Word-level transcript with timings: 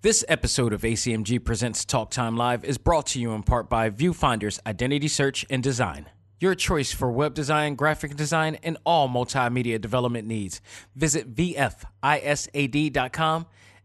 This 0.00 0.24
episode 0.28 0.72
of 0.72 0.82
ACMG 0.82 1.44
Presents 1.44 1.84
Talk 1.84 2.12
Time 2.12 2.36
Live 2.36 2.64
is 2.64 2.78
brought 2.78 3.06
to 3.08 3.20
you 3.20 3.32
in 3.32 3.42
part 3.42 3.68
by 3.68 3.90
Viewfinder's 3.90 4.60
Identity 4.64 5.08
Search 5.08 5.44
and 5.50 5.60
Design. 5.60 6.08
Your 6.38 6.54
choice 6.54 6.92
for 6.92 7.10
web 7.10 7.34
design, 7.34 7.74
graphic 7.74 8.14
design, 8.14 8.58
and 8.62 8.78
all 8.86 9.08
multimedia 9.08 9.80
development 9.80 10.28
needs. 10.28 10.60
Visit 10.94 11.34
VFISAD.com 11.34 11.86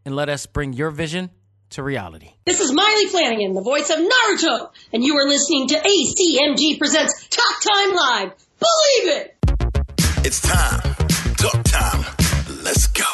and 0.04 0.14
let 0.14 0.28
us 0.28 0.46
bring 0.46 0.72
your 0.72 0.90
vision 0.92 1.30
to 1.70 1.82
reality. 1.82 2.34
This 2.46 2.60
is 2.60 2.72
Maile 2.72 3.08
Flanagan, 3.08 3.54
the 3.54 3.62
voice 3.62 3.90
of 3.90 3.98
Naruto, 3.98 4.70
and 4.92 5.02
you 5.02 5.18
are 5.18 5.26
listening 5.26 5.66
to 5.66 5.74
ACMG 5.74 6.78
Presents 6.78 7.26
Talk 7.26 7.60
Time 7.60 7.92
Live. 7.92 8.34
Believe 8.60 9.16
it! 9.18 9.34
It's 10.24 10.40
time. 10.40 10.80
Talk 11.38 11.60
time. 11.64 12.04
Let's 12.62 12.86
go. 12.86 13.13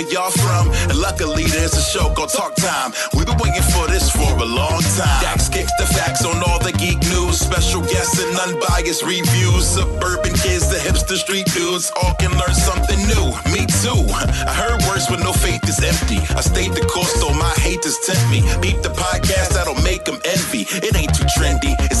where 0.01 0.13
y'all 0.13 0.31
from. 0.31 0.69
And 0.89 0.97
luckily, 0.97 1.45
there's 1.45 1.73
a 1.73 1.81
show 1.81 2.13
called 2.13 2.29
Talk 2.29 2.55
Time. 2.55 2.93
We've 3.13 3.25
been 3.25 3.37
waiting 3.37 3.61
for 3.73 3.87
this 3.87 4.09
for 4.09 4.31
a 4.37 4.45
long 4.45 4.81
time. 4.97 5.21
Dax 5.21 5.49
kicks 5.49 5.71
the 5.77 5.85
facts 5.85 6.25
on 6.25 6.41
all 6.43 6.59
the 6.59 6.71
geek 6.73 6.99
news, 7.13 7.39
special 7.39 7.81
guests 7.81 8.19
and 8.21 8.35
unbiased 8.37 9.03
reviews. 9.03 9.67
Suburban 9.67 10.33
kids, 10.33 10.69
the 10.69 10.77
hipster 10.77 11.17
street 11.17 11.45
dudes, 11.53 11.91
all 12.01 12.13
can 12.15 12.31
learn 12.31 12.53
something 12.53 12.97
new. 13.07 13.25
Me 13.53 13.65
too. 13.81 14.01
I 14.47 14.53
heard 14.53 14.81
words 14.87 15.09
when 15.09 15.19
no 15.21 15.33
faith 15.33 15.63
is 15.67 15.79
empty. 15.83 16.19
I 16.35 16.41
stayed 16.41 16.73
the 16.73 16.85
course, 16.85 17.13
though 17.19 17.33
my 17.33 17.53
haters 17.61 17.97
tempt 18.05 18.25
me. 18.31 18.41
Beat 18.61 18.81
the 18.83 18.93
podcast, 18.93 19.53
that'll 19.53 19.81
make 19.83 20.05
them 20.05 20.19
envy. 20.25 20.65
It 20.81 20.95
ain't 20.95 21.13
too 21.13 21.25
trendy, 21.37 21.75
it's 21.91 22.00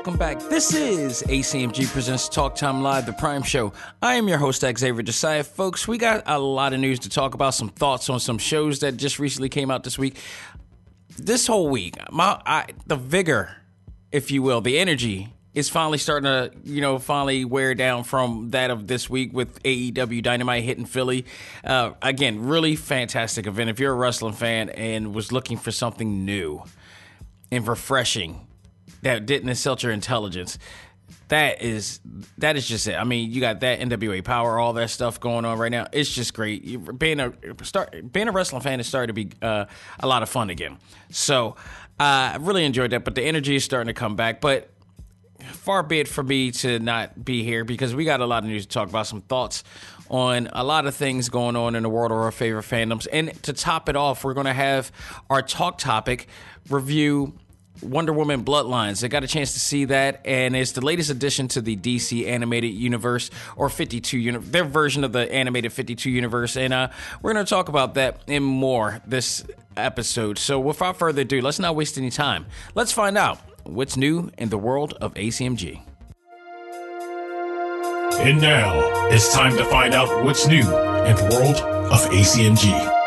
Welcome 0.00 0.16
back. 0.16 0.40
This 0.48 0.72
is 0.72 1.22
ACMG 1.24 1.86
Presents 1.88 2.26
Talk 2.26 2.54
Time 2.54 2.82
Live, 2.82 3.04
the 3.04 3.12
Prime 3.12 3.42
Show. 3.42 3.74
I 4.00 4.14
am 4.14 4.28
your 4.28 4.38
host, 4.38 4.62
Xavier 4.62 5.02
Josiah. 5.02 5.44
Folks, 5.44 5.86
we 5.86 5.98
got 5.98 6.22
a 6.24 6.38
lot 6.38 6.72
of 6.72 6.80
news 6.80 7.00
to 7.00 7.10
talk 7.10 7.34
about, 7.34 7.52
some 7.52 7.68
thoughts 7.68 8.08
on 8.08 8.18
some 8.18 8.38
shows 8.38 8.78
that 8.78 8.96
just 8.96 9.18
recently 9.18 9.50
came 9.50 9.70
out 9.70 9.84
this 9.84 9.98
week. 9.98 10.16
This 11.18 11.46
whole 11.46 11.68
week, 11.68 11.96
my 12.10 12.40
I, 12.46 12.68
the 12.86 12.96
vigor, 12.96 13.54
if 14.10 14.30
you 14.30 14.40
will, 14.40 14.62
the 14.62 14.78
energy 14.78 15.34
is 15.52 15.68
finally 15.68 15.98
starting 15.98 16.24
to, 16.24 16.50
you 16.64 16.80
know, 16.80 16.98
finally 16.98 17.44
wear 17.44 17.74
down 17.74 18.04
from 18.04 18.52
that 18.52 18.70
of 18.70 18.86
this 18.86 19.10
week 19.10 19.34
with 19.34 19.62
AEW 19.64 20.22
Dynamite 20.22 20.64
hitting 20.64 20.86
Philly. 20.86 21.26
Uh, 21.62 21.90
again, 22.00 22.46
really 22.46 22.74
fantastic 22.74 23.46
event. 23.46 23.68
If 23.68 23.78
you're 23.78 23.92
a 23.92 23.96
wrestling 23.96 24.32
fan 24.32 24.70
and 24.70 25.14
was 25.14 25.30
looking 25.30 25.58
for 25.58 25.70
something 25.70 26.24
new 26.24 26.62
and 27.52 27.68
refreshing 27.68 28.46
that 29.02 29.26
didn't 29.26 29.48
insult 29.48 29.82
your 29.82 29.92
intelligence. 29.92 30.58
That 31.28 31.62
is 31.62 32.00
that 32.38 32.56
is 32.56 32.66
just 32.66 32.86
it. 32.88 32.94
I 32.94 33.04
mean, 33.04 33.30
you 33.30 33.40
got 33.40 33.60
that 33.60 33.80
NWA 33.80 34.22
power, 34.24 34.58
all 34.58 34.72
that 34.74 34.90
stuff 34.90 35.20
going 35.20 35.44
on 35.44 35.58
right 35.58 35.70
now. 35.70 35.86
It's 35.92 36.12
just 36.12 36.34
great. 36.34 36.98
Being 36.98 37.20
a 37.20 37.32
start 37.62 38.12
being 38.12 38.28
a 38.28 38.32
wrestling 38.32 38.62
fan 38.62 38.80
is 38.80 38.86
starting 38.86 39.14
to 39.14 39.24
be 39.24 39.30
uh, 39.40 39.66
a 40.00 40.06
lot 40.06 40.22
of 40.22 40.28
fun 40.28 40.50
again. 40.50 40.78
So 41.10 41.56
uh, 42.00 42.34
I 42.34 42.38
really 42.40 42.64
enjoyed 42.64 42.90
that. 42.90 43.04
But 43.04 43.14
the 43.14 43.22
energy 43.22 43.56
is 43.56 43.64
starting 43.64 43.86
to 43.86 43.98
come 43.98 44.16
back. 44.16 44.40
But 44.40 44.70
far 45.52 45.82
be 45.82 46.00
it 46.00 46.08
for 46.08 46.22
me 46.22 46.50
to 46.50 46.78
not 46.78 47.24
be 47.24 47.44
here 47.44 47.64
because 47.64 47.94
we 47.94 48.04
got 48.04 48.20
a 48.20 48.26
lot 48.26 48.42
of 48.42 48.48
news 48.48 48.66
to 48.66 48.72
talk 48.72 48.88
about, 48.88 49.06
some 49.06 49.20
thoughts 49.22 49.64
on 50.08 50.48
a 50.52 50.64
lot 50.64 50.86
of 50.86 50.94
things 50.94 51.28
going 51.28 51.54
on 51.56 51.76
in 51.76 51.82
the 51.82 51.88
world 51.88 52.10
of 52.10 52.18
our 52.18 52.32
favorite 52.32 52.64
fandoms. 52.64 53.06
And 53.12 53.40
to 53.44 53.52
top 53.52 53.88
it 53.88 53.96
off, 53.96 54.24
we're 54.24 54.34
going 54.34 54.46
to 54.46 54.52
have 54.52 54.90
our 55.28 55.42
talk 55.42 55.78
topic 55.78 56.26
review 56.68 57.34
Wonder 57.82 58.12
Woman 58.12 58.44
Bloodlines. 58.44 59.02
I 59.02 59.08
got 59.08 59.24
a 59.24 59.26
chance 59.26 59.54
to 59.54 59.60
see 59.60 59.86
that, 59.86 60.20
and 60.24 60.54
it's 60.54 60.72
the 60.72 60.84
latest 60.84 61.10
addition 61.10 61.48
to 61.48 61.60
the 61.60 61.76
DC 61.76 62.26
animated 62.26 62.72
universe 62.74 63.30
or 63.56 63.68
52 63.68 64.18
uni- 64.18 64.38
their 64.38 64.64
version 64.64 65.02
of 65.02 65.12
the 65.12 65.32
animated 65.32 65.72
52 65.72 66.10
universe. 66.10 66.56
And 66.56 66.74
uh, 66.74 66.88
we're 67.22 67.32
going 67.32 67.44
to 67.44 67.48
talk 67.48 67.68
about 67.68 67.94
that 67.94 68.20
and 68.28 68.44
more 68.44 69.00
this 69.06 69.44
episode. 69.76 70.38
So 70.38 70.60
without 70.60 70.98
further 70.98 71.22
ado, 71.22 71.40
let's 71.40 71.58
not 71.58 71.74
waste 71.74 71.96
any 71.96 72.10
time. 72.10 72.46
Let's 72.74 72.92
find 72.92 73.16
out 73.16 73.38
what's 73.64 73.96
new 73.96 74.30
in 74.36 74.50
the 74.50 74.58
world 74.58 74.94
of 75.00 75.14
ACMG. 75.14 75.80
And 78.18 78.40
now 78.40 79.08
it's 79.08 79.32
time 79.32 79.56
to 79.56 79.64
find 79.64 79.94
out 79.94 80.24
what's 80.24 80.46
new 80.46 80.60
in 80.60 81.16
the 81.16 81.28
world 81.32 81.56
of 81.90 82.00
ACMG. 82.10 82.99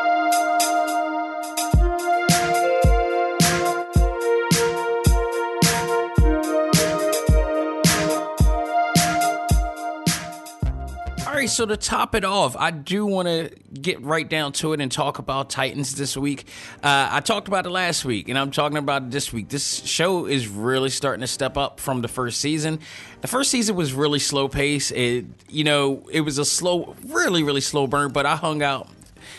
So 11.53 11.66
to 11.66 11.78
top 11.78 12.16
it 12.16 12.25
off, 12.25 12.56
I 12.58 12.72
do 12.72 13.06
want 13.06 13.28
to 13.28 13.52
get 13.80 14.02
right 14.02 14.28
down 14.28 14.53
to 14.53 14.74
it 14.74 14.81
and 14.81 14.91
talk 14.91 15.19
about 15.19 15.50
Titans 15.50 15.96
this 15.96 16.18
week. 16.18 16.47
Uh, 16.81 17.08
I 17.12 17.19
talked 17.19 17.47
about 17.47 17.66
it 17.66 17.69
last 17.69 18.03
week, 18.03 18.28
and 18.28 18.38
I'm 18.38 18.52
talking 18.52 18.78
about 18.78 19.03
it 19.03 19.12
this 19.12 19.31
week. 19.31 19.50
This 19.50 19.84
show 19.86 20.25
is 20.25 20.47
really 20.47 20.90
starting 20.90 21.22
to 21.22 21.28
step 21.28 21.56
up 21.56 21.80
from 21.80 22.02
the 22.02 22.08
first 22.08 22.40
season. 22.41 22.80
The 23.22 23.28
first 23.28 23.52
season 23.52 23.75
was 23.75 23.94
really 23.94 24.19
slow 24.19 24.47
pace. 24.47 24.91
It, 24.91 25.25
you 25.47 25.64
know, 25.64 26.08
it 26.12 26.22
was 26.22 26.40
a 26.40 26.46
slow, 26.46 26.96
really, 27.06 27.44
really 27.44 27.62
slow 27.62 27.85
burn, 27.85 28.12
but 28.12 28.25
I 28.25 28.35
hung 28.35 28.64
out 28.64 28.90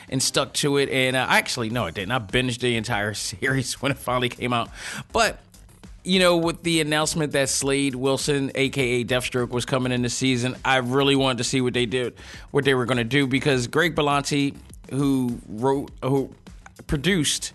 and 0.09 0.23
stuck 0.23 0.53
to 0.55 0.77
it. 0.77 0.89
And 0.91 1.17
uh, 1.17 1.27
actually, 1.29 1.71
no, 1.71 1.85
I 1.85 1.91
didn't. 1.91 2.13
I 2.13 2.21
binged 2.21 2.61
the 2.61 2.77
entire 2.77 3.15
series 3.15 3.83
when 3.83 3.91
it 3.93 3.99
finally 3.99 4.29
came 4.29 4.53
out. 4.53 4.71
But 5.13 5.41
you 6.04 6.19
know, 6.19 6.37
with 6.37 6.62
the 6.62 6.82
announcement 6.82 7.32
that 7.32 7.48
Slade 7.48 7.94
Wilson, 7.94 8.53
aka 8.54 9.04
Deathstroke, 9.04 9.48
was 9.48 9.65
coming 9.65 9.91
in 9.91 10.03
the 10.03 10.10
season, 10.10 10.54
I 10.65 10.76
really 10.76 11.16
wanted 11.16 11.38
to 11.38 11.44
see 11.44 11.62
what 11.62 11.72
they 11.72 11.87
did, 11.87 12.15
what 12.50 12.65
they 12.65 12.75
were 12.75 12.84
going 12.84 12.98
to 12.98 13.04
do, 13.04 13.26
because 13.26 13.66
Greg 13.66 13.97
Berlanti, 13.97 14.54
who 14.91 15.38
wrote, 15.48 15.91
who 16.03 16.31
produced 16.87 17.54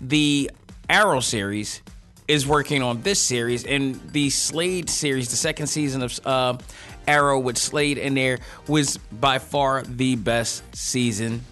the 0.00 0.50
Arrow 0.88 1.20
series, 1.20 1.82
is 2.28 2.46
working 2.46 2.80
on 2.80 3.02
this 3.02 3.18
series, 3.18 3.64
and 3.64 4.00
the 4.12 4.30
Slade 4.30 4.88
series, 4.88 5.30
the 5.30 5.36
second 5.36 5.66
season 5.66 6.02
of 6.02 6.20
uh, 6.24 6.56
Arrow 7.08 7.40
with 7.40 7.58
Slade 7.58 7.98
in 7.98 8.14
there, 8.14 8.38
was 8.68 8.98
by 8.98 9.40
far 9.40 9.82
the 9.82 10.14
best 10.14 10.62
season. 10.76 11.44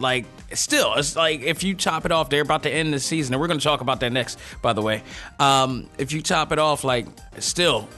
Like 0.00 0.26
still 0.54 0.94
it's 0.94 1.14
like 1.16 1.42
if 1.42 1.62
you 1.62 1.74
top 1.74 2.04
it 2.04 2.12
off 2.12 2.30
they're 2.30 2.42
about 2.42 2.62
to 2.62 2.70
end 2.70 2.92
the 2.92 3.00
season 3.00 3.34
and 3.34 3.40
we're 3.40 3.46
going 3.46 3.58
to 3.58 3.64
talk 3.64 3.80
about 3.80 4.00
that 4.00 4.12
next 4.12 4.38
by 4.62 4.72
the 4.72 4.82
way. 4.82 5.02
Um 5.38 5.88
if 5.98 6.12
you 6.12 6.22
top 6.22 6.52
it 6.52 6.58
off 6.58 6.84
like 6.84 7.06
still 7.38 7.88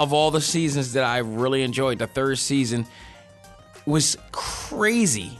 of 0.00 0.12
all 0.12 0.30
the 0.30 0.40
seasons 0.40 0.94
that 0.94 1.04
i 1.04 1.18
really 1.18 1.62
enjoyed 1.62 1.98
the 1.98 2.06
third 2.06 2.38
season 2.38 2.86
was 3.86 4.16
crazy. 4.30 5.38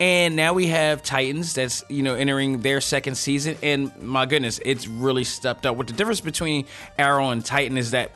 And 0.00 0.34
now 0.36 0.52
we 0.52 0.66
have 0.66 1.02
titans 1.02 1.54
that's 1.54 1.84
you 1.88 2.02
know 2.02 2.14
entering 2.14 2.60
their 2.60 2.80
second 2.80 3.14
season 3.14 3.56
and 3.62 3.96
my 4.02 4.26
goodness 4.26 4.60
it's 4.64 4.88
really 4.88 5.24
stepped 5.24 5.66
up. 5.66 5.76
What 5.76 5.86
the 5.86 5.92
difference 5.92 6.20
between 6.20 6.66
arrow 6.98 7.30
and 7.30 7.44
titan 7.44 7.78
is 7.78 7.92
that 7.92 8.10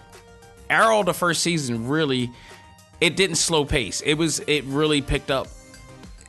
arrow 0.69 1.03
the 1.05 1.15
first 1.15 1.43
season 1.43 1.89
really 1.89 2.31
it 3.01 3.15
didn't 3.17 3.37
slow 3.37 3.65
pace. 3.65 4.01
It 4.01 4.15
was 4.15 4.41
it 4.41 4.65
really 4.65 5.01
picked 5.01 5.31
up 5.31 5.47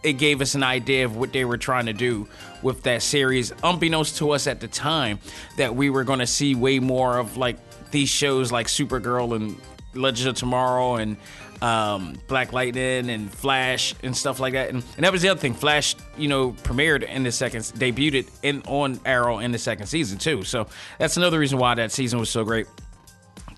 it 0.04 0.14
gave 0.14 0.42
us 0.42 0.56
an 0.56 0.64
idea 0.64 1.06
of 1.06 1.18
what 1.18 1.34
they 1.34 1.46
were 1.46 1.58
trying 1.58 1.88
to 1.88 1.94
do 1.94 2.28
with 2.62 2.84
that 2.84 3.02
series, 3.02 3.52
unbeknownst 3.64 4.18
to 4.18 4.32
us 4.32 4.48
at 4.48 4.60
the 4.60 4.68
time 4.68 5.20
that 5.58 5.76
we 5.76 5.90
were 5.90 6.04
going 6.04 6.20
to 6.20 6.28
see 6.28 6.56
way 6.56 6.80
more 6.80 7.18
of 7.18 7.38
like 7.38 7.58
these 7.92 8.10
shows 8.10 8.52
like 8.52 8.68
Supergirl 8.68 9.36
and 9.36 9.60
Legends 9.94 10.26
of 10.26 10.36
Tomorrow 10.36 10.96
and 10.96 11.18
um, 11.62 12.18
Black 12.28 12.54
Lightning 12.54 13.10
and 13.10 13.32
Flash 13.34 13.94
and 14.04 14.16
stuff 14.16 14.40
like 14.40 14.54
that. 14.54 14.70
And, 14.70 14.84
and 14.96 15.06
that 15.06 15.12
was 15.12 15.22
the 15.22 15.30
other 15.30 15.40
thing. 15.40 15.54
Flash, 15.54 15.96
you 16.18 16.28
know, 16.28 16.52
premiered 16.52 17.04
in 17.04 17.24
the 17.24 17.32
second, 17.32 17.62
debuted 17.62 18.30
in 18.44 18.62
on 18.68 19.00
Arrow 19.06 19.40
in 19.40 19.52
the 19.52 19.58
second 19.58 19.88
season 19.88 20.18
too. 20.18 20.44
So 20.44 20.68
that's 20.98 21.18
another 21.18 21.40
reason 21.40 21.58
why 21.58 21.76
that 21.76 21.92
season 21.92 22.20
was 22.20 22.30
so 22.30 22.44
great. 22.44 22.68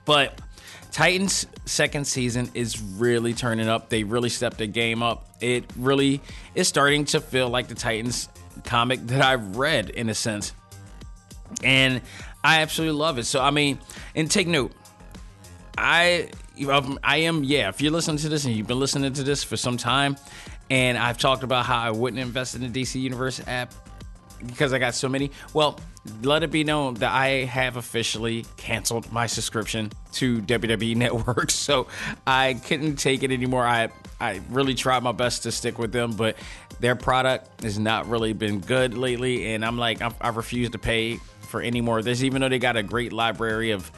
But 0.05 0.39
Titans 0.91 1.47
second 1.65 2.05
season 2.05 2.51
is 2.53 2.81
really 2.81 3.33
turning 3.33 3.69
up. 3.69 3.89
They 3.89 4.03
really 4.03 4.29
stepped 4.29 4.57
the 4.57 4.67
game 4.67 5.01
up. 5.01 5.27
It 5.39 5.65
really 5.77 6.21
is 6.53 6.67
starting 6.67 7.05
to 7.05 7.21
feel 7.21 7.49
like 7.49 7.67
the 7.67 7.75
Titans 7.75 8.27
comic 8.65 9.05
that 9.07 9.21
I've 9.21 9.55
read 9.55 9.89
in 9.89 10.09
a 10.09 10.13
sense. 10.13 10.53
And 11.63 12.01
I 12.43 12.61
absolutely 12.61 12.97
love 12.97 13.17
it. 13.17 13.25
So 13.25 13.41
I 13.41 13.51
mean, 13.51 13.79
and 14.15 14.29
take 14.29 14.47
note, 14.47 14.73
I 15.77 16.29
I 17.03 17.17
am 17.17 17.43
yeah. 17.43 17.69
If 17.69 17.81
you're 17.81 17.91
listening 17.91 18.17
to 18.17 18.29
this 18.29 18.45
and 18.45 18.55
you've 18.55 18.67
been 18.67 18.79
listening 18.79 19.13
to 19.13 19.23
this 19.23 19.43
for 19.43 19.57
some 19.57 19.77
time, 19.77 20.17
and 20.69 20.97
I've 20.97 21.17
talked 21.17 21.43
about 21.43 21.65
how 21.65 21.79
I 21.79 21.91
wouldn't 21.91 22.21
invest 22.21 22.55
in 22.55 22.61
the 22.61 22.81
DC 22.81 22.99
Universe 22.99 23.41
app 23.47 23.73
because 24.45 24.73
I 24.73 24.79
got 24.79 24.95
so 24.95 25.09
many. 25.09 25.31
Well, 25.53 25.79
let 26.23 26.43
it 26.43 26.51
be 26.51 26.63
known 26.63 26.95
that 26.95 27.11
I 27.11 27.45
have 27.45 27.77
officially 27.77 28.45
canceled 28.57 29.11
my 29.11 29.27
subscription 29.27 29.91
to 30.13 30.41
WWE 30.41 30.95
Network, 30.97 31.51
so 31.51 31.88
I 32.25 32.55
couldn't 32.65 32.95
take 32.95 33.23
it 33.23 33.31
anymore. 33.31 33.65
I 33.65 33.89
I 34.19 34.41
really 34.49 34.73
tried 34.73 35.03
my 35.03 35.11
best 35.11 35.43
to 35.43 35.51
stick 35.51 35.77
with 35.77 35.91
them, 35.91 36.13
but 36.13 36.35
their 36.79 36.95
product 36.95 37.63
has 37.63 37.77
not 37.77 38.07
really 38.07 38.33
been 38.33 38.59
good 38.59 38.97
lately, 38.97 39.53
and 39.53 39.63
I'm 39.63 39.77
like 39.77 40.01
I, 40.01 40.11
I 40.19 40.29
refuse 40.29 40.69
to 40.71 40.79
pay 40.79 41.17
for 41.41 41.61
any 41.61 41.81
more 41.81 41.99
of 41.99 42.05
this, 42.05 42.23
even 42.23 42.41
though 42.41 42.49
they 42.49 42.59
got 42.59 42.77
a 42.77 42.83
great 42.83 43.13
library 43.13 43.71
of 43.71 43.91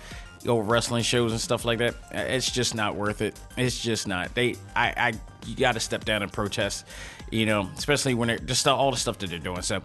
old 0.47 0.67
wrestling 0.67 1.03
shows 1.03 1.31
and 1.31 1.39
stuff 1.39 1.65
like 1.65 1.77
that. 1.79 1.95
Uh, 2.13 2.19
it's 2.19 2.51
just 2.51 2.75
not 2.75 2.95
worth 2.95 3.21
it. 3.21 3.39
It's 3.57 3.81
just 3.81 4.07
not. 4.07 4.33
They 4.35 4.55
I 4.75 4.93
I 4.97 5.13
you 5.45 5.55
got 5.55 5.73
to 5.73 5.79
step 5.79 6.05
down 6.05 6.21
and 6.23 6.31
protest, 6.31 6.85
you 7.31 7.45
know, 7.45 7.69
especially 7.77 8.13
when 8.13 8.27
they're 8.27 8.39
just 8.39 8.67
all 8.67 8.91
the 8.91 8.97
stuff 8.97 9.17
that 9.19 9.29
they're 9.29 9.39
doing. 9.39 9.61
So 9.61 9.81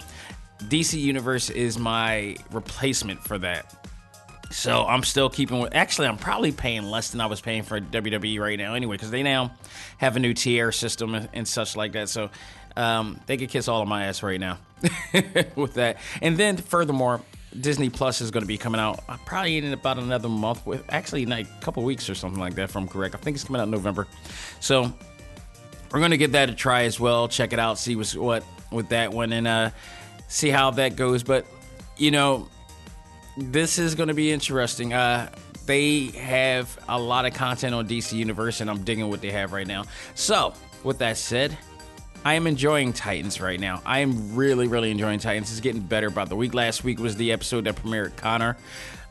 DC 0.64 1.00
Universe 1.00 1.50
is 1.50 1.78
my 1.78 2.36
replacement 2.50 3.20
for 3.20 3.38
that. 3.38 3.74
So 4.50 4.86
I'm 4.86 5.02
still 5.02 5.28
keeping 5.28 5.60
with. 5.60 5.74
Actually, 5.74 6.08
I'm 6.08 6.16
probably 6.16 6.52
paying 6.52 6.84
less 6.84 7.10
than 7.10 7.20
I 7.20 7.26
was 7.26 7.40
paying 7.40 7.62
for 7.62 7.80
WWE 7.80 8.40
right 8.40 8.58
now, 8.58 8.74
anyway, 8.74 8.94
because 8.94 9.10
they 9.10 9.22
now 9.22 9.52
have 9.98 10.16
a 10.16 10.20
new 10.20 10.32
tier 10.32 10.72
system 10.72 11.14
and, 11.14 11.46
such 11.46 11.76
like 11.76 11.92
that. 11.92 12.08
So 12.08 12.30
um, 12.76 13.20
they 13.26 13.36
could 13.36 13.50
kiss 13.50 13.68
all 13.68 13.82
of 13.82 13.88
my 13.88 14.06
ass 14.06 14.22
right 14.22 14.40
now 14.40 14.58
with 15.54 15.74
that. 15.74 15.98
And 16.22 16.38
then, 16.38 16.56
furthermore, 16.56 17.20
Disney 17.58 17.90
Plus 17.90 18.20
is 18.20 18.30
going 18.30 18.42
to 18.42 18.48
be 18.48 18.56
coming 18.56 18.80
out 18.80 19.00
uh, 19.08 19.18
probably 19.26 19.58
in 19.58 19.72
about 19.72 19.98
another 19.98 20.30
month. 20.30 20.66
With 20.66 20.82
actually, 20.88 21.26
like 21.26 21.46
a 21.46 21.62
couple 21.62 21.82
weeks 21.82 22.08
or 22.08 22.14
something 22.14 22.40
like 22.40 22.54
that. 22.54 22.74
I'm 22.74 22.88
correct, 22.88 23.14
I 23.14 23.18
think 23.18 23.36
it's 23.36 23.44
coming 23.44 23.60
out 23.60 23.64
in 23.64 23.70
November. 23.70 24.06
So 24.60 24.92
we're 25.92 26.00
going 26.00 26.10
to 26.12 26.18
get 26.18 26.32
that 26.32 26.48
a 26.48 26.54
try 26.54 26.84
as 26.84 26.98
well. 26.98 27.28
Check 27.28 27.52
it 27.52 27.58
out, 27.58 27.78
see 27.78 27.96
what's 27.96 28.14
what 28.14 28.44
with 28.70 28.88
that 28.90 29.12
one, 29.12 29.32
and 29.32 29.46
uh, 29.46 29.70
see 30.28 30.50
how 30.50 30.70
that 30.72 30.96
goes. 30.96 31.22
But 31.22 31.46
you 31.96 32.10
know, 32.10 32.48
this 33.36 33.78
is 33.78 33.94
going 33.94 34.08
to 34.08 34.14
be 34.14 34.30
interesting. 34.30 34.92
Uh, 34.92 35.30
they 35.66 36.06
have 36.06 36.78
a 36.88 36.98
lot 36.98 37.26
of 37.26 37.34
content 37.34 37.74
on 37.74 37.86
DC 37.86 38.12
Universe, 38.12 38.60
and 38.60 38.70
I'm 38.70 38.84
digging 38.84 39.08
what 39.10 39.20
they 39.20 39.30
have 39.32 39.52
right 39.52 39.66
now. 39.66 39.84
So, 40.14 40.54
with 40.82 40.98
that 40.98 41.18
said, 41.18 41.56
I 42.24 42.34
am 42.34 42.46
enjoying 42.46 42.92
Titans 42.92 43.40
right 43.40 43.60
now. 43.60 43.82
I 43.84 44.00
am 44.00 44.34
really, 44.34 44.66
really 44.66 44.90
enjoying 44.90 45.18
Titans. 45.18 45.50
It's 45.50 45.60
getting 45.60 45.82
better 45.82 46.10
by 46.10 46.24
the 46.24 46.36
week. 46.36 46.54
Last 46.54 46.84
week 46.84 46.98
was 46.98 47.16
the 47.16 47.32
episode 47.32 47.64
that 47.64 47.76
premiered 47.76 48.16
Connor, 48.16 48.56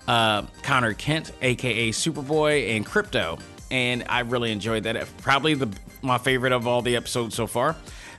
uh, 0.08 0.44
Connor 0.64 0.94
Kent, 0.94 1.31
aka 1.42 1.90
Superboy, 1.92 2.75
and 2.75 2.86
Krypto, 2.86 3.40
and 3.69 4.04
I 4.10 4.22
really 4.22 4.52
enjoyed 4.52 4.84
that. 4.84 5.08
Probably 5.22 5.54
the 5.54 5.69
my 6.02 6.18
favorite 6.18 6.54
of 6.54 6.68
all 6.68 6.81
the 6.81 6.96
episodes 6.96 7.36
so 7.36 7.48
far. 7.48 7.75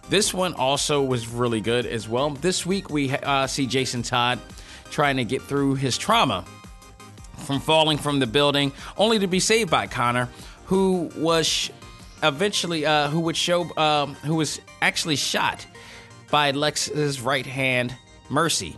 This 0.09 0.33
one 0.33 0.55
also 0.55 1.03
was 1.03 1.29
really 1.29 1.61
good 1.61 1.85
as 1.85 2.09
well. 2.09 2.31
This 2.31 2.65
week 2.65 2.89
we 2.89 3.11
uh, 3.11 3.47
see 3.47 3.67
Jason 3.67 4.03
Todd 4.03 4.39
trying 4.91 5.19
to 5.19 5.25
get 5.25 5.43
through 5.43 5.75
his 5.75 5.99
trauma 5.99 6.47
from 7.45 7.61
falling 7.61 7.99
from 7.99 8.19
the 8.19 8.27
building, 8.27 8.73
only 8.97 9.19
to 9.19 9.27
be 9.27 9.39
saved 9.39 9.71
by 9.71 9.87
Connor, 9.87 10.29
who 10.65 11.11
was 11.17 11.71
eventually 12.23 12.87
uh, 12.87 13.09
who 13.09 13.21
would 13.21 13.37
show 13.37 13.71
um, 13.77 14.15
who 14.15 14.35
was 14.35 14.61
actually 14.81 15.17
shot 15.17 15.67
by 16.31 16.53
Lex's 16.53 17.21
right 17.21 17.47
hand, 17.47 17.95
Mercy. 18.31 18.77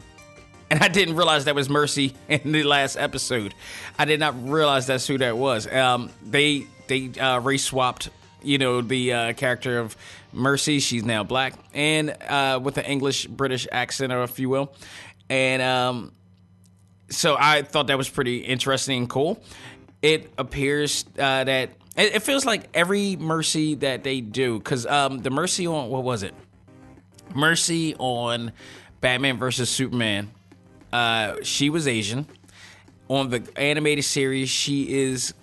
And 0.68 0.82
I 0.82 0.88
didn't 0.88 1.16
realize 1.16 1.46
that 1.46 1.54
was 1.54 1.68
Mercy 1.68 2.14
in 2.28 2.52
the 2.52 2.64
last 2.64 2.96
episode. 2.96 3.54
I 3.98 4.04
did 4.04 4.20
not 4.20 4.34
realize 4.48 4.86
that's 4.86 5.06
who 5.06 5.18
that 5.18 5.36
was. 5.36 5.72
Um, 5.72 6.10
they 6.24 6.66
they 6.88 7.10
uh, 7.20 7.38
race 7.38 7.64
swapped, 7.64 8.10
you 8.42 8.58
know, 8.58 8.80
the 8.80 9.12
uh, 9.12 9.32
character 9.34 9.78
of 9.78 9.96
Mercy. 10.32 10.80
She's 10.80 11.04
now 11.04 11.24
black 11.24 11.54
and 11.74 12.16
uh, 12.28 12.60
with 12.62 12.78
an 12.78 12.84
English 12.84 13.26
British 13.26 13.66
accent, 13.70 14.12
or 14.12 14.22
if 14.22 14.38
you 14.38 14.48
will. 14.48 14.72
And 15.28 15.62
um, 15.62 16.12
so 17.08 17.36
I 17.38 17.62
thought 17.62 17.88
that 17.88 17.98
was 17.98 18.08
pretty 18.08 18.38
interesting 18.38 18.98
and 18.98 19.10
cool. 19.10 19.42
It 20.02 20.32
appears 20.38 21.04
uh, 21.18 21.44
that 21.44 21.70
it, 21.96 22.16
it 22.16 22.22
feels 22.22 22.44
like 22.44 22.68
every 22.74 23.16
Mercy 23.16 23.74
that 23.76 24.04
they 24.04 24.20
do, 24.20 24.58
because 24.58 24.86
um, 24.86 25.18
the 25.18 25.30
Mercy 25.30 25.66
on 25.66 25.88
what 25.90 26.02
was 26.02 26.22
it? 26.22 26.34
Mercy 27.34 27.94
on 27.96 28.52
Batman 29.00 29.38
versus 29.38 29.68
Superman. 29.68 30.30
Uh, 30.92 31.36
she 31.42 31.70
was 31.70 31.86
Asian. 31.86 32.26
On 33.08 33.28
the 33.28 33.46
animated 33.56 34.04
series, 34.04 34.48
she 34.48 34.92
is 35.02 35.34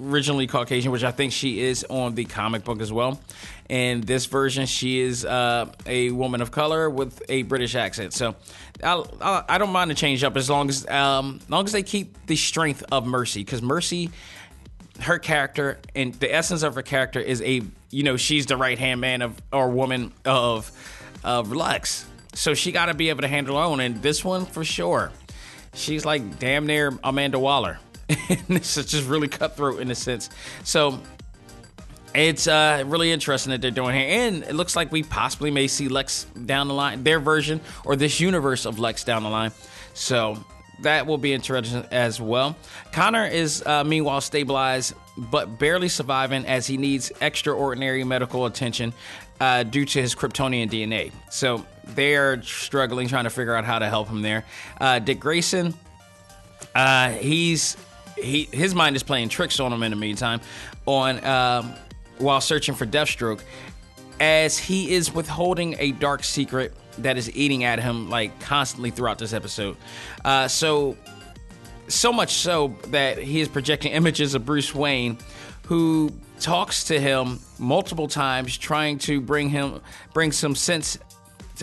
originally 0.00 0.46
Caucasian, 0.46 0.92
which 0.92 1.04
I 1.04 1.10
think 1.10 1.32
she 1.32 1.60
is 1.60 1.84
on 1.88 2.14
the 2.14 2.24
comic 2.24 2.64
book 2.64 2.80
as 2.80 2.92
well. 2.92 3.20
And 3.68 4.04
this 4.04 4.26
version, 4.26 4.66
she 4.66 5.00
is 5.00 5.24
uh, 5.24 5.72
a 5.86 6.10
woman 6.10 6.40
of 6.40 6.50
color 6.50 6.88
with 6.88 7.20
a 7.28 7.42
British 7.42 7.74
accent. 7.74 8.12
So 8.12 8.36
I'll, 8.82 9.12
I 9.20 9.58
do 9.58 9.64
not 9.64 9.72
mind 9.72 9.90
the 9.90 9.94
change 9.94 10.22
up 10.22 10.36
as 10.36 10.48
long 10.48 10.68
as 10.68 10.88
um, 10.88 11.40
long 11.48 11.64
as 11.64 11.72
they 11.72 11.82
keep 11.82 12.26
the 12.26 12.36
strength 12.36 12.84
of 12.92 13.06
Mercy, 13.06 13.40
because 13.40 13.62
Mercy 13.62 14.10
her 15.00 15.18
character 15.18 15.78
and 15.94 16.14
the 16.14 16.32
essence 16.32 16.62
of 16.62 16.74
her 16.74 16.82
character 16.82 17.20
is 17.20 17.42
a 17.42 17.62
you 17.90 18.02
know 18.02 18.16
she's 18.16 18.46
the 18.46 18.56
right 18.56 18.78
hand 18.78 19.00
man 19.00 19.22
of 19.22 19.36
or 19.52 19.68
woman 19.68 20.12
of 20.24 20.70
of 21.24 21.52
Lex, 21.52 22.06
so 22.34 22.54
she 22.54 22.72
got 22.72 22.86
to 22.86 22.94
be 22.94 23.08
able 23.08 23.22
to 23.22 23.28
handle 23.28 23.56
her 23.56 23.62
own. 23.62 23.80
And 23.80 24.00
this 24.02 24.24
one 24.24 24.46
for 24.46 24.64
sure, 24.64 25.10
she's 25.74 26.04
like 26.04 26.38
damn 26.38 26.66
near 26.66 26.96
Amanda 27.02 27.38
Waller. 27.38 27.78
and 28.08 28.38
this 28.48 28.76
is 28.76 28.86
just 28.86 29.08
really 29.08 29.28
cutthroat 29.28 29.80
in 29.80 29.90
a 29.90 29.94
sense. 29.94 30.30
So 30.62 31.00
it's 32.16 32.46
uh, 32.46 32.82
really 32.86 33.12
interesting 33.12 33.50
that 33.50 33.60
they're 33.60 33.70
doing 33.70 33.94
here, 33.94 34.08
and 34.08 34.42
it 34.44 34.54
looks 34.54 34.74
like 34.74 34.90
we 34.90 35.02
possibly 35.02 35.50
may 35.50 35.66
see 35.66 35.88
Lex 35.88 36.24
down 36.44 36.68
the 36.68 36.74
line, 36.74 37.04
their 37.04 37.20
version 37.20 37.60
or 37.84 37.96
this 37.96 38.20
universe 38.20 38.64
of 38.64 38.78
Lex 38.78 39.04
down 39.04 39.22
the 39.22 39.30
line. 39.30 39.52
So 39.94 40.42
that 40.80 41.06
will 41.06 41.18
be 41.18 41.32
interesting 41.32 41.84
as 41.90 42.20
well. 42.20 42.56
Connor 42.92 43.26
is 43.26 43.62
uh, 43.66 43.84
meanwhile 43.84 44.20
stabilized 44.20 44.94
but 45.16 45.58
barely 45.58 45.88
surviving 45.88 46.44
as 46.46 46.66
he 46.66 46.76
needs 46.76 47.10
extraordinary 47.20 48.04
medical 48.04 48.46
attention 48.46 48.92
uh, 49.40 49.62
due 49.62 49.84
to 49.84 50.00
his 50.00 50.14
Kryptonian 50.14 50.70
DNA. 50.70 51.12
So 51.30 51.64
they 51.84 52.16
are 52.16 52.42
struggling 52.42 53.08
trying 53.08 53.24
to 53.24 53.30
figure 53.30 53.54
out 53.54 53.64
how 53.64 53.78
to 53.78 53.88
help 53.88 54.08
him 54.08 54.22
there. 54.22 54.44
Uh, 54.80 54.98
Dick 54.98 55.20
Grayson, 55.20 55.74
uh, 56.74 57.10
he's 57.10 57.76
he 58.16 58.48
his 58.52 58.74
mind 58.74 58.96
is 58.96 59.02
playing 59.02 59.28
tricks 59.28 59.60
on 59.60 59.72
him 59.72 59.82
in 59.82 59.90
the 59.90 59.96
meantime, 59.96 60.40
on 60.86 61.24
um, 61.24 61.74
while 62.18 62.40
searching 62.40 62.74
for 62.74 62.86
Deathstroke, 62.86 63.40
as 64.20 64.58
he 64.58 64.92
is 64.94 65.12
withholding 65.12 65.76
a 65.78 65.92
dark 65.92 66.24
secret 66.24 66.74
that 66.98 67.16
is 67.16 67.34
eating 67.36 67.64
at 67.64 67.78
him 67.78 68.08
like 68.08 68.38
constantly 68.40 68.90
throughout 68.90 69.18
this 69.18 69.32
episode. 69.32 69.76
Uh, 70.24 70.48
so, 70.48 70.96
so 71.88 72.12
much 72.12 72.32
so 72.32 72.74
that 72.88 73.18
he 73.18 73.40
is 73.40 73.48
projecting 73.48 73.92
images 73.92 74.34
of 74.34 74.44
Bruce 74.46 74.74
Wayne, 74.74 75.18
who 75.66 76.10
talks 76.40 76.84
to 76.84 76.98
him 76.98 77.40
multiple 77.58 78.08
times, 78.08 78.56
trying 78.56 78.98
to 78.98 79.20
bring 79.20 79.50
him 79.50 79.80
bring 80.14 80.32
some 80.32 80.54
sense 80.54 80.98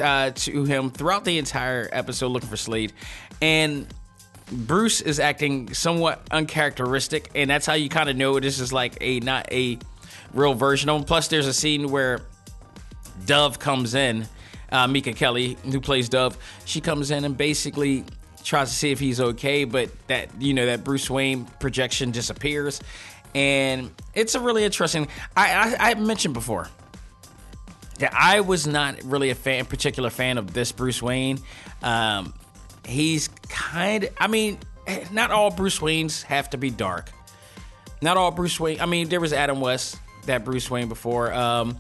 uh, 0.02 0.32
to 0.32 0.64
him 0.64 0.92
throughout 0.92 1.26
the 1.26 1.38
entire 1.38 1.90
episode, 1.92 2.28
looking 2.30 2.50
for 2.50 2.58
Slade, 2.58 2.94
and. 3.42 3.88
Bruce 4.52 5.00
is 5.02 5.20
acting 5.20 5.74
somewhat 5.74 6.28
uncharacteristic, 6.30 7.32
and 7.34 7.50
that's 7.50 7.66
how 7.66 7.74
you 7.74 7.90
kind 7.90 8.10
of 8.10 8.18
know 8.18 8.40
this 8.40 8.60
is 8.60 8.72
like 8.72 8.98
a 9.00 9.20
not 9.22 9.52
a 9.52 9.80
real 10.34 10.54
version 10.54 10.90
of 10.90 10.98
him. 10.98 11.04
Plus, 11.04 11.28
there's 11.28 11.48
a 11.48 11.54
scene 11.54 11.90
where 11.90 12.22
Dove 13.26 13.60
comes 13.60 13.96
in 13.96 14.28
uh, 14.72 14.88
Minka 14.88 15.14
Kelly, 15.14 15.58
who 15.64 15.80
plays 15.80 16.10
Dove, 16.10 16.38
she 16.66 16.82
comes 16.82 17.12
in 17.12 17.24
and 17.26 17.38
basically 17.38 18.04
tries 18.44 18.70
to 18.70 18.76
see 18.76 18.92
if 18.92 19.00
he's 19.00 19.22
okay, 19.22 19.64
but 19.64 19.90
that 20.08 20.30
you 20.42 20.54
know 20.54 20.66
that 20.66 20.84
Bruce 20.84 21.10
Wayne 21.10 21.46
projection 21.60 22.12
disappears, 22.12 22.82
and 23.36 23.92
it's 24.14 24.36
a 24.36 24.40
really 24.40 24.66
interesting. 24.66 25.08
I 25.38 25.76
I, 25.80 25.92
I 25.92 25.94
mentioned 25.94 26.34
before 26.34 26.68
that 28.00 28.14
I 28.14 28.42
was 28.42 28.66
not 28.66 29.02
really 29.04 29.30
a 29.30 29.36
fan, 29.36 29.66
particular 29.66 30.10
fan 30.10 30.38
of 30.38 30.54
this 30.54 30.72
Bruce 30.72 31.02
Wayne. 31.02 31.40
Um, 31.84 32.34
he's 32.86 33.30
kind. 33.48 34.10
I 34.18 34.28
mean, 34.28 34.58
not 35.12 35.32
all 35.32 35.52
Bruce 35.52 35.80
Waynes 35.80 36.24
have 36.24 36.50
to 36.50 36.58
be 36.58 36.72
dark. 36.72 37.12
not 38.02 38.18
all 38.18 38.32
Bruce 38.32 38.60
Wayne. 38.60 38.82
I 38.82 38.86
mean, 38.86 39.08
there 39.08 39.22
was 39.22 39.32
Adam 39.32 39.62
West, 39.62 39.98
that 40.26 40.46
Bruce 40.46 40.70
Wayne 40.70 40.90
before. 40.90 41.34
Um, 41.34 41.78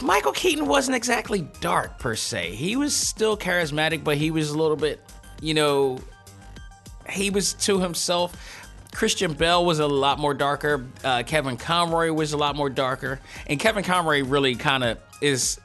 Michael 0.00 0.32
Keaton 0.32 0.66
wasn't 0.66 0.96
exactly 0.96 1.46
dark 1.60 1.98
per 1.98 2.16
se. 2.16 2.54
He 2.54 2.76
was 2.76 2.94
still 2.94 3.36
charismatic, 3.36 4.02
but 4.02 4.16
he 4.16 4.30
was 4.30 4.50
a 4.50 4.58
little 4.58 4.76
bit, 4.76 5.00
you 5.40 5.54
know, 5.54 5.98
he 7.08 7.30
was 7.30 7.52
to 7.54 7.80
himself. 7.80 8.68
Christian 8.92 9.32
Bale 9.32 9.64
was 9.64 9.78
a 9.78 9.86
lot 9.86 10.18
more 10.18 10.34
darker. 10.34 10.86
Uh, 11.02 11.22
Kevin 11.24 11.56
Conroy 11.56 12.12
was 12.12 12.32
a 12.32 12.36
lot 12.36 12.56
more 12.56 12.70
darker, 12.70 13.20
and 13.46 13.58
Kevin 13.58 13.84
Conroy 13.84 14.22
really 14.22 14.54
kind 14.54 14.84
of 14.84 14.98
is. 15.20 15.58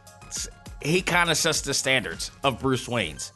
He 0.81 1.01
kind 1.01 1.29
of 1.29 1.37
sets 1.37 1.61
the 1.61 1.73
standards 1.73 2.31
of 2.43 2.59
Bruce 2.59 2.87
Wayne's. 2.87 3.33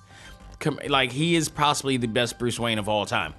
Like 0.88 1.12
he 1.12 1.36
is 1.36 1.50
possibly 1.50 1.98
the 1.98 2.08
best 2.08 2.38
Bruce 2.38 2.60
Wayne 2.60 2.80
of 2.80 2.88
all 2.88 3.06
time. 3.06 3.34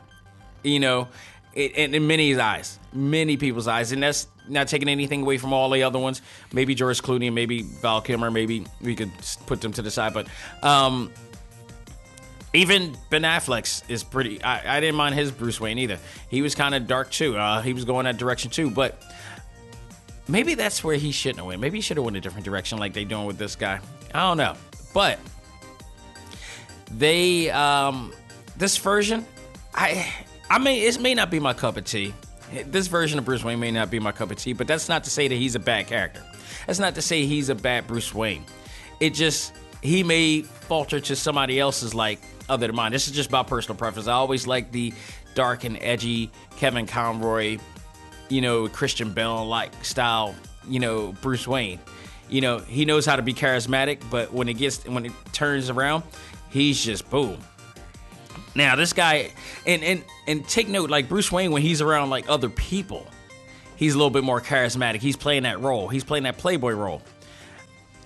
You 0.63 0.81
know, 0.81 1.09
it, 1.55 1.73
and 1.77 1.95
in 1.95 2.07
many 2.07 2.39
eyes, 2.39 2.79
many 2.93 3.37
people's 3.37 3.69
eyes, 3.69 3.93
and 3.93 4.03
that's 4.03 4.27
not 4.49 4.69
taking 4.69 4.89
anything 4.89 5.23
away 5.23 5.39
from 5.39 5.53
all 5.53 5.71
the 5.71 5.83
other 5.83 5.99
ones. 5.99 6.23
Maybe 6.53 6.75
George 6.75 7.03
Clooney, 7.03 7.27
and 7.27 7.35
maybe 7.35 7.63
Val 7.63 8.01
Kilmer, 8.01 8.31
maybe 8.31 8.67
we 8.81 8.95
could 8.95 9.11
put 9.47 9.61
them 9.61 9.73
to 9.73 9.83
the 9.83 9.91
side, 9.91 10.15
but 10.15 10.27
um, 10.63 11.11
even 12.55 12.97
Ben 13.11 13.23
Affleck's 13.23 13.83
is 13.89 14.03
pretty. 14.03 14.43
I, 14.43 14.77
I 14.77 14.81
didn't 14.81 14.97
mind 14.97 15.15
his 15.15 15.31
Bruce 15.31 15.61
Wayne 15.61 15.79
either. 15.79 15.99
He 16.29 16.43
was 16.43 16.55
kind 16.55 16.75
of 16.75 16.87
dark 16.87 17.11
too. 17.11 17.37
Uh, 17.37 17.63
he 17.63 17.73
was 17.73 17.85
going 17.85 18.05
that 18.05 18.19
direction 18.19 18.51
too, 18.51 18.71
but 18.71 19.03
maybe 20.29 20.55
that's 20.55 20.85
where 20.85 20.97
he 20.97 21.13
shouldn't 21.13 21.39
have 21.39 21.47
went. 21.47 21.61
Maybe 21.61 21.79
he 21.79 21.83
should 21.83 21.97
have 21.97 22.05
went 22.05 22.17
a 22.17 22.21
different 22.21 22.45
direction, 22.45 22.79
like 22.79 22.93
they 22.93 23.05
doing 23.05 23.27
with 23.27 23.39
this 23.39 23.57
guy. 23.57 23.81
I 24.15 24.21
don't 24.21 24.37
know, 24.37 24.55
but 24.93 25.19
they 26.91 27.51
um 27.51 28.13
this 28.59 28.77
version, 28.77 29.25
I 29.75 30.13
I 30.51 30.59
mean 30.59 30.83
it 30.83 31.01
may 31.01 31.15
not 31.15 31.31
be 31.31 31.41
my 31.41 31.55
cup 31.55 31.77
of 31.79 31.85
tea. 31.85 32.13
This 32.67 32.87
version 32.87 33.19
of 33.19 33.25
Bruce 33.25 33.43
Wayne 33.43 33.61
may 33.61 33.71
not 33.71 33.91
be 33.91 33.99
my 33.99 34.13
cup 34.13 34.31
of 34.31 34.37
tea, 34.37 34.53
but 34.53 34.67
that's 34.67 34.89
not 34.89 35.05
to 35.05 35.11
say 35.11 35.29
that 35.29 35.35
he's 35.35 35.55
a 35.55 35.61
bad 35.61 35.87
character. 35.87 36.23
That's 36.67 36.79
not 36.79 36.95
to 36.97 37.03
say 37.03 37.27
he's 37.27 37.49
a 37.49 37.55
bad 37.55 37.87
Bruce 37.87 38.15
Wayne. 38.15 38.45
It 39.01 39.15
just 39.15 39.53
he 39.83 40.05
may 40.05 40.43
falter 40.43 41.01
to 41.01 41.17
somebody 41.17 41.59
else's 41.59 41.95
like 41.95 42.21
other 42.49 42.67
than 42.67 42.77
mine. 42.77 42.93
This 42.93 43.09
is 43.09 43.15
just 43.15 43.31
my 43.31 43.43
personal 43.43 43.77
preference. 43.77 44.07
I 44.07 44.13
always 44.13 44.47
like 44.47 44.71
the 44.71 44.93
dark 45.35 45.65
and 45.65 45.79
edgy 45.81 46.31
Kevin 46.57 46.87
Conroy, 46.87 47.59
you 48.29 48.41
know, 48.41 48.69
Christian 48.69 49.13
Bale 49.13 49.45
like 49.47 49.85
style, 49.85 50.35
you 50.69 50.79
know, 50.79 51.13
Bruce 51.21 51.49
Wayne. 51.49 51.81
You 52.29 52.41
know, 52.41 52.59
he 52.59 52.85
knows 52.85 53.05
how 53.05 53.17
to 53.17 53.23
be 53.23 53.35
charismatic, 53.35 53.99
but 54.11 54.33
when 54.33 54.49
it 54.49 54.55
gets 54.55 54.87
when 54.87 55.07
it 55.07 55.13
turns 55.33 55.69
around, 55.69 56.05
he's 56.51 56.83
just 56.83 57.09
boom. 57.11 57.39
Now 58.55 58.77
this 58.77 58.93
guy 58.93 59.31
and 59.67 59.83
and 59.83 60.05
and 60.27 60.49
take 60.49 60.69
note, 60.69 60.91
like 60.91 61.09
Bruce 61.09 61.33
Wayne, 61.33 61.53
when 61.53 61.63
he's 61.63 61.81
around 61.81 62.11
like 62.11 62.29
other 62.29 62.49
people, 62.49 63.07
he's 63.77 63.95
a 63.95 63.97
little 63.97 64.11
bit 64.11 64.25
more 64.25 64.41
charismatic. 64.41 65.01
He's 65.01 65.17
playing 65.17 65.45
that 65.45 65.61
role. 65.61 65.89
He's 65.89 66.05
playing 66.05 66.25
that 66.25 66.39
playboy 66.39 66.73
role. 66.73 67.03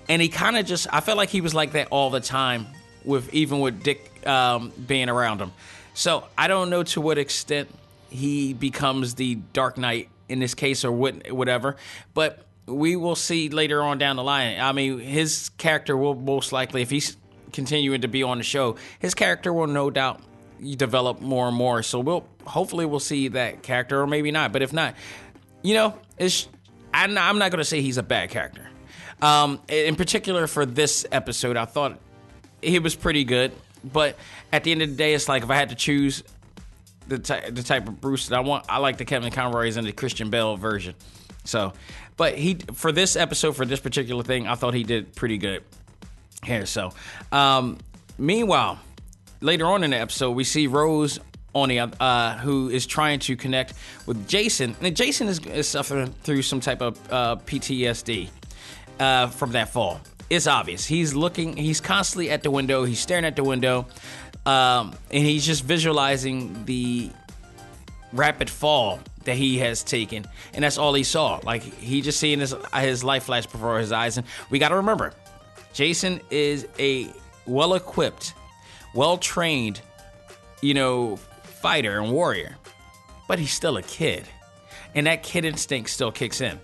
And 0.08 0.22
he 0.22 0.28
kind 0.28 0.56
of 0.56 0.66
just 0.66 0.86
I 0.92 1.00
felt 1.00 1.16
like 1.16 1.30
he 1.30 1.40
was 1.40 1.54
like 1.54 1.72
that 1.72 1.88
all 1.90 2.10
the 2.10 2.20
time 2.20 2.68
with 3.04 3.32
even 3.34 3.60
with 3.60 3.82
Dick 3.82 4.26
um, 4.26 4.72
being 4.86 5.08
around 5.08 5.40
him. 5.40 5.52
So 5.94 6.26
I 6.36 6.48
don't 6.48 6.70
know 6.70 6.82
to 6.84 7.00
what 7.00 7.18
extent 7.18 7.68
he 8.10 8.52
becomes 8.52 9.14
the 9.14 9.36
Dark 9.52 9.78
Knight 9.78 10.08
in 10.28 10.38
this 10.38 10.54
case 10.54 10.84
or 10.84 10.92
what 10.92 11.32
whatever, 11.32 11.76
but 12.14 12.44
we 12.66 12.96
will 12.96 13.16
see 13.16 13.48
later 13.48 13.82
on 13.82 13.98
down 13.98 14.16
the 14.16 14.24
line. 14.24 14.60
I 14.60 14.72
mean, 14.72 14.98
his 14.98 15.50
character 15.56 15.96
will 15.96 16.14
most 16.14 16.52
likely, 16.52 16.82
if 16.82 16.90
he's 16.90 17.16
continuing 17.52 18.00
to 18.00 18.08
be 18.08 18.22
on 18.22 18.38
the 18.38 18.44
show, 18.44 18.76
his 18.98 19.14
character 19.14 19.52
will 19.52 19.68
no 19.68 19.90
doubt 19.90 20.20
develop 20.60 21.20
more 21.20 21.48
and 21.48 21.56
more. 21.56 21.82
So 21.82 22.00
we'll 22.00 22.26
hopefully 22.46 22.86
we'll 22.86 23.00
see 23.00 23.28
that 23.28 23.62
character, 23.62 24.00
or 24.00 24.06
maybe 24.06 24.30
not. 24.30 24.52
But 24.52 24.62
if 24.62 24.72
not, 24.72 24.94
you 25.62 25.75
know, 25.75 25.98
it's 26.18 26.48
I'm 26.92 27.14
not, 27.14 27.28
I'm 27.28 27.38
not 27.38 27.50
going 27.50 27.58
to 27.58 27.64
say 27.64 27.82
he's 27.82 27.98
a 27.98 28.02
bad 28.02 28.30
character. 28.30 28.68
Um, 29.20 29.60
in 29.68 29.96
particular 29.96 30.46
for 30.46 30.66
this 30.66 31.06
episode, 31.10 31.56
I 31.56 31.64
thought 31.64 31.98
he 32.62 32.78
was 32.78 32.94
pretty 32.94 33.25
good. 33.25 33.52
But 33.84 34.16
at 34.52 34.64
the 34.64 34.72
end 34.72 34.82
of 34.82 34.90
the 34.90 34.96
day, 34.96 35.14
it's 35.14 35.28
like 35.28 35.42
if 35.42 35.50
I 35.50 35.56
had 35.56 35.68
to 35.68 35.75
choose 35.75 36.22
the 37.08 37.18
ty- 37.18 37.50
the 37.50 37.62
type 37.62 37.86
of 37.88 38.00
Bruce 38.00 38.28
that 38.28 38.36
I 38.36 38.40
want, 38.40 38.66
I 38.68 38.78
like 38.78 38.96
the 38.98 39.04
Kevin 39.04 39.30
Conroy's 39.30 39.76
and 39.76 39.86
the 39.86 39.92
Christian 39.92 40.30
Bale 40.30 40.56
version. 40.56 40.94
So, 41.44 41.72
but 42.16 42.36
he 42.36 42.54
for 42.75 42.92
this 42.92 43.14
episode 43.16 43.56
for 43.56 43.64
this 43.64 43.80
particular 43.80 44.22
thing, 44.22 44.48
I 44.48 44.54
thought 44.54 44.75
he 44.75 44.82
did 44.82 45.14
pretty 45.14 45.38
good 45.38 45.62
here. 46.42 46.66
So, 46.66 46.92
um, 47.30 47.78
meanwhile, 48.18 48.80
later 49.40 49.66
on 49.66 49.85
in 49.85 49.90
the 49.90 49.99
episode, 49.99 50.33
we 50.33 50.45
see 50.45 50.66
Rose 50.66 51.21
on 51.55 51.71
the 51.71 51.81
uh, 51.81 52.37
who 52.38 52.69
is 52.69 52.87
trying 52.87 53.19
to 53.21 53.37
connect 53.37 53.73
with 54.05 54.28
Jason, 54.28 54.76
and 54.81 54.95
Jason 54.95 55.28
is, 55.28 55.38
is 55.47 55.66
suffering 55.69 56.12
through 56.23 56.43
some 56.43 56.61
type 56.61 56.83
of 56.83 57.12
uh, 57.12 57.37
PTSD 57.47 58.28
uh, 59.00 59.28
from 59.28 59.52
that 59.52 59.71
fall. 59.71 60.00
It's 60.28 60.47
obvious. 60.47 60.85
He's 60.85 61.14
looking. 61.14 61.57
He's 61.57 61.81
constantly 61.81 62.31
at 62.31 62.43
the 62.43 62.50
window. 62.50 62.85
He's 62.85 62.99
staring 62.99 63.25
at 63.25 63.37
the 63.37 63.45
window, 63.45 63.87
um, 64.45 64.95
and 65.11 65.25
he's 65.25 65.47
just 65.47 65.64
visualizing 65.64 66.64
the 66.66 67.11
rapid 68.12 68.50
fall 68.50 69.00
that 69.25 69.37
he 69.37 69.59
has 69.59 69.83
taken, 69.83 70.26
and 70.55 70.64
that's 70.64 70.78
all 70.78 70.95
he 70.95 71.05
saw. 71.05 71.40
Like 71.43 71.62
he 71.62 72.02
just 72.02 72.21
seeing 72.21 72.40
his 72.40 72.55
his 72.75 73.05
life 73.05 73.25
flash 73.25 73.47
before 73.47 73.78
his 73.78 73.93
eyes. 73.93 74.19
And 74.19 74.26
we 74.50 74.59
got 74.59 74.71
to 74.71 74.76
remember, 74.76 75.12
Jason 75.73 76.21
is 76.31 76.66
a 76.78 77.09
well 77.47 77.75
equipped, 77.75 78.35
well 78.96 79.18
trained, 79.18 79.80
you 80.62 80.74
know, 80.74 81.16
fighter 81.16 82.00
and 82.00 82.10
warrior, 82.10 82.56
but 83.28 83.38
he's 83.38 83.52
still 83.52 83.76
a 83.76 83.82
kid, 83.82 84.24
and 84.94 85.06
that 85.06 85.22
kid 85.22 85.44
instinct 85.44 85.90
still 85.90 86.10
kicks 86.10 86.40
in. 86.40 86.58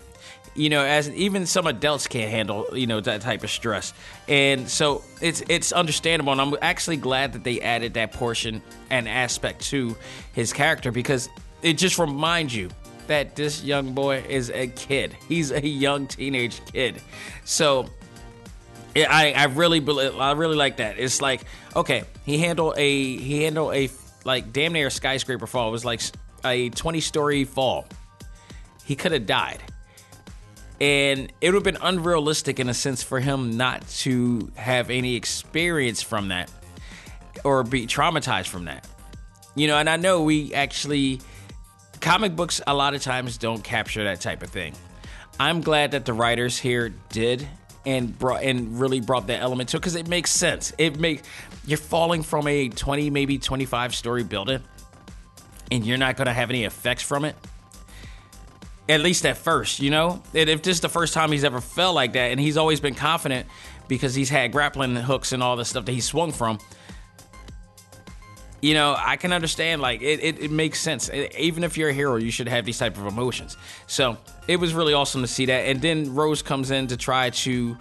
You 0.55 0.69
know, 0.69 0.83
as 0.83 1.09
even 1.09 1.47
some 1.47 1.65
adults 1.65 2.07
can't 2.07 2.29
handle, 2.29 2.67
you 2.73 2.85
know, 2.85 2.99
that 3.01 3.21
type 3.21 3.43
of 3.43 3.49
stress, 3.49 3.93
and 4.27 4.69
so 4.69 5.03
it's 5.21 5.41
it's 5.49 5.71
understandable. 5.71 6.31
And 6.31 6.41
I'm 6.41 6.55
actually 6.61 6.97
glad 6.97 7.33
that 7.33 7.43
they 7.43 7.59
added 7.61 7.95
that 7.95 8.11
portion 8.13 8.61
and 8.89 9.07
aspect 9.07 9.61
to 9.67 9.95
his 10.33 10.53
character 10.53 10.91
because 10.91 11.29
it 11.63 11.77
just 11.79 11.97
reminds 11.97 12.55
you 12.55 12.69
that 13.07 13.35
this 13.35 13.63
young 13.63 13.93
boy 13.93 14.23
is 14.29 14.49
a 14.51 14.67
kid. 14.67 15.15
He's 15.27 15.51
a 15.51 15.65
young 15.65 16.07
teenage 16.07 16.61
kid. 16.71 17.01
So 17.45 17.89
yeah, 18.95 19.07
I, 19.09 19.33
I 19.33 19.43
really 19.45 19.79
I 20.19 20.33
really 20.33 20.55
like 20.55 20.77
that. 20.77 20.99
It's 20.99 21.21
like 21.21 21.43
okay, 21.75 22.03
he 22.25 22.37
handled 22.37 22.75
a 22.77 23.17
he 23.17 23.43
handled 23.43 23.73
a 23.73 23.89
like 24.23 24.53
damn 24.53 24.73
near 24.73 24.89
skyscraper 24.89 25.47
fall. 25.47 25.69
It 25.69 25.71
was 25.71 25.85
like 25.85 26.01
a 26.45 26.69
twenty 26.69 27.01
story 27.01 27.43
fall. 27.43 27.87
He 28.85 28.95
could 28.95 29.11
have 29.13 29.25
died, 29.25 29.61
and 30.79 31.31
it 31.41 31.47
would 31.47 31.55
have 31.55 31.63
been 31.63 31.81
unrealistic 31.81 32.59
in 32.59 32.69
a 32.69 32.73
sense 32.73 33.01
for 33.01 33.19
him 33.19 33.57
not 33.57 33.87
to 33.89 34.51
have 34.55 34.89
any 34.89 35.15
experience 35.15 36.01
from 36.01 36.27
that 36.27 36.51
or 37.43 37.63
be 37.63 37.87
traumatized 37.87 38.47
from 38.47 38.65
that. 38.65 38.87
You 39.55 39.67
know, 39.67 39.77
and 39.77 39.89
I 39.89 39.97
know 39.97 40.23
we 40.23 40.53
actually 40.53 41.21
comic 41.99 42.35
books 42.35 42.61
a 42.67 42.73
lot 42.73 42.93
of 42.93 43.01
times 43.01 43.37
don't 43.37 43.63
capture 43.63 44.03
that 44.03 44.19
type 44.21 44.43
of 44.43 44.49
thing. 44.49 44.73
I'm 45.39 45.61
glad 45.61 45.91
that 45.91 46.05
the 46.05 46.13
writers 46.13 46.59
here 46.59 46.89
did 47.09 47.47
and 47.85 48.17
brought 48.17 48.43
and 48.43 48.79
really 48.79 48.99
brought 48.99 49.27
that 49.27 49.41
element 49.41 49.69
to 49.69 49.77
it 49.77 49.79
because 49.81 49.95
it 49.95 50.07
makes 50.07 50.31
sense. 50.31 50.73
It 50.77 50.99
make 50.99 51.23
you're 51.65 51.77
falling 51.77 52.23
from 52.23 52.47
a 52.47 52.69
20 52.69 53.09
maybe 53.09 53.37
25 53.37 53.95
story 53.95 54.23
building 54.23 54.61
and 55.71 55.85
you're 55.85 55.97
not 55.97 56.17
going 56.17 56.27
to 56.27 56.33
have 56.33 56.49
any 56.49 56.65
effects 56.65 57.03
from 57.03 57.25
it. 57.25 57.35
At 58.89 59.01
least 59.01 59.25
at 59.25 59.37
first, 59.37 59.79
you 59.79 59.89
know? 59.89 60.21
And 60.33 60.49
if 60.49 60.61
this 60.61 60.77
is 60.77 60.81
the 60.81 60.89
first 60.89 61.13
time 61.13 61.31
he's 61.31 61.43
ever 61.43 61.61
felt 61.61 61.95
like 61.95 62.13
that 62.13 62.31
and 62.31 62.39
he's 62.39 62.57
always 62.57 62.79
been 62.79 62.95
confident 62.95 63.47
because 63.87 64.13
he's 64.13 64.29
had 64.29 64.51
grappling 64.51 64.95
hooks 64.95 65.31
and 65.31 65.41
all 65.41 65.55
the 65.55 65.65
stuff 65.65 65.85
that 65.85 65.93
he 65.93 66.01
swung 66.01 66.31
from, 66.31 66.59
you 68.63 68.73
know, 68.73 68.95
I 68.97 69.17
can 69.17 69.33
understand. 69.33 69.81
Like 69.81 70.01
it, 70.01 70.23
it, 70.23 70.39
it 70.39 70.49
makes 70.49 70.79
sense. 70.79 71.09
E- 71.09 71.27
Even 71.37 71.65
if 71.65 71.77
you're 71.77 71.89
a 71.89 71.93
hero, 71.93 72.15
you 72.15 72.31
should 72.31 72.47
have 72.47 72.63
these 72.63 72.77
type 72.77 72.97
of 72.97 73.05
emotions. 73.05 73.57
So 73.87 74.15
it 74.47 74.55
was 74.55 74.73
really 74.73 74.93
awesome 74.93 75.19
to 75.21 75.27
see 75.27 75.45
that. 75.47 75.65
And 75.67 75.81
then 75.81 76.15
Rose 76.15 76.41
comes 76.41 76.71
in 76.71 76.87
to 76.87 76.95
try 76.95 77.29
to, 77.31 77.77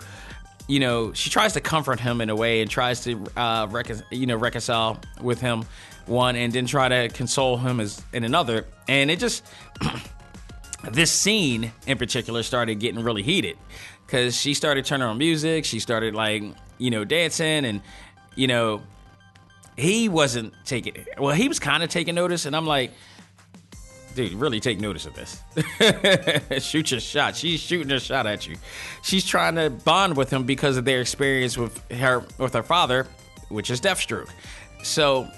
you 0.67 0.81
know, 0.81 1.12
she 1.12 1.31
tries 1.31 1.53
to 1.53 1.61
comfort 1.61 2.01
him 2.01 2.21
in 2.21 2.31
a 2.31 2.35
way 2.35 2.62
and 2.62 2.69
tries 2.69 3.05
to, 3.05 3.25
uh, 3.37 3.69
recon- 3.71 4.03
you 4.11 4.27
know, 4.27 4.35
reconcile 4.35 4.99
with 5.21 5.41
him 5.41 5.65
one, 6.07 6.35
and 6.35 6.53
then 6.53 6.67
try 6.67 6.89
to 6.89 7.09
console 7.11 7.57
him 7.59 7.79
as 7.79 8.03
in 8.12 8.25
another. 8.25 8.67
And 8.89 9.09
it 9.09 9.21
just, 9.21 9.47
this 10.91 11.12
scene 11.12 11.71
in 11.87 11.97
particular 11.97 12.43
started 12.43 12.81
getting 12.81 13.05
really 13.05 13.23
heated 13.23 13.57
because 14.05 14.37
she 14.37 14.53
started 14.53 14.85
turning 14.85 15.07
on 15.07 15.17
music. 15.17 15.65
She 15.65 15.79
started 15.79 16.12
like, 16.17 16.43
you 16.79 16.91
know, 16.91 17.05
dancing 17.05 17.65
and, 17.67 17.83
you 18.35 18.49
know, 18.49 18.83
he 19.76 20.09
wasn't 20.09 20.52
taking 20.64 20.95
well 21.19 21.35
he 21.35 21.49
was 21.49 21.59
kind 21.59 21.83
of 21.83 21.88
taking 21.88 22.14
notice 22.14 22.47
and 22.47 22.55
i'm 22.55 22.67
like 22.67 22.93
dude 24.14 24.33
really 24.35 24.61
take 24.61 24.81
notice 24.81 25.07
of 25.07 25.14
this. 25.14 25.41
Shoot 26.64 26.91
your 26.91 27.00
shot. 27.00 27.37
She's 27.37 27.61
shooting 27.61 27.91
a 27.93 28.00
shot 28.00 28.26
at 28.26 28.47
you. 28.47 28.57
She's 29.02 29.25
trying 29.25 29.55
to 29.57 29.71
bond 29.71 30.17
with 30.17 30.31
him 30.31 30.45
because 30.45 30.76
of 30.76 30.85
their 30.85 31.00
experience 31.00 31.57
with 31.57 31.81
her 31.93 32.25
with 32.38 32.55
her 32.55 32.62
father 32.62 33.07
which 33.49 33.71
is 33.71 33.81
deathstroke. 33.81 34.31
So 34.83 35.29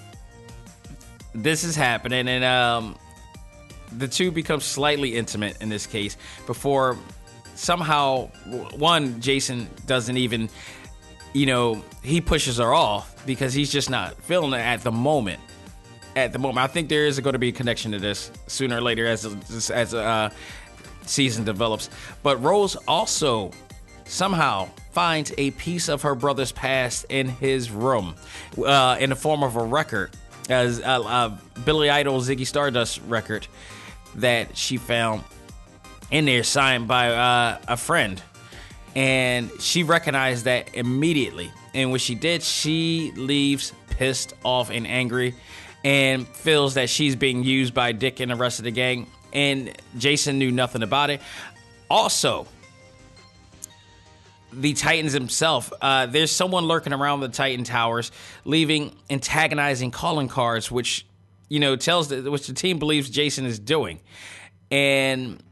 this 1.35 1.65
is 1.65 1.75
happening 1.75 2.29
and 2.29 2.45
um 2.45 2.97
the 3.93 4.09
two 4.09 4.31
become 4.31 4.61
slightly 4.61 5.15
intimate 5.17 5.61
in 5.61 5.69
this 5.69 5.87
case 5.87 6.17
before 6.47 6.97
somehow 7.55 8.27
one 8.77 9.21
Jason 9.21 9.69
doesn't 9.87 10.17
even 10.17 10.49
you 11.35 11.47
know 11.47 11.85
he 12.03 12.21
pushes 12.23 12.57
her 12.57 12.73
off 12.73 13.27
because 13.27 13.53
he's 13.53 13.71
just 13.71 13.91
not 13.91 14.15
feeling 14.23 14.55
it 14.55 14.63
at 14.63 14.83
the 14.83 14.93
moment. 14.93 15.41
At 16.17 16.33
the 16.33 16.39
moment. 16.39 16.65
I 16.65 16.69
think 16.69 16.89
there 16.89 17.07
is 17.07 17.19
going 17.21 17.33
to 17.33 17.39
be 17.41 17.49
a 17.49 17.53
connection 17.53 17.93
to 17.93 17.99
this 17.99 18.31
sooner 18.47 18.79
or 18.79 18.81
later 18.81 19.07
as 19.07 19.71
as 19.71 19.93
uh 19.93 20.31
season 21.03 21.45
develops. 21.45 21.91
But 22.23 22.43
Rose 22.43 22.77
also 22.89 23.51
somehow 24.05 24.69
finds 24.93 25.33
a 25.39 25.51
piece 25.53 25.89
of 25.89 26.03
her 26.03 26.15
brother's 26.15 26.53
past 26.53 27.07
in 27.09 27.29
his 27.29 27.71
room 27.71 28.15
uh, 28.65 28.97
in 29.01 29.11
the 29.11 29.17
form 29.17 29.43
of 29.43 29.57
a 29.57 29.63
record 29.65 30.11
as 30.49 30.81
uh, 30.81 31.03
uh, 31.03 31.37
Billy 31.65 31.91
Idol 31.91 32.21
Ziggy 32.21 32.47
Stardust 32.47 33.01
record 33.09 33.47
that 34.17 34.57
she 34.57 34.77
found 34.77 35.25
in 36.11 36.27
there 36.27 36.45
signed 36.45 36.87
by 36.87 37.11
uh, 37.11 37.59
a 37.67 37.77
friend. 37.77 38.23
And 38.95 39.51
she 39.61 39.83
recognized 39.83 40.45
that 40.45 40.75
immediately. 40.75 41.51
And 41.75 41.91
what 41.91 42.01
she 42.01 42.15
did, 42.15 42.43
she 42.43 43.13
leaves 43.17 43.73
pissed 43.91 44.35
off 44.45 44.71
and 44.71 44.87
angry 44.87 45.35
and 45.85 46.27
feels 46.27 46.75
that 46.75 46.89
she's 46.89 47.17
being 47.17 47.45
used 47.45 47.75
by 47.75 47.93
Dick 47.93 48.21
and 48.21 48.31
the 48.31 48.37
rest 48.37 48.59
of 48.59 48.65
the 48.65 48.71
gang. 48.71 49.07
And 49.33 49.77
Jason 49.99 50.39
knew 50.39 50.51
nothing 50.51 50.83
about 50.83 51.11
it. 51.11 51.21
Also, 51.91 52.47
the 54.53 54.73
Titans 54.73 55.13
himself. 55.13 55.73
Uh, 55.81 56.07
there's 56.07 56.31
someone 56.31 56.65
lurking 56.65 56.93
around 56.93 57.21
the 57.21 57.29
Titan 57.29 57.65
towers, 57.65 58.13
leaving 58.45 58.95
antagonizing 59.11 59.91
calling 59.91 60.29
cards, 60.29 60.71
which 60.71 61.07
you 61.49 61.61
know 61.61 61.77
tells 61.77 62.09
the, 62.09 62.31
which 62.31 62.47
the 62.47 62.55
team 62.55 62.79
believes 62.79 63.11
Jason 63.11 63.45
is 63.45 63.59
doing, 63.59 64.01
and 64.71 65.43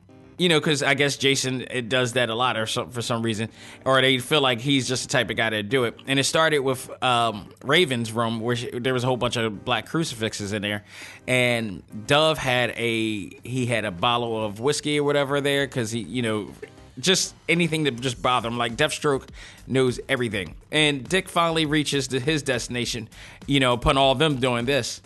you 0.42 0.48
know 0.48 0.58
because 0.58 0.82
I 0.82 0.94
guess 0.94 1.16
Jason 1.16 1.64
it 1.70 1.88
does 1.88 2.14
that 2.14 2.28
a 2.28 2.34
lot 2.34 2.56
or 2.56 2.66
some, 2.66 2.90
for 2.90 3.00
some 3.00 3.22
reason, 3.22 3.48
or 3.84 4.00
they 4.00 4.18
feel 4.18 4.40
like 4.40 4.60
he's 4.60 4.88
just 4.88 5.04
the 5.04 5.08
type 5.08 5.30
of 5.30 5.36
guy 5.36 5.50
to 5.50 5.62
do 5.62 5.84
it. 5.84 5.96
And 6.08 6.18
it 6.18 6.24
started 6.24 6.58
with 6.58 6.90
um, 7.00 7.48
Raven's 7.64 8.10
room 8.10 8.40
where 8.40 8.56
she, 8.56 8.68
there 8.70 8.92
was 8.92 9.04
a 9.04 9.06
whole 9.06 9.16
bunch 9.16 9.36
of 9.36 9.64
black 9.64 9.86
crucifixes 9.86 10.52
in 10.52 10.60
there, 10.60 10.82
and 11.28 11.84
Dove 12.08 12.38
had 12.38 12.70
a 12.70 13.28
he 13.44 13.66
had 13.66 13.84
a 13.84 13.92
bottle 13.92 14.44
of 14.44 14.58
whiskey 14.58 14.98
or 14.98 15.04
whatever 15.04 15.40
there 15.40 15.64
because 15.64 15.92
he 15.92 16.00
you 16.00 16.22
know 16.22 16.50
just 16.98 17.36
anything 17.48 17.84
that 17.84 18.00
just 18.00 18.20
bother 18.20 18.48
him. 18.48 18.58
Like 18.58 18.74
Deathstroke 18.74 19.28
knows 19.68 20.00
everything, 20.08 20.56
and 20.72 21.08
Dick 21.08 21.28
finally 21.28 21.66
reaches 21.66 22.08
to 22.08 22.18
his 22.18 22.42
destination. 22.42 23.08
You 23.46 23.60
know, 23.60 23.74
upon 23.74 23.96
all 23.96 24.10
of 24.10 24.18
them 24.18 24.40
doing 24.40 24.64
this, 24.64 25.02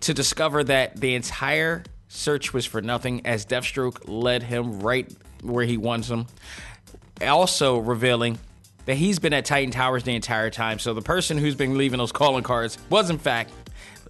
to 0.00 0.14
discover 0.14 0.64
that 0.64 0.96
the 0.96 1.14
entire 1.14 1.84
search 2.12 2.52
was 2.52 2.66
for 2.66 2.80
nothing, 2.82 3.26
as 3.26 3.46
Deathstroke 3.46 4.02
led 4.06 4.42
him 4.42 4.80
right 4.80 5.10
where 5.42 5.64
he 5.64 5.76
wants 5.76 6.08
him. 6.08 6.26
Also 7.20 7.78
revealing 7.78 8.38
that 8.86 8.96
he's 8.96 9.18
been 9.18 9.32
at 9.32 9.44
Titan 9.44 9.70
Towers 9.70 10.02
the 10.02 10.14
entire 10.14 10.50
time. 10.50 10.78
So 10.78 10.92
the 10.94 11.02
person 11.02 11.38
who's 11.38 11.54
been 11.54 11.78
leaving 11.78 11.98
those 11.98 12.12
calling 12.12 12.42
cards 12.42 12.78
was 12.90 13.10
in 13.10 13.18
fact 13.18 13.52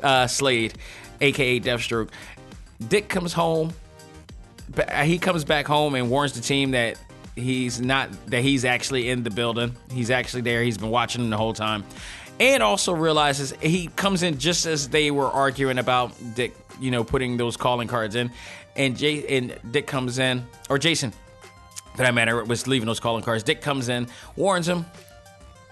uh, 0.01 0.27
Slade, 0.27 0.75
aka 1.21 1.61
Deathstroke. 1.61 2.09
Dick 2.89 3.09
comes 3.09 3.33
home 3.33 3.73
he 5.05 5.19
comes 5.19 5.45
back 5.45 5.67
home 5.67 5.95
and 5.95 6.11
warns 6.11 6.33
the 6.33 6.41
team 6.41 6.73
that 6.73 6.99
he's 7.37 7.81
not 7.81 8.11
that 8.27 8.43
he's 8.43 8.65
actually 8.65 9.09
in 9.11 9.23
the 9.23 9.31
building. 9.31 9.77
He's 9.91 10.11
actually 10.11 10.43
there. 10.43 10.63
He's 10.63 10.79
been 10.79 10.91
watching 10.91 11.23
them 11.23 11.31
the 11.31 11.37
whole 11.37 11.53
time, 11.53 11.85
and 12.41 12.63
also 12.63 12.93
realizes 12.93 13.53
he 13.61 13.89
comes 13.89 14.23
in 14.23 14.39
just 14.39 14.67
as 14.67 14.89
they 14.89 15.11
were 15.11 15.29
arguing 15.29 15.79
about 15.79 16.13
Dick, 16.35 16.55
you 16.81 16.91
know, 16.91 17.05
putting 17.05 17.37
those 17.37 17.57
calling 17.57 17.89
cards 17.89 18.15
in, 18.15 18.31
and 18.77 18.97
Jay 18.97 19.39
and 19.39 19.59
Dick 19.71 19.87
comes 19.87 20.19
in 20.19 20.47
or 20.69 20.79
Jason, 20.79 21.13
for 21.93 21.99
that 21.99 22.15
matter, 22.15 22.43
was 22.45 22.67
leaving 22.67 22.87
those 22.87 23.01
calling 23.01 23.23
cards. 23.23 23.43
Dick 23.43 23.61
comes 23.61 23.89
in, 23.89 24.09
warns 24.37 24.69
him, 24.69 24.87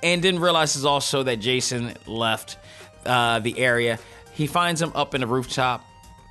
and 0.03 0.23
then 0.23 0.39
realizes 0.39 0.85
also 0.85 1.23
that 1.23 1.37
Jason 1.37 1.95
left 2.07 2.59
uh, 3.07 3.39
the 3.39 3.59
area. 3.59 3.99
He 4.33 4.47
finds 4.47 4.81
him 4.81 4.93
up 4.95 5.15
in 5.15 5.21
the 5.21 5.27
rooftop 5.27 5.85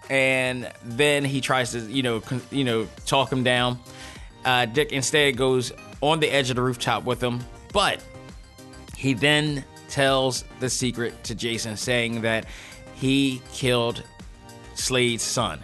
and 0.09 0.71
then 0.83 1.23
he 1.23 1.39
tries 1.39 1.71
to 1.71 1.79
you 1.81 2.03
know 2.03 2.19
con- 2.19 2.41
you 2.51 2.63
know 2.63 2.87
talk 3.05 3.31
him 3.31 3.43
down. 3.43 3.79
Uh, 4.43 4.65
Dick 4.65 4.91
instead 4.91 5.37
goes 5.37 5.71
on 6.01 6.19
the 6.19 6.29
edge 6.29 6.49
of 6.49 6.55
the 6.55 6.61
rooftop 6.61 7.03
with 7.03 7.21
him, 7.21 7.41
but 7.73 8.03
he 8.97 9.13
then 9.13 9.63
tells 9.89 10.43
the 10.59 10.69
secret 10.69 11.23
to 11.25 11.35
Jason, 11.35 11.77
saying 11.77 12.21
that 12.21 12.45
he 12.95 13.41
killed 13.53 14.03
Slade's 14.79 15.23
son. 15.23 15.59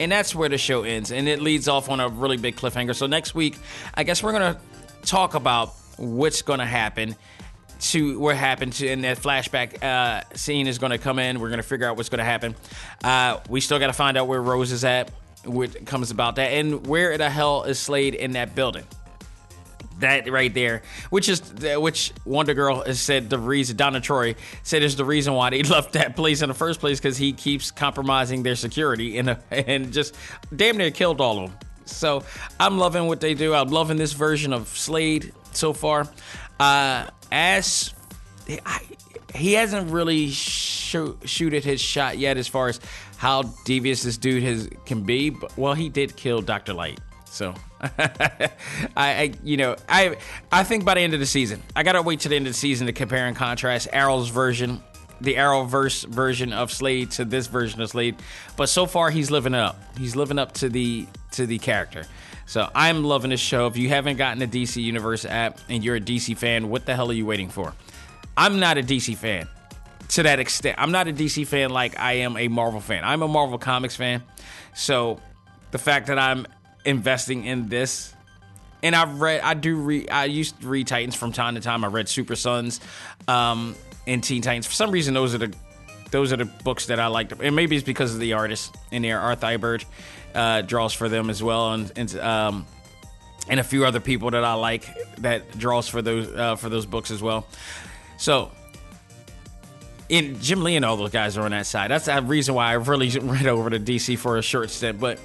And 0.00 0.10
that's 0.10 0.34
where 0.34 0.48
the 0.48 0.58
show 0.58 0.82
ends, 0.82 1.12
and 1.12 1.28
it 1.28 1.40
leads 1.40 1.68
off 1.68 1.88
on 1.88 2.00
a 2.00 2.08
really 2.08 2.36
big 2.36 2.56
cliffhanger. 2.56 2.94
So 2.94 3.06
next 3.06 3.34
week, 3.34 3.56
I 3.94 4.02
guess 4.02 4.22
we're 4.22 4.32
gonna 4.32 4.58
talk 5.02 5.34
about 5.34 5.74
what's 5.98 6.42
gonna 6.42 6.66
happen 6.66 7.14
to 7.80 8.18
what 8.18 8.36
happened 8.36 8.72
to 8.74 8.88
in 8.88 9.02
that 9.02 9.18
flashback 9.18 9.82
uh, 9.82 10.22
scene 10.34 10.66
is 10.66 10.78
going 10.78 10.90
to 10.90 10.98
come 10.98 11.18
in. 11.18 11.38
We're 11.40 11.48
going 11.48 11.58
to 11.58 11.66
figure 11.66 11.86
out 11.86 11.96
what's 11.96 12.08
going 12.08 12.18
to 12.18 12.24
happen. 12.24 12.54
Uh, 13.02 13.40
we 13.48 13.60
still 13.60 13.78
got 13.78 13.88
to 13.88 13.92
find 13.92 14.16
out 14.16 14.26
where 14.26 14.40
Rose 14.40 14.72
is 14.72 14.84
at, 14.84 15.10
what 15.44 15.84
comes 15.84 16.10
about 16.10 16.36
that, 16.36 16.52
and 16.52 16.86
where 16.86 17.18
the 17.18 17.28
hell 17.28 17.64
is 17.64 17.78
Slade 17.78 18.14
in 18.14 18.32
that 18.32 18.54
building. 18.54 18.84
That 20.00 20.30
right 20.30 20.52
there, 20.52 20.82
which 21.10 21.28
is 21.28 21.40
which 21.76 22.12
Wonder 22.24 22.54
Girl 22.54 22.82
has 22.82 23.00
said 23.00 23.30
the 23.30 23.38
reason 23.38 23.76
Donna 23.76 24.00
Troy 24.00 24.34
said 24.62 24.82
is 24.82 24.96
the 24.96 25.04
reason 25.04 25.34
why 25.34 25.50
they 25.50 25.62
left 25.74 25.92
that 25.92 26.16
place 26.16 26.42
in 26.42 26.48
the 26.48 26.54
first 26.54 26.80
place 26.80 26.98
because 26.98 27.16
he 27.16 27.32
keeps 27.32 27.70
compromising 27.70 28.42
their 28.42 28.56
security 28.56 29.18
and 29.18 29.36
and 29.50 29.92
just 29.92 30.16
damn 30.54 30.76
near 30.76 30.90
killed 30.90 31.20
all 31.20 31.44
of 31.44 31.50
them. 31.50 31.58
So 31.86 32.24
I'm 32.58 32.78
loving 32.78 33.06
what 33.06 33.20
they 33.20 33.34
do. 33.34 33.54
I'm 33.54 33.68
loving 33.68 33.96
this 33.96 34.12
version 34.12 34.52
of 34.52 34.68
Slade 34.68 35.32
so 35.52 35.72
far. 35.72 36.08
Uh, 36.58 37.08
as 37.30 37.94
I, 38.64 38.80
he 39.34 39.54
hasn't 39.54 39.90
really 39.90 40.30
shoot, 40.30 41.18
shooted 41.24 41.64
his 41.64 41.80
shot 41.80 42.18
yet 42.18 42.36
as 42.36 42.46
far 42.46 42.68
as 42.68 42.80
how 43.16 43.42
devious 43.64 44.02
this 44.02 44.16
dude 44.16 44.42
has 44.42 44.68
can 44.86 45.02
be. 45.02 45.30
But 45.30 45.56
well, 45.56 45.74
he 45.74 45.88
did 45.88 46.16
kill 46.16 46.40
Doctor 46.40 46.72
Light, 46.72 47.00
so 47.24 47.54
I, 47.98 48.50
I, 48.96 49.32
you 49.42 49.56
know, 49.56 49.76
I, 49.88 50.16
I 50.50 50.64
think 50.64 50.84
by 50.84 50.94
the 50.94 51.00
end 51.00 51.14
of 51.14 51.20
the 51.20 51.26
season, 51.26 51.62
I 51.76 51.82
gotta 51.82 52.02
wait 52.02 52.20
to 52.20 52.28
the 52.28 52.36
end 52.36 52.46
of 52.46 52.52
the 52.52 52.58
season 52.58 52.86
to 52.86 52.92
compare 52.92 53.26
and 53.26 53.36
contrast 53.36 53.88
Arrow's 53.92 54.28
version, 54.28 54.82
the 55.20 55.34
Arrowverse 55.34 56.06
version 56.06 56.52
of 56.52 56.72
Slade 56.72 57.10
to 57.12 57.24
this 57.24 57.46
version 57.46 57.82
of 57.82 57.90
Slade. 57.90 58.16
But 58.56 58.68
so 58.68 58.86
far, 58.86 59.10
he's 59.10 59.30
living 59.30 59.54
up. 59.54 59.78
He's 59.98 60.16
living 60.16 60.38
up 60.38 60.52
to 60.54 60.68
the 60.68 61.06
to 61.32 61.46
the 61.46 61.58
character. 61.58 62.04
So 62.46 62.70
I'm 62.74 63.04
loving 63.04 63.30
this 63.30 63.40
show. 63.40 63.66
If 63.66 63.76
you 63.76 63.88
haven't 63.88 64.16
gotten 64.16 64.38
the 64.38 64.46
DC 64.46 64.82
Universe 64.82 65.24
app 65.24 65.58
and 65.68 65.84
you're 65.84 65.96
a 65.96 66.00
DC 66.00 66.36
fan, 66.36 66.68
what 66.68 66.86
the 66.86 66.94
hell 66.94 67.10
are 67.10 67.14
you 67.14 67.26
waiting 67.26 67.48
for? 67.48 67.74
I'm 68.36 68.60
not 68.60 68.78
a 68.78 68.82
DC 68.82 69.16
fan 69.16 69.48
to 70.08 70.22
that 70.24 70.40
extent. 70.40 70.78
I'm 70.78 70.92
not 70.92 71.08
a 71.08 71.12
DC 71.12 71.46
fan 71.46 71.70
like 71.70 71.98
I 71.98 72.14
am 72.14 72.36
a 72.36 72.48
Marvel 72.48 72.80
fan. 72.80 73.02
I'm 73.04 73.22
a 73.22 73.28
Marvel 73.28 73.58
Comics 73.58 73.96
fan. 73.96 74.22
So 74.74 75.20
the 75.70 75.78
fact 75.78 76.08
that 76.08 76.18
I'm 76.18 76.46
investing 76.84 77.44
in 77.44 77.68
this 77.68 78.14
and 78.82 78.94
I've 78.94 79.20
read 79.20 79.40
I 79.40 79.54
do 79.54 79.76
read 79.76 80.10
I 80.10 80.26
used 80.26 80.60
to 80.60 80.68
read 80.68 80.86
Titans 80.86 81.14
from 81.14 81.32
time 81.32 81.54
to 81.54 81.60
time. 81.60 81.84
I 81.84 81.88
read 81.88 82.08
Super 82.08 82.36
Sons 82.36 82.80
um 83.26 83.74
and 84.06 84.22
Teen 84.22 84.42
Titans. 84.42 84.66
For 84.66 84.74
some 84.74 84.90
reason 84.90 85.14
those 85.14 85.34
are 85.34 85.38
the 85.38 85.54
those 86.14 86.32
are 86.32 86.36
the 86.36 86.44
books 86.44 86.86
that 86.86 87.00
I 87.00 87.08
liked. 87.08 87.32
And 87.32 87.56
maybe 87.56 87.74
it's 87.74 87.84
because 87.84 88.14
of 88.14 88.20
the 88.20 88.34
artist 88.34 88.76
in 88.92 89.02
there, 89.02 89.18
Arthur 89.18 89.48
Eibert 89.48 89.84
uh, 90.32 90.62
draws 90.62 90.92
for 90.92 91.08
them 91.08 91.28
as 91.28 91.42
well, 91.42 91.72
and 91.72 91.92
and, 91.96 92.16
um, 92.18 92.66
and 93.48 93.58
a 93.58 93.64
few 93.64 93.84
other 93.84 93.98
people 93.98 94.30
that 94.30 94.44
I 94.44 94.54
like 94.54 94.86
that 95.18 95.58
draws 95.58 95.88
for 95.88 96.02
those 96.02 96.28
uh, 96.28 96.54
for 96.54 96.68
those 96.68 96.86
books 96.86 97.10
as 97.10 97.20
well. 97.20 97.46
So, 98.16 98.52
in 100.08 100.40
Jim 100.40 100.62
Lee 100.62 100.76
and 100.76 100.84
all 100.84 100.96
those 100.96 101.10
guys 101.10 101.36
are 101.36 101.44
on 101.44 101.50
that 101.50 101.66
side. 101.66 101.90
That's 101.90 102.04
the 102.04 102.22
reason 102.22 102.54
why 102.54 102.68
I 102.68 102.74
really 102.74 103.08
read 103.18 103.48
over 103.48 103.70
to 103.70 103.80
DC 103.80 104.16
for 104.16 104.38
a 104.38 104.42
short 104.42 104.70
stint. 104.70 105.00
But 105.00 105.18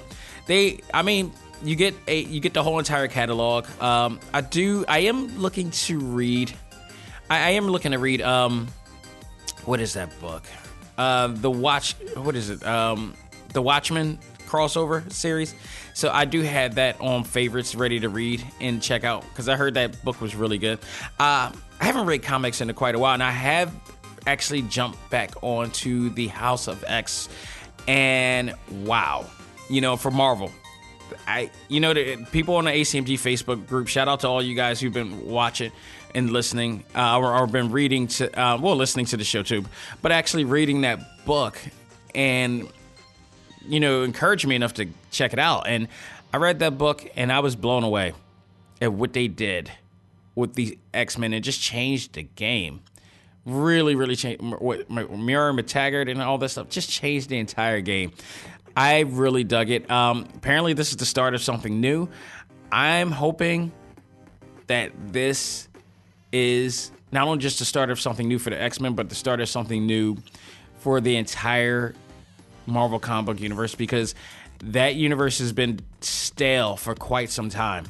they, 0.46 0.80
I 0.92 1.02
mean, 1.02 1.32
you 1.62 1.76
get 1.76 1.94
a 2.06 2.20
you 2.20 2.40
get 2.40 2.54
the 2.54 2.62
whole 2.62 2.78
entire 2.78 3.08
catalog. 3.08 3.66
Um, 3.80 4.20
I 4.32 4.40
do. 4.40 4.84
I 4.88 5.00
am 5.00 5.38
looking 5.38 5.70
to 5.70 5.98
read. 5.98 6.52
I, 7.28 7.38
I 7.38 7.50
am 7.50 7.68
looking 7.68 7.92
to 7.92 7.98
read. 7.98 8.22
Um, 8.22 8.68
what 9.64 9.80
is 9.80 9.94
that 9.94 10.18
book? 10.20 10.44
Uh, 10.96 11.28
the 11.28 11.50
Watch. 11.50 11.94
What 12.14 12.36
is 12.36 12.50
it? 12.50 12.64
Um, 12.66 13.14
the 13.52 13.62
Watchmen 13.62 14.18
crossover 14.46 15.10
series. 15.12 15.54
So 15.94 16.10
I 16.10 16.24
do 16.24 16.42
have 16.42 16.74
that 16.76 17.00
on 17.00 17.24
favorites 17.24 17.74
ready 17.74 18.00
to 18.00 18.08
read 18.08 18.44
and 18.60 18.82
check 18.82 19.04
out 19.04 19.22
because 19.28 19.48
I 19.48 19.56
heard 19.56 19.74
that 19.74 20.02
book 20.04 20.20
was 20.20 20.34
really 20.34 20.58
good. 20.58 20.78
Uh, 21.18 21.52
I 21.80 21.84
haven't 21.84 22.06
read 22.06 22.22
comics 22.22 22.60
in 22.60 22.72
quite 22.74 22.94
a 22.94 22.98
while, 22.98 23.14
and 23.14 23.22
I 23.22 23.30
have 23.30 23.72
actually 24.26 24.62
jumped 24.62 24.98
back 25.10 25.30
onto 25.42 26.10
the 26.10 26.26
House 26.28 26.68
of 26.68 26.84
X, 26.86 27.28
and 27.88 28.54
wow, 28.82 29.24
you 29.68 29.80
know, 29.80 29.96
for 29.96 30.10
Marvel. 30.10 30.50
I, 31.26 31.50
you 31.68 31.80
know, 31.80 31.94
the 31.94 32.16
people 32.32 32.56
on 32.56 32.64
the 32.64 32.70
ACMG 32.70 33.14
Facebook 33.14 33.66
group. 33.66 33.88
Shout 33.88 34.08
out 34.08 34.20
to 34.20 34.28
all 34.28 34.42
you 34.42 34.54
guys 34.54 34.80
who've 34.80 34.92
been 34.92 35.28
watching 35.28 35.72
and 36.14 36.30
listening, 36.30 36.84
uh, 36.94 37.18
or, 37.18 37.32
or 37.34 37.46
been 37.46 37.70
reading 37.70 38.08
to, 38.08 38.40
uh, 38.40 38.58
well, 38.58 38.76
listening 38.76 39.06
to 39.06 39.16
the 39.16 39.24
show 39.24 39.42
too, 39.42 39.64
but 40.02 40.10
actually 40.12 40.44
reading 40.44 40.80
that 40.80 41.24
book 41.24 41.56
and 42.14 42.68
you 43.66 43.80
know, 43.80 44.02
encouraged 44.02 44.46
me 44.46 44.54
enough 44.54 44.74
to 44.74 44.88
check 45.10 45.32
it 45.32 45.38
out. 45.38 45.66
And 45.66 45.88
I 46.32 46.38
read 46.38 46.58
that 46.60 46.78
book 46.78 47.08
and 47.16 47.32
I 47.32 47.40
was 47.40 47.56
blown 47.56 47.84
away 47.84 48.12
at 48.80 48.92
what 48.92 49.12
they 49.12 49.28
did 49.28 49.70
with 50.34 50.54
the 50.54 50.78
X 50.94 51.18
Men 51.18 51.32
and 51.32 51.44
just 51.44 51.60
changed 51.60 52.14
the 52.14 52.22
game. 52.22 52.80
Really, 53.46 53.94
really 53.94 54.16
changed. 54.16 54.42
Moira 54.42 55.52
MacTaggert 55.52 56.10
and 56.10 56.20
all 56.20 56.38
this 56.38 56.52
stuff 56.52 56.68
just 56.68 56.90
changed 56.90 57.28
the 57.28 57.38
entire 57.38 57.80
game. 57.80 58.12
I 58.76 59.00
really 59.00 59.44
dug 59.44 59.70
it. 59.70 59.90
Um, 59.90 60.26
apparently, 60.34 60.72
this 60.72 60.90
is 60.90 60.96
the 60.96 61.06
start 61.06 61.34
of 61.34 61.42
something 61.42 61.80
new. 61.80 62.08
I'm 62.72 63.10
hoping 63.10 63.72
that 64.68 64.92
this 65.12 65.68
is 66.32 66.92
not 67.12 67.26
only 67.26 67.38
just 67.38 67.58
the 67.58 67.64
start 67.64 67.90
of 67.90 68.00
something 68.00 68.28
new 68.28 68.38
for 68.38 68.50
the 68.50 68.60
X 68.60 68.80
Men, 68.80 68.94
but 68.94 69.08
the 69.08 69.14
start 69.14 69.40
of 69.40 69.48
something 69.48 69.86
new 69.86 70.16
for 70.78 71.00
the 71.00 71.16
entire 71.16 71.94
Marvel 72.66 72.98
comic 72.98 73.26
book 73.26 73.40
universe 73.40 73.74
because 73.74 74.14
that 74.62 74.94
universe 74.94 75.38
has 75.38 75.52
been 75.52 75.80
stale 76.00 76.76
for 76.76 76.94
quite 76.94 77.30
some 77.30 77.48
time 77.48 77.86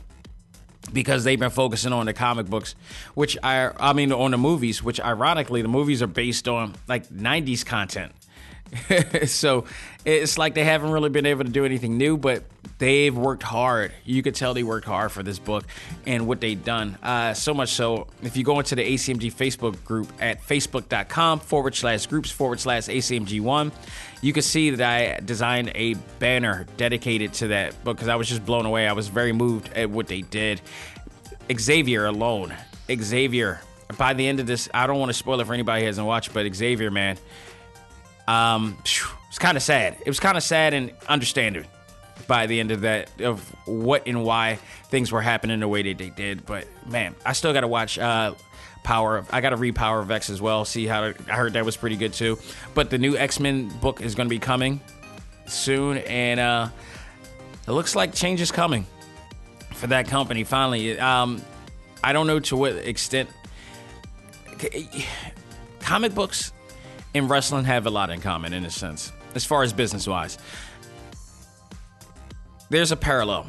because 0.92 1.24
they've 1.24 1.38
been 1.38 1.50
focusing 1.50 1.92
on 1.92 2.06
the 2.06 2.12
comic 2.12 2.46
books, 2.46 2.74
which 3.14 3.36
I 3.42 3.70
I 3.78 3.92
mean 3.92 4.12
on 4.12 4.30
the 4.30 4.38
movies, 4.38 4.82
which 4.82 5.00
ironically 5.00 5.62
the 5.62 5.68
movies 5.68 6.02
are 6.02 6.06
based 6.06 6.48
on 6.48 6.74
like 6.88 7.08
90s 7.08 7.64
content. 7.64 8.12
so 9.26 9.64
it's 10.04 10.38
like 10.38 10.54
they 10.54 10.64
haven't 10.64 10.90
really 10.90 11.10
been 11.10 11.26
able 11.26 11.44
to 11.44 11.50
do 11.50 11.64
anything 11.64 11.98
new, 11.98 12.16
but 12.16 12.44
they've 12.78 13.16
worked 13.16 13.42
hard. 13.42 13.92
You 14.04 14.22
could 14.22 14.34
tell 14.34 14.54
they 14.54 14.62
worked 14.62 14.86
hard 14.86 15.12
for 15.12 15.22
this 15.22 15.38
book 15.38 15.64
and 16.06 16.26
what 16.26 16.40
they've 16.40 16.62
done. 16.62 16.96
Uh, 17.02 17.34
so 17.34 17.52
much 17.52 17.70
so, 17.70 18.06
if 18.22 18.36
you 18.36 18.44
go 18.44 18.58
into 18.58 18.74
the 18.74 18.82
ACMG 18.82 19.32
Facebook 19.32 19.82
group 19.84 20.10
at 20.20 20.42
facebook.com 20.42 21.40
forward 21.40 21.74
slash 21.74 22.06
groups 22.06 22.30
forward 22.30 22.60
slash 22.60 22.84
ACMG1, 22.84 23.72
you 24.22 24.32
can 24.32 24.42
see 24.42 24.70
that 24.70 24.88
I 24.88 25.20
designed 25.20 25.72
a 25.74 25.94
banner 26.18 26.66
dedicated 26.76 27.32
to 27.34 27.48
that 27.48 27.82
book 27.84 27.96
because 27.96 28.08
I 28.08 28.16
was 28.16 28.28
just 28.28 28.44
blown 28.44 28.66
away. 28.66 28.86
I 28.86 28.92
was 28.92 29.08
very 29.08 29.32
moved 29.32 29.72
at 29.74 29.90
what 29.90 30.06
they 30.06 30.22
did. 30.22 30.60
Xavier 31.52 32.06
alone, 32.06 32.54
Xavier. 32.90 33.60
By 33.98 34.14
the 34.14 34.26
end 34.28 34.38
of 34.38 34.46
this, 34.46 34.68
I 34.72 34.86
don't 34.86 35.00
want 35.00 35.10
to 35.10 35.14
spoil 35.14 35.40
it 35.40 35.46
for 35.46 35.52
anybody 35.52 35.82
who 35.82 35.86
hasn't 35.86 36.06
watched, 36.06 36.32
but 36.32 36.52
Xavier, 36.54 36.92
man, 36.92 37.18
um, 38.30 38.78
it's 38.82 39.38
kind 39.38 39.56
of 39.56 39.62
sad. 39.62 39.96
It 40.00 40.08
was 40.08 40.20
kind 40.20 40.36
of 40.36 40.42
sad 40.42 40.72
and 40.72 40.92
understandable 41.08 41.68
by 42.28 42.46
the 42.46 42.60
end 42.60 42.70
of 42.70 42.82
that 42.82 43.10
of 43.20 43.40
what 43.66 44.06
and 44.06 44.22
why 44.22 44.56
things 44.88 45.10
were 45.10 45.20
happening 45.20 45.58
the 45.58 45.66
way 45.66 45.82
that 45.82 45.98
they 45.98 46.10
did. 46.10 46.46
But 46.46 46.68
man, 46.86 47.16
I 47.26 47.32
still 47.32 47.52
got 47.52 47.62
to 47.62 47.68
watch 47.68 47.98
uh, 47.98 48.34
Power. 48.84 49.18
Of, 49.18 49.34
I 49.34 49.40
got 49.40 49.50
to 49.50 49.56
read 49.56 49.74
Power 49.74 49.98
of 49.98 50.10
X 50.12 50.30
as 50.30 50.40
well. 50.40 50.64
See 50.64 50.86
how 50.86 51.06
I 51.06 51.12
heard 51.32 51.54
that 51.54 51.64
was 51.64 51.76
pretty 51.76 51.96
good 51.96 52.12
too. 52.12 52.38
But 52.72 52.88
the 52.88 52.98
new 52.98 53.16
X 53.16 53.40
Men 53.40 53.68
book 53.80 54.00
is 54.00 54.14
going 54.14 54.28
to 54.28 54.30
be 54.30 54.38
coming 54.38 54.80
soon, 55.46 55.98
and 55.98 56.38
uh, 56.38 56.68
it 57.66 57.72
looks 57.72 57.96
like 57.96 58.14
change 58.14 58.40
is 58.40 58.52
coming 58.52 58.86
for 59.74 59.88
that 59.88 60.06
company 60.06 60.44
finally. 60.44 60.98
Um, 61.00 61.42
I 62.04 62.12
don't 62.12 62.28
know 62.28 62.38
to 62.38 62.56
what 62.56 62.74
extent 62.76 63.28
comic 65.80 66.14
books 66.14 66.52
and 67.14 67.28
wrestling 67.28 67.64
have 67.64 67.86
a 67.86 67.90
lot 67.90 68.10
in 68.10 68.20
common 68.20 68.52
in 68.52 68.64
a 68.64 68.70
sense, 68.70 69.12
as 69.34 69.44
far 69.44 69.62
as 69.62 69.72
business 69.72 70.06
wise. 70.06 70.38
There's 72.68 72.92
a 72.92 72.96
parallel. 72.96 73.46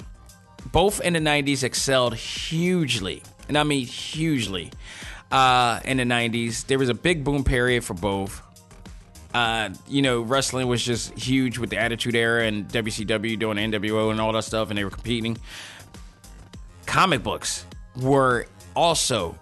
Both 0.72 1.02
in 1.02 1.14
the 1.14 1.20
90s 1.20 1.64
excelled 1.64 2.16
hugely, 2.16 3.24
and 3.48 3.58
I 3.58 3.64
mean 3.64 3.86
hugely. 3.86 4.72
Uh, 5.32 5.80
in 5.86 5.98
the 5.98 6.04
90s, 6.04 6.66
there 6.66 6.78
was 6.78 6.90
a 6.90 6.94
big 6.94 7.24
boom 7.24 7.44
period 7.44 7.84
for 7.84 7.94
both. 7.94 8.42
Uh, 9.34 9.70
you 9.88 10.02
know, 10.02 10.22
wrestling 10.22 10.68
was 10.68 10.84
just 10.84 11.18
huge 11.18 11.58
with 11.58 11.70
the 11.70 11.78
Attitude 11.78 12.16
Era 12.16 12.46
and 12.46 12.68
WCW 12.68 13.40
doing 13.40 13.58
NWO 13.58 14.12
and 14.12 14.20
all 14.20 14.34
that 14.34 14.44
stuff, 14.44 14.70
and 14.70 14.78
they 14.78 14.84
were 14.84 14.90
competing. 14.90 15.38
Comic 16.86 17.24
books 17.24 17.66
were 17.96 18.48
also 18.76 19.38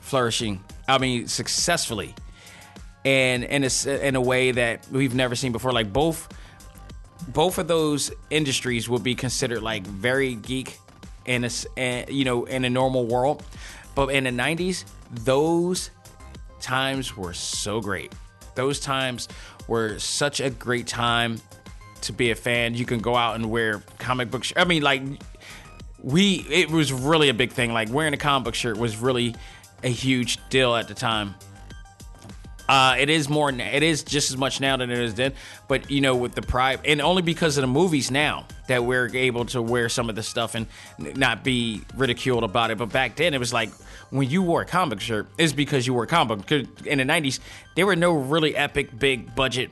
flourishing. 0.00 0.62
I 0.88 0.98
mean, 0.98 1.28
successfully 1.28 2.14
and 3.04 3.44
in 3.44 3.64
a, 3.64 4.06
in 4.06 4.16
a 4.16 4.20
way 4.20 4.52
that 4.52 4.86
we've 4.90 5.14
never 5.14 5.34
seen 5.34 5.52
before. 5.52 5.72
Like 5.72 5.92
both 5.92 6.28
both 7.28 7.58
of 7.58 7.68
those 7.68 8.10
industries 8.30 8.88
would 8.88 9.02
be 9.02 9.14
considered 9.14 9.62
like 9.62 9.86
very 9.86 10.34
geek 10.34 10.78
in 11.26 11.44
a 11.44 12.04
you 12.10 12.24
know 12.24 12.44
in 12.44 12.64
a 12.64 12.70
normal 12.70 13.06
world, 13.06 13.42
but 13.94 14.08
in 14.08 14.24
the 14.24 14.30
'90s, 14.30 14.84
those 15.10 15.90
times 16.60 17.16
were 17.16 17.34
so 17.34 17.80
great. 17.80 18.12
Those 18.54 18.80
times 18.80 19.28
were 19.66 19.98
such 19.98 20.40
a 20.40 20.50
great 20.50 20.86
time 20.86 21.40
to 22.02 22.12
be 22.12 22.30
a 22.30 22.34
fan. 22.34 22.74
You 22.74 22.84
can 22.84 23.00
go 23.00 23.16
out 23.16 23.34
and 23.34 23.50
wear 23.50 23.82
comic 23.98 24.30
book. 24.30 24.44
Sh- 24.44 24.52
I 24.56 24.64
mean, 24.64 24.82
like 24.82 25.02
we, 26.02 26.46
it 26.50 26.70
was 26.70 26.92
really 26.92 27.30
a 27.30 27.34
big 27.34 27.52
thing. 27.52 27.72
Like 27.72 27.90
wearing 27.90 28.14
a 28.14 28.18
comic 28.18 28.44
book 28.44 28.54
shirt 28.54 28.76
was 28.76 28.96
really 28.98 29.34
a 29.82 29.88
huge 29.88 30.38
deal 30.50 30.74
at 30.74 30.88
the 30.88 30.94
time. 30.94 31.34
Uh, 32.68 32.96
it 32.98 33.10
is 33.10 33.28
more. 33.28 33.50
It 33.50 33.82
is 33.82 34.02
just 34.02 34.30
as 34.30 34.36
much 34.36 34.60
now 34.60 34.76
than 34.76 34.90
it 34.90 34.98
is 34.98 35.14
then. 35.14 35.34
But 35.68 35.90
you 35.90 36.00
know, 36.00 36.16
with 36.16 36.34
the 36.34 36.42
pride, 36.42 36.80
and 36.84 37.00
only 37.00 37.22
because 37.22 37.56
of 37.56 37.62
the 37.62 37.68
movies 37.68 38.10
now 38.10 38.46
that 38.68 38.84
we're 38.84 39.14
able 39.14 39.44
to 39.46 39.60
wear 39.60 39.88
some 39.88 40.08
of 40.08 40.16
the 40.16 40.22
stuff 40.22 40.54
and 40.54 40.66
not 40.98 41.44
be 41.44 41.82
ridiculed 41.94 42.44
about 42.44 42.70
it. 42.70 42.78
But 42.78 42.90
back 42.90 43.16
then, 43.16 43.34
it 43.34 43.38
was 43.38 43.52
like 43.52 43.70
when 44.10 44.30
you 44.30 44.42
wore 44.42 44.62
a 44.62 44.66
comic 44.66 45.00
shirt, 45.00 45.26
it's 45.38 45.52
because 45.52 45.86
you 45.86 45.92
wore 45.92 46.04
a 46.04 46.06
comic. 46.06 46.46
Book. 46.46 46.50
In 46.86 46.98
the 46.98 47.04
'90s, 47.04 47.40
there 47.74 47.86
were 47.86 47.96
no 47.96 48.12
really 48.14 48.56
epic, 48.56 48.98
big 48.98 49.34
budget 49.34 49.70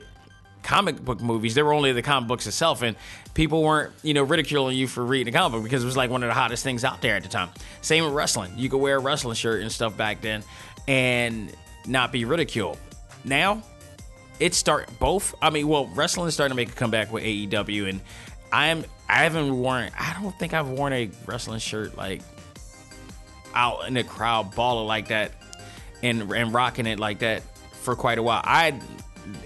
comic 0.61 1.03
book 1.03 1.21
movies. 1.21 1.55
There 1.55 1.65
were 1.65 1.73
only 1.73 1.91
the 1.91 2.01
comic 2.01 2.27
books 2.27 2.47
itself, 2.47 2.81
and 2.81 2.95
people 3.33 3.61
weren't, 3.63 3.91
you 4.01 4.13
know, 4.13 4.23
ridiculing 4.23 4.77
you 4.77 4.87
for 4.87 5.03
reading 5.03 5.33
a 5.33 5.37
comic 5.37 5.53
book 5.53 5.63
because 5.63 5.83
it 5.83 5.85
was 5.85 5.97
like 5.97 6.09
one 6.09 6.23
of 6.23 6.27
the 6.27 6.33
hottest 6.33 6.63
things 6.63 6.83
out 6.83 7.01
there 7.01 7.15
at 7.15 7.23
the 7.23 7.29
time. 7.29 7.49
Same 7.81 8.05
with 8.05 8.13
wrestling. 8.13 8.53
You 8.55 8.69
could 8.69 8.77
wear 8.77 8.97
a 8.97 8.99
wrestling 8.99 9.35
shirt 9.35 9.61
and 9.61 9.71
stuff 9.71 9.97
back 9.97 10.21
then, 10.21 10.43
and 10.87 11.53
not 11.87 12.11
be 12.11 12.25
ridiculed. 12.25 12.77
Now, 13.23 13.61
it's 14.39 14.57
start 14.57 14.89
both. 14.99 15.35
I 15.41 15.49
mean, 15.49 15.67
well, 15.67 15.87
wrestling 15.93 16.27
is 16.27 16.33
starting 16.33 16.51
to 16.51 16.55
make 16.55 16.69
a 16.69 16.75
comeback 16.75 17.11
with 17.11 17.23
AEW, 17.23 17.89
and 17.89 18.01
I'm 18.51 18.85
I 19.07 19.23
haven't 19.23 19.57
worn. 19.57 19.91
I 19.97 20.17
don't 20.21 20.37
think 20.37 20.53
I've 20.53 20.69
worn 20.69 20.93
a 20.93 21.09
wrestling 21.25 21.59
shirt 21.59 21.97
like 21.97 22.21
out 23.53 23.87
in 23.87 23.93
the 23.93 24.03
crowd, 24.03 24.55
balling 24.55 24.87
like 24.87 25.09
that, 25.09 25.31
and 26.01 26.31
and 26.31 26.53
rocking 26.53 26.85
it 26.87 26.99
like 26.99 27.19
that 27.19 27.43
for 27.81 27.95
quite 27.95 28.17
a 28.17 28.23
while. 28.23 28.41
I 28.43 28.79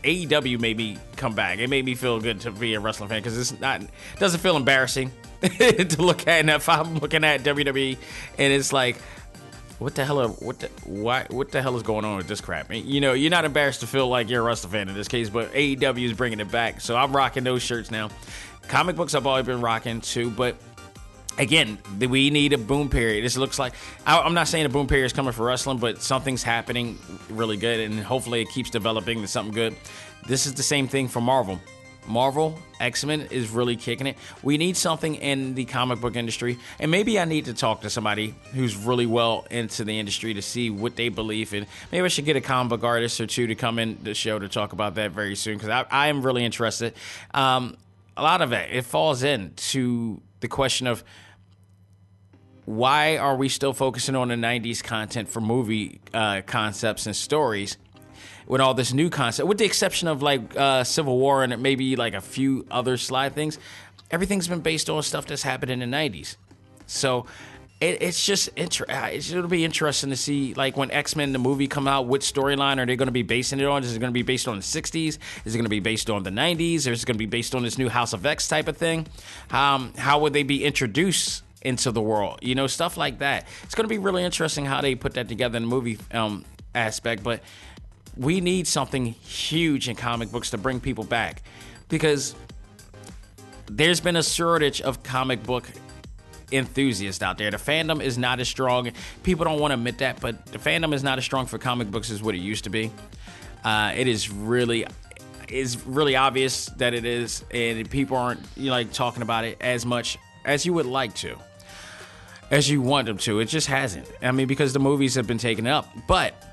AEW 0.04 0.60
made 0.60 0.78
me 0.78 0.98
come 1.16 1.36
back. 1.36 1.60
It 1.60 1.70
made 1.70 1.86
me 1.86 1.96
feel 1.96 2.20
good 2.20 2.42
to 2.42 2.52
be 2.52 2.74
a 2.74 2.80
wrestling 2.80 3.10
fan 3.10 3.22
because 3.22 3.38
it's 3.38 3.60
not 3.60 3.82
doesn't 4.20 4.40
feel 4.40 4.58
embarrassing 4.58 5.12
to 5.42 5.96
look 6.00 6.22
at. 6.22 6.40
And 6.40 6.50
if 6.50 6.70
I'm 6.70 6.98
looking 6.98 7.24
at 7.24 7.44
WWE 7.44 7.98
and 8.38 8.54
it's 8.54 8.74
like 8.74 8.98
what 9.80 9.94
the 9.96 10.04
hell 10.04 10.28
what 10.28 10.60
the 10.60 10.68
why 10.86 11.26
what 11.30 11.52
the 11.52 11.62
hell 11.62 11.76
is 11.76 11.84
going 11.84 12.04
on 12.04 12.18
with 12.18 12.28
this 12.28 12.42
crap? 12.42 12.74
You 12.74 13.00
know, 13.00 13.14
you're 13.14 13.32
not 13.32 13.46
embarrassed 13.46 13.82
to 13.82 13.88
feel 13.88 14.08
like 14.08 14.30
you're 14.30 14.42
a 14.42 14.46
wrestling 14.46 14.72
fan 14.72 14.90
in 14.90 14.96
this 14.96 15.08
case, 15.08 15.30
but 15.30 15.52
AEW 15.54 16.06
is 16.06 16.14
bringing 16.14 16.40
it 16.40 16.52
back. 16.52 16.82
So 16.82 16.96
I'm 16.96 17.16
rocking 17.16 17.44
those 17.44 17.62
shirts 17.62 17.92
now. 17.92 18.10
Comic 18.68 18.96
books 18.96 19.14
I've 19.14 19.28
always 19.28 19.46
been 19.46 19.62
rocking 19.62 20.02
too, 20.02 20.30
but 20.32 20.58
again, 21.38 21.78
we 22.00 22.30
need 22.32 22.54
a 22.54 22.58
boom 22.58 22.90
period. 22.90 23.24
This 23.24 23.38
looks 23.38 23.60
like 23.60 23.74
I'm 24.06 24.34
not 24.34 24.48
saying 24.48 24.66
a 24.66 24.70
boom 24.70 24.88
period 24.88 25.06
is 25.06 25.14
coming 25.14 25.32
for 25.32 25.46
wrestling, 25.46 25.78
but 25.78 26.02
something's 26.02 26.44
happening 26.44 26.98
really 27.30 27.58
good, 27.58 27.80
and 27.80 28.00
hopefully 28.00 28.42
it 28.42 28.50
keeps 28.50 28.70
developing 28.70 29.22
to 29.22 29.28
something 29.28 29.54
good. 29.54 29.76
This 30.28 30.46
is 30.46 30.56
the 30.56 30.64
same 30.64 30.88
thing 30.88 31.08
for 31.08 31.22
Marvel. 31.22 31.62
Marvel, 32.08 32.58
X 32.80 33.04
Men 33.06 33.28
is 33.32 33.50
really 33.50 33.76
kicking 33.76 34.08
it. 34.08 34.18
We 34.44 34.58
need 34.58 34.78
something 34.78 35.16
in 35.16 35.56
the 35.56 35.66
comic 35.66 36.00
book 36.00 36.16
industry, 36.16 36.58
and 36.80 36.90
maybe 36.92 37.20
I 37.20 37.26
need 37.26 37.46
to 37.46 37.54
talk 37.54 37.82
to 37.82 37.90
somebody 37.90 38.36
who's 38.54 38.76
really 38.76 39.06
well 39.06 39.46
into 39.52 39.84
the 39.84 40.00
industry 40.00 40.34
to 40.36 40.42
see 40.42 40.70
what 40.70 40.96
they 40.96 41.10
believe 41.10 41.54
in. 41.54 41.66
Maybe 41.92 42.06
I 42.06 42.08
should 42.08 42.26
get 42.26 42.36
a 42.36 42.42
comic 42.42 42.70
book 42.70 42.84
artist 42.84 43.20
or 43.20 43.28
two 43.28 43.48
to 43.48 43.56
come 43.56 43.80
in 43.80 43.98
the 44.04 44.14
show 44.14 44.40
to 44.40 44.48
talk 44.48 44.74
about 44.74 44.96
that 44.96 45.12
very 45.12 45.36
soon 45.36 45.58
because 45.58 45.86
I, 45.90 46.08
am 46.08 46.22
really 46.22 46.46
interested. 46.46 46.94
Um, 47.34 47.78
a 48.16 48.24
lot 48.24 48.42
of 48.42 48.52
it 48.52 48.70
it 48.72 48.86
falls 48.86 49.24
into 49.24 50.22
the 50.40 50.48
question 50.48 50.88
of 50.88 51.04
why 52.66 53.18
are 53.18 53.38
we 53.38 53.48
still 53.48 53.72
focusing 53.72 54.16
on 54.16 54.28
the 54.28 54.36
90s 54.36 54.84
content 54.84 55.30
for 55.30 55.40
movie 55.40 56.02
uh, 56.14 56.42
concepts 56.46 57.06
and 57.06 57.16
stories 57.16 57.78
with 58.48 58.62
all 58.62 58.74
this 58.74 58.94
new 58.94 59.10
concept, 59.10 59.48
with 59.48 59.58
the 59.58 59.66
exception 59.66 60.08
of 60.08 60.22
like 60.22 60.56
uh, 60.56 60.84
Civil 60.84 61.18
War 61.18 61.44
and 61.44 61.62
maybe 61.62 61.96
like 61.96 62.14
a 62.14 62.22
few 62.22 62.66
other 62.72 62.98
slide 62.98 63.36
things, 63.36 63.60
everything's 64.10 64.48
been 64.48 64.62
based 64.62 64.90
on 64.90 65.04
stuff 65.04 65.28
that's 65.28 65.44
happened 65.44 65.72
in 65.72 65.80
the 65.80 65.86
'90s. 65.86 66.38
So 66.88 67.26
it, 67.80 68.02
it's 68.02 68.26
just 68.26 68.50
inter- 68.56 68.86
uh, 68.90 69.10
it'll 69.12 69.48
be 69.48 69.66
interesting 69.66 70.10
to 70.10 70.16
see 70.16 70.54
like 70.54 70.78
when 70.78 70.90
X 70.92 71.16
Men 71.16 71.34
the 71.34 71.40
movie 71.40 71.68
come 71.68 71.88
out, 71.88 72.08
what 72.08 72.22
storyline 72.22 72.80
are 72.80 72.86
they 72.86 72.96
going 72.96 73.08
to 73.08 73.12
be 73.12 73.24
basing 73.24 73.60
it 73.60 73.66
on? 73.66 73.84
Is 73.84 73.96
it 73.96 74.00
going 74.00 74.12
to 74.12 74.18
be 74.18 74.24
based 74.24 74.48
on 74.48 74.56
the 74.56 74.64
'60s? 74.64 75.18
Is 75.46 75.54
it 75.54 75.58
going 75.58 75.66
to 75.66 75.70
be 75.70 75.80
based 75.80 76.10
on 76.10 76.24
the 76.24 76.30
'90s? 76.30 76.88
Or 76.88 76.92
is 76.92 77.04
it 77.04 77.06
going 77.06 77.16
to 77.16 77.20
be 77.20 77.26
based 77.26 77.54
on 77.54 77.64
this 77.64 77.78
new 77.78 77.90
House 77.90 78.14
of 78.14 78.26
X 78.26 78.48
type 78.48 78.68
of 78.68 78.78
thing? 78.78 79.08
Um, 79.52 79.94
how 79.98 80.20
would 80.20 80.34
they 80.34 80.44
be 80.44 80.64
introduced? 80.64 81.44
into 81.64 81.92
the 81.92 82.00
world 82.00 82.38
you 82.44 82.54
know 82.54 82.68
stuff 82.68 82.98
like 82.98 83.18
that 83.18 83.46
it's 83.64 83.74
going 83.74 83.84
to 83.84 83.90
be 83.90 83.98
really 83.98 84.24
interesting 84.24 84.64
how 84.64 84.80
they 84.80 84.94
put 84.94 85.16
that 85.16 85.28
together 85.28 85.58
in 85.58 85.64
the 85.64 85.68
movie 85.68 85.98
um, 86.12 86.46
aspect 86.76 87.24
but 87.24 87.42
we 88.18 88.42
need 88.42 88.68
something 88.68 89.06
huge 89.06 89.90
in 89.90 89.96
comic 89.96 90.32
books 90.32 90.52
to 90.52 90.58
bring 90.58 90.80
people 90.80 91.04
back 91.04 91.44
because 91.90 92.36
there's 93.70 94.00
been 94.00 94.16
a 94.16 94.24
shortage 94.24 94.82
of 94.82 95.04
comic 95.04 95.44
book 95.44 95.70
enthusiasts 96.52 97.22
out 97.22 97.38
there. 97.38 97.52
The 97.52 97.58
fandom 97.58 98.02
is 98.02 98.18
not 98.18 98.40
as 98.40 98.48
strong. 98.48 98.92
People 99.24 99.46
don't 99.46 99.60
want 99.60 99.72
to 99.72 99.76
admit 99.76 99.98
that, 100.00 100.20
but 100.22 100.46
the 100.48 100.58
fandom 100.58 100.94
is 100.94 101.04
not 101.04 101.18
as 101.18 101.26
strong 101.26 101.46
for 101.46 101.58
comic 101.58 101.92
books 101.92 102.10
as 102.10 102.24
what 102.24 102.36
it 102.36 102.40
used 102.40 102.64
to 102.64 102.70
be. 102.70 102.92
Uh, 103.64 103.94
it 103.96 104.08
is 104.08 104.30
really 104.30 104.86
is 105.50 105.86
really 105.86 106.16
obvious 106.16 106.66
that 106.78 106.94
it 106.94 107.06
is, 107.06 107.44
and 107.52 107.90
people 107.90 108.18
aren't 108.18 108.42
you 108.56 108.66
know, 108.66 108.72
like 108.72 108.92
talking 108.92 109.22
about 109.22 109.46
it 109.46 109.58
as 109.62 109.86
much 109.86 110.18
as 110.44 110.66
you 110.66 110.74
would 110.74 110.86
like 110.86 111.14
to, 111.16 111.38
as 112.52 112.70
you 112.70 112.82
want 112.82 113.08
them 113.08 113.18
to. 113.18 113.40
It 113.40 113.46
just 113.46 113.68
hasn't. 113.68 114.10
I 114.22 114.32
mean, 114.32 114.48
because 114.48 114.74
the 114.74 114.80
movies 114.80 115.16
have 115.16 115.28
been 115.28 115.38
taken 115.38 115.66
up, 115.66 115.88
but 116.08 116.47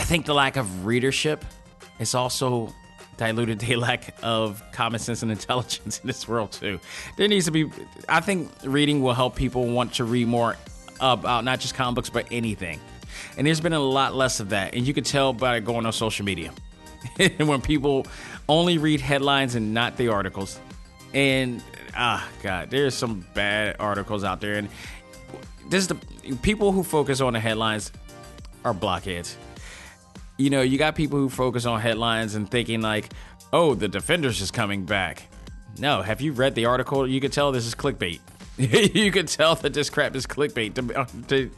I 0.00 0.02
think 0.04 0.24
the 0.24 0.32
lack 0.32 0.56
of 0.56 0.86
readership 0.86 1.44
is 1.98 2.14
also 2.14 2.72
diluted 3.18 3.58
the 3.58 3.76
lack 3.88 4.14
of 4.22 4.62
common 4.72 4.98
sense 4.98 5.22
and 5.22 5.30
intelligence 5.30 6.00
in 6.00 6.06
this 6.06 6.26
world 6.26 6.52
too. 6.52 6.80
There 7.18 7.28
needs 7.28 7.44
to 7.44 7.50
be. 7.50 7.70
I 8.08 8.20
think 8.20 8.50
reading 8.64 9.02
will 9.02 9.12
help 9.12 9.36
people 9.36 9.66
want 9.66 9.92
to 9.96 10.04
read 10.04 10.26
more 10.26 10.56
about 11.00 11.44
not 11.44 11.60
just 11.60 11.74
comic 11.74 11.96
books 11.96 12.08
but 12.08 12.26
anything. 12.30 12.80
And 13.36 13.46
there's 13.46 13.60
been 13.60 13.74
a 13.74 13.78
lot 13.78 14.14
less 14.14 14.40
of 14.40 14.48
that, 14.48 14.74
and 14.74 14.88
you 14.88 14.94
can 14.94 15.04
tell 15.04 15.34
by 15.34 15.60
going 15.60 15.84
on 15.84 15.92
social 15.92 16.24
media. 16.24 16.50
and 17.18 17.38
when 17.46 17.60
people 17.60 18.06
only 18.48 18.78
read 18.78 19.02
headlines 19.02 19.54
and 19.54 19.74
not 19.74 19.98
the 19.98 20.08
articles. 20.08 20.58
And 21.12 21.62
ah, 21.94 22.26
God, 22.42 22.70
there's 22.70 22.94
some 22.94 23.26
bad 23.34 23.76
articles 23.78 24.24
out 24.24 24.40
there, 24.40 24.54
and 24.54 24.70
this 25.68 25.82
is 25.82 25.88
the 25.88 25.96
people 26.40 26.72
who 26.72 26.82
focus 26.82 27.20
on 27.20 27.34
the 27.34 27.40
headlines 27.40 27.92
are 28.64 28.72
blockheads. 28.72 29.36
You 30.40 30.48
know, 30.48 30.62
you 30.62 30.78
got 30.78 30.94
people 30.94 31.18
who 31.18 31.28
focus 31.28 31.66
on 31.66 31.80
headlines 31.80 32.34
and 32.34 32.50
thinking 32.50 32.80
like, 32.80 33.12
"Oh, 33.52 33.74
the 33.74 33.88
Defenders 33.88 34.40
is 34.40 34.50
coming 34.50 34.86
back." 34.86 35.28
No, 35.78 36.00
have 36.00 36.22
you 36.22 36.32
read 36.32 36.54
the 36.54 36.64
article? 36.64 37.06
You 37.06 37.20
could 37.20 37.32
tell 37.32 37.52
this 37.52 37.66
is 37.66 37.74
clickbait. 37.74 38.20
you 38.56 39.12
could 39.12 39.28
tell 39.28 39.54
that 39.56 39.74
this 39.74 39.90
crap 39.90 40.16
is 40.16 40.26
clickbait. 40.26 40.74
The 40.74 41.46
uh, 41.46 41.48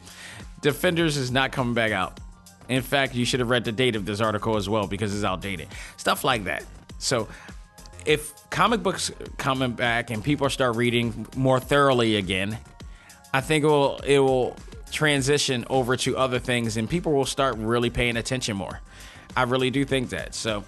Defenders 0.61 1.15
is 1.15 1.31
not 1.31 1.53
coming 1.53 1.73
back 1.73 1.93
out. 1.93 2.19
In 2.67 2.81
fact, 2.81 3.15
you 3.15 3.25
should 3.25 3.39
have 3.39 3.49
read 3.49 3.63
the 3.63 3.71
date 3.71 3.95
of 3.95 4.05
this 4.05 4.19
article 4.19 4.57
as 4.57 4.67
well 4.67 4.87
because 4.87 5.13
it's 5.13 5.23
outdated. 5.23 5.67
Stuff 5.97 6.23
like 6.23 6.45
that. 6.45 6.65
So, 6.97 7.27
if 8.05 8.33
comic 8.49 8.83
books 8.83 9.11
coming 9.37 9.71
back 9.71 10.09
and 10.09 10.21
people 10.21 10.49
start 10.49 10.75
reading 10.75 11.25
more 11.35 11.59
thoroughly 11.59 12.17
again, 12.17 12.57
I 13.33 13.39
think 13.39 13.63
it 13.63 13.67
will 13.67 13.97
it 13.99 14.19
will 14.19 14.57
transition 14.93 15.65
over 15.69 15.97
to 15.97 16.15
other 16.15 16.39
things 16.39 16.77
and 16.77 16.89
people 16.89 17.11
will 17.11 17.25
start 17.25 17.57
really 17.57 17.89
paying 17.89 18.15
attention 18.15 18.55
more. 18.55 18.79
I 19.35 19.43
really 19.43 19.71
do 19.71 19.83
think 19.83 20.09
that. 20.09 20.35
So, 20.35 20.63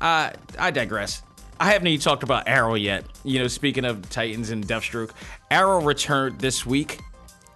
uh, 0.00 0.30
I 0.58 0.70
digress. 0.70 1.22
I 1.58 1.72
haven't 1.72 1.86
even 1.88 2.02
talked 2.02 2.22
about 2.22 2.48
Arrow 2.48 2.74
yet. 2.74 3.04
You 3.24 3.38
know, 3.38 3.48
speaking 3.48 3.84
of 3.84 4.08
Titans 4.10 4.50
and 4.50 4.66
Deathstroke, 4.66 5.10
Arrow 5.50 5.80
returned 5.80 6.38
this 6.38 6.66
week, 6.66 7.00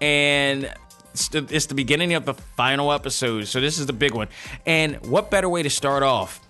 and 0.00 0.72
it's 1.12 1.66
the, 1.66 1.74
beginning 1.74 2.14
of 2.14 2.24
the 2.24 2.34
final 2.34 2.92
episode, 2.92 3.46
so 3.46 3.60
this 3.60 3.78
is 3.78 3.86
the 3.86 3.92
big 3.92 4.14
one. 4.14 4.28
And 4.64 5.04
what 5.06 5.30
better 5.30 5.48
way 5.48 5.62
to 5.62 5.70
start 5.70 6.02
off, 6.02 6.40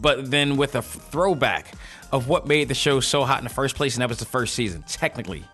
but 0.00 0.30
then 0.30 0.56
with 0.56 0.74
a 0.74 0.82
throwback 0.82 1.74
of 2.12 2.28
what 2.28 2.46
made 2.46 2.68
the 2.68 2.74
show 2.74 2.98
so 3.00 3.24
hot 3.24 3.38
in 3.38 3.44
the 3.44 3.50
first 3.50 3.76
place, 3.76 3.94
and 3.94 4.02
that 4.02 4.08
was 4.08 4.18
the 4.18 4.24
first 4.24 4.54
season. 4.54 4.84
Technically, 4.88 5.44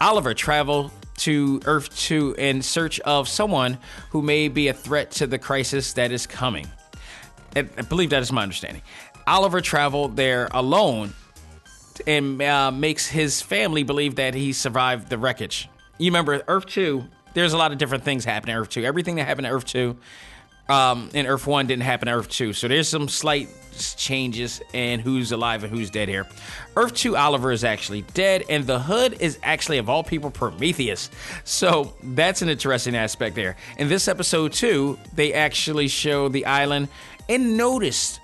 Oliver 0.00 0.32
traveled 0.32 0.90
to 1.18 1.60
Earth 1.64 1.96
2 1.96 2.34
in 2.38 2.62
search 2.62 3.00
of 3.00 3.28
someone 3.28 3.78
who 4.10 4.22
may 4.22 4.48
be 4.48 4.68
a 4.68 4.74
threat 4.74 5.10
to 5.12 5.26
the 5.26 5.38
crisis 5.38 5.92
that 5.94 6.12
is 6.12 6.26
coming. 6.26 6.66
I 7.56 7.62
believe 7.62 8.10
that 8.10 8.22
is 8.22 8.32
my 8.32 8.42
understanding. 8.42 8.82
Oliver 9.26 9.60
traveled 9.60 10.16
there 10.16 10.48
alone 10.50 11.14
and 12.06 12.42
uh, 12.42 12.70
makes 12.70 13.06
his 13.06 13.40
family 13.40 13.84
believe 13.84 14.16
that 14.16 14.34
he 14.34 14.52
survived 14.52 15.08
the 15.08 15.18
wreckage. 15.18 15.68
You 15.98 16.06
remember 16.06 16.42
Earth 16.48 16.66
2 16.66 17.04
there's 17.34 17.52
a 17.52 17.58
lot 17.58 17.72
of 17.72 17.78
different 17.78 18.04
things 18.04 18.24
happening 18.24 18.54
in 18.54 18.62
Earth 18.62 18.70
2. 18.70 18.84
Everything 18.84 19.16
that 19.16 19.26
happened 19.26 19.46
in 19.46 19.52
Earth 19.52 19.66
2 19.66 19.96
um, 20.68 21.10
in 21.12 21.26
Earth 21.26 21.46
1 21.46 21.66
didn't 21.66 21.82
happen 21.82 22.08
in 22.08 22.14
Earth 22.14 22.30
2. 22.30 22.52
So 22.54 22.68
there's 22.68 22.88
some 22.88 23.08
slight 23.08 23.48
changes 23.96 24.62
and 24.72 25.00
who's 25.00 25.32
alive 25.32 25.64
and 25.64 25.72
who's 25.72 25.90
dead 25.90 26.08
here. 26.08 26.26
Earth 26.76 26.94
2 26.94 27.16
Oliver 27.16 27.52
is 27.52 27.64
actually 27.64 28.02
dead, 28.14 28.44
and 28.48 28.66
the 28.66 28.78
hood 28.78 29.16
is 29.20 29.38
actually, 29.42 29.78
of 29.78 29.88
all 29.88 30.02
people, 30.02 30.30
Prometheus. 30.30 31.10
So 31.44 31.94
that's 32.02 32.42
an 32.42 32.48
interesting 32.48 32.94
aspect 32.96 33.34
there. 33.36 33.56
In 33.78 33.88
this 33.88 34.08
episode, 34.08 34.52
too, 34.52 34.98
they 35.14 35.32
actually 35.32 35.88
show 35.88 36.28
the 36.28 36.46
island 36.46 36.88
and 37.28 37.56
noticed 37.56 38.20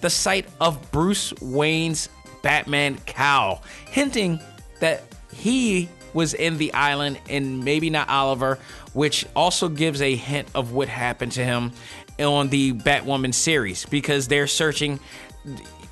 the 0.00 0.10
sight 0.10 0.46
of 0.60 0.90
Bruce 0.90 1.32
Wayne's 1.40 2.08
Batman 2.42 2.98
cowl, 3.06 3.62
hinting 3.90 4.40
that 4.80 5.02
he 5.32 5.88
was 6.12 6.34
in 6.34 6.58
the 6.58 6.72
island 6.74 7.18
and 7.28 7.64
maybe 7.64 7.90
not 7.90 8.08
Oliver, 8.08 8.58
which 8.92 9.24
also 9.36 9.68
gives 9.68 10.02
a 10.02 10.14
hint 10.14 10.48
of 10.54 10.72
what 10.72 10.88
happened 10.88 11.32
to 11.32 11.44
him 11.44 11.72
on 12.20 12.48
the 12.48 12.72
Batwoman 12.72 13.34
series 13.34 13.86
because 13.86 14.28
they're 14.28 14.46
searching. 14.46 15.00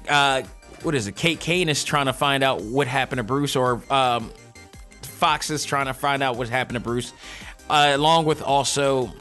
Uh, 0.08 0.42
what 0.82 0.94
is 0.94 1.06
it? 1.06 1.16
Kate 1.16 1.40
Kane 1.40 1.68
is 1.68 1.84
trying 1.84 2.06
to 2.06 2.12
find 2.12 2.42
out 2.42 2.62
what 2.62 2.86
happened 2.86 3.18
to 3.18 3.24
Bruce, 3.24 3.56
or 3.56 3.82
um, 3.90 4.30
Fox 5.02 5.50
is 5.50 5.64
trying 5.64 5.86
to 5.86 5.94
find 5.94 6.22
out 6.22 6.36
what 6.36 6.48
happened 6.48 6.74
to 6.74 6.80
Bruce, 6.80 7.12
uh, 7.68 7.92
along 7.94 8.24
with 8.24 8.42
also, 8.42 9.12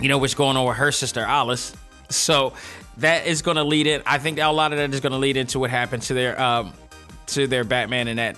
you 0.00 0.08
know, 0.08 0.18
what's 0.18 0.34
going 0.34 0.56
on 0.56 0.66
with 0.66 0.76
her 0.76 0.92
sister 0.92 1.20
Alice. 1.20 1.74
So 2.08 2.52
that 2.98 3.26
is 3.26 3.42
going 3.42 3.56
to 3.56 3.64
lead 3.64 3.86
in. 3.86 4.02
I 4.04 4.18
think 4.18 4.38
a 4.38 4.46
lot 4.48 4.72
of 4.72 4.78
that 4.78 4.92
is 4.92 5.00
going 5.00 5.12
to 5.12 5.18
lead 5.18 5.36
into 5.36 5.58
what 5.58 5.70
happened 5.70 6.02
to 6.04 6.14
their 6.14 6.40
um, 6.40 6.72
to 7.28 7.46
their 7.46 7.64
Batman 7.64 8.08
in 8.08 8.16
that 8.16 8.36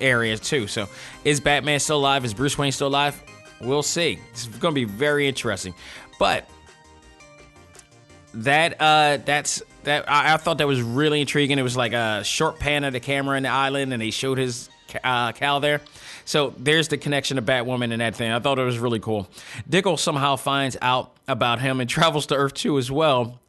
area 0.00 0.36
too. 0.36 0.66
So, 0.66 0.88
is 1.24 1.40
Batman 1.40 1.80
still 1.80 1.98
alive? 1.98 2.24
Is 2.24 2.34
Bruce 2.34 2.56
Wayne 2.56 2.72
still 2.72 2.88
alive? 2.88 3.20
We'll 3.60 3.82
see. 3.82 4.18
It's 4.30 4.46
going 4.46 4.74
to 4.74 4.80
be 4.80 4.84
very 4.84 5.28
interesting. 5.28 5.74
But 6.18 6.48
that 8.34 8.80
uh 8.80 9.18
that's 9.24 9.62
that 9.84 10.08
I, 10.10 10.34
I, 10.34 10.36
thought 10.36 10.58
that 10.58 10.66
was 10.66 10.80
really 10.80 11.20
intriguing. 11.20 11.58
It 11.58 11.62
was 11.62 11.76
like 11.76 11.92
a 11.92 12.22
short 12.24 12.58
pan 12.58 12.84
of 12.84 12.92
the 12.92 13.00
camera 13.00 13.36
in 13.36 13.42
the 13.42 13.48
island, 13.48 13.92
and 13.92 14.00
he 14.02 14.10
showed 14.10 14.38
his 14.38 14.68
uh, 15.02 15.32
cow 15.32 15.58
there. 15.58 15.80
So 16.24 16.54
there's 16.56 16.88
the 16.88 16.98
connection 16.98 17.36
to 17.36 17.42
Batwoman 17.42 17.92
and 17.92 18.00
that 18.00 18.14
thing. 18.14 18.30
I 18.30 18.38
thought 18.38 18.58
it 18.60 18.64
was 18.64 18.78
really 18.78 19.00
cool. 19.00 19.28
Diggle 19.68 19.96
somehow 19.96 20.36
finds 20.36 20.76
out 20.80 21.16
about 21.26 21.60
him 21.60 21.80
and 21.80 21.90
travels 21.90 22.26
to 22.26 22.36
Earth 22.36 22.54
2 22.54 22.78
as 22.78 22.90
well, 22.90 23.40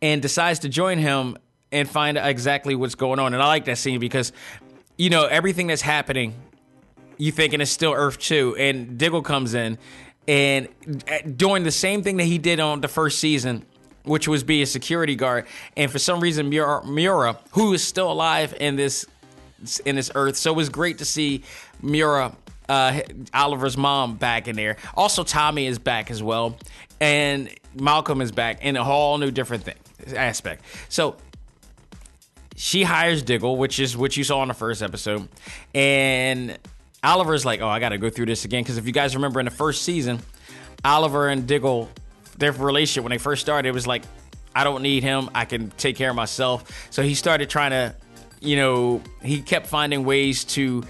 and 0.00 0.22
decides 0.22 0.60
to 0.60 0.68
join 0.68 0.98
him 0.98 1.36
and 1.72 1.88
find 1.88 2.16
out 2.16 2.28
exactly 2.28 2.76
what's 2.76 2.94
going 2.94 3.18
on. 3.18 3.34
And 3.34 3.42
I 3.42 3.46
like 3.46 3.64
that 3.64 3.78
scene 3.78 3.98
because 3.98 4.32
you 5.00 5.08
know, 5.08 5.24
everything 5.24 5.68
that's 5.68 5.80
happening, 5.80 6.34
you 7.16 7.32
thinking 7.32 7.62
it's 7.62 7.70
still 7.70 7.94
Earth 7.94 8.18
2. 8.18 8.56
And 8.56 8.98
Diggle 8.98 9.22
comes 9.22 9.54
in 9.54 9.78
and 10.28 10.68
uh, 11.10 11.22
doing 11.22 11.62
the 11.62 11.70
same 11.70 12.02
thing 12.02 12.18
that 12.18 12.24
he 12.24 12.36
did 12.36 12.60
on 12.60 12.82
the 12.82 12.88
first 12.88 13.18
season, 13.18 13.64
which 14.04 14.28
was 14.28 14.42
be 14.42 14.62
a 14.62 14.66
security 14.66 15.14
guard. 15.14 15.46
And 15.76 15.90
for 15.90 15.98
some 15.98 16.20
reason, 16.20 16.50
Moira, 16.50 16.84
Moira 16.84 17.38
who 17.52 17.72
is 17.72 17.82
still 17.82 18.10
alive 18.10 18.54
in 18.60 18.76
this 18.76 19.06
in 19.84 19.96
this 19.96 20.10
Earth, 20.14 20.36
so 20.36 20.52
it 20.52 20.56
was 20.56 20.70
great 20.70 20.98
to 20.98 21.04
see 21.04 21.42
Moira, 21.82 22.34
uh, 22.68 23.00
Oliver's 23.34 23.76
mom, 23.76 24.16
back 24.16 24.48
in 24.48 24.56
there. 24.56 24.76
Also, 24.94 25.22
Tommy 25.22 25.66
is 25.66 25.78
back 25.78 26.10
as 26.10 26.22
well, 26.22 26.56
and 26.98 27.50
Malcolm 27.74 28.22
is 28.22 28.32
back 28.32 28.64
in 28.64 28.76
a 28.76 28.84
whole 28.84 29.18
new 29.18 29.30
different 29.30 29.64
thing 29.64 29.74
aspect. 30.16 30.64
So 30.88 31.16
she 32.56 32.82
hires 32.82 33.22
Diggle, 33.22 33.56
which 33.56 33.78
is 33.78 33.96
what 33.96 34.16
you 34.16 34.24
saw 34.24 34.42
in 34.42 34.48
the 34.48 34.54
first 34.54 34.82
episode, 34.82 35.28
and 35.74 36.58
Oliver's 37.02 37.44
like, 37.44 37.60
"Oh, 37.60 37.68
I 37.68 37.80
got 37.80 37.90
to 37.90 37.98
go 37.98 38.10
through 38.10 38.26
this 38.26 38.44
again." 38.44 38.62
Because 38.62 38.78
if 38.78 38.86
you 38.86 38.92
guys 38.92 39.14
remember 39.14 39.40
in 39.40 39.44
the 39.44 39.50
first 39.50 39.82
season, 39.82 40.20
Oliver 40.84 41.28
and 41.28 41.46
Diggle, 41.46 41.88
their 42.40 42.52
relationship 42.52 43.04
when 43.04 43.10
they 43.12 43.18
first 43.18 43.42
started, 43.42 43.68
it 43.68 43.72
was 43.72 43.86
like, 43.86 44.02
"I 44.54 44.64
don't 44.64 44.82
need 44.82 45.04
him. 45.04 45.30
I 45.34 45.44
can 45.44 45.70
take 45.76 45.96
care 45.96 46.10
of 46.10 46.16
myself." 46.16 46.88
So 46.90 47.02
he 47.02 47.14
started 47.14 47.48
trying 47.48 47.70
to, 47.70 47.94
you 48.40 48.56
know, 48.56 49.02
he 49.22 49.42
kept 49.42 49.68
finding 49.68 50.04
ways 50.04 50.44
to 50.56 50.82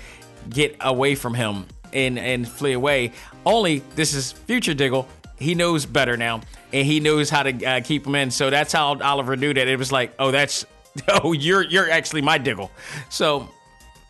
get 0.49 0.77
away 0.81 1.15
from 1.15 1.35
him 1.35 1.67
and 1.93 2.19
and 2.19 2.49
flee 2.49 2.73
away. 2.73 3.13
Only 3.45 3.81
this 3.95 4.15
is 4.15 4.33
future 4.33 4.75
Diggle. 4.75 5.07
He 5.39 5.55
knows 5.55 5.87
better 5.87 6.17
now, 6.17 6.41
and 6.73 6.87
he 6.87 7.01
knows 7.01 7.31
how 7.31 7.43
to 7.43 7.65
uh, 7.65 7.81
keep 7.81 8.07
him 8.07 8.15
in. 8.15 8.31
So 8.31 8.51
that's 8.51 8.73
how 8.73 8.99
Oliver 9.01 9.37
knew 9.37 9.55
that. 9.55 9.69
It 9.69 9.79
was 9.79 9.91
like, 9.91 10.15
oh, 10.19 10.31
that's 10.31 10.67
oh, 11.09 11.33
you're 11.33 11.63
you're 11.63 11.91
actually 11.91 12.23
my 12.23 12.39
Diggle. 12.39 12.71
So 13.09 13.49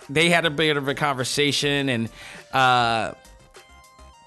they 0.08 0.28
had 0.28 0.44
a 0.44 0.50
bit 0.50 0.76
of 0.76 0.88
a 0.88 0.94
conversation, 0.94 1.88
and 1.88 2.08
uh, 2.52 3.12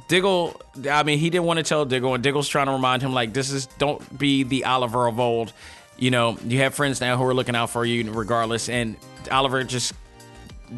Diggle. 0.07 0.61
I 0.89 1.03
mean, 1.03 1.19
he 1.19 1.29
didn't 1.29 1.45
want 1.45 1.57
to 1.57 1.63
tell 1.63 1.85
Diggle, 1.85 2.13
and 2.13 2.23
Diggle's 2.23 2.47
trying 2.47 2.67
to 2.67 2.73
remind 2.73 3.01
him 3.01 3.13
like, 3.13 3.33
this 3.33 3.49
is 3.51 3.67
don't 3.77 4.17
be 4.17 4.43
the 4.43 4.65
Oliver 4.65 5.07
of 5.07 5.19
old. 5.19 5.53
You 5.97 6.11
know, 6.11 6.37
you 6.45 6.59
have 6.59 6.73
friends 6.75 6.99
now 7.01 7.17
who 7.17 7.23
are 7.23 7.33
looking 7.33 7.55
out 7.55 7.69
for 7.69 7.85
you 7.85 8.11
regardless, 8.11 8.69
and 8.69 8.95
Oliver 9.31 9.63
just 9.63 9.93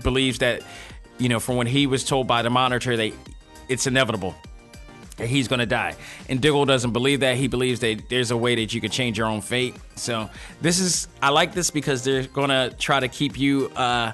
believes 0.04 0.40
that, 0.40 0.62
you 1.18 1.30
know, 1.30 1.40
from 1.40 1.56
when 1.56 1.68
he 1.68 1.88
was 1.88 2.04
told 2.04 2.28
by 2.28 2.42
the 2.42 2.50
monitor 2.50 2.96
that 2.98 3.14
it's 3.70 3.88
inevitable. 3.88 4.36
that 5.18 5.28
he's 5.28 5.48
going 5.48 5.60
to 5.60 5.66
die. 5.66 5.96
And 6.30 6.42
Diggle 6.42 6.66
doesn't 6.66 6.92
believe 6.92 7.22
that. 7.22 7.38
He 7.38 7.48
believes 7.48 7.80
that 7.80 8.10
there's 8.10 8.32
a 8.32 8.38
way 8.38 8.56
that 8.56 8.74
you 8.74 8.82
can 8.82 8.92
change 8.92 9.18
your 9.18 9.28
own 9.28 9.42
fate. 9.42 9.76
So 9.96 10.30
this 10.62 10.80
is 10.80 11.08
I 11.22 11.30
like 11.30 11.54
this 11.54 11.72
because 11.72 12.04
they're 12.04 12.24
going 12.24 12.50
to 12.50 12.76
try 12.78 13.00
to 13.00 13.08
keep 13.08 13.40
you 13.40 13.72
uh, 13.76 14.12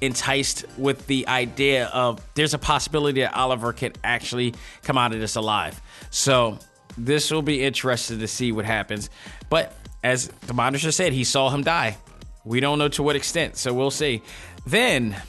enticed 0.00 0.64
with 0.76 1.06
the 1.06 1.26
idea 1.28 1.86
of 1.86 2.20
there's 2.34 2.54
a 2.54 2.58
possibility 2.58 3.20
that 3.20 3.34
Oliver 3.34 3.72
could 3.72 3.98
actually 4.04 4.54
come 4.82 4.96
out 4.98 5.12
of 5.12 5.20
this 5.20 5.36
alive. 5.36 5.80
So 6.10 6.58
this 6.96 7.30
will 7.30 7.42
be 7.42 7.64
interesting 7.64 8.18
to 8.18 8.28
see 8.28 8.52
what 8.52 8.64
happens. 8.64 9.10
But 9.48 9.76
as 10.02 10.28
the 10.28 10.54
monitor 10.54 10.92
said, 10.92 11.12
he 11.12 11.24
saw 11.24 11.50
him 11.50 11.62
die. 11.62 11.96
We 12.44 12.60
don't 12.60 12.78
know 12.78 12.88
to 12.88 13.02
what 13.02 13.16
extent, 13.16 13.56
so 13.56 13.74
we'll 13.74 13.90
see. 13.90 14.22
Then 14.66 15.20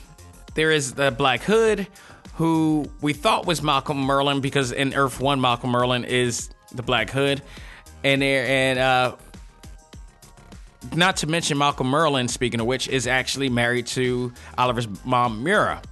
there 0.54 0.70
is 0.70 0.94
the 0.94 1.10
Black 1.10 1.42
Hood, 1.42 1.86
who 2.34 2.90
we 3.00 3.12
thought 3.12 3.46
was 3.46 3.62
Malcolm 3.62 3.98
Merlyn 3.98 4.40
because 4.40 4.72
in 4.72 4.94
Earth 4.94 5.20
One, 5.20 5.40
Malcolm 5.40 5.72
Merlyn 5.72 6.06
is 6.06 6.50
the 6.72 6.82
Black 6.82 7.10
Hood, 7.10 7.42
and 8.02 8.22
there 8.22 8.46
and 8.46 8.78
uh, 8.78 9.16
not 10.94 11.16
to 11.18 11.26
mention 11.26 11.58
Malcolm 11.58 11.86
Merlyn, 11.90 12.28
Speaking 12.28 12.60
of 12.60 12.66
which, 12.66 12.88
is 12.88 13.06
actually 13.06 13.48
married 13.48 13.86
to 13.88 14.32
Oliver's 14.56 14.88
mom, 15.04 15.42
Moira, 15.44 15.82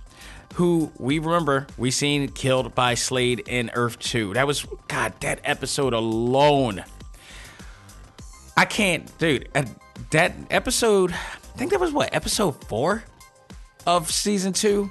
who 0.54 0.90
we 0.98 1.18
remember 1.18 1.66
we 1.76 1.90
seen 1.90 2.28
killed 2.28 2.74
by 2.74 2.94
Slade 2.94 3.40
in 3.46 3.70
Earth 3.74 3.98
Two. 3.98 4.34
That 4.34 4.46
was 4.46 4.66
God. 4.88 5.12
That 5.20 5.40
episode 5.44 5.92
alone, 5.92 6.84
I 8.56 8.64
can't, 8.64 9.16
dude. 9.18 9.48
uh, 9.54 9.64
That 10.10 10.32
episode, 10.50 11.12
I 11.12 11.58
think 11.58 11.70
that 11.72 11.80
was 11.80 11.92
what 11.92 12.14
episode 12.14 12.52
four 12.64 13.04
of 13.86 14.10
season 14.10 14.52
two 14.52 14.90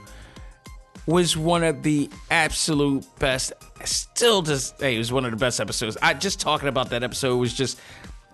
was 1.06 1.36
one 1.38 1.64
of 1.64 1.84
the 1.84 2.10
absolute 2.30 3.06
best. 3.20 3.54
Still, 3.84 4.42
just 4.42 4.80
hey, 4.80 4.96
it 4.96 4.98
was 4.98 5.12
one 5.12 5.26
of 5.26 5.32
the 5.32 5.38
best 5.38 5.60
episodes. 5.60 5.98
I 6.02 6.14
just 6.14 6.40
talking 6.40 6.68
about 6.70 6.90
that 6.92 7.04
episode 7.04 7.38
was 7.38 7.54
just 7.54 7.80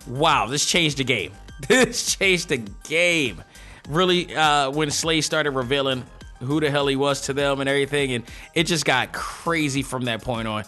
wow. 0.06 0.46
This 0.46 0.66
changed 0.66 0.98
the 0.98 1.04
game. 1.04 1.32
This 1.68 2.16
changed 2.16 2.48
the 2.48 2.58
game. 2.88 3.42
Really, 3.88 4.34
uh, 4.34 4.70
when 4.70 4.90
Slade 4.90 5.24
started 5.24 5.50
revealing 5.52 6.04
who 6.40 6.60
the 6.60 6.70
hell 6.70 6.86
he 6.86 6.96
was 6.96 7.22
to 7.22 7.32
them 7.32 7.60
and 7.60 7.68
everything, 7.68 8.12
and 8.12 8.24
it 8.54 8.64
just 8.64 8.84
got 8.84 9.12
crazy 9.12 9.82
from 9.82 10.06
that 10.06 10.22
point 10.22 10.48
on. 10.48 10.64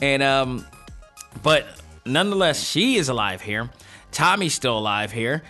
And 0.00 0.22
um, 0.22 0.66
but 1.42 1.66
nonetheless, 2.06 2.62
she 2.62 2.96
is 2.96 3.08
alive 3.08 3.40
here. 3.42 3.70
Tommy's 4.12 4.54
still 4.54 4.78
alive 4.78 5.12
here, 5.12 5.42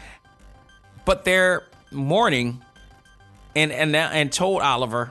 but 1.04 1.24
they're 1.24 1.64
mourning 1.90 2.62
and 3.54 3.72
and 3.72 3.92
now- 3.92 4.10
and 4.10 4.32
told 4.32 4.62
Oliver 4.62 5.10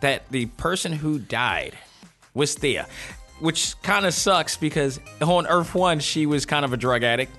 that 0.00 0.30
the 0.30 0.46
person 0.46 0.92
who 0.92 1.18
died 1.18 1.76
was 2.34 2.54
Thea, 2.54 2.86
which 3.40 3.80
kind 3.82 4.06
of 4.06 4.14
sucks 4.14 4.56
because 4.56 4.98
on 5.20 5.46
Earth 5.46 5.74
One 5.74 5.98
she 6.00 6.26
was 6.26 6.46
kind 6.46 6.64
of 6.64 6.72
a 6.72 6.76
drug 6.76 7.02
addict, 7.02 7.32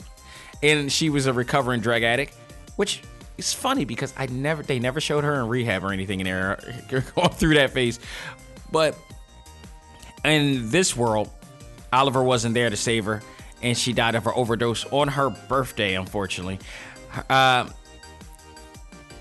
and 0.63 0.91
she 0.91 1.09
was 1.09 1.25
a 1.27 1.33
recovering 1.33 1.81
drug 1.81 2.03
addict, 2.03 2.33
which 2.75 3.01
is 3.37 3.53
funny 3.53 3.85
because 3.85 4.13
I 4.17 4.27
never 4.27 4.63
they 4.63 4.79
never 4.79 5.01
showed 5.01 5.23
her 5.23 5.35
in 5.35 5.47
rehab 5.47 5.83
or 5.83 5.91
anything 5.91 6.19
in 6.19 6.25
there 6.25 6.59
going 7.15 7.29
through 7.29 7.55
that 7.55 7.71
phase, 7.71 7.99
but 8.71 8.97
in 10.23 10.69
this 10.69 10.95
world, 10.95 11.29
Oliver 11.91 12.23
wasn't 12.23 12.53
there 12.53 12.69
to 12.69 12.77
save 12.77 13.05
her, 13.05 13.21
and 13.61 13.77
she 13.77 13.93
died 13.93 14.15
of 14.15 14.25
her 14.25 14.35
overdose 14.35 14.85
on 14.85 15.07
her 15.09 15.29
birthday, 15.29 15.95
unfortunately. 15.95 16.59
Uh, 17.29 17.67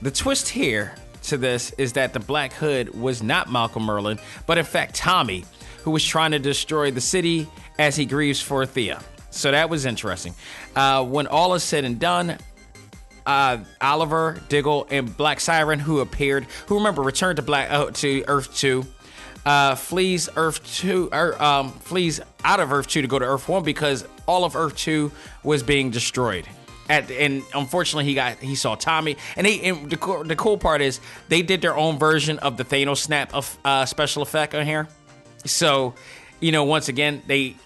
the 0.02 0.10
twist 0.10 0.48
here 0.48 0.94
to 1.24 1.36
this 1.36 1.72
is 1.78 1.94
that 1.94 2.12
the 2.12 2.20
Black 2.20 2.52
Hood 2.52 2.94
was 2.94 3.22
not 3.22 3.50
Malcolm 3.50 3.84
Merlyn, 3.84 4.20
but 4.46 4.58
in 4.58 4.64
fact 4.64 4.94
Tommy, 4.94 5.44
who 5.82 5.90
was 5.90 6.04
trying 6.04 6.30
to 6.30 6.38
destroy 6.38 6.90
the 6.90 7.00
city 7.00 7.48
as 7.78 7.96
he 7.96 8.04
grieves 8.04 8.40
for 8.40 8.64
Thea. 8.66 9.00
So 9.30 9.50
that 9.50 9.70
was 9.70 9.86
interesting. 9.86 10.34
Uh, 10.76 11.04
when 11.04 11.26
all 11.26 11.54
is 11.54 11.62
said 11.62 11.84
and 11.84 11.98
done, 11.98 12.38
uh, 13.26 13.58
Oliver, 13.80 14.40
Diggle, 14.48 14.86
and 14.90 15.16
Black 15.16 15.40
Siren, 15.40 15.78
who 15.78 16.00
appeared, 16.00 16.46
who 16.66 16.76
remember 16.76 17.02
returned 17.02 17.36
to 17.36 17.42
Black 17.42 17.70
uh, 17.70 17.90
to 17.90 18.24
Earth 18.28 18.56
Two, 18.56 18.86
uh, 19.44 19.74
flees 19.74 20.28
Earth 20.36 20.64
Two, 20.74 21.08
or 21.12 21.40
um, 21.42 21.70
flees 21.70 22.20
out 22.44 22.60
of 22.60 22.72
Earth 22.72 22.86
Two 22.86 23.02
to 23.02 23.08
go 23.08 23.18
to 23.18 23.24
Earth 23.24 23.48
One 23.48 23.62
because 23.62 24.06
all 24.26 24.44
of 24.44 24.56
Earth 24.56 24.76
Two 24.76 25.12
was 25.42 25.62
being 25.62 25.90
destroyed. 25.90 26.46
At, 26.88 27.10
and 27.10 27.42
unfortunately, 27.54 28.04
he 28.04 28.14
got 28.14 28.38
he 28.38 28.54
saw 28.54 28.74
Tommy, 28.74 29.16
and 29.36 29.46
he 29.46 29.68
and 29.68 29.90
the, 29.90 29.96
cool- 29.96 30.24
the 30.24 30.36
cool 30.36 30.58
part 30.58 30.80
is 30.80 31.00
they 31.28 31.42
did 31.42 31.60
their 31.62 31.76
own 31.76 31.98
version 31.98 32.38
of 32.40 32.56
the 32.56 32.64
Thanos 32.64 32.98
snap 32.98 33.34
of 33.34 33.58
uh, 33.64 33.84
special 33.86 34.22
effect 34.22 34.54
on 34.54 34.66
here. 34.66 34.88
So, 35.44 35.94
you 36.40 36.52
know, 36.52 36.64
once 36.64 36.88
again, 36.88 37.22
they 37.26 37.56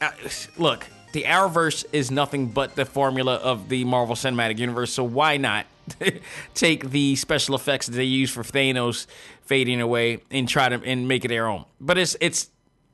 uh, 0.00 0.10
look. 0.56 0.86
The 1.12 1.24
Arrowverse 1.24 1.84
is 1.92 2.10
nothing 2.10 2.48
but 2.48 2.76
the 2.76 2.84
formula 2.84 3.36
of 3.36 3.68
the 3.68 3.84
Marvel 3.84 4.14
Cinematic 4.14 4.58
Universe. 4.58 4.92
So 4.92 5.04
why 5.04 5.36
not 5.36 5.66
take 6.54 6.90
the 6.90 7.16
special 7.16 7.54
effects 7.54 7.86
that 7.86 7.96
they 7.96 8.04
use 8.04 8.30
for 8.30 8.42
Thanos 8.42 9.06
fading 9.42 9.80
away 9.80 10.22
and 10.30 10.48
try 10.48 10.68
to 10.68 10.80
and 10.84 11.08
make 11.08 11.24
it 11.24 11.28
their 11.28 11.48
own? 11.48 11.64
But 11.80 11.98
it's 11.98 12.16
it's 12.20 12.50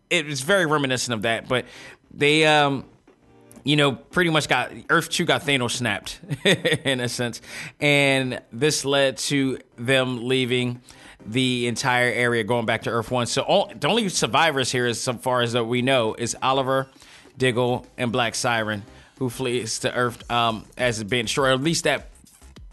it's 0.08 0.40
very 0.40 0.66
reminiscent 0.66 1.14
of 1.14 1.22
that. 1.22 1.48
But 1.48 1.66
they 2.10 2.46
um 2.46 2.84
you 3.66 3.74
know, 3.74 3.92
pretty 3.92 4.30
much 4.30 4.48
got 4.48 4.70
Earth 4.90 5.10
2 5.10 5.24
got 5.24 5.42
Thanos 5.42 5.72
snapped 5.72 6.20
in 6.44 7.00
a 7.00 7.08
sense. 7.08 7.42
And 7.80 8.40
this 8.52 8.84
led 8.84 9.16
to 9.18 9.58
them 9.76 10.28
leaving 10.28 10.80
the 11.26 11.66
entire 11.66 12.12
area 12.12 12.44
going 12.44 12.64
back 12.64 12.82
to 12.82 12.90
Earth 12.90 13.10
1. 13.10 13.26
So 13.26 13.42
all, 13.42 13.72
the 13.74 13.88
only 13.88 14.08
survivors 14.08 14.70
here, 14.70 14.86
as 14.86 15.00
so 15.00 15.14
far 15.14 15.42
as 15.42 15.52
that 15.54 15.64
we 15.64 15.82
know, 15.82 16.14
is 16.14 16.36
Oliver, 16.40 16.86
Diggle, 17.38 17.86
and 17.96 18.12
Black 18.12 18.34
Siren, 18.34 18.82
who 19.18 19.30
flees 19.30 19.80
to 19.80 19.94
Earth 19.94 20.28
um, 20.30 20.64
as 20.76 21.00
it's 21.00 21.08
being 21.08 21.24
destroyed, 21.24 21.50
or 21.50 21.52
at 21.54 21.60
least 21.60 21.84
that 21.84 22.08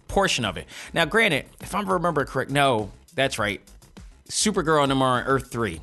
portion 0.08 0.46
of 0.46 0.58
it. 0.58 0.68
Now, 0.94 1.06
granted, 1.06 1.46
if 1.62 1.74
I 1.76 1.82
remember 1.82 2.26
correct, 2.26 2.52
no, 2.52 2.92
that's 3.16 3.40
right. 3.40 3.62
Supergirl 4.30 4.84
and 4.84 4.92
them 4.92 5.02
are 5.02 5.22
on 5.22 5.28
Earth 5.28 5.52
3. 5.52 5.82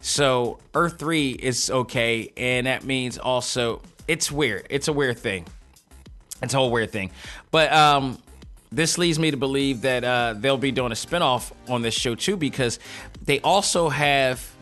So 0.00 0.58
Earth 0.74 0.98
3 0.98 1.30
is 1.30 1.70
okay, 1.70 2.32
and 2.36 2.66
that 2.66 2.84
means 2.84 3.18
also 3.18 3.82
it's 4.06 4.30
weird. 4.30 4.66
It's 4.70 4.88
a 4.88 4.92
weird 4.92 5.18
thing. 5.18 5.46
It's 6.42 6.54
a 6.54 6.56
whole 6.58 6.70
weird 6.70 6.92
thing. 6.92 7.10
But 7.50 7.72
um 7.72 8.18
this 8.72 8.98
leads 8.98 9.18
me 9.18 9.30
to 9.30 9.36
believe 9.36 9.82
that 9.82 10.04
uh, 10.04 10.34
they'll 10.36 10.58
be 10.58 10.72
doing 10.72 10.92
a 10.92 10.96
spinoff 10.96 11.52
on 11.68 11.82
this 11.82 11.94
show 11.94 12.14
too, 12.14 12.36
because 12.36 12.78
they 13.24 13.40
also 13.40 13.88
have. 13.88 14.52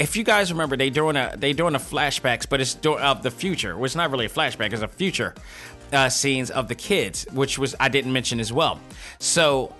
If 0.00 0.16
you 0.16 0.24
guys 0.24 0.50
remember, 0.50 0.78
they 0.78 0.88
doing 0.88 1.16
a 1.16 1.34
they 1.36 1.52
doing 1.52 1.74
a 1.74 1.78
flashbacks, 1.78 2.48
but 2.48 2.60
it's 2.60 2.74
do- 2.74 2.98
of 2.98 3.22
the 3.22 3.30
future. 3.30 3.76
Well, 3.76 3.84
it's 3.84 3.94
not 3.94 4.10
really 4.10 4.24
a 4.24 4.30
flashback; 4.30 4.72
it's 4.72 4.80
a 4.80 4.88
future 4.88 5.34
uh, 5.92 6.08
scenes 6.08 6.50
of 6.50 6.68
the 6.68 6.74
kids, 6.74 7.26
which 7.32 7.58
was 7.58 7.76
I 7.78 7.90
didn't 7.90 8.12
mention 8.12 8.40
as 8.40 8.50
well. 8.50 8.80
So 9.18 9.74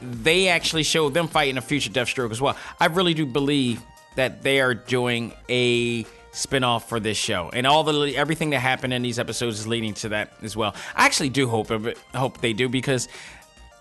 they 0.00 0.46
actually 0.48 0.84
show 0.84 1.08
them 1.08 1.26
fighting 1.26 1.58
a 1.58 1.60
future 1.60 1.90
Deathstroke 1.90 2.30
as 2.30 2.40
well. 2.40 2.56
I 2.78 2.86
really 2.86 3.12
do 3.12 3.26
believe 3.26 3.82
that 4.14 4.42
they 4.42 4.60
are 4.60 4.74
doing 4.74 5.32
a 5.48 6.04
spinoff 6.32 6.84
for 6.84 7.00
this 7.00 7.16
show, 7.16 7.50
and 7.52 7.66
all 7.66 7.82
the 7.82 8.14
everything 8.16 8.50
that 8.50 8.60
happened 8.60 8.92
in 8.92 9.02
these 9.02 9.18
episodes 9.18 9.58
is 9.58 9.66
leading 9.66 9.94
to 9.94 10.10
that 10.10 10.32
as 10.42 10.56
well. 10.56 10.76
I 10.94 11.06
actually 11.06 11.30
do 11.30 11.48
hope 11.48 11.72
hope 12.14 12.40
they 12.40 12.52
do 12.52 12.68
because 12.68 13.08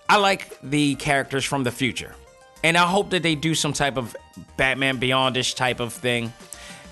I 0.10 0.18
like 0.18 0.58
the 0.62 0.96
characters 0.96 1.46
from 1.46 1.64
the 1.64 1.72
future, 1.72 2.16
and 2.66 2.76
I 2.76 2.88
hope 2.88 3.12
that 3.12 3.22
they 3.22 3.36
do 3.36 3.54
some 3.54 3.74
type 3.74 3.96
of 3.96 4.16
Batman 4.58 5.00
Beyondish 5.00 5.56
type 5.56 5.80
of 5.80 5.94
thing, 5.94 6.34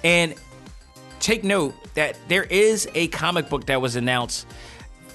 and 0.04 0.36
take 1.20 1.44
note 1.44 1.74
that 1.96 2.16
there 2.28 2.44
is 2.44 2.88
a 2.94 3.08
comic 3.08 3.50
book 3.50 3.66
that 3.66 3.82
was 3.82 3.96
announced 3.96 4.46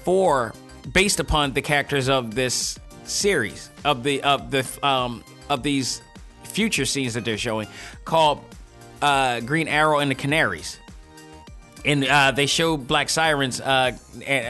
for 0.03 0.53
based 0.91 1.21
upon 1.21 1.53
the 1.53 1.61
characters 1.61 2.09
of 2.09 2.35
this 2.35 2.77
series 3.05 3.69
of 3.85 4.03
the 4.03 4.21
of 4.23 4.51
the 4.51 4.67
um 4.85 5.23
of 5.49 5.63
these 5.63 6.01
future 6.43 6.85
scenes 6.85 7.13
that 7.13 7.23
they're 7.23 7.37
showing 7.37 7.67
called 8.03 8.43
uh 9.01 9.39
Green 9.39 9.69
Arrow 9.69 9.99
and 9.99 10.11
the 10.11 10.15
Canaries. 10.15 10.77
And 11.85 12.03
uh, 12.03 12.31
they 12.31 12.45
show 12.45 12.75
Black 12.75 13.07
Sirens, 13.07 13.61
uh, 13.61 13.93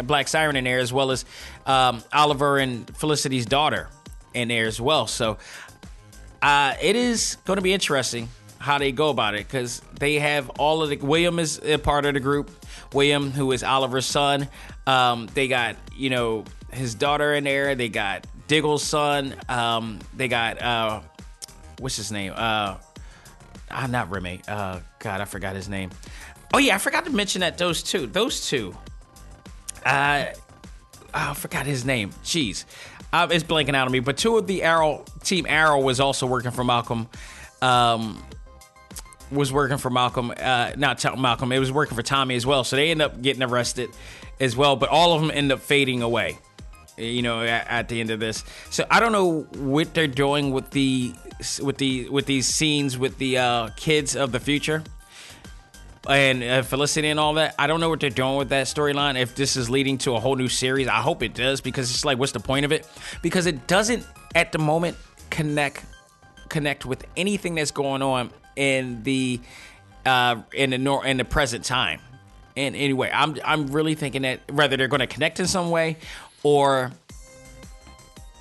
Black 0.03 0.27
Siren 0.27 0.55
in 0.55 0.63
there, 0.63 0.79
as 0.79 0.91
well 0.91 1.11
as 1.11 1.25
um, 1.67 2.03
Oliver 2.11 2.57
and 2.57 2.89
Felicity's 2.97 3.45
daughter 3.45 3.87
in 4.33 4.47
there 4.47 4.65
as 4.65 4.81
well. 4.81 5.05
So 5.05 5.37
uh, 6.41 6.73
it 6.81 6.95
is 6.95 7.37
going 7.45 7.57
to 7.57 7.63
be 7.63 7.73
interesting 7.73 8.29
how 8.59 8.77
they 8.77 8.91
go 8.91 9.09
about 9.09 9.35
it 9.35 9.47
because 9.47 9.81
they 9.99 10.15
have 10.15 10.49
all 10.51 10.83
of 10.83 10.89
the. 10.89 10.97
William 10.97 11.39
is 11.39 11.59
a 11.63 11.77
part 11.77 12.05
of 12.05 12.13
the 12.13 12.19
group. 12.19 12.51
William, 12.93 13.31
who 13.31 13.51
is 13.51 13.63
Oliver's 13.63 14.05
son. 14.05 14.47
Um, 14.85 15.27
they 15.33 15.47
got 15.47 15.77
you 15.95 16.09
know 16.09 16.45
his 16.71 16.95
daughter 16.95 17.33
in 17.33 17.43
there. 17.43 17.75
They 17.75 17.89
got 17.89 18.27
Diggle's 18.47 18.83
son. 18.83 19.35
Um, 19.47 19.99
they 20.15 20.27
got 20.27 20.61
uh, 20.61 21.01
what's 21.79 21.95
his 21.95 22.11
name? 22.11 22.33
Uh, 22.35 22.77
ah, 23.71 23.87
not 23.89 24.09
Remy. 24.09 24.41
Uh, 24.47 24.79
God, 24.99 25.21
I 25.21 25.25
forgot 25.25 25.55
his 25.55 25.69
name. 25.69 25.91
Oh 26.53 26.57
yeah, 26.57 26.75
I 26.75 26.77
forgot 26.77 27.05
to 27.05 27.11
mention 27.11 27.41
that 27.41 27.57
those 27.57 27.83
two. 27.83 28.07
Those 28.07 28.47
two. 28.47 28.75
Uh, 29.85 30.25
I 31.13 31.33
forgot 31.33 31.65
his 31.65 31.85
name. 31.85 32.11
Jeez, 32.23 32.65
uh, 33.11 33.27
it's 33.31 33.43
blanking 33.43 33.75
out 33.75 33.87
on 33.87 33.91
me. 33.91 33.99
But 33.99 34.17
two 34.17 34.37
of 34.37 34.47
the 34.47 34.63
Arrow 34.63 35.05
team 35.23 35.45
Arrow 35.47 35.81
was 35.81 35.99
also 35.99 36.27
working 36.27 36.51
for 36.51 36.63
Malcolm. 36.63 37.07
Um, 37.61 38.23
was 39.31 39.53
working 39.53 39.77
for 39.77 39.89
Malcolm, 39.89 40.33
uh, 40.35 40.71
not 40.75 41.19
Malcolm, 41.19 41.51
it 41.51 41.59
was 41.59 41.71
working 41.71 41.95
for 41.95 42.01
Tommy 42.01 42.35
as 42.35 42.45
well. 42.45 42.63
So 42.63 42.75
they 42.75 42.89
end 42.89 43.01
up 43.01 43.21
getting 43.21 43.43
arrested 43.43 43.91
as 44.39 44.55
well, 44.55 44.75
but 44.75 44.89
all 44.89 45.13
of 45.13 45.21
them 45.21 45.31
end 45.31 45.51
up 45.51 45.59
fading 45.59 46.01
away, 46.01 46.39
you 46.97 47.21
know, 47.21 47.41
at, 47.41 47.67
at 47.67 47.89
the 47.89 47.99
end 47.99 48.09
of 48.09 48.19
this. 48.19 48.43
So 48.69 48.85
I 48.89 48.99
don't 48.99 49.11
know 49.11 49.41
what 49.57 49.93
they're 49.93 50.07
doing 50.07 50.51
with 50.51 50.71
the 50.71 51.13
with 51.61 51.77
the 51.77 52.09
with 52.09 52.25
these 52.25 52.47
scenes 52.47 52.97
with 52.97 53.17
the 53.17 53.37
uh, 53.37 53.69
kids 53.75 54.15
of 54.15 54.31
the 54.31 54.39
future 54.39 54.83
and 56.07 56.43
uh, 56.43 56.61
Felicity 56.63 57.09
and 57.09 57.19
all 57.19 57.33
that. 57.35 57.55
I 57.59 57.67
don't 57.67 57.79
know 57.79 57.89
what 57.89 57.99
they're 57.99 58.09
doing 58.09 58.37
with 58.37 58.49
that 58.49 58.67
storyline. 58.67 59.19
If 59.19 59.35
this 59.35 59.57
is 59.57 59.69
leading 59.69 59.97
to 59.99 60.15
a 60.15 60.19
whole 60.19 60.35
new 60.35 60.47
series, 60.47 60.87
I 60.87 60.97
hope 60.97 61.23
it 61.23 61.33
does 61.33 61.61
because 61.61 61.89
it's 61.91 62.05
like, 62.05 62.17
what's 62.17 62.31
the 62.31 62.39
point 62.39 62.65
of 62.65 62.71
it? 62.71 62.87
Because 63.21 63.45
it 63.45 63.67
doesn't 63.67 64.05
at 64.35 64.51
the 64.51 64.59
moment 64.59 64.97
connect 65.29 65.85
connect 66.49 66.85
with 66.85 67.05
anything 67.15 67.55
that's 67.55 67.71
going 67.71 68.01
on 68.01 68.31
in 68.55 69.03
the 69.03 69.39
uh, 70.05 70.41
in 70.53 70.71
the 70.71 70.77
nor- 70.77 71.05
in 71.05 71.17
the 71.17 71.25
present 71.25 71.63
time. 71.63 71.99
And 72.57 72.75
anyway, 72.75 73.11
I'm 73.13 73.37
I'm 73.43 73.67
really 73.67 73.95
thinking 73.95 74.23
that 74.23 74.51
whether 74.51 74.77
they're 74.77 74.87
going 74.87 74.99
to 74.99 75.07
connect 75.07 75.39
in 75.39 75.47
some 75.47 75.69
way 75.69 75.97
or 76.43 76.91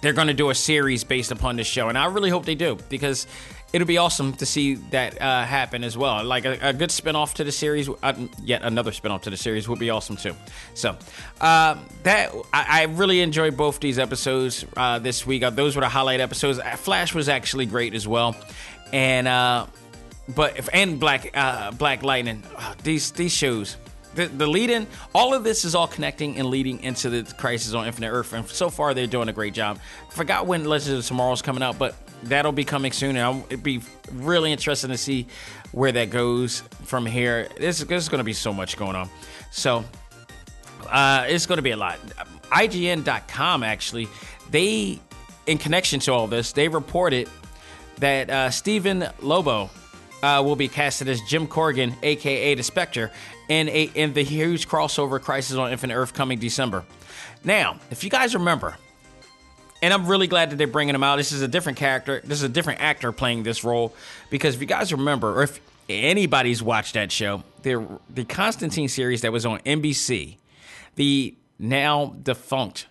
they're 0.01 0.13
going 0.13 0.29
to 0.29 0.35
do 0.35 0.51
a 0.51 0.55
series 0.55 1.05
based 1.05 1.31
upon 1.33 1.57
this 1.57 1.67
show, 1.67 1.89
and 1.89 1.99
I 1.99 2.07
really 2.07 2.31
hope 2.31 2.45
they 2.45 2.55
do 2.55 2.79
because 2.89 3.27
it'll 3.73 3.87
be 3.87 3.99
awesome 3.99 4.33
to 4.35 4.47
see 4.47 4.75
that 4.75 5.21
uh, 5.21 5.45
happen 5.45 5.85
as 5.85 5.97
well. 5.97 6.25
Like 6.25 6.45
a, 6.45 6.59
a 6.61 6.73
good 6.73 6.91
spinoff 6.91 7.35
to 7.35 7.45
the 7.45 7.53
series, 7.53 7.89
uh, 8.03 8.15
yet 8.43 8.63
another 8.63 8.91
spinoff 8.91 9.23
to 9.23 9.31
the 9.31 9.37
series 9.37 9.69
would 9.69 9.79
be 9.79 9.91
awesome 9.91 10.17
too. 10.17 10.35
So 10.75 10.97
uh, 11.41 11.77
that 12.03 12.33
I, 12.53 12.83
I, 12.83 12.83
really 12.85 13.21
enjoyed 13.21 13.57
both 13.57 13.81
these 13.81 13.99
episodes 13.99 14.65
uh, 14.77 14.99
this 14.99 15.27
week. 15.27 15.43
Uh, 15.43 15.51
those 15.51 15.77
were 15.77 15.83
the 15.83 15.89
highlight 15.89 16.21
episodes. 16.21 16.59
Uh, 16.59 16.77
Flash 16.77 17.15
was 17.15 17.29
actually 17.29 17.67
great 17.67 17.95
as 17.95 18.09
well, 18.09 18.37
and 18.93 19.27
but 20.35 20.59
if, 20.59 20.69
and 20.73 20.99
Black 20.99 21.33
Black 21.79 22.03
Lightning. 22.03 22.43
these 22.83 23.13
these 23.13 23.33
shows 23.33 23.77
the, 24.15 24.27
the 24.27 24.47
lead 24.47 24.71
in, 24.71 24.87
all 25.15 25.33
of 25.35 25.45
this 25.45 25.65
is 25.65 25.75
all 25.75 25.87
connecting 25.87 26.39
and 26.39 26.49
leading 26.49 26.83
into 26.83 27.09
the 27.09 27.35
Crisis 27.35 27.73
on 27.75 27.87
Infinite 27.87 28.11
Earth. 28.11 28.33
And 28.33 28.49
so 28.49 28.69
far, 28.69 28.93
they're 28.93 29.07
doing 29.07 29.29
a 29.29 29.33
great 29.33 29.55
job. 29.55 29.79
Forgot 30.11 30.47
when 30.47 30.65
Legends 30.65 31.05
of 31.05 31.07
Tomorrow's 31.07 31.43
coming 31.43 31.63
out, 31.63 31.79
but 31.79 31.95
that'll 32.25 32.53
be 32.53 32.65
coming 32.65 32.93
soon. 32.93 33.17
And 33.17 33.21
I'll, 33.21 33.59
be 33.59 33.81
really 34.13 34.53
interesting 34.53 34.91
to 34.91 34.99
see 34.99 35.27
where 35.73 35.93
that 35.93 36.11
goes 36.11 36.61
from 36.85 37.07
here. 37.07 37.49
There's, 37.59 37.81
there's 37.81 38.09
going 38.09 38.19
to 38.19 38.25
be 38.25 38.33
so 38.33 38.53
much 38.53 38.77
going 38.77 38.97
on. 38.97 39.09
So 39.51 39.85
uh, 40.89 41.27
it's 41.29 41.47
going 41.47 41.59
to 41.59 41.63
be 41.63 41.73
a 41.73 41.77
lot. 41.77 41.99
IGN.com, 42.51 43.63
actually, 43.63 44.09
they, 44.51 44.99
in 45.47 45.59
connection 45.59 46.01
to 46.01 46.13
all 46.13 46.27
this, 46.27 46.53
they 46.53 46.69
reported 46.69 47.29
that 47.99 48.31
uh, 48.31 48.51
Stephen 48.51 49.07
Lobo 49.21 49.71
uh, 50.23 50.43
will 50.45 50.57
be 50.57 50.69
casted 50.69 51.09
as 51.09 51.21
Jim 51.23 51.47
Corrigan, 51.47 51.95
aka 52.03 52.55
the 52.55 52.63
Spectre, 52.63 53.11
in 53.49 53.69
a 53.69 53.91
in 53.95 54.13
the 54.13 54.23
huge 54.23 54.69
crossover 54.69 55.21
Crisis 55.21 55.57
on 55.57 55.73
Infinite 55.73 55.95
Earth 55.95 56.15
coming 56.15 56.39
December. 56.39 56.85
Now, 57.45 57.79
if 57.91 58.03
you 58.05 58.11
guys 58.11 58.35
remember, 58.35 58.77
and 59.83 59.95
I'm 59.95 60.07
really 60.07 60.27
glad 60.27 60.51
that 60.51 60.57
they're 60.57 60.67
bringing 60.67 60.95
him 60.95 61.03
out. 61.03 61.17
This 61.17 61.33
is 61.33 61.43
a 61.43 61.49
different 61.49 61.79
character. 61.79 62.21
This 62.25 62.39
is 62.39 62.45
a 62.45 62.49
different 62.49 62.81
actor 62.81 63.13
playing 63.13 63.43
this 63.43 63.65
role 63.65 63.95
because 64.31 64.55
if 64.55 64.61
you 64.61 64.67
guys 64.67 64.93
remember, 64.93 65.39
or 65.39 65.43
if 65.45 65.61
anybody's 65.89 66.63
watched 66.63 66.95
that 66.95 67.13
show, 67.13 67.43
the 67.63 67.87
the 68.13 68.25
Constantine 68.25 68.89
series 68.89 69.23
that 69.23 69.33
was 69.33 69.47
on 69.47 69.61
NBC, 69.61 70.37
the 70.97 71.35
now 71.59 72.15
defunct 72.23 72.87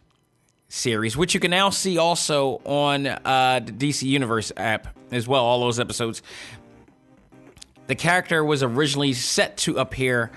series, 0.69 1.15
which 1.15 1.33
you 1.33 1.39
can 1.39 1.51
now 1.51 1.69
see 1.69 1.97
also 1.97 2.61
on 2.65 3.07
uh, 3.07 3.61
the 3.63 3.71
DC 3.71 4.03
Universe 4.03 4.51
app 4.57 4.97
as 5.11 5.27
well. 5.27 5.43
All 5.43 5.61
those 5.61 5.79
episodes 5.79 6.21
the 7.87 7.95
character 7.95 8.43
was 8.43 8.61
originally 8.63 9.13
set 9.13 9.57
to 9.57 9.77
appear 9.77 10.31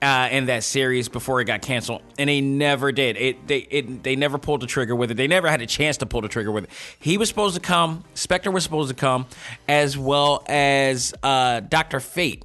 uh, 0.00 0.28
in 0.30 0.46
that 0.46 0.64
series 0.64 1.08
before 1.08 1.40
it 1.40 1.44
got 1.44 1.62
canceled, 1.62 2.02
and 2.18 2.28
they 2.28 2.40
never 2.40 2.92
did. 2.92 3.16
It 3.16 3.46
they 3.46 3.58
it, 3.58 4.02
they 4.02 4.16
never 4.16 4.38
pulled 4.38 4.62
the 4.62 4.66
trigger 4.66 4.94
with 4.94 5.10
it. 5.10 5.14
They 5.14 5.26
never 5.26 5.48
had 5.48 5.60
a 5.60 5.66
chance 5.66 5.98
to 5.98 6.06
pull 6.06 6.20
the 6.20 6.28
trigger 6.28 6.52
with 6.52 6.64
it. 6.64 6.70
He 6.98 7.18
was 7.18 7.28
supposed 7.28 7.54
to 7.54 7.60
come. 7.60 8.04
Spectre 8.14 8.50
was 8.50 8.62
supposed 8.64 8.90
to 8.90 8.94
come, 8.94 9.26
as 9.68 9.96
well 9.96 10.44
as 10.46 11.14
uh, 11.22 11.60
Doctor 11.60 12.00
Fate, 12.00 12.44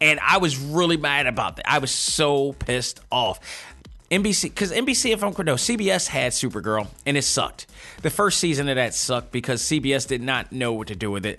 and 0.00 0.20
I 0.20 0.38
was 0.38 0.58
really 0.58 0.96
mad 0.96 1.26
about 1.26 1.56
that. 1.56 1.70
I 1.70 1.78
was 1.78 1.90
so 1.90 2.52
pissed 2.52 3.00
off. 3.10 3.64
NBC, 4.10 4.44
because 4.44 4.72
NBC, 4.72 5.12
if 5.12 5.22
I'm 5.22 5.34
correct, 5.34 5.46
no, 5.46 5.56
CBS 5.56 6.08
had 6.08 6.32
Supergirl, 6.32 6.86
and 7.04 7.18
it 7.18 7.22
sucked. 7.22 7.66
The 8.00 8.08
first 8.08 8.38
season 8.38 8.70
of 8.70 8.76
that 8.76 8.94
sucked 8.94 9.32
because 9.32 9.62
CBS 9.62 10.08
did 10.08 10.22
not 10.22 10.50
know 10.50 10.72
what 10.72 10.88
to 10.88 10.96
do 10.96 11.10
with 11.10 11.26
it 11.26 11.38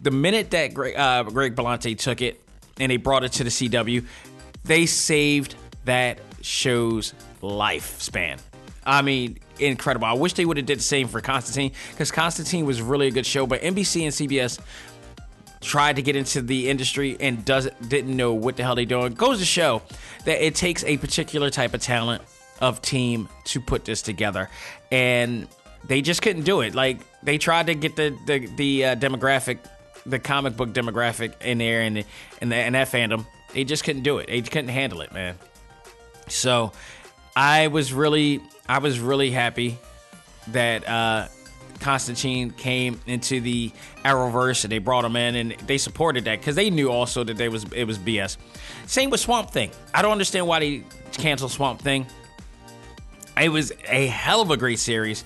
the 0.00 0.10
minute 0.10 0.50
that 0.50 0.74
Greg, 0.74 0.96
uh, 0.96 1.22
Greg 1.24 1.54
Berlanti 1.54 1.96
took 1.96 2.22
it 2.22 2.40
and 2.80 2.90
they 2.90 2.96
brought 2.96 3.24
it 3.24 3.32
to 3.32 3.44
the 3.44 3.50
CW, 3.50 4.04
they 4.64 4.86
saved 4.86 5.54
that 5.84 6.18
show's 6.42 7.14
lifespan. 7.42 8.38
I 8.84 9.02
mean, 9.02 9.38
incredible. 9.58 10.06
I 10.06 10.14
wish 10.14 10.32
they 10.34 10.44
would 10.44 10.56
have 10.56 10.66
did 10.66 10.78
the 10.78 10.82
same 10.82 11.08
for 11.08 11.20
Constantine 11.20 11.72
because 11.90 12.10
Constantine 12.10 12.64
was 12.64 12.80
really 12.80 13.08
a 13.08 13.10
good 13.10 13.26
show, 13.26 13.46
but 13.46 13.60
NBC 13.60 14.02
and 14.02 14.12
CBS 14.12 14.58
tried 15.60 15.96
to 15.96 16.02
get 16.02 16.16
into 16.16 16.40
the 16.40 16.68
industry 16.68 17.16
and 17.20 17.44
doesn't 17.44 17.88
didn't 17.88 18.16
know 18.16 18.32
what 18.32 18.56
the 18.56 18.62
hell 18.62 18.74
they 18.74 18.84
doing. 18.84 19.14
Goes 19.14 19.38
to 19.38 19.44
show 19.44 19.82
that 20.24 20.44
it 20.44 20.54
takes 20.54 20.84
a 20.84 20.96
particular 20.96 21.50
type 21.50 21.74
of 21.74 21.80
talent 21.80 22.22
of 22.60 22.80
team 22.82 23.28
to 23.44 23.60
put 23.60 23.84
this 23.84 24.02
together, 24.02 24.48
and 24.90 25.46
they 25.86 26.00
just 26.00 26.22
couldn't 26.22 26.44
do 26.44 26.60
it. 26.60 26.74
Like 26.74 27.00
they 27.22 27.38
tried 27.38 27.66
to 27.66 27.74
get 27.74 27.96
the 27.96 28.16
the 28.26 28.46
the 28.56 28.84
uh, 28.84 28.96
demographic, 28.96 29.58
the 30.06 30.18
comic 30.18 30.56
book 30.56 30.70
demographic 30.70 31.40
in 31.42 31.58
there, 31.58 31.82
and 31.82 32.04
and, 32.40 32.52
the, 32.52 32.56
and 32.56 32.74
that 32.74 32.88
fandom, 32.88 33.26
they 33.52 33.64
just 33.64 33.84
couldn't 33.84 34.02
do 34.02 34.18
it. 34.18 34.28
They 34.28 34.40
couldn't 34.42 34.68
handle 34.68 35.00
it, 35.00 35.12
man. 35.12 35.36
So 36.28 36.72
I 37.34 37.68
was 37.68 37.92
really 37.92 38.40
I 38.68 38.78
was 38.78 39.00
really 39.00 39.30
happy 39.30 39.78
that 40.48 40.88
uh, 40.88 41.28
Constantine 41.80 42.50
came 42.50 43.00
into 43.06 43.40
the 43.40 43.70
Arrowverse 44.04 44.64
and 44.64 44.72
they 44.72 44.78
brought 44.78 45.04
him 45.04 45.16
in 45.16 45.36
and 45.36 45.52
they 45.66 45.78
supported 45.78 46.24
that 46.24 46.38
because 46.40 46.56
they 46.56 46.70
knew 46.70 46.90
also 46.90 47.24
that 47.24 47.36
they 47.36 47.48
was 47.48 47.64
it 47.72 47.84
was 47.84 47.98
BS. 47.98 48.36
Same 48.86 49.10
with 49.10 49.20
Swamp 49.20 49.50
Thing. 49.50 49.70
I 49.94 50.02
don't 50.02 50.12
understand 50.12 50.46
why 50.46 50.60
they 50.60 50.84
canceled 51.12 51.52
Swamp 51.52 51.80
Thing. 51.80 52.06
It 53.40 53.50
was 53.50 53.72
a 53.88 54.06
hell 54.06 54.40
of 54.40 54.50
a 54.50 54.56
great 54.56 54.78
series 54.78 55.24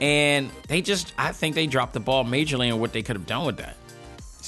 and 0.00 0.50
they 0.68 0.80
just 0.82 1.12
I 1.18 1.32
think 1.32 1.54
they 1.54 1.66
dropped 1.66 1.92
the 1.92 2.00
ball 2.00 2.24
majorly 2.24 2.72
on 2.72 2.80
what 2.80 2.92
they 2.92 3.02
could 3.02 3.16
have 3.16 3.26
done 3.26 3.44
with 3.44 3.58
that. 3.58 3.76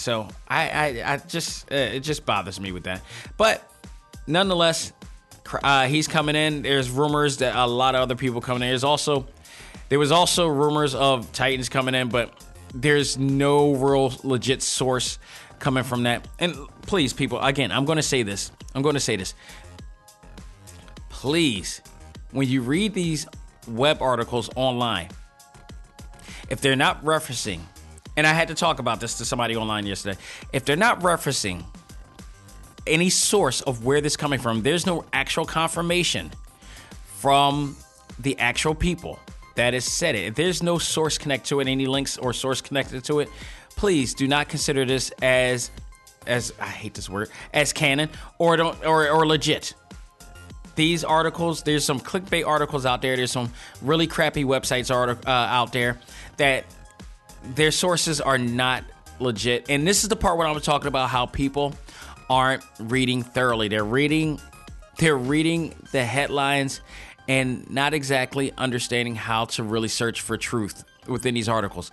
So 0.02 0.26
I 0.48 0.68
I, 0.68 1.14
I 1.14 1.16
just 1.18 1.70
uh, 1.70 1.76
it 1.76 2.00
just 2.00 2.26
bothers 2.26 2.58
me 2.58 2.72
with 2.72 2.84
that, 2.84 3.02
but 3.36 3.62
nonetheless, 4.26 4.92
uh, 5.62 5.86
he's 5.86 6.08
coming 6.08 6.34
in. 6.34 6.62
There's 6.62 6.90
rumors 6.90 7.36
that 7.38 7.54
a 7.54 7.66
lot 7.66 7.94
of 7.94 8.00
other 8.00 8.16
people 8.16 8.40
coming 8.40 8.62
in. 8.62 8.68
There's 8.70 8.84
also 8.84 9.28
there 9.88 10.00
was 10.00 10.10
also 10.10 10.48
rumors 10.48 10.94
of 10.94 11.30
Titans 11.32 11.68
coming 11.68 11.94
in, 11.94 12.08
but 12.08 12.32
there's 12.74 13.16
no 13.16 13.74
real 13.74 14.12
legit 14.24 14.62
source 14.62 15.18
coming 15.60 15.84
from 15.84 16.02
that. 16.02 16.26
And 16.38 16.56
please, 16.82 17.12
people, 17.12 17.40
again, 17.40 17.70
I'm 17.70 17.84
going 17.84 17.96
to 17.96 18.02
say 18.02 18.24
this. 18.24 18.50
I'm 18.74 18.82
going 18.82 18.94
to 18.94 19.00
say 19.00 19.16
this. 19.16 19.34
Please, 21.10 21.80
when 22.32 22.48
you 22.48 22.62
read 22.62 22.94
these 22.94 23.26
web 23.68 24.02
articles 24.02 24.50
online, 24.56 25.10
if 26.48 26.60
they're 26.60 26.74
not 26.74 27.04
referencing, 27.04 27.60
and 28.16 28.26
I 28.26 28.32
had 28.32 28.48
to 28.48 28.54
talk 28.54 28.78
about 28.78 29.00
this 29.00 29.18
to 29.18 29.24
somebody 29.24 29.56
online 29.56 29.86
yesterday, 29.86 30.18
if 30.52 30.64
they're 30.64 30.76
not 30.76 31.00
referencing 31.00 31.64
any 32.86 33.10
source 33.10 33.60
of 33.62 33.84
where 33.84 34.00
this 34.00 34.16
coming 34.16 34.40
from, 34.40 34.62
there's 34.62 34.86
no 34.86 35.04
actual 35.12 35.44
confirmation 35.44 36.30
from 37.18 37.76
the 38.18 38.38
actual 38.38 38.74
people 38.74 39.18
that 39.54 39.74
has 39.74 39.84
said 39.84 40.14
it. 40.14 40.26
If 40.26 40.34
there's 40.34 40.62
no 40.62 40.78
source 40.78 41.18
connect 41.18 41.46
to 41.46 41.60
it, 41.60 41.68
any 41.68 41.86
links 41.86 42.18
or 42.18 42.32
source 42.32 42.60
connected 42.60 43.04
to 43.04 43.20
it, 43.20 43.28
please 43.76 44.14
do 44.14 44.26
not 44.26 44.48
consider 44.48 44.84
this 44.84 45.10
as 45.22 45.70
as 46.24 46.52
I 46.60 46.66
hate 46.66 46.94
this 46.94 47.10
word 47.10 47.30
as 47.52 47.72
canon 47.72 48.08
or 48.38 48.56
don't 48.56 48.84
or, 48.84 49.08
or 49.10 49.26
legit. 49.26 49.74
These 50.74 51.04
articles, 51.04 51.62
there's 51.62 51.84
some 51.84 52.00
clickbait 52.00 52.46
articles 52.46 52.86
out 52.86 53.02
there. 53.02 53.14
There's 53.14 53.30
some 53.30 53.52
really 53.82 54.06
crappy 54.06 54.44
websites 54.44 54.90
uh, 54.90 55.30
out 55.30 55.72
there 55.72 55.98
that 56.38 56.64
their 57.54 57.70
sources 57.70 58.20
are 58.20 58.38
not 58.38 58.84
legit. 59.20 59.66
And 59.68 59.86
this 59.86 60.02
is 60.02 60.08
the 60.08 60.16
part 60.16 60.36
where 60.38 60.46
I'm 60.46 60.60
talking 60.60 60.88
about 60.88 61.10
how 61.10 61.26
people 61.26 61.74
aren't 62.28 62.62
reading 62.78 63.22
thoroughly. 63.22 63.68
They're 63.68 63.84
reading 63.84 64.40
they're 64.98 65.16
reading 65.16 65.74
the 65.90 66.04
headlines 66.04 66.80
and 67.26 67.68
not 67.70 67.94
exactly 67.94 68.52
understanding 68.58 69.14
how 69.14 69.46
to 69.46 69.62
really 69.62 69.88
search 69.88 70.20
for 70.20 70.36
truth 70.36 70.84
within 71.06 71.34
these 71.34 71.48
articles. 71.48 71.90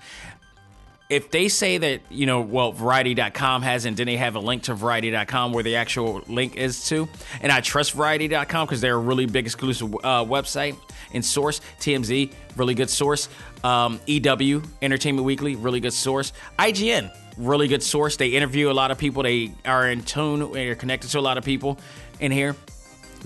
If 1.09 1.31
they 1.31 1.47
say 1.47 1.79
that, 1.79 2.01
you 2.11 2.27
know, 2.27 2.41
well, 2.41 2.71
Variety.com 2.71 3.63
has, 3.63 3.85
and 3.85 3.97
then 3.97 4.05
they 4.05 4.17
have 4.17 4.35
a 4.35 4.39
link 4.39 4.63
to 4.63 4.75
Variety.com 4.75 5.53
where 5.53 5.63
the 5.63 5.75
actual 5.75 6.21
link 6.27 6.55
is 6.55 6.87
to, 6.89 7.09
and 7.41 7.51
I 7.51 7.61
trust 7.61 7.93
Variety.com 7.93 8.67
because 8.67 8.79
they're 8.79 8.95
a 8.95 8.99
really 8.99 9.25
big 9.25 9.45
exclusive 9.45 9.91
uh, 9.95 10.23
website 10.23 10.77
and 11.13 11.25
source. 11.25 11.61
TMZ, 11.79 12.31
really 12.55 12.75
good 12.75 12.91
source. 12.91 13.27
Um, 13.63 13.99
EW, 14.05 14.61
Entertainment 14.83 15.25
Weekly, 15.25 15.55
really 15.55 15.79
good 15.79 15.93
source. 15.93 16.31
IGN, 16.59 17.11
really 17.37 17.67
good 17.67 17.81
source. 17.81 18.15
They 18.15 18.29
interview 18.29 18.69
a 18.69 18.73
lot 18.73 18.91
of 18.91 18.99
people. 18.99 19.23
They 19.23 19.51
are 19.65 19.89
in 19.89 20.03
tune. 20.03 20.51
They're 20.51 20.75
connected 20.75 21.09
to 21.09 21.19
a 21.19 21.21
lot 21.21 21.39
of 21.39 21.43
people 21.43 21.79
in 22.19 22.31
here. 22.31 22.55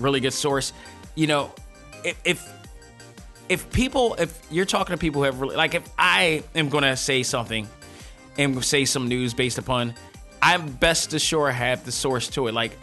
Really 0.00 0.20
good 0.20 0.32
source. 0.32 0.72
You 1.16 1.26
know, 1.26 1.52
if 2.02 2.18
if, 2.24 2.53
if 3.48 3.70
people, 3.72 4.14
if 4.14 4.40
you're 4.50 4.64
talking 4.64 4.94
to 4.94 4.98
people 4.98 5.20
who 5.20 5.26
have 5.26 5.40
really, 5.40 5.56
like, 5.56 5.74
if 5.74 5.88
I 5.98 6.42
am 6.54 6.68
going 6.68 6.84
to 6.84 6.96
say 6.96 7.22
something 7.22 7.68
and 8.38 8.64
say 8.64 8.84
some 8.84 9.08
news 9.08 9.34
based 9.34 9.58
upon, 9.58 9.94
I'm 10.40 10.68
best 10.72 11.12
assured 11.12 11.54
have 11.54 11.84
the 11.84 11.92
source 11.92 12.28
to 12.30 12.48
it. 12.48 12.54
Like, 12.54 12.76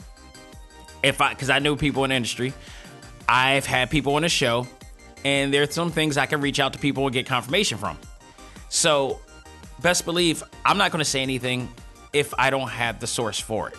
if 1.04 1.22
I, 1.22 1.30
because 1.30 1.50
I 1.50 1.60
know 1.60 1.76
people 1.76 2.04
in 2.06 2.12
industry, 2.12 2.54
I've 3.28 3.66
had 3.66 3.90
people 3.90 4.16
on 4.16 4.22
the 4.22 4.30
show, 4.30 4.68
and 5.24 5.54
there's 5.54 5.74
some 5.74 5.92
things 5.92 6.18
I 6.18 6.26
can 6.26 6.42
reach 6.42 6.60
out 6.60 6.74
to 6.74 6.80
people 6.80 7.06
and 7.06 7.14
get 7.14 7.26
confirmation 7.26 7.78
from. 7.78 7.98
So, 8.70 9.20
best 9.82 10.06
believe 10.06 10.44
I'm 10.66 10.78
not 10.78 10.92
going 10.92 11.00
to 11.00 11.10
say 11.10 11.22
anything 11.22 11.70
if 12.14 12.34
I 12.38 12.50
don't 12.50 12.70
have 12.70 13.00
the 13.00 13.08
source 13.08 13.40
for 13.40 13.70
it. 13.70 13.76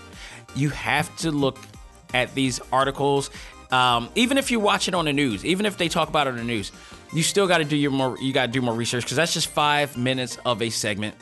You 0.55 0.71
have 0.71 1.15
to 1.19 1.31
look 1.31 1.59
at 2.15 2.35
these 2.35 2.61
articles, 2.73 3.31
um, 3.73 4.11
even 4.15 4.37
if 4.37 4.51
you 4.51 4.61
watch 4.61 4.87
it 4.87 4.95
on 4.95 5.07
the 5.07 5.13
news, 5.13 5.45
even 5.45 5.65
if 5.65 5.79
they 5.79 5.89
talk 5.89 6.09
about 6.09 6.27
it 6.27 6.31
on 6.31 6.37
the 6.37 6.45
news, 6.45 6.71
you 7.13 7.23
still 7.23 7.49
got 7.49 7.59
to 7.59 7.65
do 7.65 7.77
your 7.77 7.91
more. 7.91 8.19
You 8.21 8.33
got 8.33 8.47
to 8.47 8.53
do 8.53 8.61
more 8.61 8.75
research 8.75 9.05
because 9.05 9.17
that's 9.17 9.33
just 9.33 9.49
five 9.49 9.97
minutes 9.97 10.39
of 10.45 10.61
a 10.61 10.71
segment 10.71 11.17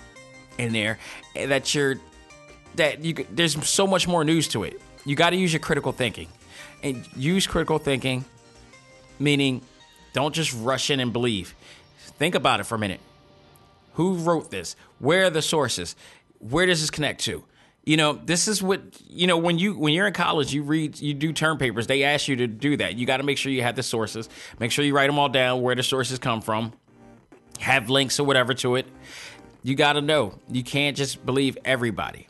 in 0.58 0.72
there 0.72 0.98
that 1.34 1.74
you're 1.74 1.96
that 2.74 3.04
you. 3.04 3.14
There's 3.30 3.66
so 3.68 3.86
much 3.86 4.08
more 4.08 4.24
news 4.24 4.48
to 4.48 4.64
it. 4.64 4.80
You 5.04 5.14
got 5.14 5.30
to 5.30 5.36
use 5.36 5.52
your 5.52 5.60
critical 5.60 5.92
thinking, 5.92 6.28
and 6.82 7.08
use 7.16 7.46
critical 7.46 7.78
thinking, 7.78 8.24
meaning 9.18 9.62
don't 10.12 10.34
just 10.34 10.52
rush 10.52 10.90
in 10.90 10.98
and 10.98 11.12
believe. 11.12 11.54
Think 12.18 12.34
about 12.34 12.60
it 12.60 12.64
for 12.64 12.74
a 12.74 12.78
minute. 12.78 13.00
Who 13.94 14.14
wrote 14.14 14.50
this? 14.50 14.76
Where 14.98 15.26
are 15.26 15.30
the 15.30 15.42
sources? 15.42 15.94
Where 16.38 16.66
does 16.66 16.80
this 16.80 16.90
connect 16.90 17.20
to? 17.22 17.44
You 17.84 17.96
know, 17.96 18.12
this 18.12 18.46
is 18.46 18.62
what 18.62 18.82
you 19.08 19.26
know 19.26 19.38
when 19.38 19.58
you 19.58 19.74
when 19.74 19.94
you're 19.94 20.06
in 20.06 20.12
college, 20.12 20.52
you 20.52 20.62
read, 20.62 21.00
you 21.00 21.14
do 21.14 21.32
term 21.32 21.58
papers. 21.58 21.86
They 21.86 22.04
ask 22.04 22.28
you 22.28 22.36
to 22.36 22.46
do 22.46 22.76
that. 22.76 22.96
You 22.96 23.06
got 23.06 23.18
to 23.18 23.22
make 23.22 23.38
sure 23.38 23.50
you 23.50 23.62
have 23.62 23.76
the 23.76 23.82
sources. 23.82 24.28
Make 24.58 24.70
sure 24.70 24.84
you 24.84 24.94
write 24.94 25.06
them 25.06 25.18
all 25.18 25.28
down, 25.28 25.62
where 25.62 25.74
the 25.74 25.82
sources 25.82 26.18
come 26.18 26.42
from, 26.42 26.72
have 27.58 27.88
links 27.88 28.20
or 28.20 28.24
whatever 28.24 28.52
to 28.54 28.76
it. 28.76 28.86
You 29.62 29.74
got 29.74 29.94
to 29.94 30.02
know. 30.02 30.38
You 30.50 30.62
can't 30.62 30.96
just 30.96 31.24
believe 31.24 31.56
everybody. 31.64 32.26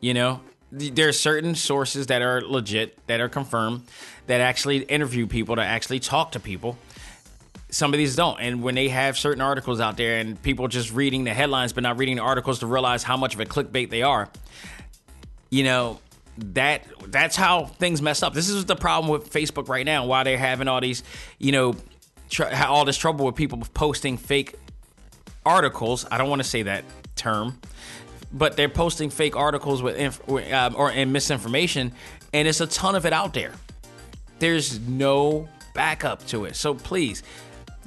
You 0.00 0.14
know, 0.14 0.40
there 0.72 1.08
are 1.08 1.12
certain 1.12 1.54
sources 1.54 2.06
that 2.08 2.22
are 2.22 2.40
legit, 2.40 2.98
that 3.06 3.20
are 3.20 3.28
confirmed, 3.28 3.84
that 4.26 4.40
actually 4.40 4.78
interview 4.78 5.26
people, 5.26 5.56
that 5.56 5.66
actually 5.66 6.00
talk 6.00 6.32
to 6.32 6.40
people 6.40 6.78
some 7.74 7.92
of 7.92 7.98
these 7.98 8.14
don't. 8.14 8.38
And 8.40 8.62
when 8.62 8.76
they 8.76 8.88
have 8.88 9.18
certain 9.18 9.40
articles 9.40 9.80
out 9.80 9.96
there 9.96 10.18
and 10.18 10.40
people 10.40 10.68
just 10.68 10.92
reading 10.92 11.24
the 11.24 11.34
headlines 11.34 11.72
but 11.72 11.82
not 11.82 11.98
reading 11.98 12.16
the 12.16 12.22
articles 12.22 12.60
to 12.60 12.66
realize 12.66 13.02
how 13.02 13.16
much 13.16 13.34
of 13.34 13.40
a 13.40 13.46
clickbait 13.46 13.90
they 13.90 14.02
are, 14.02 14.30
you 15.54 15.62
know, 15.62 16.00
that 16.36 16.84
that's 17.06 17.36
how 17.36 17.66
things 17.66 18.02
mess 18.02 18.24
up. 18.24 18.34
This 18.34 18.48
is 18.48 18.64
the 18.64 18.74
problem 18.74 19.12
with 19.12 19.32
Facebook 19.32 19.68
right 19.68 19.86
now. 19.86 20.04
Why 20.04 20.24
they're 20.24 20.36
having 20.36 20.66
all 20.66 20.80
these, 20.80 21.04
you 21.38 21.52
know, 21.52 21.76
tr- 22.28 22.52
all 22.66 22.84
this 22.84 22.96
trouble 22.96 23.24
with 23.24 23.36
people 23.36 23.62
posting 23.72 24.16
fake 24.16 24.56
articles. 25.46 26.06
I 26.10 26.18
don't 26.18 26.28
want 26.28 26.42
to 26.42 26.48
say 26.48 26.62
that 26.62 26.84
term, 27.14 27.60
but 28.32 28.56
they're 28.56 28.68
posting 28.68 29.10
fake 29.10 29.36
articles 29.36 29.80
with 29.80 29.96
inf- 29.96 30.28
um, 30.28 30.74
or 30.76 30.90
and 30.90 31.12
misinformation, 31.12 31.92
and 32.32 32.48
it's 32.48 32.60
a 32.60 32.66
ton 32.66 32.96
of 32.96 33.06
it 33.06 33.12
out 33.12 33.32
there. 33.32 33.52
There's 34.40 34.80
no 34.80 35.48
backup 35.72 36.26
to 36.26 36.46
it. 36.46 36.56
So 36.56 36.74
please 36.74 37.22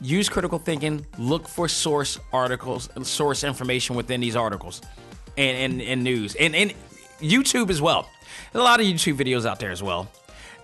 use 0.01 0.29
critical 0.29 0.57
thinking. 0.57 1.05
Look 1.17 1.49
for 1.49 1.67
source 1.67 2.17
articles, 2.31 2.87
and 2.95 3.05
source 3.05 3.43
information 3.43 3.97
within 3.97 4.21
these 4.21 4.37
articles, 4.37 4.81
and 5.35 5.57
and, 5.57 5.81
and 5.81 6.03
news, 6.05 6.33
and 6.35 6.55
and 6.55 6.73
YouTube 7.19 7.69
as 7.69 7.81
well. 7.81 8.09
A 8.53 8.59
lot 8.59 8.79
of 8.79 8.85
YouTube 8.85 9.17
videos 9.17 9.45
out 9.45 9.59
there 9.59 9.71
as 9.71 9.81
well. 9.83 10.09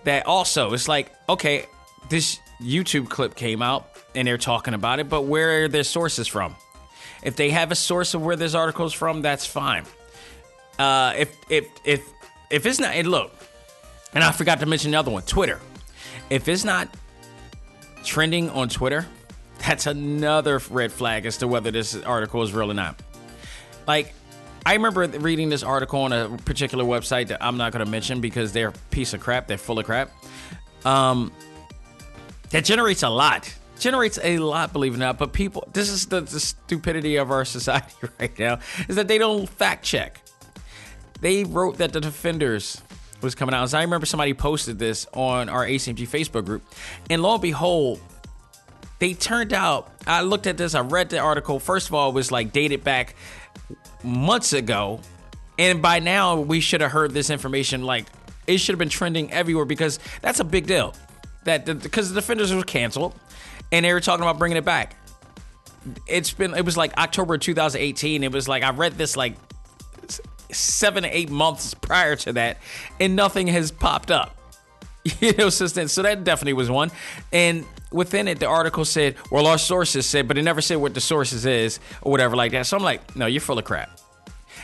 That 0.04 0.26
also, 0.26 0.72
it's 0.72 0.88
like 0.88 1.12
okay, 1.28 1.66
this 2.08 2.38
YouTube 2.60 3.08
clip 3.08 3.34
came 3.34 3.62
out 3.62 3.88
and 4.14 4.28
they're 4.28 4.38
talking 4.38 4.74
about 4.74 5.00
it, 5.00 5.08
but 5.08 5.22
where 5.22 5.64
are 5.64 5.68
their 5.68 5.84
sources 5.84 6.26
from? 6.26 6.54
If 7.22 7.36
they 7.36 7.50
have 7.50 7.72
a 7.72 7.74
source 7.74 8.14
of 8.14 8.22
where 8.22 8.36
this 8.36 8.54
article 8.54 8.86
is 8.86 8.92
from, 8.92 9.22
that's 9.22 9.46
fine. 9.46 9.84
Uh, 10.78 11.14
if 11.16 11.36
if 11.48 11.66
if 11.84 12.06
if 12.50 12.66
it's 12.66 12.78
not, 12.78 12.94
and 12.94 13.08
look, 13.08 13.32
and 14.12 14.22
I 14.22 14.32
forgot 14.32 14.60
to 14.60 14.66
mention 14.66 14.90
another 14.90 15.10
one, 15.10 15.22
Twitter. 15.22 15.60
If 16.30 16.48
it's 16.48 16.64
not 16.64 16.88
trending 18.04 18.50
on 18.50 18.68
Twitter, 18.68 19.06
that's 19.58 19.86
another 19.86 20.60
red 20.70 20.92
flag 20.92 21.26
as 21.26 21.38
to 21.38 21.48
whether 21.48 21.70
this 21.70 21.96
article 22.02 22.42
is 22.42 22.52
real 22.52 22.70
or 22.70 22.74
not. 22.74 23.00
Like, 23.86 24.14
I 24.66 24.74
remember 24.74 25.06
reading 25.06 25.50
this 25.50 25.62
article 25.62 26.00
on 26.00 26.12
a 26.12 26.28
particular 26.44 26.84
website 26.84 27.28
that 27.28 27.44
I'm 27.44 27.58
not 27.58 27.72
going 27.72 27.84
to 27.84 27.90
mention 27.90 28.20
because 28.20 28.52
they're 28.52 28.68
a 28.68 28.72
piece 28.90 29.12
of 29.12 29.20
crap. 29.20 29.46
They're 29.46 29.58
full 29.58 29.78
of 29.78 29.84
crap. 29.84 30.10
Um, 30.86 31.32
that 32.50 32.64
generates 32.64 33.02
a 33.02 33.10
lot. 33.10 33.52
Generates 33.78 34.18
a 34.22 34.38
lot, 34.38 34.72
believe 34.72 34.94
it 34.94 34.96
or 34.96 35.00
not. 35.00 35.18
But 35.18 35.32
people, 35.32 35.68
this 35.72 35.90
is 35.90 36.06
the, 36.06 36.22
the 36.22 36.40
stupidity 36.40 37.16
of 37.16 37.30
our 37.30 37.44
society 37.44 37.94
right 38.18 38.38
now, 38.38 38.60
is 38.88 38.96
that 38.96 39.08
they 39.08 39.18
don't 39.18 39.48
fact 39.48 39.84
check. 39.84 40.20
They 41.20 41.44
wrote 41.44 41.78
that 41.78 41.92
the 41.92 42.00
defenders 42.00 42.80
was 43.20 43.34
coming 43.34 43.54
out. 43.54 43.68
So 43.70 43.78
I 43.78 43.82
remember 43.82 44.06
somebody 44.06 44.34
posted 44.34 44.78
this 44.78 45.06
on 45.12 45.48
our 45.48 45.66
ACMG 45.66 46.08
Facebook 46.08 46.46
group, 46.46 46.62
and 47.10 47.22
lo 47.22 47.34
and 47.34 47.42
behold, 47.42 48.00
they 48.98 49.14
turned 49.14 49.52
out. 49.52 49.90
I 50.06 50.22
looked 50.22 50.46
at 50.46 50.56
this. 50.56 50.74
I 50.74 50.80
read 50.80 51.10
the 51.10 51.18
article. 51.18 51.58
First 51.58 51.88
of 51.88 51.94
all, 51.94 52.10
it 52.10 52.14
was 52.14 52.30
like 52.30 52.52
dated 52.52 52.84
back 52.84 53.16
months 54.02 54.52
ago, 54.52 55.00
and 55.58 55.80
by 55.80 55.98
now 55.98 56.40
we 56.40 56.60
should 56.60 56.80
have 56.80 56.92
heard 56.92 57.12
this 57.12 57.30
information. 57.30 57.82
Like 57.82 58.06
it 58.46 58.58
should 58.58 58.74
have 58.74 58.78
been 58.78 58.88
trending 58.88 59.32
everywhere 59.32 59.64
because 59.64 59.98
that's 60.20 60.40
a 60.40 60.44
big 60.44 60.66
deal. 60.66 60.94
That 61.44 61.66
because 61.66 62.08
the, 62.08 62.14
the 62.14 62.20
defenders 62.20 62.54
were 62.54 62.62
canceled, 62.62 63.14
and 63.72 63.84
they 63.84 63.92
were 63.92 64.00
talking 64.00 64.22
about 64.22 64.38
bringing 64.38 64.56
it 64.56 64.64
back. 64.64 64.96
It's 66.06 66.32
been. 66.32 66.54
It 66.54 66.64
was 66.64 66.76
like 66.76 66.96
October 66.96 67.36
2018. 67.38 68.22
It 68.22 68.32
was 68.32 68.48
like 68.48 68.62
I 68.62 68.70
read 68.70 68.94
this 68.94 69.16
like 69.16 69.36
seven 70.50 71.02
to 71.02 71.16
eight 71.16 71.30
months 71.30 71.74
prior 71.74 72.16
to 72.16 72.32
that, 72.34 72.58
and 72.98 73.16
nothing 73.16 73.48
has 73.48 73.70
popped 73.70 74.10
up. 74.10 74.36
You 75.20 75.32
know, 75.34 75.50
since 75.50 75.72
then. 75.72 75.88
So 75.88 76.02
that 76.02 76.24
definitely 76.24 76.54
was 76.54 76.70
one. 76.70 76.90
And 77.32 77.66
within 77.92 78.26
it, 78.26 78.40
the 78.40 78.46
article 78.46 78.84
said, 78.84 79.16
well, 79.30 79.46
our 79.46 79.58
sources 79.58 80.06
said, 80.06 80.26
but 80.28 80.38
it 80.38 80.42
never 80.42 80.60
said 80.60 80.76
what 80.76 80.94
the 80.94 81.00
sources 81.00 81.44
is 81.46 81.78
or 82.02 82.10
whatever 82.10 82.36
like 82.36 82.52
that. 82.52 82.66
So 82.66 82.76
I'm 82.76 82.82
like, 82.82 83.14
no, 83.14 83.26
you're 83.26 83.40
full 83.40 83.58
of 83.58 83.64
crap. 83.64 84.00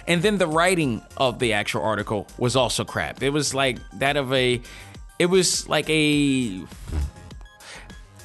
And 0.07 0.23
then 0.23 0.39
the 0.39 0.47
writing 0.47 1.03
of 1.17 1.39
the 1.39 1.53
actual 1.53 1.83
article 1.83 2.27
was 2.39 2.57
also 2.57 2.85
crap. 2.85 3.23
It 3.23 3.31
was 3.31 3.55
like 3.55 3.79
that 3.99 4.17
of 4.17 4.33
a, 4.33 4.61
it 5.19 5.27
was 5.27 5.69
like 5.69 5.89
a 5.91 6.65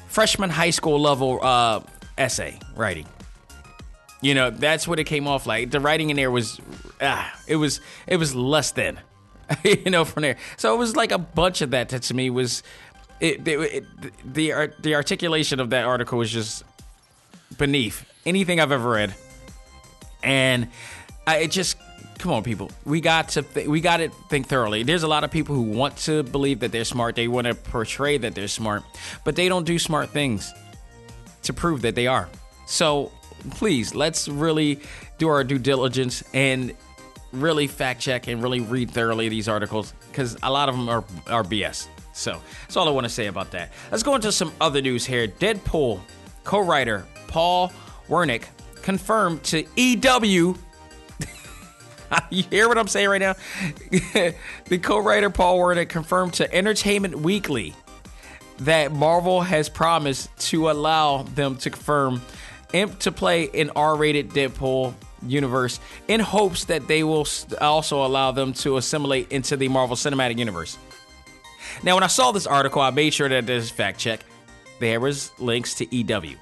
freshman 0.08 0.50
high 0.50 0.70
school 0.70 0.98
level 0.98 1.38
uh, 1.42 1.80
essay 2.16 2.58
writing. 2.74 3.06
You 4.22 4.34
know, 4.34 4.50
that's 4.50 4.88
what 4.88 4.98
it 4.98 5.04
came 5.04 5.28
off 5.28 5.46
like. 5.46 5.70
The 5.70 5.80
writing 5.80 6.08
in 6.08 6.16
there 6.16 6.30
was, 6.30 6.58
ah, 7.02 7.38
it 7.46 7.56
was, 7.56 7.80
it 8.06 8.16
was 8.16 8.34
less 8.34 8.70
than, 8.72 8.98
you 9.64 9.90
know, 9.90 10.04
from 10.04 10.22
there. 10.22 10.36
So 10.56 10.74
it 10.74 10.78
was 10.78 10.96
like 10.96 11.12
a 11.12 11.18
bunch 11.18 11.60
of 11.60 11.70
that. 11.70 11.90
That 11.90 12.02
to 12.02 12.14
me 12.14 12.30
was, 12.30 12.62
it, 13.20 13.46
it, 13.46 13.58
it 13.58 13.84
the 14.24 14.72
the 14.80 14.94
articulation 14.94 15.60
of 15.60 15.70
that 15.70 15.84
article 15.84 16.18
was 16.18 16.30
just 16.30 16.64
beneath 17.56 18.04
anything 18.24 18.60
I've 18.60 18.72
ever 18.72 18.90
read, 18.90 19.14
and 20.22 20.68
I, 21.26 21.38
it 21.38 21.50
just 21.50 21.76
come 22.18 22.32
on, 22.32 22.42
people. 22.42 22.70
We 22.84 23.00
got 23.00 23.30
to 23.30 23.42
th- 23.42 23.68
we 23.68 23.80
got 23.80 23.98
to 23.98 24.08
think 24.28 24.46
thoroughly. 24.46 24.82
There's 24.82 25.02
a 25.02 25.08
lot 25.08 25.24
of 25.24 25.30
people 25.30 25.54
who 25.54 25.62
want 25.62 25.96
to 25.98 26.22
believe 26.22 26.60
that 26.60 26.72
they're 26.72 26.84
smart. 26.84 27.14
They 27.14 27.28
want 27.28 27.46
to 27.46 27.54
portray 27.54 28.18
that 28.18 28.34
they're 28.34 28.48
smart, 28.48 28.82
but 29.24 29.36
they 29.36 29.48
don't 29.48 29.64
do 29.64 29.78
smart 29.78 30.10
things 30.10 30.52
to 31.44 31.52
prove 31.52 31.82
that 31.82 31.94
they 31.94 32.06
are. 32.06 32.28
So 32.66 33.12
please, 33.52 33.94
let's 33.94 34.28
really 34.28 34.80
do 35.18 35.28
our 35.28 35.44
due 35.44 35.58
diligence 35.58 36.24
and 36.34 36.74
really 37.40 37.66
fact 37.66 38.00
check 38.00 38.28
and 38.28 38.42
really 38.42 38.60
read 38.60 38.90
thoroughly 38.90 39.28
these 39.28 39.48
articles 39.48 39.92
because 40.10 40.36
a 40.42 40.50
lot 40.50 40.68
of 40.68 40.76
them 40.76 40.88
are 40.88 41.04
are 41.28 41.42
BS. 41.42 41.86
So 42.12 42.40
that's 42.62 42.76
all 42.76 42.88
I 42.88 42.90
want 42.92 43.04
to 43.04 43.10
say 43.12 43.26
about 43.26 43.50
that. 43.50 43.72
Let's 43.90 44.02
go 44.02 44.14
into 44.14 44.32
some 44.32 44.52
other 44.60 44.80
news 44.80 45.04
here. 45.04 45.28
Deadpool 45.28 46.00
co-writer 46.44 47.06
Paul 47.28 47.72
Wernick 48.08 48.44
confirmed 48.82 49.42
to 49.44 49.64
EW 49.76 50.56
you 52.30 52.44
hear 52.44 52.68
what 52.68 52.78
I'm 52.78 52.88
saying 52.88 53.08
right 53.08 53.20
now? 53.20 53.34
the 54.66 54.78
co-writer 54.78 55.30
Paul 55.30 55.58
Wernick 55.58 55.88
confirmed 55.88 56.34
to 56.34 56.54
Entertainment 56.54 57.18
Weekly 57.18 57.74
that 58.58 58.92
Marvel 58.92 59.42
has 59.42 59.68
promised 59.68 60.34
to 60.50 60.70
allow 60.70 61.22
them 61.22 61.56
to 61.56 61.70
confirm 61.70 62.22
Imp 62.72 62.98
to 63.00 63.12
play 63.12 63.48
an 63.54 63.70
R-rated 63.76 64.30
Deadpool 64.30 64.94
universe 65.26 65.80
in 66.08 66.20
hopes 66.20 66.64
that 66.64 66.86
they 66.88 67.02
will 67.02 67.26
also 67.60 68.04
allow 68.04 68.32
them 68.32 68.52
to 68.52 68.76
assimilate 68.76 69.30
into 69.32 69.56
the 69.56 69.68
Marvel 69.68 69.96
Cinematic 69.96 70.38
Universe. 70.38 70.78
Now, 71.82 71.94
when 71.94 72.04
I 72.04 72.08
saw 72.08 72.32
this 72.32 72.46
article, 72.46 72.80
I 72.80 72.90
made 72.90 73.12
sure 73.12 73.28
that 73.28 73.46
there's 73.46 73.70
fact 73.70 73.98
check. 73.98 74.20
There 74.80 75.00
was 75.00 75.30
links 75.38 75.74
to 75.74 75.96
EW. 75.96 76.36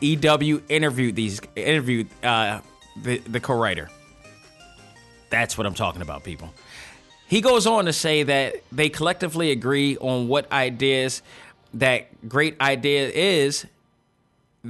EW 0.00 0.62
interviewed 0.68 1.16
these 1.16 1.40
interviewed 1.54 2.08
uh, 2.22 2.60
the 3.02 3.18
the 3.18 3.40
co-writer 3.40 3.88
That's 5.30 5.56
what 5.56 5.66
I'm 5.66 5.74
talking 5.74 6.02
about, 6.02 6.22
people. 6.22 6.52
He 7.28 7.40
goes 7.40 7.66
on 7.66 7.86
to 7.86 7.92
say 7.92 8.22
that 8.22 8.62
they 8.70 8.88
collectively 8.88 9.50
agree 9.50 9.96
on 9.96 10.28
what 10.28 10.50
ideas 10.52 11.22
that 11.74 12.28
great 12.28 12.60
idea 12.60 13.08
is. 13.08 13.66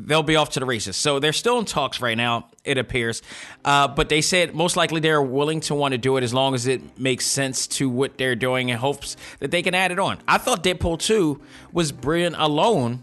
They'll 0.04 0.22
be 0.22 0.36
off 0.36 0.50
to 0.50 0.60
the 0.60 0.66
races. 0.66 0.96
So 0.96 1.18
they're 1.18 1.32
still 1.32 1.58
in 1.58 1.64
talks 1.64 2.00
right 2.00 2.16
now, 2.16 2.48
it 2.64 2.76
appears. 2.76 3.22
Uh, 3.64 3.88
but 3.88 4.08
they 4.08 4.20
said 4.20 4.54
most 4.54 4.76
likely 4.76 5.00
they're 5.00 5.22
willing 5.22 5.60
to 5.60 5.74
want 5.74 5.92
to 5.92 5.98
do 5.98 6.16
it 6.18 6.24
as 6.24 6.34
long 6.34 6.54
as 6.54 6.66
it 6.66 6.98
makes 6.98 7.24
sense 7.24 7.66
to 7.66 7.88
what 7.88 8.18
they're 8.18 8.36
doing 8.36 8.68
in 8.68 8.76
hopes 8.76 9.16
that 9.38 9.50
they 9.50 9.62
can 9.62 9.74
add 9.74 9.92
it 9.92 9.98
on. 9.98 10.18
I 10.28 10.38
thought 10.38 10.62
Deadpool 10.62 10.98
2 10.98 11.40
was 11.72 11.92
brilliant 11.92 12.36
alone 12.38 13.02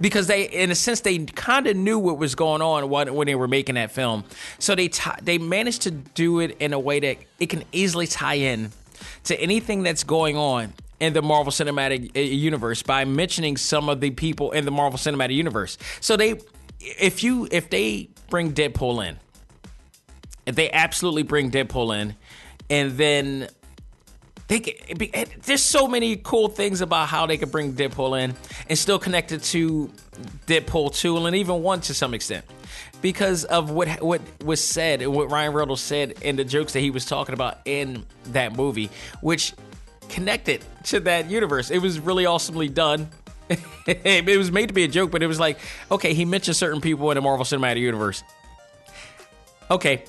because 0.00 0.26
they 0.26 0.44
in 0.44 0.70
a 0.70 0.74
sense 0.74 1.00
they 1.00 1.18
kind 1.18 1.66
of 1.66 1.76
knew 1.76 1.98
what 1.98 2.18
was 2.18 2.34
going 2.34 2.62
on 2.62 2.88
when, 2.88 3.14
when 3.14 3.26
they 3.26 3.34
were 3.34 3.48
making 3.48 3.76
that 3.76 3.90
film 3.90 4.24
so 4.58 4.74
they 4.74 4.88
t- 4.88 5.10
they 5.22 5.38
managed 5.38 5.82
to 5.82 5.90
do 5.90 6.40
it 6.40 6.54
in 6.60 6.74
a 6.74 6.78
way 6.78 7.00
that 7.00 7.16
it 7.38 7.46
can 7.46 7.64
easily 7.72 8.06
tie 8.06 8.34
in 8.34 8.70
to 9.24 9.34
anything 9.40 9.82
that's 9.82 10.04
going 10.04 10.36
on 10.36 10.74
in 11.00 11.12
the 11.12 11.22
Marvel 11.22 11.52
Cinematic 11.52 12.16
uh, 12.16 12.20
Universe 12.20 12.82
by 12.82 13.04
mentioning 13.04 13.56
some 13.56 13.88
of 13.88 14.00
the 14.00 14.10
people 14.10 14.52
in 14.52 14.64
the 14.64 14.70
Marvel 14.70 14.98
Cinematic 14.98 15.34
Universe 15.34 15.78
so 16.00 16.16
they 16.16 16.40
if 16.80 17.22
you 17.22 17.48
if 17.50 17.70
they 17.70 18.08
bring 18.30 18.52
Deadpool 18.52 19.06
in 19.06 19.18
if 20.46 20.54
they 20.54 20.70
absolutely 20.70 21.22
bring 21.22 21.50
Deadpool 21.50 21.98
in 22.00 22.16
and 22.70 22.92
then 22.92 23.48
they 24.48 24.60
can, 24.60 24.96
be, 24.96 25.12
there's 25.42 25.62
so 25.62 25.88
many 25.88 26.16
cool 26.16 26.48
things 26.48 26.80
about 26.80 27.08
how 27.08 27.26
they 27.26 27.36
could 27.36 27.50
bring 27.50 27.74
Deadpool 27.74 28.22
in 28.22 28.34
and 28.68 28.78
still 28.78 28.98
connect 28.98 29.32
it 29.32 29.42
to 29.44 29.90
Deadpool 30.46 30.94
2 30.94 31.26
and 31.26 31.36
even 31.36 31.62
1 31.62 31.80
to 31.82 31.94
some 31.94 32.14
extent. 32.14 32.44
Because 33.02 33.44
of 33.44 33.70
what 33.70 34.00
what 34.00 34.22
was 34.44 34.62
said 34.62 35.02
and 35.02 35.12
what 35.12 35.30
Ryan 35.30 35.52
Reynolds 35.52 35.82
said 35.82 36.14
and 36.22 36.38
the 36.38 36.44
jokes 36.44 36.72
that 36.72 36.80
he 36.80 36.90
was 36.90 37.04
talking 37.04 37.34
about 37.34 37.58
in 37.64 38.04
that 38.26 38.56
movie, 38.56 38.90
which 39.20 39.52
connected 40.08 40.64
to 40.84 41.00
that 41.00 41.30
universe. 41.30 41.70
It 41.70 41.78
was 41.78 42.00
really 42.00 42.26
awesomely 42.26 42.68
done. 42.68 43.08
it 43.86 44.38
was 44.38 44.50
made 44.50 44.68
to 44.68 44.74
be 44.74 44.84
a 44.84 44.88
joke, 44.88 45.10
but 45.10 45.22
it 45.22 45.26
was 45.26 45.38
like, 45.38 45.58
okay, 45.90 46.14
he 46.14 46.24
mentioned 46.24 46.56
certain 46.56 46.80
people 46.80 47.10
in 47.10 47.14
the 47.14 47.20
Marvel 47.20 47.44
Cinematic 47.44 47.80
Universe. 47.80 48.22
Okay, 49.70 50.04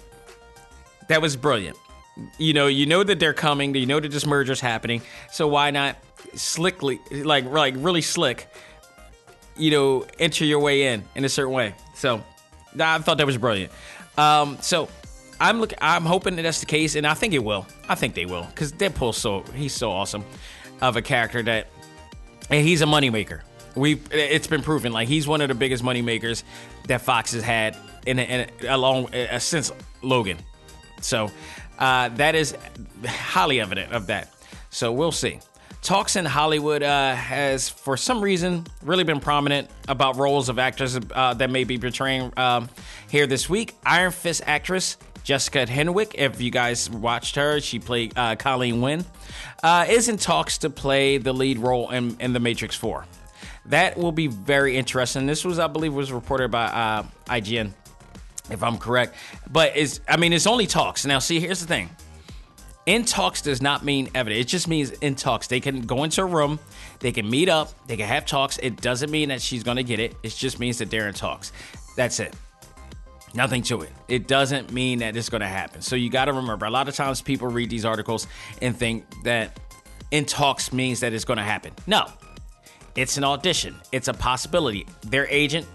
that 1.07 1.21
was 1.21 1.35
brilliant 1.35 1.77
you 2.37 2.53
know, 2.53 2.67
you 2.67 2.85
know 2.85 3.03
that 3.03 3.19
they're 3.19 3.33
coming. 3.33 3.75
You 3.75 3.85
know 3.85 3.99
that 3.99 4.11
this 4.11 4.25
merger's 4.25 4.59
happening. 4.59 5.01
So 5.31 5.47
why 5.47 5.71
not 5.71 5.97
slickly, 6.35 6.99
like, 7.11 7.45
like 7.45 7.75
really 7.77 8.01
slick, 8.01 8.47
you 9.55 9.71
know, 9.71 10.05
enter 10.19 10.45
your 10.45 10.59
way 10.59 10.87
in 10.87 11.03
in 11.15 11.25
a 11.25 11.29
certain 11.29 11.53
way. 11.53 11.75
So 11.95 12.23
I 12.79 12.99
thought 12.99 13.17
that 13.17 13.25
was 13.25 13.37
brilliant. 13.37 13.71
Um, 14.17 14.57
so 14.61 14.89
I'm 15.39 15.59
look, 15.59 15.73
I'm 15.81 16.03
hoping 16.03 16.35
that 16.37 16.41
that's 16.41 16.59
the 16.59 16.65
case, 16.65 16.95
and 16.95 17.05
I 17.05 17.13
think 17.13 17.33
it 17.33 17.43
will. 17.43 17.67
I 17.87 17.95
think 17.95 18.15
they 18.15 18.25
will 18.25 18.43
because 18.43 18.71
Deadpool's 18.71 19.17
so 19.17 19.43
he's 19.53 19.73
so 19.73 19.91
awesome 19.91 20.23
of 20.81 20.97
a 20.97 21.01
character 21.01 21.43
that, 21.43 21.67
and 22.49 22.65
he's 22.65 22.81
a 22.81 22.85
moneymaker. 22.85 23.41
We 23.75 24.01
it's 24.11 24.47
been 24.47 24.63
proven 24.63 24.91
like 24.91 25.07
he's 25.07 25.27
one 25.27 25.41
of 25.41 25.49
the 25.49 25.55
biggest 25.55 25.83
moneymakers 25.83 26.43
that 26.87 27.01
Fox 27.01 27.33
has 27.33 27.43
had 27.43 27.77
in, 28.05 28.19
a, 28.19 28.23
in 28.23 28.67
along 28.67 29.13
uh, 29.13 29.37
since 29.39 29.71
Logan. 30.01 30.37
So 31.01 31.31
uh, 31.77 32.09
that 32.09 32.35
is 32.35 32.55
highly 33.05 33.61
evident 33.61 33.91
of 33.93 34.07
that. 34.07 34.33
So 34.69 34.91
we'll 34.91 35.11
see. 35.11 35.39
Talks 35.81 36.15
in 36.15 36.25
Hollywood 36.25 36.83
uh, 36.83 37.13
has, 37.13 37.69
for 37.69 37.95
some 37.95 38.19
reason, 38.19 38.65
really 38.81 39.03
been 39.03 39.19
prominent 39.19 39.69
about 39.87 40.17
roles 40.17 40.49
of 40.49 40.59
actors 40.59 40.99
uh, 41.13 41.33
that 41.35 41.49
may 41.49 41.63
be 41.63 41.77
portraying 41.77 42.33
um, 42.35 42.67
here 43.09 43.27
this 43.27 43.47
week. 43.47 43.75
Iron 43.85 44.11
Fist 44.11 44.41
actress 44.45 44.97
Jessica 45.27 45.65
Henwick, 45.65 46.15
if 46.15 46.39
you 46.39 46.49
guys 46.49 46.89
watched 46.89 47.35
her, 47.35 47.59
she 47.59 47.79
played 47.79 48.13
uh, 48.15 48.37
Colleen 48.37 48.79
Wing, 48.79 49.03
uh, 49.61 49.85
is 49.89 50.07
in 50.07 50.15
talks 50.15 50.59
to 50.59 50.69
play 50.69 51.17
the 51.17 51.33
lead 51.33 51.57
role 51.57 51.89
in, 51.89 52.15
in 52.21 52.31
The 52.31 52.39
Matrix 52.39 52.77
4. 52.77 53.05
That 53.65 53.97
will 53.97 54.13
be 54.13 54.27
very 54.27 54.77
interesting. 54.77 55.25
This 55.25 55.43
was, 55.43 55.59
I 55.59 55.67
believe, 55.67 55.93
was 55.93 56.13
reported 56.13 56.49
by 56.49 56.67
uh, 56.67 57.03
IGN 57.25 57.73
if 58.49 58.63
I'm 58.63 58.77
correct. 58.77 59.15
But 59.51 59.73
it's 59.75 59.99
I 60.07 60.15
mean 60.15 60.31
it's 60.31 60.47
only 60.47 60.65
talks. 60.65 61.05
Now 61.05 61.19
see 61.19 61.41
here's 61.41 61.59
the 61.59 61.67
thing. 61.67 61.89
In 62.85 63.03
talks 63.03 63.41
does 63.41 63.61
not 63.61 63.83
mean 63.83 64.09
evidence. 64.15 64.45
It 64.45 64.47
just 64.47 64.69
means 64.69 64.91
in 64.91 65.15
talks. 65.15 65.47
They 65.47 65.59
can 65.59 65.81
go 65.81 66.05
into 66.05 66.21
a 66.21 66.25
room, 66.25 66.57
they 67.01 67.11
can 67.11 67.29
meet 67.29 67.49
up, 67.49 67.73
they 67.87 67.97
can 67.97 68.07
have 68.07 68.25
talks. 68.25 68.59
It 68.59 68.79
doesn't 68.79 69.11
mean 69.11 69.27
that 69.27 69.41
she's 69.41 69.63
gonna 69.63 69.83
get 69.83 69.99
it. 69.99 70.15
It 70.23 70.33
just 70.33 70.57
means 70.57 70.77
that 70.77 70.89
they're 70.89 71.09
in 71.09 71.13
talks. 71.13 71.51
That's 71.97 72.21
it. 72.21 72.33
Nothing 73.33 73.61
to 73.63 73.81
it. 73.81 73.91
It 74.07 74.27
doesn't 74.27 74.71
mean 74.71 74.99
that 74.99 75.15
it's 75.15 75.29
gonna 75.29 75.47
happen. 75.47 75.81
So 75.81 75.95
you 75.95 76.09
gotta 76.09 76.33
remember, 76.33 76.65
a 76.65 76.69
lot 76.71 76.87
of 76.87 76.95
times 76.95 77.21
people 77.21 77.47
read 77.47 77.69
these 77.69 77.85
articles 77.85 78.27
and 78.61 78.75
think 78.75 79.05
that 79.23 79.59
in 80.11 80.25
talks 80.25 80.71
means 80.71 81.01
that 81.01 81.13
it's 81.13 81.25
gonna 81.25 81.43
happen. 81.43 81.73
No. 81.85 82.05
It's 82.95 83.17
an 83.17 83.23
audition. 83.23 83.75
It's 83.91 84.07
a 84.07 84.13
possibility. 84.13 84.87
Their 85.01 85.27
agent 85.27 85.67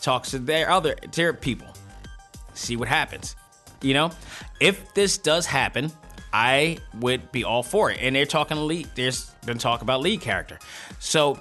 talks 0.00 0.30
to 0.32 0.38
their 0.38 0.70
other 0.70 0.96
their 1.12 1.32
people 1.32 1.68
see 2.54 2.76
what 2.76 2.88
happens. 2.88 3.36
You 3.82 3.94
know, 3.94 4.10
if 4.60 4.94
this 4.94 5.18
does 5.18 5.46
happen, 5.46 5.92
I 6.32 6.78
would 7.00 7.30
be 7.30 7.44
all 7.44 7.62
for 7.62 7.90
it. 7.90 7.98
And 8.00 8.16
they're 8.16 8.26
talking 8.26 8.56
lead. 8.66 8.88
There's 8.94 9.30
been 9.46 9.58
talk 9.58 9.82
about 9.82 10.00
lead 10.00 10.20
character. 10.20 10.58
So 10.98 11.38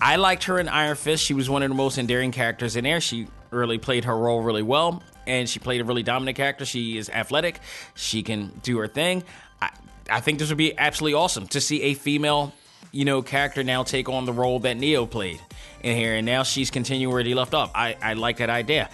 I 0.00 0.16
liked 0.16 0.44
her 0.44 0.58
in 0.58 0.68
Iron 0.68 0.96
Fist. 0.96 1.24
She 1.24 1.34
was 1.34 1.50
one 1.50 1.62
of 1.62 1.68
the 1.68 1.74
most 1.74 1.98
endearing 1.98 2.32
characters 2.32 2.76
in 2.76 2.84
there. 2.84 3.00
She 3.00 3.26
really 3.54 3.78
played 3.78 4.04
her 4.04 4.16
role 4.16 4.42
really 4.42 4.62
well, 4.62 5.02
and 5.26 5.48
she 5.48 5.58
played 5.58 5.80
a 5.80 5.84
really 5.84 6.02
dominant 6.02 6.36
character. 6.36 6.64
She 6.64 6.98
is 6.98 7.08
athletic. 7.10 7.60
She 7.94 8.22
can 8.22 8.52
do 8.62 8.78
her 8.78 8.88
thing. 8.88 9.24
I, 9.62 9.70
I 10.10 10.20
think 10.20 10.38
this 10.38 10.48
would 10.48 10.58
be 10.58 10.76
absolutely 10.78 11.14
awesome 11.14 11.46
to 11.48 11.60
see 11.60 11.82
a 11.82 11.94
female, 11.94 12.52
you 12.92 13.04
know, 13.04 13.22
character 13.22 13.62
now 13.62 13.82
take 13.82 14.08
on 14.08 14.26
the 14.26 14.32
role 14.32 14.58
that 14.60 14.76
Neo 14.76 15.06
played 15.06 15.40
in 15.82 15.96
here, 15.96 16.14
and 16.16 16.26
now 16.26 16.42
she's 16.42 16.70
continuing 16.70 17.12
where 17.12 17.22
he 17.22 17.34
left 17.34 17.54
off. 17.54 17.70
I, 17.74 17.96
I 18.02 18.14
like 18.14 18.38
that 18.38 18.50
idea. 18.50 18.90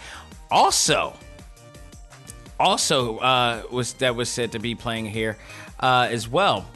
Also, 0.51 1.15
also 2.59 3.19
uh, 3.19 3.63
was 3.71 3.95
that 3.95 4.15
was 4.15 4.29
said 4.29 4.53
to 4.53 4.59
be 4.59 4.75
playing 4.75 5.07
here 5.07 5.39
uh, 5.81 6.09
as 6.11 6.29
well 6.29 6.67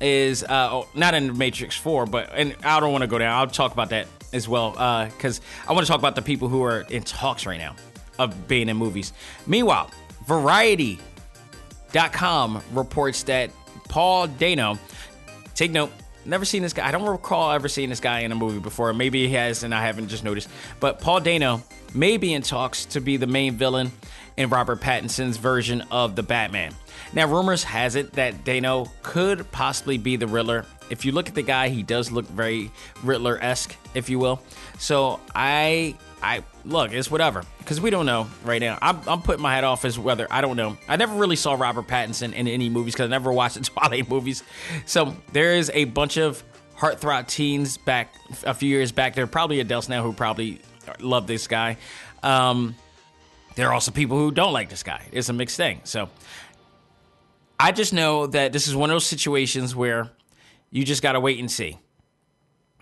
is 0.00 0.42
uh, 0.42 0.68
oh, 0.70 0.88
not 0.94 1.14
in 1.14 1.36
Matrix 1.38 1.76
Four, 1.76 2.06
but 2.06 2.30
and 2.34 2.54
I 2.64 2.80
don't 2.80 2.92
want 2.92 3.02
to 3.02 3.08
go 3.08 3.18
down. 3.18 3.32
I'll 3.32 3.46
talk 3.46 3.72
about 3.72 3.90
that 3.90 4.06
as 4.34 4.46
well 4.46 4.74
uh, 4.76 5.06
because 5.06 5.38
uh, 5.38 5.70
I 5.70 5.72
want 5.72 5.86
to 5.86 5.90
talk 5.90 5.98
about 5.98 6.16
the 6.16 6.22
people 6.22 6.48
who 6.48 6.62
are 6.62 6.82
in 6.90 7.02
talks 7.02 7.46
right 7.46 7.56
now 7.58 7.74
of 8.18 8.46
being 8.46 8.68
in 8.68 8.76
movies. 8.76 9.14
Meanwhile, 9.46 9.90
Variety.com 10.26 11.02
reports 12.72 13.22
that 13.24 13.50
Paul 13.88 14.26
Dano, 14.26 14.78
take 15.54 15.70
note, 15.70 15.92
never 16.24 16.46
seen 16.46 16.62
this 16.62 16.72
guy. 16.72 16.88
I 16.88 16.90
don't 16.92 17.06
recall 17.06 17.52
ever 17.52 17.68
seeing 17.68 17.90
this 17.90 18.00
guy 18.00 18.20
in 18.20 18.32
a 18.32 18.34
movie 18.34 18.58
before. 18.58 18.90
Maybe 18.94 19.26
he 19.26 19.34
has, 19.34 19.62
and 19.64 19.74
I 19.74 19.82
haven't 19.82 20.08
just 20.08 20.24
noticed. 20.24 20.48
But 20.80 20.98
Paul 21.00 21.20
Dano 21.20 21.62
may 21.94 22.16
be 22.16 22.32
in 22.32 22.40
talks 22.40 22.86
to 22.86 23.02
be 23.02 23.18
the 23.18 23.26
main 23.26 23.56
villain 23.56 23.92
in 24.36 24.48
Robert 24.48 24.80
Pattinson's 24.80 25.36
version 25.36 25.82
of 25.90 26.16
the 26.16 26.22
Batman. 26.22 26.74
Now, 27.12 27.28
rumors 27.28 27.62
has 27.64 27.94
it 27.96 28.12
that 28.14 28.44
Dano 28.44 28.90
could 29.02 29.50
possibly 29.52 29.98
be 29.98 30.16
the 30.16 30.26
Riddler. 30.26 30.64
If 30.90 31.04
you 31.04 31.12
look 31.12 31.28
at 31.28 31.34
the 31.34 31.42
guy, 31.42 31.68
he 31.68 31.82
does 31.82 32.10
look 32.10 32.26
very 32.26 32.70
Riddler-esque, 33.02 33.74
if 33.94 34.08
you 34.08 34.18
will. 34.18 34.42
So 34.78 35.20
I, 35.34 35.96
I 36.22 36.42
look, 36.64 36.92
it's 36.92 37.10
whatever 37.10 37.44
because 37.58 37.80
we 37.80 37.90
don't 37.90 38.06
know 38.06 38.26
right 38.44 38.60
now. 38.60 38.78
I'm, 38.82 39.00
I'm, 39.06 39.22
putting 39.22 39.42
my 39.42 39.54
head 39.54 39.64
off 39.64 39.84
as 39.84 39.98
whether 39.98 40.26
I 40.30 40.40
don't 40.40 40.56
know. 40.56 40.76
I 40.88 40.96
never 40.96 41.14
really 41.14 41.36
saw 41.36 41.54
Robert 41.54 41.86
Pattinson 41.86 42.34
in 42.34 42.46
any 42.48 42.68
movies 42.68 42.94
because 42.94 43.06
I 43.06 43.10
never 43.10 43.32
watched 43.32 43.56
the 43.56 43.60
Twilight 43.64 44.08
movies. 44.08 44.42
So 44.86 45.16
there 45.32 45.54
is 45.54 45.70
a 45.74 45.84
bunch 45.84 46.16
of 46.16 46.42
heartthrob 46.76 47.26
teens 47.28 47.76
back 47.78 48.14
a 48.44 48.54
few 48.54 48.68
years 48.68 48.92
back. 48.92 49.14
There 49.14 49.24
are 49.24 49.28
probably 49.28 49.60
adults 49.60 49.88
now 49.88 50.02
who 50.02 50.12
probably 50.12 50.60
love 51.00 51.26
this 51.26 51.46
guy. 51.46 51.78
Um, 52.22 52.74
there 53.54 53.68
are 53.68 53.72
also 53.72 53.90
people 53.90 54.18
who 54.18 54.30
don't 54.30 54.52
like 54.52 54.68
this 54.68 54.82
guy. 54.82 55.02
It's 55.12 55.28
a 55.28 55.32
mixed 55.32 55.56
thing. 55.56 55.80
So 55.84 56.08
I 57.58 57.72
just 57.72 57.92
know 57.92 58.26
that 58.26 58.52
this 58.52 58.66
is 58.66 58.74
one 58.74 58.90
of 58.90 58.94
those 58.94 59.06
situations 59.06 59.76
where 59.76 60.10
you 60.74 60.84
just 60.84 61.02
got 61.02 61.12
to 61.12 61.20
wait 61.20 61.38
and 61.38 61.48
see. 61.48 61.78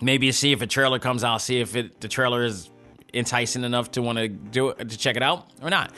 Maybe 0.00 0.32
see 0.32 0.50
if 0.50 0.62
a 0.62 0.66
trailer 0.66 0.98
comes 0.98 1.22
out, 1.22 1.42
see 1.42 1.60
if 1.60 1.76
it, 1.76 2.00
the 2.00 2.08
trailer 2.08 2.42
is 2.42 2.70
enticing 3.12 3.64
enough 3.64 3.90
to 3.92 4.02
want 4.02 4.16
to 4.16 4.28
do 4.28 4.70
it, 4.70 4.88
to 4.88 4.96
check 4.96 5.14
it 5.16 5.22
out 5.22 5.46
or 5.60 5.68
not. 5.68 5.92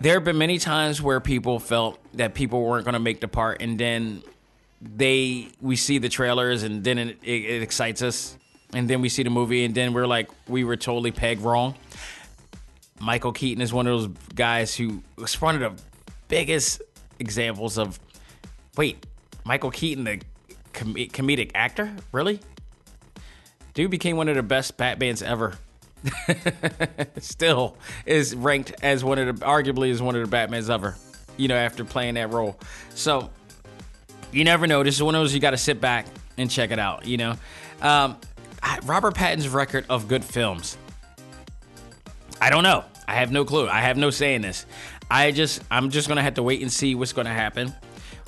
There 0.00 0.14
have 0.14 0.24
been 0.24 0.36
many 0.36 0.58
times 0.58 1.00
where 1.00 1.20
people 1.20 1.60
felt 1.60 2.00
that 2.14 2.34
people 2.34 2.64
weren't 2.64 2.84
going 2.84 2.94
to 2.94 2.98
make 2.98 3.20
the 3.20 3.28
part, 3.28 3.62
and 3.62 3.78
then 3.78 4.24
they 4.82 5.48
we 5.62 5.76
see 5.76 5.98
the 5.98 6.08
trailers, 6.08 6.64
and 6.64 6.82
then 6.82 6.98
it, 6.98 7.18
it, 7.22 7.44
it 7.44 7.62
excites 7.62 8.02
us, 8.02 8.36
and 8.72 8.90
then 8.90 9.00
we 9.00 9.08
see 9.08 9.22
the 9.22 9.30
movie, 9.30 9.64
and 9.64 9.72
then 9.72 9.92
we're 9.94 10.06
like, 10.06 10.28
we 10.48 10.64
were 10.64 10.76
totally 10.76 11.12
pegged 11.12 11.42
wrong. 11.42 11.76
Michael 13.00 13.32
Keaton 13.32 13.62
is 13.62 13.72
one 13.72 13.86
of 13.86 14.00
those 14.00 14.08
guys 14.34 14.74
who 14.74 15.00
was 15.14 15.40
one 15.40 15.62
of 15.62 15.76
the 15.76 15.82
biggest 16.26 16.82
examples 17.20 17.78
of 17.78 18.00
wait, 18.76 19.06
Michael 19.44 19.70
Keaton, 19.70 20.04
the 20.04 20.20
com- 20.72 20.94
comedic 20.94 21.50
actor? 21.54 21.94
Really? 22.12 22.40
Dude 23.74 23.90
became 23.90 24.16
one 24.16 24.28
of 24.28 24.36
the 24.36 24.42
best 24.42 24.76
Batmans 24.76 25.22
ever. 25.22 25.54
Still 27.18 27.76
is 28.06 28.34
ranked 28.34 28.74
as 28.82 29.02
one 29.02 29.18
of 29.18 29.38
the, 29.40 29.44
arguably, 29.46 29.90
as 29.90 30.00
one 30.02 30.14
of 30.16 30.28
the 30.28 30.36
Batmans 30.36 30.70
ever. 30.70 30.96
you 31.36 31.48
know, 31.48 31.56
after 31.56 31.84
playing 31.84 32.14
that 32.14 32.32
role. 32.32 32.58
So 32.94 33.30
you 34.32 34.44
never 34.44 34.66
know. 34.66 34.82
This 34.82 34.94
is 34.96 35.02
one 35.02 35.14
of 35.14 35.20
those 35.20 35.34
you 35.34 35.40
got 35.40 35.50
to 35.50 35.56
sit 35.56 35.80
back 35.80 36.06
and 36.36 36.50
check 36.50 36.70
it 36.70 36.78
out. 36.78 37.06
You 37.06 37.16
know, 37.16 37.34
um, 37.82 38.16
Robert 38.84 39.14
Pattinson's 39.14 39.48
record 39.48 39.86
of 39.88 40.08
good 40.08 40.24
films. 40.24 40.76
I 42.40 42.50
don't 42.50 42.62
know. 42.62 42.84
I 43.06 43.14
have 43.14 43.30
no 43.32 43.44
clue. 43.44 43.68
I 43.68 43.80
have 43.80 43.96
no 43.96 44.10
say 44.10 44.34
in 44.34 44.42
this. 44.42 44.66
I 45.10 45.30
just 45.30 45.62
I'm 45.70 45.90
just 45.90 46.08
gonna 46.08 46.22
have 46.22 46.34
to 46.34 46.42
wait 46.42 46.62
and 46.62 46.72
see 46.72 46.94
what's 46.94 47.12
gonna 47.12 47.32
happen 47.32 47.72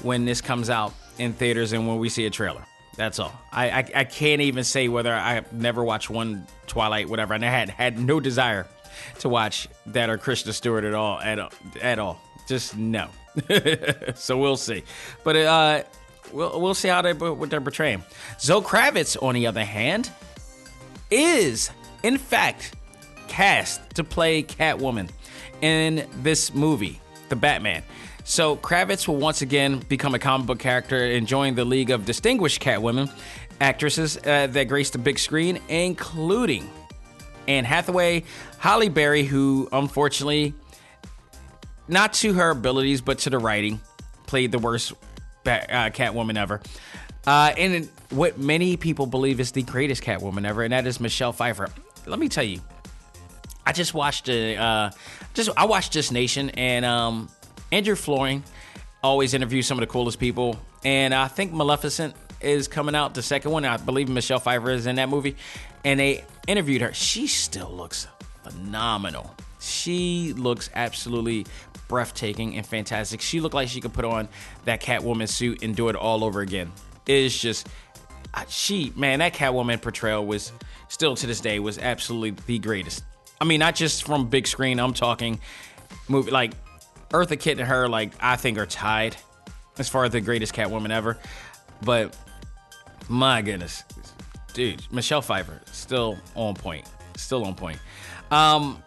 when 0.02 0.24
this 0.24 0.40
comes 0.40 0.68
out 0.70 0.92
in 1.18 1.32
theaters 1.32 1.72
and 1.72 1.86
when 1.86 1.98
we 1.98 2.08
see 2.08 2.26
a 2.26 2.30
trailer. 2.30 2.64
That's 2.96 3.18
all. 3.18 3.32
I 3.52 3.70
I, 3.70 3.90
I 3.94 4.04
can't 4.04 4.40
even 4.40 4.64
say 4.64 4.88
whether 4.88 5.14
I 5.14 5.44
never 5.52 5.84
watched 5.84 6.08
one 6.10 6.46
Twilight, 6.66 7.08
whatever, 7.08 7.34
and 7.34 7.44
I 7.44 7.50
had 7.50 7.68
had 7.68 7.98
no 7.98 8.20
desire 8.20 8.66
to 9.20 9.28
watch 9.28 9.68
that 9.86 10.08
or 10.10 10.18
Kristen 10.18 10.52
Stewart 10.52 10.84
at 10.84 10.94
all 10.94 11.18
at 11.20 11.38
at 11.82 11.98
all. 11.98 12.20
Just 12.48 12.76
no. 12.76 13.08
so 14.14 14.38
we'll 14.38 14.56
see. 14.56 14.82
But 15.24 15.36
uh, 15.36 15.82
we'll 16.32 16.60
we'll 16.60 16.74
see 16.74 16.88
how 16.88 17.02
they 17.02 17.12
what 17.12 17.50
they're 17.50 17.60
portraying. 17.60 18.02
Zoe 18.40 18.62
Kravitz, 18.62 19.22
on 19.22 19.34
the 19.34 19.46
other 19.46 19.64
hand, 19.64 20.10
is 21.10 21.70
in 22.02 22.16
fact 22.18 22.74
cast 23.28 23.80
to 23.96 24.04
play 24.04 24.42
Catwoman 24.42 25.10
in 25.60 26.08
this 26.22 26.54
movie, 26.54 27.00
The 27.28 27.36
Batman. 27.36 27.82
So 28.28 28.56
Kravitz 28.56 29.06
will 29.06 29.16
once 29.16 29.40
again 29.40 29.78
become 29.88 30.16
a 30.16 30.18
comic 30.18 30.48
book 30.48 30.58
character 30.58 30.96
and 30.96 31.28
join 31.28 31.54
the 31.54 31.64
league 31.64 31.90
of 31.90 32.04
distinguished 32.04 32.60
Catwomen 32.60 33.08
actresses 33.60 34.16
uh, 34.18 34.48
that 34.48 34.64
grace 34.64 34.90
the 34.90 34.98
big 34.98 35.20
screen, 35.20 35.60
including 35.68 36.68
Anne 37.46 37.64
Hathaway, 37.64 38.24
Halle 38.58 38.88
Berry, 38.88 39.22
who 39.22 39.68
unfortunately, 39.70 40.54
not 41.86 42.14
to 42.14 42.32
her 42.32 42.50
abilities 42.50 43.00
but 43.00 43.20
to 43.20 43.30
the 43.30 43.38
writing, 43.38 43.80
played 44.26 44.50
the 44.50 44.58
worst 44.58 44.92
uh, 45.46 45.90
Catwoman 45.90 46.36
ever. 46.36 46.60
Uh, 47.28 47.54
and 47.56 47.88
what 48.10 48.38
many 48.38 48.76
people 48.76 49.06
believe 49.06 49.38
is 49.38 49.52
the 49.52 49.62
greatest 49.62 50.02
Catwoman 50.02 50.44
ever, 50.44 50.64
and 50.64 50.72
that 50.72 50.84
is 50.84 50.98
Michelle 50.98 51.32
Pfeiffer. 51.32 51.68
Let 52.06 52.18
me 52.18 52.28
tell 52.28 52.44
you, 52.44 52.60
I 53.64 53.72
just 53.72 53.94
watched 53.94 54.28
a, 54.28 54.56
uh, 54.56 54.90
just 55.32 55.48
I 55.56 55.66
watched 55.66 55.92
This 55.92 56.10
Nation, 56.10 56.50
and 56.50 56.84
um, 56.84 57.28
Andrew 57.72 57.96
Flooring 57.96 58.44
always 59.02 59.34
interviews 59.34 59.66
some 59.66 59.78
of 59.78 59.80
the 59.80 59.86
coolest 59.86 60.18
people, 60.18 60.58
and 60.84 61.14
I 61.14 61.28
think 61.28 61.52
Maleficent 61.52 62.14
is 62.40 62.68
coming 62.68 62.94
out 62.94 63.14
the 63.14 63.22
second 63.22 63.50
one. 63.50 63.64
I 63.64 63.76
believe 63.76 64.08
Michelle 64.08 64.38
Pfeiffer 64.38 64.70
is 64.70 64.86
in 64.86 64.96
that 64.96 65.08
movie, 65.08 65.36
and 65.84 65.98
they 65.98 66.24
interviewed 66.46 66.82
her. 66.82 66.92
She 66.92 67.26
still 67.26 67.70
looks 67.70 68.06
phenomenal. 68.44 69.34
She 69.60 70.32
looks 70.34 70.70
absolutely 70.74 71.46
breathtaking 71.88 72.56
and 72.56 72.66
fantastic. 72.66 73.20
She 73.20 73.40
looked 73.40 73.54
like 73.54 73.68
she 73.68 73.80
could 73.80 73.92
put 73.92 74.04
on 74.04 74.28
that 74.64 74.80
Catwoman 74.80 75.28
suit 75.28 75.62
and 75.62 75.74
do 75.74 75.88
it 75.88 75.96
all 75.96 76.24
over 76.24 76.40
again. 76.40 76.72
It's 77.06 77.36
just 77.38 77.68
she, 78.48 78.92
man, 78.96 79.20
that 79.20 79.34
Catwoman 79.34 79.80
portrayal 79.80 80.26
was 80.26 80.52
still 80.88 81.16
to 81.16 81.26
this 81.26 81.40
day 81.40 81.58
was 81.58 81.78
absolutely 81.78 82.30
the 82.46 82.58
greatest. 82.58 83.02
I 83.40 83.44
mean, 83.44 83.60
not 83.60 83.74
just 83.74 84.04
from 84.04 84.28
big 84.28 84.46
screen. 84.46 84.78
I'm 84.78 84.94
talking 84.94 85.40
movie 86.08 86.30
like 86.30 86.52
Eartha 87.10 87.38
Kitt 87.38 87.58
and 87.58 87.68
her. 87.68 87.88
Like 87.88 88.12
I 88.20 88.36
think 88.36 88.58
are 88.58 88.66
tied 88.66 89.16
as 89.78 89.88
far 89.88 90.04
as 90.04 90.12
the 90.12 90.20
greatest 90.20 90.54
Catwoman 90.54 90.90
ever. 90.90 91.18
But 91.82 92.16
my 93.08 93.42
goodness, 93.42 93.84
dude, 94.54 94.82
Michelle 94.90 95.22
Pfeiffer 95.22 95.60
still 95.72 96.18
on 96.34 96.54
point. 96.54 96.86
Still 97.16 97.44
on 97.44 97.54
point. 97.54 97.78
Um, 98.30 98.82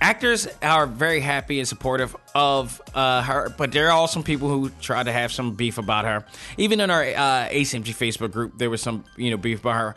actors 0.00 0.48
are 0.62 0.86
very 0.86 1.20
happy 1.20 1.58
and 1.58 1.68
supportive 1.68 2.16
of 2.34 2.80
uh, 2.94 3.22
her, 3.22 3.50
but 3.50 3.72
there 3.72 3.88
are 3.88 3.92
also 3.92 4.14
some 4.14 4.22
people 4.22 4.48
who 4.48 4.70
try 4.80 5.02
to 5.02 5.12
have 5.12 5.32
some 5.32 5.54
beef 5.54 5.78
about 5.78 6.04
her. 6.04 6.24
Even 6.56 6.80
in 6.80 6.90
our 6.90 7.02
uh, 7.02 7.48
ACMG 7.48 7.94
Facebook 7.94 8.32
group, 8.32 8.58
there 8.58 8.70
was 8.70 8.82
some 8.82 9.04
you 9.16 9.30
know 9.30 9.36
beef 9.36 9.60
about 9.60 9.76
her 9.76 9.94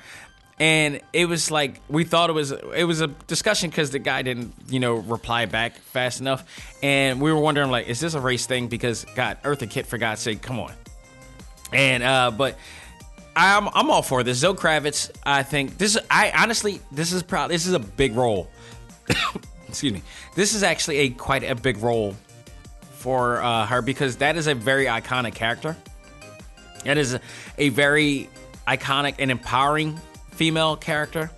and 0.61 1.01
it 1.11 1.25
was 1.25 1.49
like 1.49 1.81
we 1.89 2.03
thought 2.03 2.29
it 2.29 2.33
was 2.33 2.51
it 2.51 2.83
was 2.83 3.01
a 3.01 3.07
discussion 3.07 3.71
because 3.71 3.89
the 3.89 3.97
guy 3.97 4.21
didn't 4.21 4.53
you 4.69 4.79
know 4.79 4.93
reply 4.93 5.47
back 5.47 5.73
fast 5.73 6.21
enough, 6.21 6.45
and 6.83 7.19
we 7.19 7.33
were 7.33 7.39
wondering 7.39 7.71
like, 7.71 7.87
is 7.87 7.99
this 7.99 8.13
a 8.13 8.19
race 8.19 8.45
thing? 8.45 8.67
Because 8.67 9.03
God, 9.15 9.39
Eartha 9.41 9.67
Kitt, 9.67 9.87
for 9.87 9.97
God's 9.97 10.21
sake, 10.21 10.43
come 10.43 10.59
on. 10.59 10.71
And 11.73 12.03
uh, 12.03 12.29
but 12.29 12.59
I'm 13.35 13.69
I'm 13.69 13.89
all 13.89 14.03
for 14.03 14.21
this. 14.21 14.37
Zoe 14.37 14.53
Kravitz, 14.53 15.09
I 15.25 15.41
think 15.41 15.79
this. 15.79 15.95
Is 15.95 16.03
I 16.11 16.31
honestly, 16.37 16.79
this 16.91 17.11
is 17.11 17.23
proud. 17.23 17.49
This 17.49 17.65
is 17.65 17.73
a 17.73 17.79
big 17.79 18.15
role. 18.15 18.47
Excuse 19.67 19.93
me. 19.93 20.03
This 20.35 20.53
is 20.53 20.61
actually 20.61 20.97
a 20.97 21.09
quite 21.09 21.43
a 21.43 21.55
big 21.55 21.77
role 21.79 22.15
for 22.99 23.41
uh, 23.41 23.65
her 23.65 23.81
because 23.81 24.17
that 24.17 24.37
is 24.37 24.45
a 24.45 24.53
very 24.53 24.85
iconic 24.85 25.33
character. 25.33 25.75
That 26.83 26.99
is 26.99 27.15
a, 27.15 27.21
a 27.57 27.69
very 27.69 28.29
iconic 28.67 29.15
and 29.17 29.31
empowering 29.31 29.99
female 30.41 30.75
character 30.75 31.29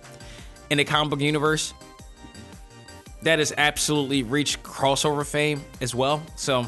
in 0.70 0.78
the 0.78 0.84
comic 0.84 1.10
book 1.10 1.20
universe 1.20 1.74
that 3.20 3.38
has 3.38 3.52
absolutely 3.58 4.22
reached 4.22 4.62
crossover 4.62 5.26
fame 5.26 5.62
as 5.82 5.94
well. 5.94 6.22
So 6.36 6.64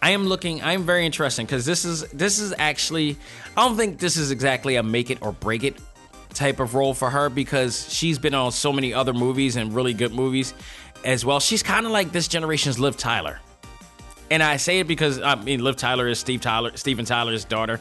I 0.00 0.12
am 0.12 0.24
looking. 0.24 0.62
I 0.62 0.72
am 0.72 0.84
very 0.84 1.04
interested 1.04 1.42
because 1.42 1.66
this 1.66 1.84
is 1.84 2.08
this 2.08 2.38
is 2.38 2.54
actually. 2.56 3.18
I 3.54 3.68
don't 3.68 3.76
think 3.76 3.98
this 3.98 4.16
is 4.16 4.30
exactly 4.30 4.76
a 4.76 4.82
make 4.82 5.10
it 5.10 5.18
or 5.20 5.32
break 5.32 5.62
it 5.62 5.76
type 6.32 6.58
of 6.58 6.74
role 6.74 6.94
for 6.94 7.10
her 7.10 7.28
because 7.28 7.86
she's 7.92 8.18
been 8.18 8.32
on 8.32 8.50
so 8.50 8.72
many 8.72 8.94
other 8.94 9.12
movies 9.12 9.56
and 9.56 9.74
really 9.74 9.92
good 9.92 10.14
movies 10.14 10.54
as 11.04 11.22
well. 11.22 11.38
She's 11.38 11.62
kind 11.62 11.84
of 11.84 11.92
like 11.92 12.12
this 12.12 12.28
generation's 12.28 12.78
Liv 12.78 12.96
Tyler. 12.96 13.40
And 14.30 14.42
I 14.42 14.56
say 14.56 14.78
it 14.78 14.88
because 14.88 15.20
I 15.20 15.34
mean 15.34 15.62
Liv 15.62 15.76
Tyler 15.76 16.08
is 16.08 16.18
Steve 16.18 16.40
Tyler, 16.40 16.74
Steven 16.78 17.04
Tyler's 17.04 17.44
daughter, 17.44 17.78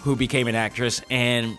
who 0.00 0.14
became 0.14 0.46
an 0.46 0.54
actress, 0.54 1.00
and 1.08 1.56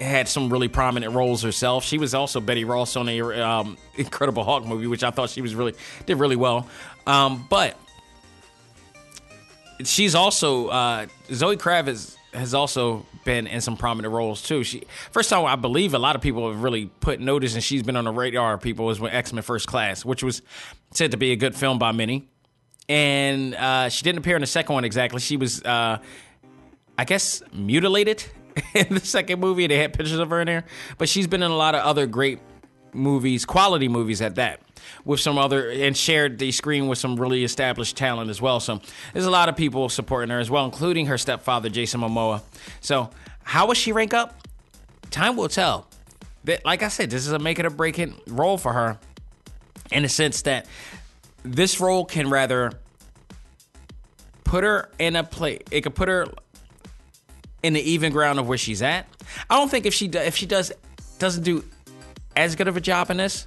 had 0.00 0.28
some 0.28 0.50
really 0.50 0.68
prominent 0.68 1.14
roles 1.14 1.42
herself. 1.42 1.84
She 1.84 1.98
was 1.98 2.14
also 2.14 2.40
Betty 2.40 2.64
Ross 2.64 2.96
on 2.96 3.08
a 3.08 3.20
um, 3.40 3.76
Incredible 3.96 4.44
Hulk 4.44 4.66
movie, 4.66 4.86
which 4.86 5.04
I 5.04 5.10
thought 5.10 5.30
she 5.30 5.42
was 5.42 5.54
really 5.54 5.74
did 6.06 6.18
really 6.18 6.36
well. 6.36 6.66
Um, 7.06 7.46
but 7.48 7.76
she's 9.84 10.14
also 10.14 10.68
uh, 10.68 11.06
Zoe 11.32 11.56
Kravitz 11.56 12.16
has 12.32 12.52
also 12.52 13.06
been 13.24 13.46
in 13.46 13.60
some 13.60 13.76
prominent 13.76 14.12
roles 14.12 14.42
too. 14.42 14.64
She 14.64 14.84
first 15.12 15.30
time 15.30 15.44
I 15.44 15.56
believe 15.56 15.94
a 15.94 15.98
lot 15.98 16.16
of 16.16 16.22
people 16.22 16.50
have 16.50 16.62
really 16.62 16.86
put 17.00 17.20
notice, 17.20 17.54
and 17.54 17.62
she's 17.62 17.82
been 17.82 17.96
on 17.96 18.04
the 18.04 18.10
radar 18.10 18.54
of 18.54 18.60
people 18.60 18.86
was 18.86 19.00
when 19.00 19.12
X 19.12 19.32
Men 19.32 19.42
First 19.42 19.66
Class, 19.66 20.04
which 20.04 20.22
was 20.22 20.42
said 20.90 21.12
to 21.12 21.16
be 21.16 21.32
a 21.32 21.36
good 21.36 21.54
film 21.54 21.78
by 21.78 21.92
many. 21.92 22.28
And 22.88 23.54
uh, 23.54 23.88
she 23.88 24.04
didn't 24.04 24.18
appear 24.18 24.36
in 24.36 24.42
the 24.42 24.46
second 24.46 24.74
one 24.74 24.84
exactly. 24.84 25.18
She 25.18 25.38
was, 25.38 25.62
uh, 25.62 25.98
I 26.98 27.04
guess, 27.04 27.42
mutilated 27.50 28.24
in 28.74 28.94
the 28.94 29.00
second 29.00 29.40
movie. 29.40 29.66
They 29.66 29.78
had 29.78 29.92
pictures 29.92 30.18
of 30.18 30.30
her 30.30 30.40
in 30.40 30.46
there, 30.46 30.64
but 30.98 31.08
she's 31.08 31.26
been 31.26 31.42
in 31.42 31.50
a 31.50 31.56
lot 31.56 31.74
of 31.74 31.82
other 31.82 32.06
great 32.06 32.40
movies, 32.92 33.44
quality 33.44 33.88
movies 33.88 34.22
at 34.22 34.36
that, 34.36 34.60
with 35.04 35.20
some 35.20 35.38
other 35.38 35.68
and 35.70 35.96
shared 35.96 36.38
the 36.38 36.52
screen 36.52 36.86
with 36.86 36.98
some 36.98 37.16
really 37.16 37.44
established 37.44 37.96
talent 37.96 38.30
as 38.30 38.40
well. 38.40 38.60
So 38.60 38.80
there's 39.12 39.26
a 39.26 39.30
lot 39.30 39.48
of 39.48 39.56
people 39.56 39.88
supporting 39.88 40.30
her 40.30 40.38
as 40.38 40.50
well, 40.50 40.64
including 40.64 41.06
her 41.06 41.18
stepfather 41.18 41.68
Jason 41.68 42.00
Momoa. 42.00 42.42
So 42.80 43.10
how 43.42 43.66
will 43.66 43.74
she 43.74 43.92
rank 43.92 44.14
up? 44.14 44.46
Time 45.10 45.36
will 45.36 45.48
tell. 45.48 45.88
That, 46.44 46.64
like 46.64 46.82
I 46.82 46.88
said, 46.88 47.08
this 47.08 47.26
is 47.26 47.32
a 47.32 47.38
make 47.38 47.58
it 47.58 47.64
or 47.64 47.70
break 47.70 47.98
it 47.98 48.10
role 48.26 48.58
for 48.58 48.72
her, 48.72 48.98
in 49.90 50.02
the 50.02 50.10
sense 50.10 50.42
that 50.42 50.66
this 51.42 51.80
role 51.80 52.04
can 52.04 52.28
rather 52.28 52.72
put 54.44 54.62
her 54.62 54.90
in 54.98 55.16
a 55.16 55.24
place. 55.24 55.62
It 55.70 55.80
could 55.80 55.94
put 55.94 56.08
her 56.08 56.26
in 57.64 57.72
the 57.72 57.80
even 57.80 58.12
ground 58.12 58.38
of 58.38 58.46
where 58.46 58.58
she's 58.58 58.82
at. 58.82 59.06
I 59.48 59.56
don't 59.56 59.70
think 59.70 59.86
if 59.86 59.94
she 59.94 60.06
if 60.06 60.36
she 60.36 60.44
does 60.44 60.70
doesn't 61.18 61.42
do 61.44 61.64
as 62.36 62.54
good 62.56 62.68
of 62.68 62.76
a 62.76 62.80
job 62.80 63.10
in 63.10 63.16
this, 63.16 63.46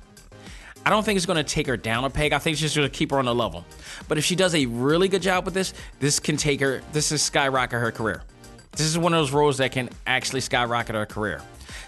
I 0.84 0.90
don't 0.90 1.04
think 1.04 1.18
it's 1.18 1.28
going 1.28 1.38
to 1.38 1.44
take 1.44 1.68
her 1.68 1.78
down 1.78 2.04
a 2.04 2.10
peg. 2.10 2.34
I 2.34 2.40
think 2.40 2.54
it's 2.54 2.62
just 2.62 2.76
going 2.76 2.90
to 2.90 2.94
keep 2.94 3.12
her 3.12 3.20
on 3.20 3.26
the 3.26 3.36
level. 3.36 3.64
But 4.08 4.18
if 4.18 4.26
she 4.26 4.36
does 4.36 4.56
a 4.56 4.66
really 4.66 5.08
good 5.08 5.22
job 5.22 5.46
with 5.46 5.54
this, 5.54 5.72
this 6.00 6.20
can 6.20 6.36
take 6.36 6.60
her. 6.62 6.82
This 6.94 7.12
is 7.12 7.22
skyrocket 7.22 7.80
her 7.80 7.92
career. 7.92 8.24
This 8.72 8.88
is 8.88 8.98
one 8.98 9.14
of 9.14 9.20
those 9.20 9.32
roles 9.32 9.58
that 9.60 9.72
can 9.72 9.90
actually 10.08 10.42
skyrocket 10.42 10.96
her 10.96 11.06
career. 11.06 11.42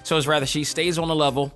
So 0.03 0.15
it's 0.15 0.27
rather 0.27 0.45
she 0.45 0.63
stays 0.63 0.99
on 0.99 1.07
the 1.07 1.15
level, 1.15 1.51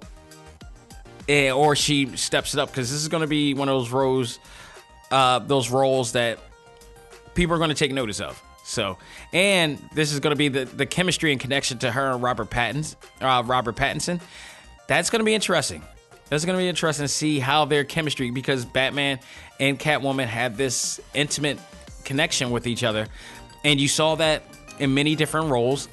eh, 1.29 1.51
or 1.51 1.75
she 1.75 2.17
steps 2.17 2.55
it 2.55 2.59
up 2.59 2.69
because 2.69 2.89
this 2.89 2.99
is 2.99 3.09
going 3.09 3.21
to 3.21 3.27
be 3.27 3.53
one 3.53 3.69
of 3.69 3.75
those 3.75 3.91
roles, 3.91 4.39
uh, 5.11 5.37
those 5.37 5.69
roles 5.69 6.13
that 6.13 6.39
people 7.35 7.53
are 7.53 7.59
going 7.59 7.69
to 7.69 7.75
take 7.75 7.91
notice 7.91 8.19
of. 8.19 8.41
So, 8.73 8.97
and 9.31 9.77
this 9.93 10.11
is 10.11 10.19
going 10.19 10.31
to 10.31 10.35
be 10.35 10.47
the, 10.47 10.65
the 10.65 10.87
chemistry 10.87 11.31
and 11.31 11.39
connection 11.39 11.77
to 11.79 11.91
her 11.91 12.11
and 12.11 12.23
Robert 12.23 12.49
Pattinson. 12.49 12.95
Uh, 13.21 13.43
Robert 13.45 13.75
Pattinson. 13.75 14.19
That's 14.87 15.11
going 15.11 15.19
to 15.19 15.25
be 15.25 15.35
interesting. 15.35 15.83
That's 16.29 16.43
going 16.43 16.57
to 16.57 16.61
be 16.61 16.67
interesting 16.67 17.03
to 17.03 17.09
see 17.09 17.37
how 17.37 17.65
their 17.65 17.83
chemistry, 17.83 18.31
because 18.31 18.65
Batman 18.65 19.19
and 19.59 19.79
Catwoman 19.79 20.25
have 20.25 20.57
this 20.57 20.99
intimate 21.13 21.59
connection 22.03 22.49
with 22.49 22.65
each 22.65 22.83
other, 22.83 23.07
and 23.63 23.79
you 23.79 23.87
saw 23.87 24.15
that 24.15 24.43
in 24.79 24.93
many 24.93 25.15
different 25.15 25.51
roles. 25.51 25.87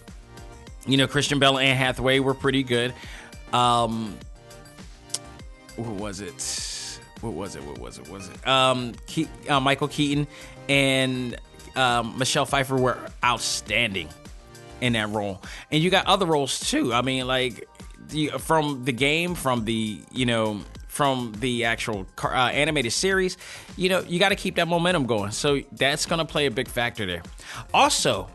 You 0.87 0.97
know, 0.97 1.07
Christian 1.07 1.39
Bale 1.39 1.59
and 1.59 1.78
Hathaway 1.78 2.20
were 2.20 2.35
pretty 2.35 2.62
good. 2.62 2.95
Um, 3.53 4.16
who 5.76 5.83
was 5.83 6.20
it? 6.20 6.41
what 7.20 7.35
was 7.35 7.57
it? 7.57 7.64
What 7.64 7.78
was 7.78 7.99
it? 7.99 8.09
Was 8.09 8.28
it? 8.28 8.49
Um, 8.49 8.95
Ke- 9.07 9.51
uh, 9.51 9.61
Michael 9.61 9.89
Keaton 9.89 10.26
and 10.68 11.37
um, 11.77 12.19
Michelle 12.19 12.47
Pfeiffer 12.47 12.77
were 12.77 12.99
outstanding 13.25 14.09
in 14.81 14.95
that 14.95 15.11
role, 15.11 15.43
and 15.71 15.83
you 15.83 15.91
got 15.91 16.07
other 16.07 16.27
roles 16.27 16.59
too. 16.61 16.93
I 16.93 17.03
mean, 17.03 17.27
like 17.27 17.69
the, 18.09 18.29
from 18.39 18.85
the 18.85 18.93
game, 18.93 19.35
from 19.35 19.65
the 19.65 20.01
you 20.13 20.27
know 20.27 20.61
from 20.89 21.33
the 21.39 21.65
actual 21.65 22.05
car, 22.17 22.35
uh, 22.35 22.51
animated 22.51 22.93
series, 22.93 23.39
you 23.77 23.89
know, 23.89 24.01
you 24.01 24.19
got 24.19 24.31
to 24.31 24.37
keep 24.37 24.57
that 24.57 24.67
momentum 24.67 25.07
going. 25.07 25.31
So 25.31 25.61
that's 25.73 26.05
going 26.05 26.19
to 26.19 26.25
play 26.25 26.47
a 26.47 26.51
big 26.51 26.69
factor 26.69 27.07
there. 27.07 27.23
Also, 27.73 28.29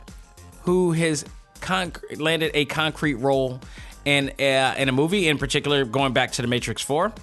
who 0.64 0.94
has 0.94 1.26
landed 2.18 2.52
a 2.54 2.66
concrete 2.66 3.16
role 3.16 3.60
in 4.06 4.32
uh, 4.40 4.76
in 4.78 4.90
a 4.90 4.92
movie, 4.92 5.28
in 5.28 5.38
particular, 5.38 5.84
going 5.84 6.14
back 6.14 6.32
to 6.34 6.42
The 6.42 6.48
Matrix 6.48 6.82
Four, 6.82 7.14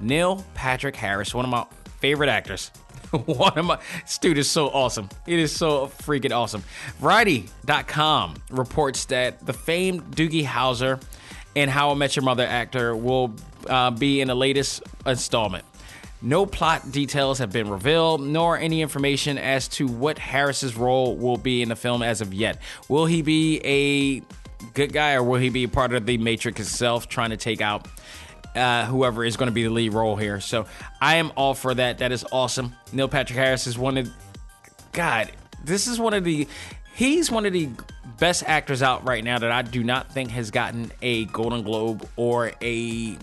Neil 0.00 0.44
Patrick 0.54 0.96
Harris, 0.96 1.34
one 1.34 1.44
of 1.44 1.50
my 1.50 1.66
favorite 2.00 2.28
actors. 2.28 2.70
One 3.10 3.58
of 3.58 3.64
my 3.64 3.78
this 4.02 4.18
dude 4.18 4.38
is 4.38 4.50
so 4.50 4.68
awesome. 4.68 5.08
It 5.26 5.38
is 5.38 5.52
so 5.52 5.86
freaking 5.86 6.32
awesome. 6.32 6.62
Variety.com 6.98 8.36
reports 8.50 9.06
that 9.06 9.44
the 9.44 9.52
famed 9.52 10.14
Doogie 10.14 10.44
Howser 10.44 11.02
and 11.56 11.70
How 11.70 11.90
I 11.90 11.94
Met 11.94 12.16
Your 12.16 12.24
Mother 12.24 12.44
actor 12.44 12.94
will 12.94 13.34
uh, 13.68 13.90
be 13.90 14.20
in 14.20 14.28
the 14.28 14.34
latest 14.34 14.82
installment. 15.06 15.64
No 16.20 16.46
plot 16.46 16.90
details 16.90 17.38
have 17.38 17.52
been 17.52 17.70
revealed, 17.70 18.20
nor 18.20 18.58
any 18.58 18.82
information 18.82 19.38
as 19.38 19.68
to 19.68 19.86
what 19.86 20.18
Harris's 20.18 20.76
role 20.76 21.16
will 21.16 21.36
be 21.36 21.62
in 21.62 21.68
the 21.68 21.76
film 21.76 22.02
as 22.02 22.20
of 22.20 22.34
yet. 22.34 22.60
Will 22.88 23.06
he 23.06 23.22
be 23.22 23.60
a 23.64 24.22
good 24.74 24.92
guy 24.92 25.14
or 25.14 25.22
will 25.22 25.38
he 25.38 25.48
be 25.48 25.66
part 25.68 25.92
of 25.92 26.06
the 26.06 26.18
Matrix 26.18 26.60
itself 26.60 27.08
trying 27.08 27.30
to 27.30 27.36
take 27.36 27.60
out 27.60 27.86
uh, 28.58 28.86
whoever 28.86 29.24
is 29.24 29.36
going 29.36 29.48
to 29.48 29.52
be 29.52 29.64
the 29.64 29.70
lead 29.70 29.94
role 29.94 30.16
here? 30.16 30.40
So 30.40 30.66
I 31.00 31.16
am 31.16 31.32
all 31.36 31.54
for 31.54 31.74
that. 31.74 31.98
That 31.98 32.12
is 32.12 32.24
awesome. 32.32 32.74
Neil 32.92 33.08
Patrick 33.08 33.38
Harris 33.38 33.66
is 33.66 33.78
one 33.78 33.96
of, 33.96 34.10
God, 34.92 35.30
this 35.64 35.86
is 35.86 35.98
one 35.98 36.14
of 36.14 36.24
the, 36.24 36.46
he's 36.94 37.30
one 37.30 37.46
of 37.46 37.52
the 37.52 37.68
best 38.18 38.42
actors 38.46 38.82
out 38.82 39.06
right 39.06 39.22
now 39.22 39.38
that 39.38 39.52
I 39.52 39.62
do 39.62 39.82
not 39.84 40.12
think 40.12 40.30
has 40.30 40.50
gotten 40.50 40.90
a 41.02 41.26
Golden 41.26 41.62
Globe 41.62 42.08
or 42.16 42.52
a 42.60 43.16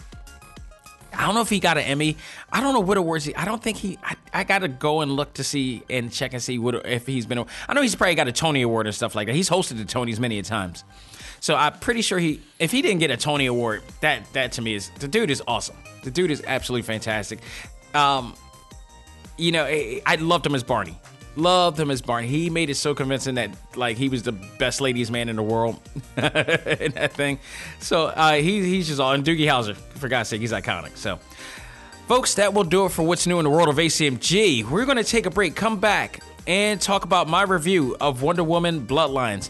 I 1.18 1.26
don't 1.26 1.36
know 1.36 1.42
if 1.42 1.50
he 1.50 1.60
got 1.60 1.78
an 1.78 1.84
Emmy. 1.84 2.18
I 2.52 2.62
don't 2.62 2.74
know 2.74 2.80
what 2.82 2.98
awards 2.98 3.26
he. 3.26 3.36
I 3.36 3.46
don't 3.46 3.62
think 3.62 3.78
he. 3.78 3.98
I, 4.04 4.16
I 4.34 4.44
got 4.44 4.60
to 4.60 4.68
go 4.68 5.02
and 5.02 5.12
look 5.14 5.34
to 5.36 5.44
see 5.44 5.84
and 5.90 6.12
check 6.12 6.34
and 6.34 6.42
see 6.42 6.60
what 6.60 6.86
if 6.86 7.08
he's 7.08 7.26
been. 7.26 7.46
I 7.68 7.74
know 7.74 7.82
he's 7.82 7.96
probably 7.96 8.16
got 8.16 8.28
a 8.28 8.32
Tony 8.32 8.62
Award 8.62 8.88
and 8.88 8.96
stuff 8.96 9.16
like 9.16 9.28
that. 9.28 9.36
He's 9.36 9.50
hosted 9.50 9.78
the 9.78 9.86
Tonys 9.86 10.20
many 10.20 10.40
a 10.40 10.44
times, 10.44 10.84
so 11.46 11.56
I'm 11.56 11.74
pretty 11.74 12.02
sure 12.02 12.18
he. 12.18 12.42
If 12.58 12.72
he 12.72 12.82
didn't 12.82 13.02
get 13.02 13.12
a 13.12 13.18
Tony 13.18 13.46
Award, 13.46 13.84
that 14.02 14.26
that 14.34 14.54
to 14.54 14.64
me 14.64 14.74
is 14.74 14.90
the 14.98 15.08
dude 15.08 15.30
is 15.30 15.44
awesome. 15.48 15.76
The 16.04 16.10
dude 16.10 16.32
is 16.32 16.44
absolutely 16.48 16.88
fantastic. 16.88 17.38
Um, 17.94 18.34
you 19.38 19.52
know, 19.52 19.64
I, 19.64 20.16
loved 20.16 20.44
him 20.44 20.56
as 20.56 20.64
Barney. 20.64 21.00
Loved 21.36 21.80
him 21.80 21.92
as 21.92 22.02
Barney. 22.02 22.26
He 22.26 22.50
made 22.50 22.72
it 22.72 22.78
so 22.78 22.96
convincing 22.96 23.36
that 23.36 23.52
like 23.76 23.96
he 23.96 24.10
was 24.10 24.24
the 24.24 24.32
best 24.32 24.82
ladies 24.82 25.12
man 25.12 25.30
in 25.30 25.36
the 25.36 25.44
world 25.44 25.80
in 26.18 26.24
that 26.94 27.12
thing. 27.14 27.38
So 27.78 28.08
uh, 28.08 28.34
he, 28.34 28.64
he's 28.64 28.88
just 28.88 29.00
all 29.00 29.12
and 29.12 29.24
Doogie 29.24 29.46
Howser, 29.46 29.76
for 29.76 30.08
God's 30.08 30.30
sake, 30.30 30.42
he's 30.42 30.52
iconic. 30.52 30.98
So, 30.98 31.20
folks, 32.08 32.34
that 32.36 32.56
will 32.56 32.64
do 32.64 32.86
it 32.88 32.90
for 32.90 33.04
what's 33.04 33.28
new 33.28 33.38
in 33.38 33.44
the 33.44 33.52
world 33.52 33.70
of 33.70 33.76
ACMG. 33.76 34.68
We're 34.68 34.86
going 34.86 34.98
to 34.98 35.04
take 35.04 35.28
a 35.28 35.30
break, 35.30 35.56
come 35.56 35.80
back, 35.80 36.22
and 36.48 36.80
talk 36.80 37.06
about 37.06 37.28
my 37.28 37.44
review 37.44 37.96
of 38.00 38.22
Wonder 38.22 38.44
Woman 38.44 38.86
Bloodlines. 38.86 39.50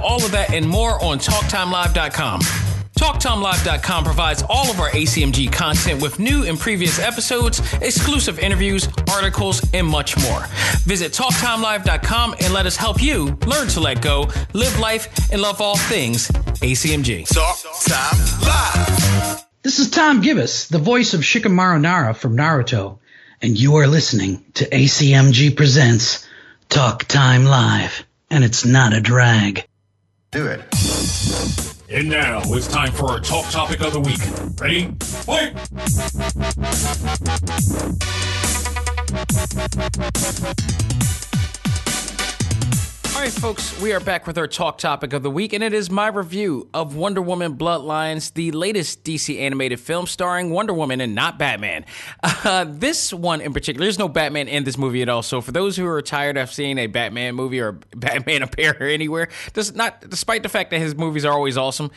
all 0.00 0.24
of 0.24 0.32
that 0.32 0.52
and 0.52 0.68
more 0.68 1.02
on 1.02 1.18
TalkTimeLive.com. 1.18 2.40
TalkTimeLive.com 3.00 4.04
provides 4.04 4.42
all 4.50 4.70
of 4.70 4.78
our 4.78 4.90
ACMG 4.90 5.50
content 5.50 6.02
with 6.02 6.18
new 6.18 6.44
and 6.44 6.58
previous 6.58 6.98
episodes, 6.98 7.60
exclusive 7.80 8.38
interviews, 8.38 8.88
articles, 9.10 9.66
and 9.72 9.86
much 9.86 10.18
more. 10.18 10.44
Visit 10.84 11.12
TalkTimeLive.com 11.12 12.34
and 12.42 12.52
let 12.52 12.66
us 12.66 12.76
help 12.76 13.02
you 13.02 13.38
learn 13.46 13.68
to 13.68 13.80
let 13.80 14.02
go, 14.02 14.28
live 14.52 14.78
life, 14.78 15.32
and 15.32 15.40
love 15.40 15.62
all 15.62 15.78
things 15.78 16.28
ACMG. 16.28 17.26
Talk 17.26 17.58
Time 17.86 18.18
Live. 18.42 19.46
This 19.62 19.78
is 19.78 19.90
Tom 19.90 20.20
Gibis, 20.20 20.68
the 20.68 20.78
voice 20.78 21.14
of 21.14 21.20
Shikamaru 21.20 21.80
Nara 21.80 22.12
from 22.12 22.36
Naruto, 22.36 22.98
and 23.40 23.58
you 23.58 23.76
are 23.76 23.86
listening 23.86 24.44
to 24.54 24.68
ACMG 24.68 25.56
Presents 25.56 26.26
Talk 26.68 27.04
Time 27.04 27.46
Live, 27.46 28.04
and 28.28 28.44
it's 28.44 28.66
not 28.66 28.92
a 28.92 29.00
drag. 29.00 29.66
Do 30.32 30.46
it. 30.46 30.60
And 31.90 32.08
now 32.08 32.40
it's 32.44 32.68
time 32.68 32.92
for 32.92 33.06
our 33.06 33.18
top 33.18 33.50
topic 33.50 33.80
of 33.80 33.92
the 33.92 33.98
week. 33.98 34.20
Ready? 34.60 34.94
Fight! 35.00 35.56
All 43.20 43.26
right, 43.26 43.34
folks, 43.34 43.78
we 43.82 43.92
are 43.92 44.00
back 44.00 44.26
with 44.26 44.38
our 44.38 44.46
talk 44.46 44.78
topic 44.78 45.12
of 45.12 45.22
the 45.22 45.30
week, 45.30 45.52
and 45.52 45.62
it 45.62 45.74
is 45.74 45.90
my 45.90 46.08
review 46.08 46.70
of 46.72 46.96
Wonder 46.96 47.20
Woman 47.20 47.54
Bloodlines, 47.54 48.32
the 48.32 48.50
latest 48.50 49.04
DC 49.04 49.38
animated 49.38 49.78
film 49.78 50.06
starring 50.06 50.48
Wonder 50.48 50.72
Woman 50.72 51.02
and 51.02 51.14
not 51.14 51.38
Batman. 51.38 51.84
Uh, 52.42 52.64
this 52.66 53.12
one 53.12 53.42
in 53.42 53.52
particular, 53.52 53.84
there's 53.84 53.98
no 53.98 54.08
Batman 54.08 54.48
in 54.48 54.64
this 54.64 54.78
movie 54.78 55.02
at 55.02 55.10
all. 55.10 55.20
So, 55.20 55.42
for 55.42 55.52
those 55.52 55.76
who 55.76 55.86
are 55.86 56.00
tired 56.00 56.38
of 56.38 56.50
seeing 56.50 56.78
a 56.78 56.86
Batman 56.86 57.34
movie 57.34 57.60
or 57.60 57.72
Batman 57.94 58.42
appear 58.42 58.74
anywhere, 58.80 59.28
this 59.52 59.74
not 59.74 60.08
despite 60.08 60.42
the 60.42 60.48
fact 60.48 60.70
that 60.70 60.78
his 60.78 60.94
movies 60.94 61.26
are 61.26 61.32
always 61.34 61.58
awesome, 61.58 61.90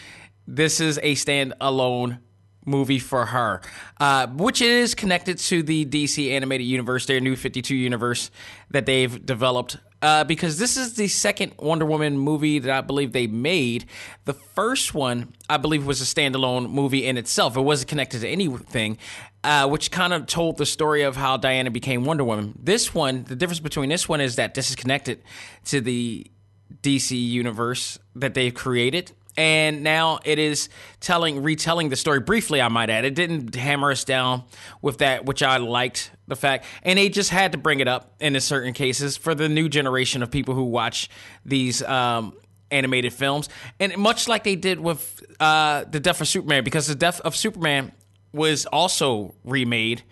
this 0.46 0.82
is 0.82 0.98
a 1.02 1.16
standalone 1.16 2.20
movie 2.66 3.00
for 3.00 3.28
her, 3.28 3.62
uh, 4.00 4.28
which 4.28 4.62
is 4.62 4.96
connected 4.96 5.38
to 5.38 5.64
the 5.64 5.86
DC 5.86 6.30
animated 6.32 6.68
universe, 6.68 7.06
their 7.06 7.20
new 7.20 7.38
52 7.38 7.76
universe 7.76 8.32
that 8.70 8.86
they've 8.86 9.26
developed. 9.26 9.78
Uh, 10.04 10.26
because 10.26 10.60
this 10.60 10.76
is 10.76 10.96
the 10.96 11.08
second 11.08 11.54
Wonder 11.58 11.86
Woman 11.86 12.18
movie 12.18 12.60
that 12.60 12.70
I 12.70 12.82
believe 12.82 13.14
they 13.14 13.26
made. 13.26 13.86
The 14.26 14.34
first 14.34 14.94
one, 14.94 15.34
I 15.50 15.56
believe, 15.56 15.86
was 15.86 16.02
a 16.02 16.04
standalone 16.04 16.70
movie 16.70 17.06
in 17.06 17.18
itself. 17.18 17.56
It 17.56 17.62
wasn't 17.62 17.88
connected 17.88 18.20
to 18.20 18.28
anything, 18.28 18.98
uh, 19.46 19.70
which 19.70 19.92
kind 19.92 20.12
of 20.12 20.26
told 20.26 20.58
the 20.58 20.66
story 20.66 21.04
of 21.04 21.16
how 21.16 21.38
Diana 21.38 21.72
became 21.72 22.04
Wonder 22.04 22.26
Woman. 22.26 22.54
This 22.62 22.94
one, 22.94 23.24
the 23.24 23.36
difference 23.38 23.62
between 23.62 23.88
this 23.88 24.10
one 24.10 24.20
is 24.20 24.36
that 24.36 24.56
this 24.56 24.70
is 24.70 24.76
connected 24.76 25.24
to 25.68 25.80
the 25.80 26.30
DC 26.82 27.12
universe 27.12 27.98
that 28.14 28.34
they've 28.34 28.54
created. 28.54 29.14
And 29.36 29.82
now 29.82 30.20
it 30.24 30.38
is 30.38 30.70
telling, 31.00 31.42
retelling 31.42 31.90
the 31.90 31.96
story 31.96 32.20
briefly. 32.20 32.62
I 32.62 32.68
might 32.68 32.90
add, 32.90 33.04
it 33.04 33.16
didn't 33.16 33.56
hammer 33.56 33.92
us 33.92 34.04
down 34.04 34.44
with 34.82 35.00
that, 35.00 35.26
which 35.26 35.42
I 35.42 35.58
liked 35.58 36.12
the 36.28 36.36
fact, 36.36 36.66
and 36.84 36.98
they 37.00 37.10
just 37.10 37.32
had 37.32 37.52
to 37.52 37.58
bring 37.58 37.80
it 37.80 37.88
up 37.88 38.14
in 38.20 38.40
certain 38.40 38.74
cases 38.74 39.18
for 39.18 39.36
the 39.36 39.50
new 39.50 39.68
generation 39.70 40.24
of 40.24 40.32
people 40.32 40.54
who 40.54 40.64
watch 40.64 41.10
these 41.46 41.82
um, 41.84 42.34
animated 42.72 43.14
films, 43.14 43.50
and 43.80 43.98
much 43.98 44.28
like 44.28 44.44
they 44.44 44.56
did 44.56 44.80
with 44.80 45.22
uh, 45.40 45.84
the 45.86 46.00
Death 46.00 46.22
of 46.22 46.28
Superman, 46.28 46.64
because 46.64 46.88
the 46.88 46.96
Death 46.96 47.20
of 47.22 47.36
Superman 47.36 47.92
was 48.34 48.66
also 48.66 49.36
remade 49.44 50.04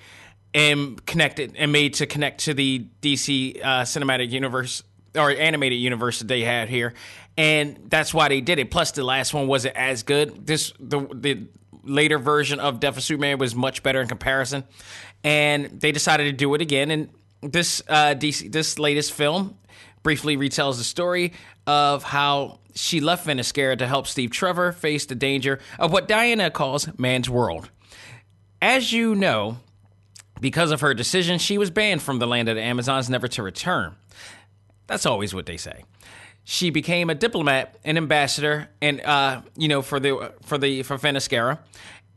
and 0.54 1.04
connected 1.06 1.56
and 1.58 1.72
made 1.72 1.94
to 1.96 2.06
connect 2.06 2.42
to 2.42 2.54
the 2.54 2.86
DC 3.02 3.60
uh, 3.64 3.82
cinematic 3.82 4.32
universe 4.32 4.84
or 5.16 5.32
animated 5.32 5.80
universe 5.80 6.20
that 6.20 6.28
they 6.28 6.42
had 6.42 6.70
here, 6.70 6.94
and 7.38 7.80
that's 7.88 8.14
why 8.14 8.30
they 8.30 8.42
did 8.42 8.60
it. 8.60 8.72
Plus, 8.72 8.92
the 8.92 9.04
last 9.04 9.34
one 9.34 9.48
wasn't 9.48 9.76
as 9.76 10.04
good. 10.04 10.46
This 10.46 10.74
the 10.80 11.00
the 11.14 11.48
later 11.84 12.20
version 12.20 12.60
of 12.60 12.80
Death 12.80 12.98
of 12.98 13.04
Superman 13.04 13.38
was 13.38 13.56
much 13.56 13.84
better 13.84 14.02
in 14.02 14.08
comparison, 14.08 14.64
and 15.24 15.66
they 15.80 15.92
decided 15.92 16.26
to 16.26 16.34
do 16.34 16.54
it 16.54 16.62
again. 16.62 16.92
And 16.92 17.10
this 17.42 17.82
uh, 17.88 18.16
DC 18.16 18.52
this 18.52 18.78
latest 18.80 19.14
film 19.14 19.58
briefly 20.04 20.38
retells 20.38 20.78
the 20.78 20.84
story 20.84 21.34
of 21.68 22.04
how 22.04 22.60
she 22.74 23.00
left 23.02 23.28
Themyscira 23.28 23.78
to 23.78 23.88
help 23.88 24.08
Steve 24.08 24.32
Trevor 24.32 24.72
face 24.72 25.06
the 25.06 25.16
danger 25.16 25.60
of 25.78 25.92
what 25.92 26.08
Diana 26.08 26.50
calls 26.50 26.88
man's 26.98 27.30
world. 27.30 27.70
As 28.62 28.94
you 28.94 29.16
know, 29.16 29.58
because 30.40 30.72
of 30.72 30.82
her 30.82 30.94
decision, 30.94 31.40
she 31.40 31.58
was 31.58 31.70
banned 31.70 32.02
from 32.02 32.20
the 32.20 32.28
land 32.28 32.50
of 32.50 32.56
the 32.56 32.62
Amazons, 32.62 33.10
never 33.10 33.28
to 33.30 33.44
return. 33.44 33.96
That's 34.88 35.06
always 35.06 35.34
what 35.34 35.46
they 35.46 35.58
say. 35.58 35.84
She 36.44 36.70
became 36.70 37.10
a 37.10 37.16
diplomat, 37.16 37.78
an 37.86 37.98
ambassador, 37.98 38.70
and 38.82 39.00
uh, 39.02 39.42
you 39.56 39.68
know 39.68 39.82
for 39.82 40.00
the 40.00 40.34
for 40.42 40.58
the 40.58 40.84
for 40.84 40.98
Themyscira, 40.98 41.60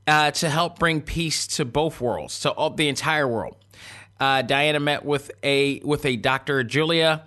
uh, 0.07 0.31
to 0.33 0.49
help 0.49 0.79
bring 0.79 1.01
peace 1.01 1.47
to 1.57 1.65
both 1.65 2.01
worlds, 2.01 2.41
to 2.41 2.51
all, 2.51 2.71
the 2.71 2.89
entire 2.89 3.29
world. 3.29 3.57
Uh, 4.19 4.43
Diana 4.43 4.81
met 4.81 5.05
with 5.05 5.31
a 5.43 5.81
with 5.81 6.07
a 6.07 6.17
Dr. 6.17 6.63
Julia 6.65 7.25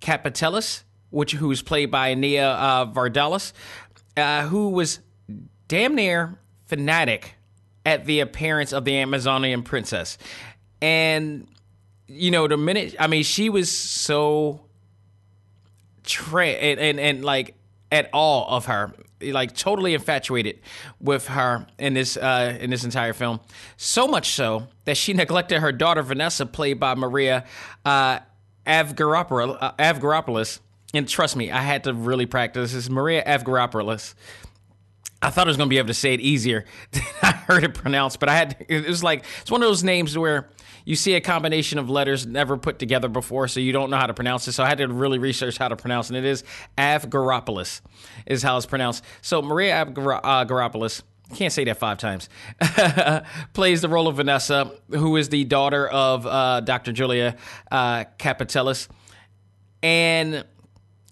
Kapatelis, 0.00 0.84
which 1.10 1.32
who 1.32 1.48
was 1.48 1.62
played 1.62 1.90
by 1.90 2.14
Nia 2.14 2.50
uh, 2.50 2.86
Vardalos, 2.86 3.52
uh, 4.16 4.46
who 4.46 4.70
was 4.70 5.00
damn 5.66 5.94
near 5.94 6.38
fanatic 6.66 7.34
at 7.84 8.04
the 8.04 8.20
appearance 8.20 8.72
of 8.72 8.84
the 8.84 8.96
Amazonian 8.98 9.62
princess, 9.62 10.16
and 10.80 11.46
you 12.06 12.30
know 12.30 12.46
the 12.48 12.56
minute 12.56 12.94
I 12.98 13.06
mean 13.06 13.22
she 13.22 13.50
was 13.50 13.70
so 13.70 14.67
and, 16.60 16.80
and 16.80 17.00
and 17.00 17.24
like 17.24 17.54
at 17.90 18.10
all 18.12 18.48
of 18.48 18.66
her 18.66 18.92
like 19.20 19.54
totally 19.54 19.94
infatuated 19.94 20.60
with 21.00 21.26
her 21.28 21.66
in 21.78 21.94
this 21.94 22.16
uh, 22.16 22.56
in 22.60 22.70
this 22.70 22.84
entire 22.84 23.12
film. 23.12 23.40
So 23.76 24.06
much 24.06 24.30
so 24.30 24.68
that 24.84 24.96
she 24.96 25.12
neglected 25.14 25.60
her 25.60 25.72
daughter 25.72 26.02
Vanessa, 26.02 26.46
played 26.46 26.80
by 26.80 26.94
Maria 26.94 27.44
uh. 27.84 28.20
Uh, 28.66 29.72
And 30.94 31.08
trust 31.08 31.36
me, 31.36 31.50
I 31.50 31.60
had 31.60 31.84
to 31.84 31.94
really 31.94 32.26
practice. 32.26 32.72
This 32.72 32.84
is 32.84 32.90
Maria 32.90 33.24
Avgeropoulos 33.24 34.14
I 35.20 35.30
thought 35.30 35.48
I 35.48 35.50
was 35.50 35.56
going 35.56 35.68
to 35.68 35.70
be 35.70 35.78
able 35.78 35.88
to 35.88 35.94
say 35.94 36.14
it 36.14 36.20
easier 36.20 36.64
than 36.92 37.02
I 37.22 37.32
heard 37.32 37.64
it 37.64 37.74
pronounced, 37.74 38.20
but 38.20 38.28
I 38.28 38.36
had. 38.36 38.64
It 38.68 38.86
was 38.86 39.02
like 39.02 39.24
it's 39.40 39.50
one 39.50 39.62
of 39.62 39.68
those 39.68 39.82
names 39.82 40.16
where 40.16 40.48
you 40.88 40.96
see 40.96 41.12
a 41.16 41.20
combination 41.20 41.78
of 41.78 41.90
letters 41.90 42.24
never 42.24 42.56
put 42.56 42.78
together 42.78 43.08
before, 43.08 43.46
so 43.46 43.60
you 43.60 43.72
don't 43.72 43.90
know 43.90 43.98
how 43.98 44.06
to 44.06 44.14
pronounce 44.14 44.48
it. 44.48 44.52
So 44.52 44.64
I 44.64 44.68
had 44.68 44.78
to 44.78 44.88
really 44.88 45.18
research 45.18 45.58
how 45.58 45.68
to 45.68 45.76
pronounce 45.76 46.08
it. 46.08 46.16
And 46.16 46.24
it 46.24 46.28
is 46.30 46.44
Avgeropoulos, 46.78 47.82
is 48.24 48.42
how 48.42 48.56
it's 48.56 48.64
pronounced. 48.64 49.04
So 49.20 49.42
Maria 49.42 49.84
Avgeropoulos. 49.84 51.02
Can't 51.34 51.52
say 51.52 51.64
that 51.64 51.76
five 51.76 51.98
times. 51.98 52.30
plays 53.52 53.82
the 53.82 53.90
role 53.90 54.08
of 54.08 54.16
Vanessa, 54.16 54.72
who 54.88 55.18
is 55.18 55.28
the 55.28 55.44
daughter 55.44 55.86
of 55.86 56.24
uh, 56.24 56.60
Dr. 56.60 56.92
Julia 56.92 57.36
uh, 57.70 58.04
Kapatelis. 58.18 58.88
And 59.82 60.46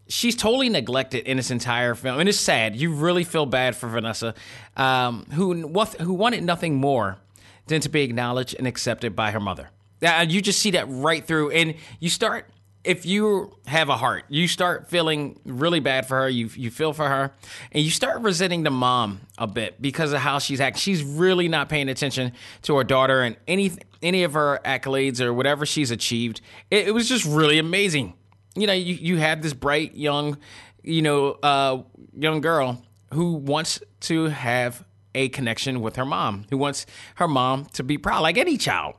she's 0.08 0.36
totally 0.36 0.70
neglected 0.70 1.26
in 1.26 1.36
this 1.36 1.50
entire 1.50 1.94
film, 1.94 2.18
and 2.18 2.30
it's 2.30 2.40
sad. 2.40 2.76
You 2.76 2.94
really 2.94 3.24
feel 3.24 3.44
bad 3.44 3.76
for 3.76 3.90
Vanessa, 3.90 4.34
um, 4.78 5.26
who 5.34 5.68
who 6.00 6.14
wanted 6.14 6.44
nothing 6.44 6.76
more 6.76 7.18
than 7.66 7.80
to 7.82 7.88
be 7.88 8.02
acknowledged 8.02 8.54
and 8.58 8.66
accepted 8.66 9.16
by 9.16 9.30
her 9.30 9.40
mother. 9.40 9.70
And 10.02 10.30
you 10.30 10.40
just 10.40 10.60
see 10.60 10.72
that 10.72 10.86
right 10.88 11.24
through, 11.24 11.50
and 11.50 11.74
you 12.00 12.10
start. 12.10 12.50
If 12.84 13.04
you 13.04 13.52
have 13.66 13.88
a 13.88 13.96
heart, 13.96 14.26
you 14.28 14.46
start 14.46 14.88
feeling 14.88 15.40
really 15.44 15.80
bad 15.80 16.06
for 16.06 16.18
her. 16.18 16.28
You 16.28 16.48
you 16.54 16.70
feel 16.70 16.92
for 16.92 17.08
her, 17.08 17.32
and 17.72 17.82
you 17.82 17.90
start 17.90 18.20
resenting 18.20 18.62
the 18.62 18.70
mom 18.70 19.22
a 19.38 19.46
bit 19.46 19.82
because 19.82 20.12
of 20.12 20.20
how 20.20 20.38
she's 20.38 20.60
acting. 20.60 20.80
She's 20.80 21.02
really 21.02 21.48
not 21.48 21.68
paying 21.68 21.88
attention 21.88 22.32
to 22.62 22.76
her 22.76 22.84
daughter 22.84 23.22
and 23.22 23.36
any 23.48 23.72
any 24.02 24.22
of 24.22 24.34
her 24.34 24.60
accolades 24.64 25.20
or 25.20 25.34
whatever 25.34 25.66
she's 25.66 25.90
achieved. 25.90 26.40
It, 26.70 26.88
it 26.88 26.90
was 26.92 27.08
just 27.08 27.24
really 27.24 27.58
amazing 27.58 28.14
you 28.56 28.66
know, 28.66 28.72
you, 28.72 28.94
you 28.94 29.16
have 29.18 29.42
this 29.42 29.52
bright 29.52 29.94
young, 29.94 30.38
you 30.82 31.02
know, 31.02 31.32
uh, 31.42 31.82
young 32.16 32.40
girl 32.40 32.82
who 33.12 33.34
wants 33.34 33.80
to 34.00 34.24
have 34.24 34.84
a 35.16 35.28
connection 35.30 35.80
with 35.80 35.96
her 35.96 36.04
mom, 36.04 36.44
who 36.50 36.58
wants 36.58 36.86
her 37.16 37.26
mom 37.26 37.64
to 37.72 37.82
be 37.82 37.98
proud, 37.98 38.20
like 38.20 38.36
any 38.38 38.56
child. 38.56 38.94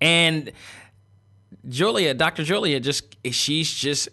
And 0.00 0.52
Julia, 1.68 2.14
Dr. 2.14 2.44
Julia, 2.44 2.80
just 2.80 3.16
she's 3.30 3.72
just 3.72 4.08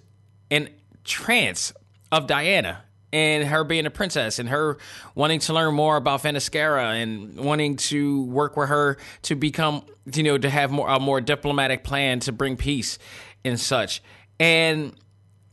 in 0.50 0.70
trance 1.04 1.72
of 2.12 2.28
Diana 2.28 2.84
and 3.12 3.48
her 3.48 3.64
being 3.64 3.86
a 3.86 3.92
princess 3.92 4.40
and 4.40 4.50
her 4.50 4.78
wanting 5.14 5.40
to 5.40 5.54
learn 5.54 5.76
more 5.76 5.98
about 5.98 6.24
Themyscira 6.24 7.02
and 7.02 7.38
wanting 7.38 7.76
to 7.76 8.24
work 8.26 8.58
with 8.58 8.70
her 8.70 8.98
to 9.24 9.36
become, 9.36 9.86
you 10.14 10.24
know, 10.24 10.38
to 10.38 10.50
have 10.50 10.72
more 10.72 10.90
a 10.90 11.00
more 11.00 11.22
diplomatic 11.22 11.84
plan 11.84 12.20
to 12.22 12.32
bring 12.32 12.58
peace 12.58 12.98
and 13.46 13.60
such. 13.60 14.02
And 14.40 14.96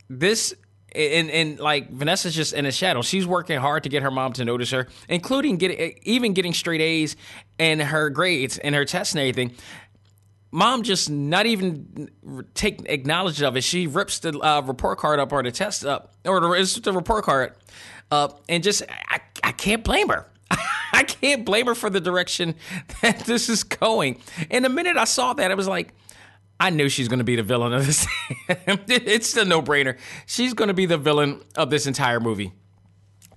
this 0.09 0.55
and 0.95 1.29
and 1.29 1.59
like 1.59 1.89
Vanessa's 1.89 2.35
just 2.35 2.53
in 2.53 2.65
a 2.65 2.71
shadow. 2.71 3.01
She's 3.01 3.25
working 3.25 3.59
hard 3.59 3.83
to 3.83 3.89
get 3.89 4.03
her 4.03 4.11
mom 4.11 4.33
to 4.33 4.45
notice 4.45 4.71
her, 4.71 4.87
including 5.09 5.57
getting 5.57 5.99
even 6.03 6.33
getting 6.33 6.53
straight 6.53 6.81
A's 6.81 7.15
in 7.57 7.79
her 7.79 8.09
grades 8.09 8.57
and 8.57 8.75
her 8.75 8.85
tests 8.85 9.13
and 9.13 9.21
everything. 9.21 9.55
Mom 10.51 10.83
just 10.83 11.09
not 11.09 11.45
even 11.45 12.09
take 12.53 12.81
acknowledge 12.85 13.41
of 13.41 13.55
it. 13.55 13.63
She 13.63 13.87
rips 13.87 14.19
the 14.19 14.37
uh, 14.37 14.61
report 14.61 14.99
card 14.99 15.19
up 15.19 15.31
or 15.31 15.41
the 15.41 15.51
test 15.51 15.85
up 15.85 16.13
or 16.25 16.41
the, 16.41 16.81
the 16.83 16.91
report 16.91 17.23
card 17.23 17.53
up, 18.11 18.43
and 18.49 18.61
just 18.61 18.83
I, 18.89 19.21
I 19.43 19.53
can't 19.53 19.83
blame 19.83 20.09
her. 20.09 20.27
I 20.93 21.03
can't 21.03 21.45
blame 21.45 21.67
her 21.67 21.75
for 21.75 21.89
the 21.89 22.01
direction 22.01 22.55
that 23.01 23.21
this 23.21 23.47
is 23.47 23.63
going. 23.63 24.19
And 24.49 24.65
the 24.65 24.69
minute 24.69 24.97
I 24.97 25.05
saw 25.05 25.33
that, 25.33 25.51
I 25.51 25.55
was 25.55 25.67
like, 25.67 25.93
I 26.61 26.69
knew 26.69 26.89
she's 26.89 27.07
going 27.07 27.17
to 27.17 27.25
be 27.25 27.35
the 27.35 27.41
villain 27.41 27.73
of 27.73 27.87
this. 27.87 28.05
it's 28.47 29.35
a 29.35 29.43
no 29.43 29.63
brainer. 29.63 29.97
She's 30.27 30.53
going 30.53 30.67
to 30.67 30.75
be 30.75 30.85
the 30.85 30.99
villain 30.99 31.41
of 31.55 31.71
this 31.71 31.87
entire 31.87 32.19
movie, 32.19 32.53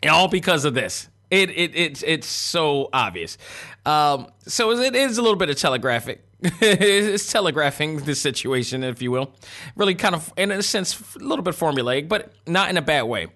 and 0.03 0.13
all 0.13 0.29
because 0.29 0.67
of 0.67 0.75
this. 0.75 1.09
It 1.31 1.49
it 1.49 1.75
it's 1.75 2.03
it's 2.07 2.27
so 2.27 2.91
obvious. 2.93 3.39
Um, 3.87 4.27
so 4.47 4.73
it 4.73 4.95
is 4.95 5.17
a 5.17 5.23
little 5.23 5.39
bit 5.39 5.49
of 5.49 5.57
telegraphic. 5.57 6.23
it's 6.43 7.33
telegraphing 7.33 7.97
the 8.05 8.15
situation, 8.15 8.85
if 8.85 9.01
you 9.01 9.11
will. 9.11 9.35
Really, 9.75 9.95
kind 9.95 10.15
of 10.15 10.31
in 10.37 10.51
a 10.51 10.63
sense, 10.63 11.17
a 11.17 11.19
little 11.21 11.43
bit 11.43 11.55
formulaic, 11.55 12.11
but 12.11 12.35
not 12.47 12.69
in 12.69 12.77
a 12.77 12.83
bad 12.83 13.05
way. 13.05 13.29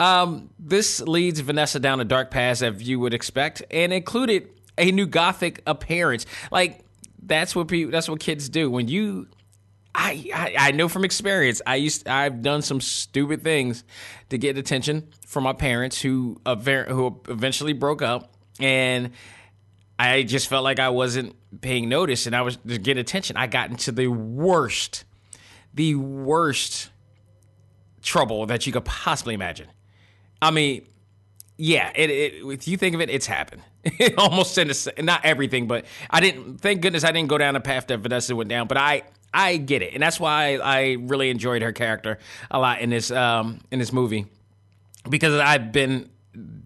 Um, 0.00 0.48
this 0.58 1.02
leads 1.02 1.40
Vanessa 1.40 1.78
down 1.78 2.00
a 2.00 2.06
dark 2.06 2.30
path, 2.30 2.62
as 2.62 2.88
you 2.88 2.98
would 3.00 3.12
expect, 3.12 3.62
and 3.70 3.92
included 3.92 4.48
a 4.78 4.90
new 4.92 5.06
gothic 5.06 5.60
appearance. 5.66 6.24
Like 6.50 6.85
that's 7.26 7.54
what 7.54 7.68
people 7.68 7.90
that's 7.90 8.08
what 8.08 8.20
kids 8.20 8.48
do 8.48 8.70
when 8.70 8.88
you 8.88 9.28
I, 9.98 10.30
I, 10.34 10.54
I 10.58 10.70
know 10.72 10.88
from 10.88 11.04
experience. 11.04 11.62
I 11.66 11.76
used 11.76 12.06
I've 12.06 12.42
done 12.42 12.60
some 12.60 12.80
stupid 12.82 13.42
things 13.42 13.82
to 14.28 14.36
get 14.36 14.58
attention 14.58 15.08
from 15.26 15.44
my 15.44 15.54
parents 15.54 16.00
who 16.00 16.40
who 16.44 17.20
eventually 17.28 17.72
broke 17.72 18.02
up, 18.02 18.34
and 18.60 19.12
I 19.98 20.22
just 20.22 20.48
felt 20.48 20.64
like 20.64 20.78
I 20.78 20.90
wasn't 20.90 21.34
paying 21.62 21.88
notice, 21.88 22.26
and 22.26 22.36
I 22.36 22.42
was 22.42 22.58
to 22.58 22.78
get 22.78 22.98
attention. 22.98 23.38
I 23.38 23.46
got 23.46 23.70
into 23.70 23.90
the 23.90 24.08
worst, 24.08 25.04
the 25.72 25.94
worst 25.94 26.90
trouble 28.02 28.44
that 28.46 28.66
you 28.66 28.72
could 28.72 28.84
possibly 28.84 29.32
imagine. 29.32 29.68
I 30.42 30.50
mean, 30.50 30.86
yeah, 31.56 31.90
it, 31.94 32.10
it, 32.10 32.34
if 32.44 32.68
you 32.68 32.76
think 32.76 32.94
of 32.94 33.00
it, 33.00 33.08
it's 33.08 33.26
happened. 33.26 33.62
It 33.86 34.14
almost 34.18 34.58
in 34.58 34.70
a, 34.70 35.02
not 35.02 35.24
everything, 35.24 35.66
but 35.66 35.84
I 36.10 36.20
didn't. 36.20 36.58
Thank 36.58 36.80
goodness 36.80 37.04
I 37.04 37.12
didn't 37.12 37.28
go 37.28 37.38
down 37.38 37.54
the 37.54 37.60
path 37.60 37.86
that 37.86 37.98
Vanessa 37.98 38.34
went 38.34 38.50
down. 38.50 38.66
But 38.66 38.78
I 38.78 39.02
I 39.32 39.58
get 39.58 39.82
it, 39.82 39.94
and 39.94 40.02
that's 40.02 40.18
why 40.18 40.54
I, 40.56 40.78
I 40.78 40.96
really 41.00 41.30
enjoyed 41.30 41.62
her 41.62 41.72
character 41.72 42.18
a 42.50 42.58
lot 42.58 42.80
in 42.80 42.90
this 42.90 43.10
um 43.10 43.60
in 43.70 43.78
this 43.78 43.92
movie 43.92 44.26
because 45.08 45.34
I've 45.34 45.72
been 45.72 46.10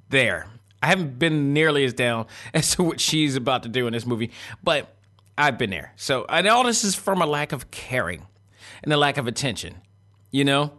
there. 0.09 0.47
I 0.83 0.87
haven't 0.87 1.19
been 1.19 1.53
nearly 1.53 1.85
as 1.85 1.93
down 1.93 2.27
as 2.55 2.75
to 2.77 2.83
what 2.83 3.01
she's 3.01 3.37
about 3.37 3.65
to 3.65 3.69
do 3.69 3.87
in 3.87 3.93
this 3.93 4.07
movie, 4.07 4.31
but 4.63 4.95
I've 5.37 5.59
been 5.59 5.71
there. 5.71 5.93
So, 5.97 6.25
and 6.29 6.47
all 6.49 6.65
this 6.65 6.85
is 6.85 6.95
from 6.95 7.21
a 7.21 7.27
lack 7.27 7.53
of 7.53 7.71
caring 7.71 8.27
and 8.83 8.93
a 8.93 8.97
lack 8.97 9.19
of 9.19 9.27
attention. 9.27 9.77
You 10.31 10.45
know, 10.45 10.73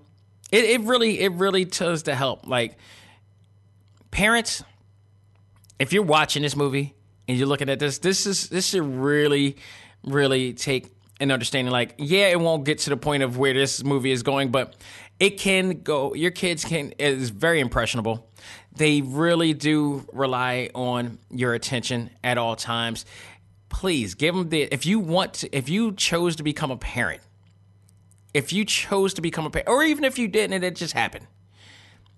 it 0.51 0.63
it 0.63 0.81
really 0.81 1.19
it 1.19 1.33
really 1.33 1.65
does 1.65 2.03
to 2.03 2.15
help 2.15 2.47
like 2.47 2.77
parents, 4.11 4.63
if 5.82 5.91
you're 5.91 6.03
watching 6.03 6.43
this 6.43 6.55
movie 6.55 6.93
and 7.27 7.39
you're 7.39 7.47
looking 7.47 7.67
at 7.67 7.79
this, 7.79 7.97
this 7.97 8.27
is 8.27 8.49
this 8.49 8.67
should 8.67 8.84
really, 8.84 9.57
really 10.03 10.53
take 10.53 10.91
an 11.19 11.32
understanding. 11.32 11.71
Like, 11.71 11.95
yeah, 11.97 12.27
it 12.27 12.39
won't 12.39 12.65
get 12.65 12.77
to 12.79 12.91
the 12.91 12.97
point 12.97 13.23
of 13.23 13.39
where 13.39 13.55
this 13.55 13.84
movie 13.84 14.11
is 14.11 14.21
going, 14.21 14.51
but 14.51 14.75
it 15.19 15.39
can 15.39 15.82
go. 15.82 16.13
Your 16.13 16.29
kids 16.29 16.63
can 16.63 16.91
is 16.99 17.32
very 17.32 17.59
impressionable. 17.59 18.29
They 18.75 19.01
really 19.01 19.55
do 19.55 20.05
rely 20.13 20.69
on 20.75 21.17
your 21.32 21.55
attention 21.55 22.11
at 22.23 22.38
all 22.38 22.55
times. 22.55 23.03
Please 23.69 24.13
give 24.13 24.36
them 24.36 24.49
the 24.49 24.61
if 24.71 24.86
you 24.86 24.99
want 24.99 25.34
to, 25.36 25.55
if 25.55 25.67
you 25.67 25.93
chose 25.93 26.36
to 26.36 26.43
become 26.43 26.69
a 26.69 26.77
parent, 26.77 27.21
if 28.36 28.53
you 28.53 28.65
chose 28.65 29.15
to 29.15 29.21
become 29.21 29.47
a 29.47 29.49
parent, 29.49 29.67
or 29.67 29.84
even 29.84 30.03
if 30.03 30.19
you 30.19 30.27
didn't 30.27 30.53
and 30.53 30.63
it 30.63 30.75
just 30.75 30.93
happened, 30.93 31.25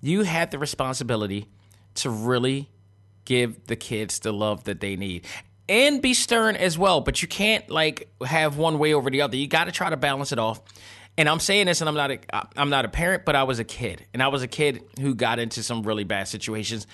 you 0.02 0.24
had 0.24 0.52
the 0.52 0.60
responsibility 0.60 1.48
to 1.96 2.10
really 2.10 2.70
give 3.26 3.68
the 3.68 3.76
kids 3.76 4.20
the 4.20 4.32
love 4.32 4.66
that 4.66 4.80
they 4.80 4.96
need. 4.96 5.26
And 5.70 6.02
be 6.02 6.14
stern 6.14 6.56
as 6.56 6.78
well 6.78 7.02
but 7.02 7.22
you 7.22 7.28
can't 7.28 7.70
like 7.70 8.10
have 8.26 8.58
one 8.58 8.80
way 8.80 8.94
over 8.94 9.10
the 9.10 9.22
other. 9.22 9.38
You 9.38 9.48
got 9.48 9.66
to 9.66 9.72
try 9.72 9.90
to 9.90 9.98
balance 9.98 10.32
it 10.32 10.40
off. 10.40 10.62
And 11.18 11.30
i'm 11.30 11.40
saying 11.40 11.68
this 11.68 11.80
and 11.80 11.88
i'm 11.88 11.96
not 11.96 12.12
a 12.12 12.20
i'm 12.58 12.70
not 12.70 12.86
a 12.86 12.90
parent 12.90 13.24
but 13.24 13.36
i 13.36 13.44
was 13.44 13.60
a 13.60 13.64
kid. 13.64 14.06
And 14.14 14.22
i 14.22 14.28
was 14.28 14.42
a 14.42 14.48
kid 14.48 14.84
who 15.00 15.16
got 15.16 15.40
into 15.40 15.64
some 15.64 15.84
really 15.84 16.04
bad 16.04 16.28
situations 16.28 16.88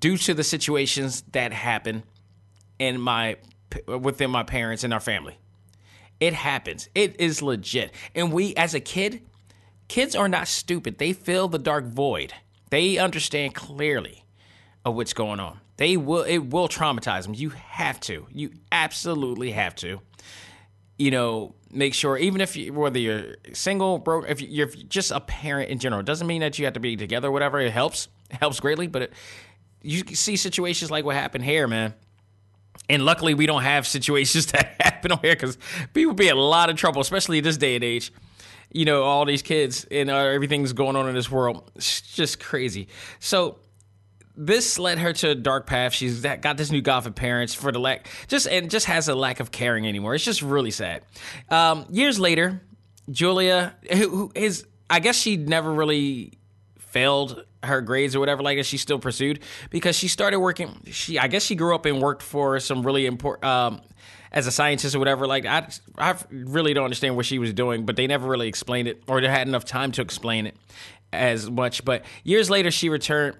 due 0.00 0.16
to 0.18 0.34
the 0.34 0.44
situations 0.44 1.22
that 1.32 1.52
happened 1.52 2.02
in 2.78 3.00
my 3.00 3.36
within 3.86 4.30
my 4.30 4.42
parents 4.42 4.84
and 4.84 4.92
our 4.92 5.00
family. 5.00 5.38
It 6.20 6.32
happens. 6.32 6.88
It 6.94 7.20
is 7.20 7.42
legit. 7.42 7.92
And 8.14 8.32
we 8.32 8.54
as 8.54 8.74
a 8.74 8.80
kid 8.80 9.22
kids 9.88 10.14
are 10.14 10.28
not 10.28 10.48
stupid. 10.48 10.98
They 10.98 11.12
fill 11.12 11.48
the 11.48 11.58
dark 11.58 11.86
void. 11.86 12.32
They 12.70 12.98
understand 12.98 13.54
clearly 13.54 14.24
of 14.86 14.94
what's 14.94 15.12
going 15.12 15.40
on. 15.40 15.58
They 15.76 15.96
will 15.96 16.22
it 16.22 16.38
will 16.38 16.68
traumatize 16.68 17.24
them. 17.24 17.34
You 17.34 17.50
have 17.50 18.00
to. 18.00 18.26
You 18.32 18.52
absolutely 18.70 19.50
have 19.50 19.74
to. 19.76 20.00
You 20.96 21.10
know, 21.10 21.54
make 21.70 21.92
sure 21.92 22.16
even 22.16 22.40
if 22.40 22.56
you 22.56 22.72
whether 22.72 22.98
you're 22.98 23.36
single, 23.52 23.98
broke, 23.98 24.26
if 24.28 24.40
you're 24.40 24.68
just 24.68 25.10
a 25.10 25.20
parent 25.20 25.70
in 25.70 25.80
general, 25.80 26.00
it 26.00 26.06
doesn't 26.06 26.26
mean 26.26 26.40
that 26.40 26.58
you 26.58 26.64
have 26.64 26.74
to 26.74 26.80
be 26.80 26.96
together. 26.96 27.30
Whatever 27.30 27.60
it 27.60 27.72
helps, 27.72 28.08
it 28.30 28.36
helps 28.36 28.60
greatly. 28.60 28.86
But 28.86 29.02
it, 29.02 29.12
you 29.82 30.04
see 30.14 30.36
situations 30.36 30.90
like 30.90 31.04
what 31.04 31.16
happened 31.16 31.44
here, 31.44 31.66
man. 31.66 31.92
And 32.88 33.04
luckily, 33.04 33.34
we 33.34 33.46
don't 33.46 33.62
have 33.62 33.88
situations 33.88 34.46
that 34.52 34.76
happen 34.80 35.12
on 35.12 35.18
here 35.20 35.34
because 35.34 35.58
people 35.92 36.14
be 36.14 36.28
in 36.28 36.36
a 36.36 36.40
lot 36.40 36.70
of 36.70 36.76
trouble, 36.76 37.02
especially 37.02 37.40
this 37.40 37.56
day 37.56 37.74
and 37.74 37.82
age. 37.82 38.12
You 38.72 38.84
know, 38.84 39.02
all 39.02 39.24
these 39.24 39.42
kids 39.42 39.84
and 39.90 40.10
uh, 40.10 40.16
everything's 40.16 40.72
going 40.72 40.94
on 40.94 41.08
in 41.08 41.14
this 41.14 41.30
world. 41.30 41.70
It's 41.74 42.00
just 42.00 42.38
crazy. 42.40 42.88
So 43.18 43.58
this 44.36 44.78
led 44.78 44.98
her 44.98 45.12
to 45.14 45.30
a 45.30 45.34
dark 45.34 45.66
path. 45.66 45.92
She's 45.92 46.20
got 46.20 46.56
this 46.56 46.70
new 46.70 46.82
gothic 46.82 47.14
parents 47.14 47.54
for 47.54 47.72
the 47.72 47.78
lack, 47.78 48.08
just 48.28 48.46
and 48.46 48.70
just 48.70 48.86
has 48.86 49.08
a 49.08 49.14
lack 49.14 49.40
of 49.40 49.50
caring 49.50 49.86
anymore. 49.86 50.14
It's 50.14 50.24
just 50.24 50.42
really 50.42 50.70
sad. 50.70 51.02
Um, 51.50 51.86
years 51.90 52.20
later, 52.20 52.60
Julia, 53.10 53.74
who, 53.90 54.08
who 54.08 54.32
is, 54.34 54.66
I 54.90 55.00
guess 55.00 55.16
she 55.16 55.36
never 55.36 55.72
really 55.72 56.34
failed 56.78 57.44
her 57.62 57.80
grades 57.80 58.14
or 58.14 58.20
whatever 58.20 58.42
like. 58.42 58.62
She 58.64 58.78
still 58.78 58.98
pursued 58.98 59.40
because 59.70 59.96
she 59.96 60.08
started 60.08 60.38
working. 60.38 60.80
She, 60.90 61.18
I 61.18 61.28
guess, 61.28 61.42
she 61.42 61.54
grew 61.54 61.74
up 61.74 61.86
and 61.86 62.00
worked 62.00 62.22
for 62.22 62.60
some 62.60 62.84
really 62.84 63.06
important. 63.06 63.44
Um, 63.44 63.80
as 64.32 64.46
a 64.46 64.52
scientist 64.52 64.94
or 64.94 64.98
whatever, 64.98 65.26
like 65.26 65.46
I, 65.46 65.66
I 65.96 66.14
really 66.30 66.74
don't 66.74 66.84
understand 66.84 67.16
what 67.16 67.24
she 67.24 67.38
was 67.38 67.54
doing, 67.54 67.86
but 67.86 67.96
they 67.96 68.06
never 68.06 68.28
really 68.28 68.48
explained 68.48 68.86
it, 68.86 69.02
or 69.08 69.20
they 69.22 69.28
had 69.28 69.48
enough 69.48 69.64
time 69.64 69.92
to 69.92 70.02
explain 70.02 70.46
it 70.46 70.56
as 71.10 71.48
much. 71.50 71.84
But 71.86 72.04
years 72.22 72.50
later, 72.50 72.70
she 72.70 72.90
returned 72.90 73.36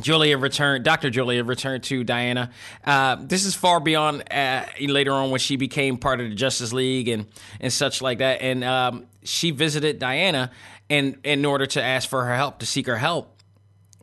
Julia 0.00 0.38
returned, 0.38 0.84
Dr. 0.84 1.10
Julia 1.10 1.42
returned 1.44 1.82
to 1.84 2.04
Diana. 2.04 2.50
Uh, 2.84 3.16
this 3.20 3.44
is 3.44 3.54
far 3.54 3.80
beyond 3.80 4.24
uh, 4.32 4.64
later 4.80 5.12
on 5.12 5.30
when 5.30 5.40
she 5.40 5.56
became 5.56 5.96
part 5.96 6.20
of 6.20 6.28
the 6.28 6.34
Justice 6.34 6.72
League 6.72 7.08
and, 7.08 7.26
and 7.60 7.72
such 7.72 8.00
like 8.00 8.18
that. 8.18 8.40
And 8.40 8.62
um, 8.64 9.06
she 9.24 9.50
visited 9.50 9.98
Diana 9.98 10.50
in, 10.88 11.18
in 11.24 11.44
order 11.44 11.66
to 11.66 11.82
ask 11.82 12.08
for 12.08 12.24
her 12.24 12.36
help, 12.36 12.60
to 12.60 12.66
seek 12.66 12.86
her 12.86 12.96
help 12.96 13.34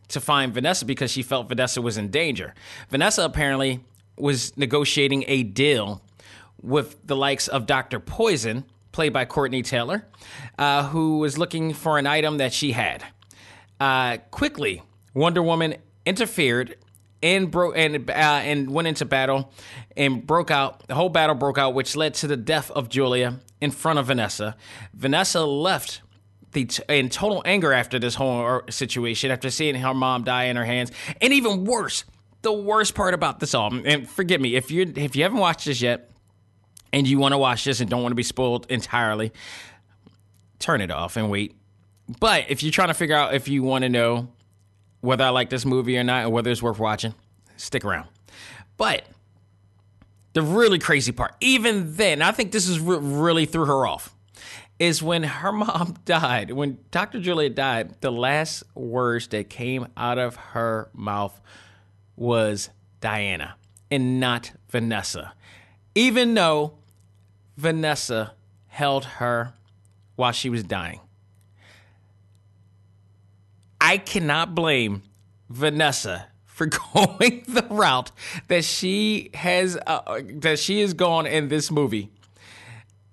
to 0.09 0.19
find 0.19 0.53
Vanessa 0.53 0.85
because 0.85 1.11
she 1.11 1.23
felt 1.23 1.49
Vanessa 1.49 1.81
was 1.81 1.97
in 1.97 2.09
danger. 2.09 2.53
Vanessa 2.89 3.23
apparently 3.23 3.83
was 4.17 4.55
negotiating 4.57 5.25
a 5.27 5.43
deal 5.43 6.01
with 6.61 6.97
the 7.05 7.15
likes 7.15 7.47
of 7.47 7.65
Dr. 7.65 7.99
Poison, 7.99 8.65
played 8.91 9.13
by 9.13 9.25
Courtenay 9.25 9.61
Taylor, 9.61 10.05
uh, 10.57 10.87
who 10.87 11.19
was 11.19 11.37
looking 11.37 11.73
for 11.73 11.97
an 11.97 12.07
item 12.07 12.37
that 12.37 12.53
she 12.53 12.71
had. 12.71 13.03
Uh, 13.79 14.17
quickly, 14.31 14.81
Wonder 15.13 15.43
Woman 15.43 15.75
interfered 16.05 16.77
and 17.23 17.49
broke 17.49 17.75
and 17.75 18.09
uh, 18.09 18.13
and 18.13 18.69
went 18.69 18.87
into 18.87 19.05
battle 19.05 19.51
and 19.97 20.25
broke 20.25 20.51
out. 20.51 20.87
The 20.87 20.95
whole 20.95 21.09
battle 21.09 21.35
broke 21.35 21.57
out, 21.57 21.73
which 21.73 21.95
led 21.95 22.13
to 22.15 22.27
the 22.27 22.37
death 22.37 22.71
of 22.71 22.89
Julia 22.89 23.39
in 23.61 23.71
front 23.71 23.99
of 23.99 24.07
Vanessa. 24.07 24.55
Vanessa 24.93 25.43
left 25.45 26.01
the 26.51 26.65
t- 26.65 26.83
in 26.87 27.09
total 27.09 27.41
anger 27.45 27.73
after 27.73 27.99
this 27.99 28.15
whole 28.15 28.61
situation, 28.69 29.31
after 29.31 29.49
seeing 29.49 29.75
her 29.75 29.93
mom 29.93 30.23
die 30.23 30.45
in 30.45 30.55
her 30.55 30.65
hands, 30.65 30.91
and 31.21 31.33
even 31.33 31.65
worse, 31.65 32.05
the 32.43 32.53
worst 32.53 32.95
part 32.95 33.13
about 33.13 33.39
this 33.39 33.53
all. 33.53 33.73
And 33.73 34.07
forgive 34.07 34.39
me 34.41 34.55
if 34.55 34.71
you 34.71 34.91
if 34.95 35.15
you 35.15 35.23
haven't 35.23 35.39
watched 35.39 35.65
this 35.65 35.81
yet, 35.81 36.11
and 36.93 37.07
you 37.07 37.19
want 37.19 37.33
to 37.33 37.37
watch 37.37 37.63
this 37.63 37.81
and 37.81 37.89
don't 37.89 38.01
want 38.01 38.11
to 38.11 38.15
be 38.15 38.23
spoiled 38.23 38.65
entirely, 38.69 39.33
turn 40.59 40.81
it 40.81 40.91
off 40.91 41.17
and 41.17 41.29
wait. 41.29 41.55
But 42.19 42.45
if 42.49 42.61
you're 42.61 42.71
trying 42.71 42.89
to 42.89 42.93
figure 42.93 43.15
out 43.15 43.33
if 43.33 43.47
you 43.47 43.63
want 43.63 43.83
to 43.83 43.89
know 43.89 44.29
whether 45.05 45.23
I 45.23 45.29
like 45.29 45.49
this 45.49 45.65
movie 45.65 45.97
or 45.97 46.03
not, 46.03 46.25
or 46.25 46.29
whether 46.29 46.51
it's 46.51 46.61
worth 46.61 46.79
watching, 46.79 47.13
stick 47.57 47.85
around. 47.85 48.07
But 48.77 49.05
the 50.33 50.41
really 50.41 50.79
crazy 50.79 51.11
part, 51.11 51.35
even 51.39 51.95
then, 51.95 52.21
I 52.21 52.31
think 52.31 52.51
this 52.51 52.67
is 52.67 52.79
what 52.79 52.97
really 52.97 53.45
threw 53.45 53.65
her 53.65 53.85
off, 53.85 54.13
is 54.79 55.01
when 55.01 55.23
her 55.23 55.51
mom 55.53 55.95
died. 56.05 56.51
When 56.51 56.79
Dr. 56.91 57.19
Julia 57.19 57.49
died, 57.49 58.01
the 58.01 58.11
last 58.11 58.63
words 58.75 59.27
that 59.27 59.49
came 59.49 59.87
out 59.95 60.17
of 60.17 60.35
her 60.35 60.89
mouth 60.93 61.39
was 62.15 62.69
Diana 62.99 63.55
and 63.91 64.19
not 64.19 64.51
Vanessa. 64.69 65.33
Even 65.93 66.33
though 66.33 66.73
Vanessa 67.55 68.33
held 68.67 69.05
her 69.05 69.53
while 70.15 70.31
she 70.31 70.49
was 70.49 70.63
dying. 70.63 70.99
I 73.86 73.99
cannot 73.99 74.55
blame 74.55 75.03
Vanessa 75.47 76.25
for 76.43 76.65
going 76.93 77.43
the 77.47 77.67
route 77.69 78.11
that 78.47 78.65
she 78.65 79.29
has 79.36 79.77
uh, 79.86 80.21
that 80.38 80.57
she 80.57 80.81
has 80.81 80.95
gone 80.95 81.27
in 81.27 81.49
this 81.49 81.69
movie. 81.69 82.09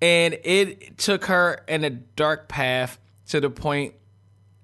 And 0.01 0.33
it 0.43 0.97
took 0.97 1.25
her 1.25 1.63
in 1.67 1.83
a 1.83 1.91
dark 1.91 2.49
path 2.49 2.97
to 3.27 3.39
the 3.39 3.51
point 3.51 3.93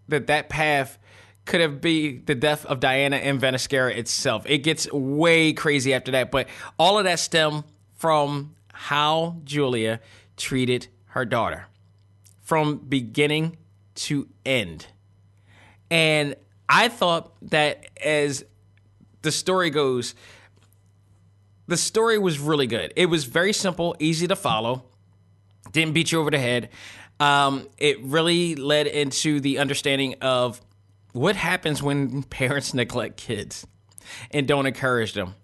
that 0.07 0.25
that 0.27 0.49
path 0.49 0.97
could 1.45 1.61
have 1.61 1.79
been 1.79 2.23
the 2.25 2.33
death 2.33 2.65
of 2.65 2.79
Diana 2.79 3.17
and 3.17 3.39
Themyscira 3.39 3.95
itself. 3.95 4.45
It 4.47 4.59
gets 4.59 4.91
way 4.91 5.53
crazy 5.53 5.93
after 5.93 6.11
that, 6.13 6.31
but 6.31 6.49
all 6.79 6.97
of 6.97 7.03
that 7.03 7.19
stem 7.19 7.63
from 7.93 8.55
how 8.73 9.37
Julia 9.43 10.01
treated 10.37 10.87
her 11.09 11.23
daughter 11.23 11.67
from 12.41 12.77
beginning 12.79 13.57
to 13.93 14.27
end. 14.43 14.87
And 15.91 16.35
I 16.67 16.87
thought 16.87 17.33
that 17.49 17.87
as 18.03 18.45
the 19.21 19.31
story 19.31 19.69
goes, 19.69 20.15
the 21.67 21.77
story 21.77 22.17
was 22.17 22.39
really 22.39 22.67
good. 22.67 22.93
It 22.95 23.07
was 23.07 23.25
very 23.25 23.53
simple, 23.53 23.95
easy 23.99 24.27
to 24.27 24.35
follow, 24.35 24.83
didn't 25.71 25.93
beat 25.93 26.11
you 26.11 26.19
over 26.19 26.31
the 26.31 26.39
head. 26.39 26.69
Um, 27.19 27.67
it 27.77 28.01
really 28.03 28.55
led 28.55 28.87
into 28.87 29.39
the 29.39 29.59
understanding 29.59 30.15
of 30.21 30.61
what 31.11 31.35
happens 31.35 31.83
when 31.83 32.23
parents 32.29 32.73
neglect 32.73 33.17
kids 33.17 33.67
and 34.31 34.47
don't 34.47 34.65
encourage 34.65 35.13
them 35.13 35.35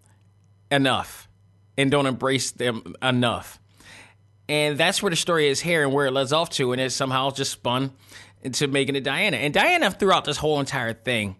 enough 0.71 1.27
and 1.77 1.91
don't 1.91 2.05
embrace 2.05 2.51
them 2.51 2.95
enough. 3.01 3.59
And 4.47 4.77
that's 4.77 5.01
where 5.01 5.09
the 5.09 5.15
story 5.15 5.47
is 5.47 5.59
here 5.59 5.83
and 5.83 5.91
where 5.91 6.05
it 6.05 6.11
leads 6.11 6.31
off 6.31 6.51
to, 6.51 6.71
and 6.71 6.79
it 6.79 6.91
somehow 6.91 7.31
just 7.31 7.51
spun 7.51 7.91
into 8.45 8.67
making 8.67 8.95
it 8.95 9.03
Diana. 9.03 9.37
And 9.37 9.53
Diana, 9.53 9.89
throughout 9.89 10.23
this 10.23 10.37
whole 10.37 10.59
entire 10.59 10.93
thing, 10.93 11.35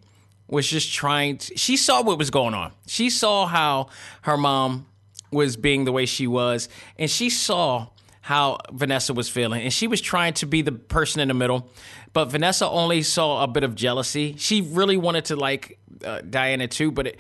was 0.47 0.68
just 0.68 0.91
trying 0.91 1.38
to, 1.38 1.58
she 1.58 1.78
saw 1.78 2.01
what 2.01 2.18
was 2.18 2.32
going 2.32 2.53
on. 2.53 2.72
She 2.88 3.10
saw 3.10 3.45
how 3.45 3.88
her 4.24 4.38
mom 4.38 4.88
was 5.32 5.56
being 5.56 5.86
the 5.86 5.91
way 5.91 6.08
she 6.08 6.28
was, 6.28 6.68
and 6.97 7.10
she 7.10 7.30
saw 7.30 7.88
how 8.22 8.58
Vanessa 8.72 9.14
was 9.14 9.30
feeling. 9.30 9.62
And 9.62 9.72
she 9.72 9.88
was 9.88 10.01
trying 10.01 10.34
to 10.36 10.47
be 10.47 10.64
the 10.64 10.72
person 10.72 11.22
in 11.22 11.28
the 11.28 11.34
middle, 11.36 11.70
but 12.12 12.26
Vanessa 12.26 12.68
only 12.68 13.03
saw 13.03 13.43
a 13.43 13.47
bit 13.47 13.64
of 13.64 13.76
jealousy. 13.76 14.36
She 14.38 14.62
really 14.62 14.97
wanted 14.97 15.26
to 15.26 15.36
like 15.36 15.77
uh, 16.03 16.22
Diana 16.27 16.68
too, 16.68 16.91
but 16.91 17.07
it, 17.07 17.19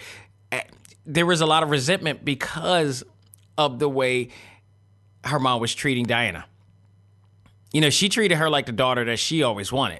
uh, 0.51 0.61
there 1.05 1.27
was 1.27 1.41
a 1.41 1.45
lot 1.45 1.61
of 1.61 1.69
resentment 1.69 2.25
because 2.25 3.03
of 3.55 3.77
the 3.77 3.89
way 3.89 4.29
her 5.23 5.39
mom 5.39 5.61
was 5.61 5.75
treating 5.75 6.05
Diana 6.05 6.45
you 7.75 7.81
know, 7.81 7.89
she 7.89 8.07
treated 8.07 8.37
her 8.37 8.49
like 8.49 8.67
the 8.67 8.71
daughter 8.71 9.03
that 9.03 9.19
she 9.19 9.43
always 9.43 9.69
wanted. 9.69 9.99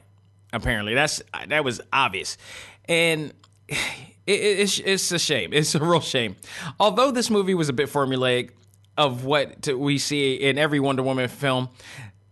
Apparently, 0.54 0.94
that's 0.94 1.22
that 1.50 1.66
was 1.66 1.82
obvious, 1.92 2.38
and 2.86 3.34
it, 3.68 3.82
it's 4.28 4.80
it's 4.80 5.12
a 5.12 5.20
shame. 5.20 5.52
It's 5.52 5.76
a 5.76 5.80
real 5.84 6.00
shame. 6.00 6.38
Although 6.80 7.12
this 7.12 7.30
movie 7.30 7.54
was 7.54 7.68
a 7.68 7.74
bit 7.74 7.90
formulaic 7.90 8.52
of 8.98 9.26
what 9.26 9.68
we 9.68 9.98
see 9.98 10.36
in 10.36 10.58
every 10.58 10.80
Wonder 10.80 11.04
Woman 11.04 11.28
film, 11.28 11.68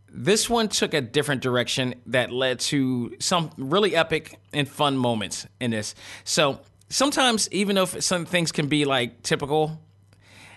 this 0.07 0.49
one 0.49 0.69
took 0.69 0.93
a 0.93 1.01
different 1.01 1.41
direction 1.41 1.95
that 2.05 2.31
led 2.31 2.61
to 2.61 3.13
some 3.19 3.51
really 3.57 3.97
epic 3.97 4.39
and 4.53 4.65
fun 4.65 4.95
moments 4.95 5.45
in 5.59 5.71
this. 5.71 5.93
So 6.23 6.61
sometimes, 6.87 7.49
even 7.51 7.77
if 7.77 8.01
some 8.01 8.23
things 8.25 8.53
can 8.53 8.67
be 8.67 8.85
like 8.85 9.23
typical, 9.23 9.77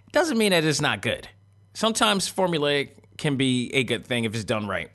it 0.07 0.13
doesn't 0.13 0.39
mean 0.39 0.51
that 0.51 0.63
it's 0.63 0.81
not 0.81 1.03
good. 1.03 1.29
Sometimes 1.75 2.33
formulaic 2.33 2.91
can 3.19 3.37
be 3.37 3.73
a 3.75 3.85
good 3.85 4.05
thing 4.05 4.25
if 4.25 4.35
it's 4.35 4.45
done 4.45 4.67
right. 4.67 4.91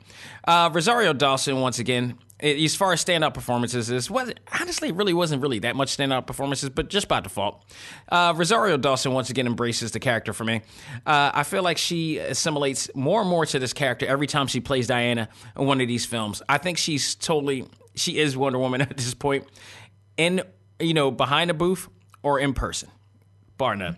Uh, 0.48 0.70
Rosario 0.74 1.14
Dawson, 1.14 1.60
once 1.60 1.80
again, 1.80 2.18
as 2.42 2.76
far 2.76 2.92
as 2.92 3.04
standout 3.04 3.34
performances, 3.34 3.88
this 3.88 4.10
was 4.10 4.32
honestly 4.60 4.92
really 4.92 5.14
wasn't 5.14 5.42
really 5.42 5.60
that 5.60 5.76
much 5.76 5.96
standout 5.96 6.26
performances, 6.26 6.70
but 6.70 6.90
just 6.90 7.08
by 7.08 7.20
default. 7.20 7.64
Uh, 8.10 8.34
Rosario 8.36 8.78
Dawson 8.78 9.14
once 9.14 9.30
again 9.30 9.46
embraces 9.46 9.92
the 9.92 10.00
character 10.00 10.34
for 10.34 10.44
me. 10.44 10.62
Uh, 11.06 11.32
I 11.34 11.44
feel 11.44 11.62
like 11.62 11.78
she 11.78 12.18
assimilates 12.18 12.90
more 12.96 13.22
and 13.22 13.30
more 13.30 13.46
to 13.46 13.60
this 13.60 13.74
character 13.74 14.08
every 14.08 14.28
time 14.28 14.48
she 14.48 14.60
plays 14.60 14.88
Diana 14.88 15.30
in 15.56 15.66
one 15.66 15.82
of 15.82 15.88
these 15.88 16.06
films. 16.06 16.42
I 16.50 16.58
think 16.58 16.78
she's 16.78 17.14
totally 17.16 17.68
she 17.96 18.18
is 18.18 18.36
Wonder 18.36 18.58
Woman 18.60 18.82
at 18.82 18.98
this 18.98 19.14
point, 19.14 19.46
in 20.18 20.42
you 20.80 20.94
know 20.94 21.12
behind 21.12 21.52
a 21.52 21.54
booth 21.54 21.88
or 22.24 22.40
in 22.40 22.54
person, 22.54 22.90
bar 23.58 23.76
none. 23.76 23.98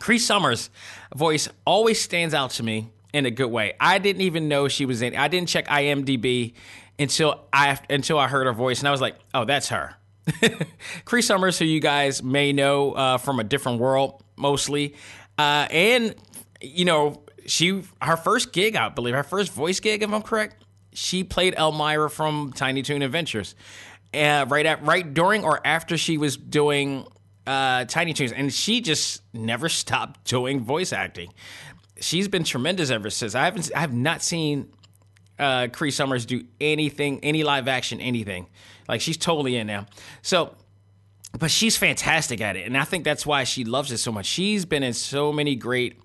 Cree 0.00 0.18
Summers' 0.18 0.70
voice 1.14 1.48
always 1.66 2.00
stands 2.00 2.32
out 2.32 2.50
to 2.52 2.62
me 2.62 2.90
in 3.12 3.26
a 3.26 3.30
good 3.30 3.50
way. 3.50 3.74
I 3.80 3.98
didn't 3.98 4.22
even 4.22 4.48
know 4.48 4.68
she 4.68 4.84
was 4.84 5.02
in. 5.02 5.16
I 5.16 5.28
didn't 5.28 5.48
check 5.48 5.66
IMDb 5.68 6.54
until 6.98 7.40
I 7.52 7.78
until 7.88 8.18
I 8.18 8.28
heard 8.28 8.46
her 8.46 8.52
voice, 8.52 8.80
and 8.80 8.88
I 8.88 8.90
was 8.90 9.00
like, 9.00 9.16
"Oh, 9.34 9.44
that's 9.44 9.68
her. 9.68 9.94
Cree 11.04 11.22
Summers, 11.22 11.58
who 11.58 11.64
you 11.64 11.80
guys 11.80 12.22
may 12.22 12.52
know 12.52 12.92
uh, 12.92 13.18
from 13.18 13.40
a 13.40 13.44
different 13.44 13.80
world, 13.80 14.22
mostly, 14.36 14.94
uh, 15.38 15.66
and 15.70 16.14
you 16.60 16.84
know 16.84 17.22
she 17.46 17.82
her 18.02 18.16
first 18.16 18.52
gig, 18.52 18.76
I 18.76 18.88
believe, 18.88 19.14
her 19.14 19.22
first 19.22 19.52
voice 19.52 19.80
gig, 19.80 20.02
if 20.02 20.12
I'm 20.12 20.22
correct, 20.22 20.64
she 20.92 21.24
played 21.24 21.54
Elmyra 21.54 22.10
from 22.10 22.52
Tiny 22.54 22.82
Toon 22.82 23.02
Adventures, 23.02 23.54
uh, 24.12 24.46
right 24.48 24.66
at 24.66 24.84
right 24.84 25.12
during 25.12 25.44
or 25.44 25.64
after 25.66 25.96
she 25.96 26.18
was 26.18 26.36
doing 26.36 27.06
uh, 27.46 27.84
Tiny 27.86 28.12
Toons, 28.12 28.32
and 28.32 28.52
she 28.52 28.80
just 28.80 29.22
never 29.32 29.68
stopped 29.68 30.24
doing 30.24 30.60
voice 30.60 30.92
acting. 30.92 31.32
She's 32.00 32.28
been 32.28 32.44
tremendous 32.44 32.90
ever 32.90 33.10
since. 33.10 33.34
I 33.34 33.44
haven't, 33.44 33.70
I 33.74 33.80
have 33.80 33.92
not 33.92 34.22
seen 34.22 34.70
uh, 35.38 35.68
Cree 35.72 35.90
Summers 35.90 36.26
do 36.26 36.44
anything, 36.60 37.20
any 37.22 37.44
live 37.44 37.68
action, 37.68 38.00
anything. 38.00 38.46
Like 38.88 39.00
she's 39.00 39.16
totally 39.16 39.56
in 39.56 39.66
now. 39.66 39.86
So, 40.22 40.54
but 41.38 41.50
she's 41.50 41.76
fantastic 41.76 42.40
at 42.40 42.56
it, 42.56 42.66
and 42.66 42.76
I 42.76 42.84
think 42.84 43.04
that's 43.04 43.26
why 43.26 43.44
she 43.44 43.64
loves 43.64 43.92
it 43.92 43.98
so 43.98 44.10
much. 44.10 44.26
She's 44.26 44.64
been 44.64 44.82
in 44.82 44.94
so 44.94 45.32
many 45.32 45.56
great 45.56 46.00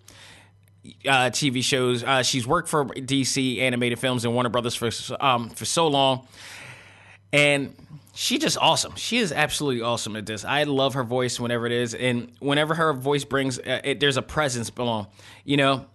uh, 1.07 1.29
TV 1.29 1.63
shows. 1.63 2.03
Uh, 2.03 2.23
she's 2.23 2.45
worked 2.45 2.67
for 2.67 2.85
DC 2.85 3.59
animated 3.59 3.99
films 3.99 4.25
and 4.25 4.33
Warner 4.33 4.49
Brothers 4.49 4.75
for 4.75 4.89
um, 5.21 5.49
for 5.49 5.65
so 5.65 5.87
long, 5.87 6.27
and 7.31 7.73
she 8.15 8.37
just 8.37 8.57
awesome. 8.59 8.95
She 8.95 9.17
is 9.17 9.31
absolutely 9.31 9.81
awesome 9.81 10.15
at 10.15 10.25
this. 10.25 10.45
I 10.45 10.63
love 10.63 10.93
her 10.93 11.03
voice 11.03 11.39
whenever 11.39 11.65
it 11.65 11.71
is, 11.71 11.95
and 11.95 12.31
whenever 12.39 12.75
her 12.75 12.93
voice 12.93 13.23
brings, 13.23 13.57
uh, 13.57 13.81
it, 13.83 13.99
there's 13.99 14.17
a 14.17 14.21
presence 14.21 14.69
belong. 14.69 15.07
You 15.43 15.57
know, 15.57 15.85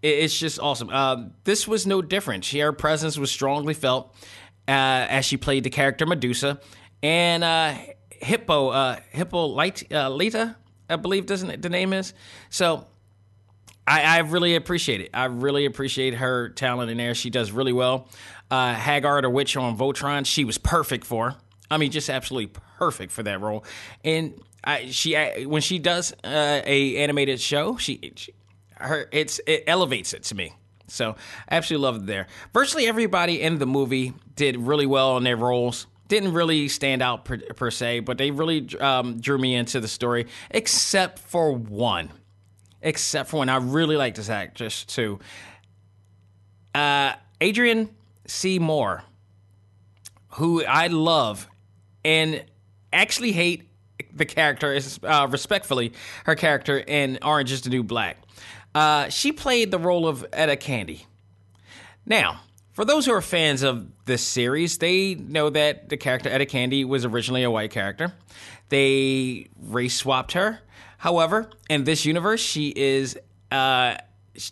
it, 0.00 0.08
it's 0.08 0.38
just 0.38 0.58
awesome. 0.58 0.88
Uh, 0.90 1.28
this 1.44 1.68
was 1.68 1.86
no 1.86 2.00
different. 2.00 2.44
She 2.44 2.60
her 2.60 2.72
presence 2.72 3.18
was 3.18 3.30
strongly 3.30 3.74
felt 3.74 4.14
uh, 4.66 5.06
as 5.10 5.26
she 5.26 5.36
played 5.36 5.64
the 5.64 5.70
character 5.70 6.06
Medusa, 6.06 6.58
and 7.02 7.44
uh, 7.44 7.74
Hippo 8.10 8.68
uh, 8.68 9.00
uh, 9.14 10.08
Lita, 10.08 10.56
I 10.88 10.96
believe 10.96 11.26
doesn't 11.26 11.60
the 11.60 11.68
name 11.68 11.92
is. 11.92 12.14
So 12.48 12.86
I, 13.86 14.02
I, 14.02 14.18
really 14.20 14.54
appreciate 14.54 15.00
it. 15.00 15.10
I 15.12 15.24
really 15.24 15.64
appreciate 15.66 16.14
her 16.14 16.50
talent 16.50 16.90
in 16.90 16.98
there. 16.98 17.14
She 17.14 17.30
does 17.30 17.50
really 17.50 17.72
well. 17.72 18.08
Uh, 18.52 18.74
Haggar 18.74 19.22
the 19.22 19.30
Witch 19.30 19.56
on 19.56 19.78
Voltron, 19.78 20.26
she 20.26 20.44
was 20.44 20.58
perfect 20.58 21.06
for. 21.06 21.36
I 21.70 21.78
mean, 21.78 21.90
just 21.90 22.10
absolutely 22.10 22.52
perfect 22.76 23.10
for 23.10 23.22
that 23.22 23.40
role. 23.40 23.64
And 24.04 24.38
I, 24.62 24.90
she 24.90 25.16
when 25.46 25.62
she 25.62 25.78
does 25.78 26.12
uh, 26.22 26.60
a 26.66 26.98
animated 26.98 27.40
show, 27.40 27.78
she, 27.78 28.12
she 28.14 28.34
her 28.74 29.08
it's 29.10 29.40
it 29.46 29.64
elevates 29.66 30.12
it 30.12 30.24
to 30.24 30.34
me. 30.34 30.52
So 30.86 31.16
I 31.48 31.56
absolutely 31.56 31.82
love 31.82 31.96
it 31.96 32.06
there. 32.06 32.26
Virtually 32.52 32.86
everybody 32.86 33.40
in 33.40 33.58
the 33.58 33.64
movie 33.64 34.12
did 34.36 34.58
really 34.58 34.84
well 34.84 35.16
in 35.16 35.24
their 35.24 35.38
roles. 35.38 35.86
Didn't 36.08 36.34
really 36.34 36.68
stand 36.68 37.00
out 37.00 37.24
per, 37.24 37.38
per 37.38 37.70
se, 37.70 38.00
but 38.00 38.18
they 38.18 38.30
really 38.30 38.68
um, 38.78 39.18
drew 39.18 39.38
me 39.38 39.54
into 39.54 39.80
the 39.80 39.88
story, 39.88 40.26
except 40.50 41.20
for 41.20 41.54
one. 41.54 42.10
Except 42.82 43.30
for 43.30 43.38
one. 43.38 43.48
I 43.48 43.56
really 43.56 43.96
like 43.96 44.14
this 44.14 44.28
actress 44.28 44.84
too. 44.84 45.20
Uh, 46.74 47.14
Adrienne 47.42 47.88
Moore, 48.58 49.04
who 50.30 50.64
I 50.64 50.86
love 50.86 51.48
and 52.04 52.44
actually 52.92 53.32
hate 53.32 53.68
the 54.14 54.24
character, 54.24 54.78
uh, 55.04 55.28
respectfully, 55.30 55.92
her 56.24 56.34
character 56.34 56.78
in 56.78 57.18
Orange 57.22 57.52
is 57.52 57.62
the 57.62 57.70
New 57.70 57.82
Black. 57.82 58.18
Uh, 58.74 59.08
she 59.08 59.32
played 59.32 59.70
the 59.70 59.78
role 59.78 60.08
of 60.08 60.24
Etta 60.32 60.56
Candy. 60.56 61.06
Now, 62.06 62.40
for 62.72 62.84
those 62.84 63.06
who 63.06 63.12
are 63.12 63.20
fans 63.20 63.62
of 63.62 63.86
this 64.06 64.22
series, 64.22 64.78
they 64.78 65.14
know 65.14 65.50
that 65.50 65.88
the 65.88 65.96
character 65.96 66.30
Etta 66.30 66.46
Candy 66.46 66.84
was 66.84 67.04
originally 67.04 67.42
a 67.42 67.50
white 67.50 67.70
character. 67.70 68.12
They 68.70 69.48
race 69.60 69.94
swapped 69.94 70.32
her. 70.32 70.60
However, 70.98 71.50
in 71.68 71.84
this 71.84 72.06
universe, 72.06 72.40
she 72.40 72.72
is 72.74 73.18
uh, 73.50 73.96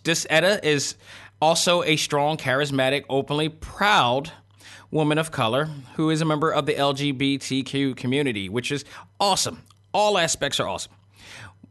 this 0.05 0.27
Etta 0.29 0.67
is 0.67 0.97
also 1.41 1.83
a 1.83 1.97
strong, 1.97 2.37
charismatic, 2.37 3.05
openly 3.09 3.49
proud 3.49 4.33
woman 4.91 5.19
of 5.19 5.31
color 5.31 5.67
who 5.95 6.11
is 6.11 6.21
a 6.21 6.25
member 6.25 6.51
of 6.53 6.67
the 6.67 6.75
LGBTQ 6.75 7.97
community, 7.97 8.49
which 8.49 8.73
is 8.73 8.85
awesome. 9.19 9.63
All 9.93 10.19
aspects 10.19 10.61
are 10.61 10.69
awesome. 10.69 10.93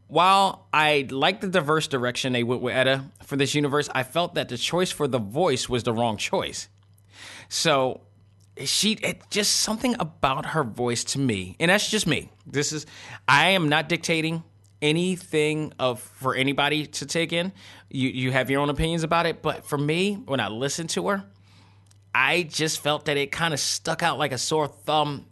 While 0.08 0.66
I 0.72 1.06
like 1.10 1.40
the 1.40 1.46
diverse 1.46 1.86
direction 1.86 2.32
they 2.32 2.42
went 2.42 2.62
with 2.62 2.74
Etta 2.74 3.04
for 3.22 3.36
this 3.36 3.54
universe, 3.54 3.88
I 3.94 4.02
felt 4.02 4.34
that 4.34 4.48
the 4.48 4.58
choice 4.58 4.90
for 4.90 5.06
the 5.06 5.18
voice 5.18 5.68
was 5.68 5.84
the 5.84 5.92
wrong 5.92 6.16
choice. 6.16 6.68
So 7.48 8.00
she 8.64 8.92
it 8.94 9.22
just 9.30 9.56
something 9.56 9.94
about 10.00 10.46
her 10.46 10.64
voice 10.64 11.04
to 11.04 11.18
me, 11.18 11.56
and 11.60 11.70
that's 11.70 11.88
just 11.88 12.06
me. 12.06 12.30
This 12.46 12.72
is 12.72 12.86
I 13.28 13.50
am 13.50 13.68
not 13.68 13.88
dictating 13.88 14.42
anything 14.82 15.72
of 15.78 16.00
for 16.00 16.34
anybody 16.34 16.86
to 16.86 17.06
take 17.06 17.32
in. 17.32 17.52
You 17.90 18.08
you 18.08 18.32
have 18.32 18.50
your 18.50 18.60
own 18.60 18.70
opinions 18.70 19.02
about 19.02 19.26
it, 19.26 19.42
but 19.42 19.64
for 19.64 19.76
me, 19.76 20.14
when 20.14 20.40
I 20.40 20.48
listened 20.48 20.90
to 20.90 21.08
her, 21.08 21.24
I 22.14 22.44
just 22.44 22.80
felt 22.80 23.06
that 23.06 23.16
it 23.16 23.32
kind 23.32 23.52
of 23.52 23.60
stuck 23.60 24.02
out 24.02 24.18
like 24.18 24.32
a 24.32 24.38
sore 24.38 24.68
thumb 24.68 25.26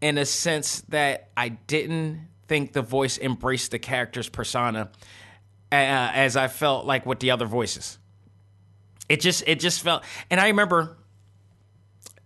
in 0.00 0.18
a 0.18 0.24
sense 0.24 0.80
that 0.88 1.30
I 1.36 1.50
didn't 1.50 2.28
think 2.48 2.72
the 2.72 2.82
voice 2.82 3.18
embraced 3.18 3.70
the 3.70 3.78
character's 3.78 4.28
persona 4.28 4.90
uh, 5.70 5.74
as 5.74 6.36
I 6.36 6.48
felt 6.48 6.86
like 6.86 7.06
with 7.06 7.20
the 7.20 7.30
other 7.30 7.46
voices. 7.46 7.98
It 9.08 9.20
just 9.20 9.44
it 9.46 9.60
just 9.60 9.82
felt, 9.82 10.04
and 10.30 10.40
I 10.40 10.48
remember, 10.48 10.96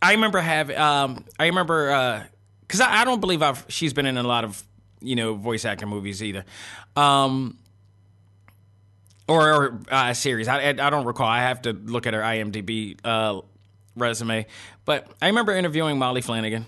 I 0.01 0.13
remember 0.13 0.41
have 0.41 0.71
um, 0.71 1.25
I 1.39 1.47
remember 1.47 2.29
because 2.61 2.81
uh, 2.81 2.85
I, 2.85 3.03
I, 3.03 3.05
don't 3.05 3.21
believe 3.21 3.43
I've 3.43 3.65
she's 3.69 3.95
been 3.95 4.07
in 4.07 4.19
a 4.19 4.23
lot 4.23 4.45
of 4.45 4.63
you 5.01 5.17
know 5.17 5.35
voice 5.35 5.65
acting 5.65 5.89
movies 5.89 6.23
either. 6.23 6.45
Um, 6.97 7.59
or, 9.29 9.55
or 9.55 9.81
uh, 9.91 10.15
series. 10.15 10.49
I, 10.49 10.69
I 10.69 10.73
don't 10.73 11.05
recall. 11.05 11.27
I 11.27 11.41
have 11.41 11.63
to 11.63 11.73
look 11.73 12.07
at 12.07 12.15
her 12.15 12.21
IMDb 12.21 12.99
uh, 13.05 13.41
resume. 13.97 14.47
But 14.85 15.11
I 15.21 15.29
remember 15.29 15.53
interviewing 15.53 15.99
Maile 15.99 16.21
Flanagan, 16.21 16.67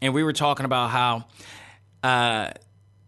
and 0.00 0.14
we 0.14 0.22
were 0.22 0.32
talking 0.32 0.64
about 0.64 0.90
how, 0.90 1.24
uh, 2.02 2.50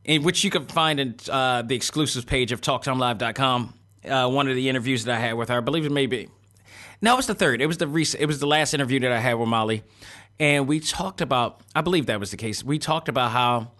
in 0.04 0.22
which 0.22 0.42
you 0.44 0.50
can 0.50 0.66
find 0.66 1.00
in 1.00 1.14
uh, 1.30 1.62
the 1.62 1.76
exclusives 1.76 2.24
page 2.24 2.52
of 2.52 2.60
TalkTimeLive.com. 2.60 3.74
Uh, 4.04 4.28
one 4.28 4.48
of 4.48 4.54
the 4.54 4.68
interviews 4.68 5.04
that 5.04 5.16
I 5.16 5.20
had 5.20 5.34
with 5.34 5.48
her, 5.48 5.58
I 5.58 5.60
believe 5.60 5.84
it 5.84 5.92
may 5.92 6.06
be. 6.06 6.28
No, 7.00 7.14
it 7.14 7.16
was 7.16 7.26
the 7.26 7.34
third. 7.34 7.60
It 7.60 7.66
was 7.66 7.78
the 7.78 7.86
recent. 7.86 8.22
It 8.22 8.26
was 8.26 8.40
the 8.40 8.46
last 8.46 8.74
interview 8.74 9.00
that 9.00 9.12
I 9.12 9.18
had 9.18 9.34
with 9.34 9.48
Maile, 9.48 9.80
and 10.40 10.66
we 10.66 10.80
talked 10.80 11.20
about. 11.20 11.60
I 11.74 11.80
believe 11.80 12.06
that 12.06 12.18
was 12.18 12.30
the 12.32 12.36
case. 12.36 12.64
We 12.64 12.78
talked 12.78 13.08
about 13.08 13.30
how, 13.30 13.72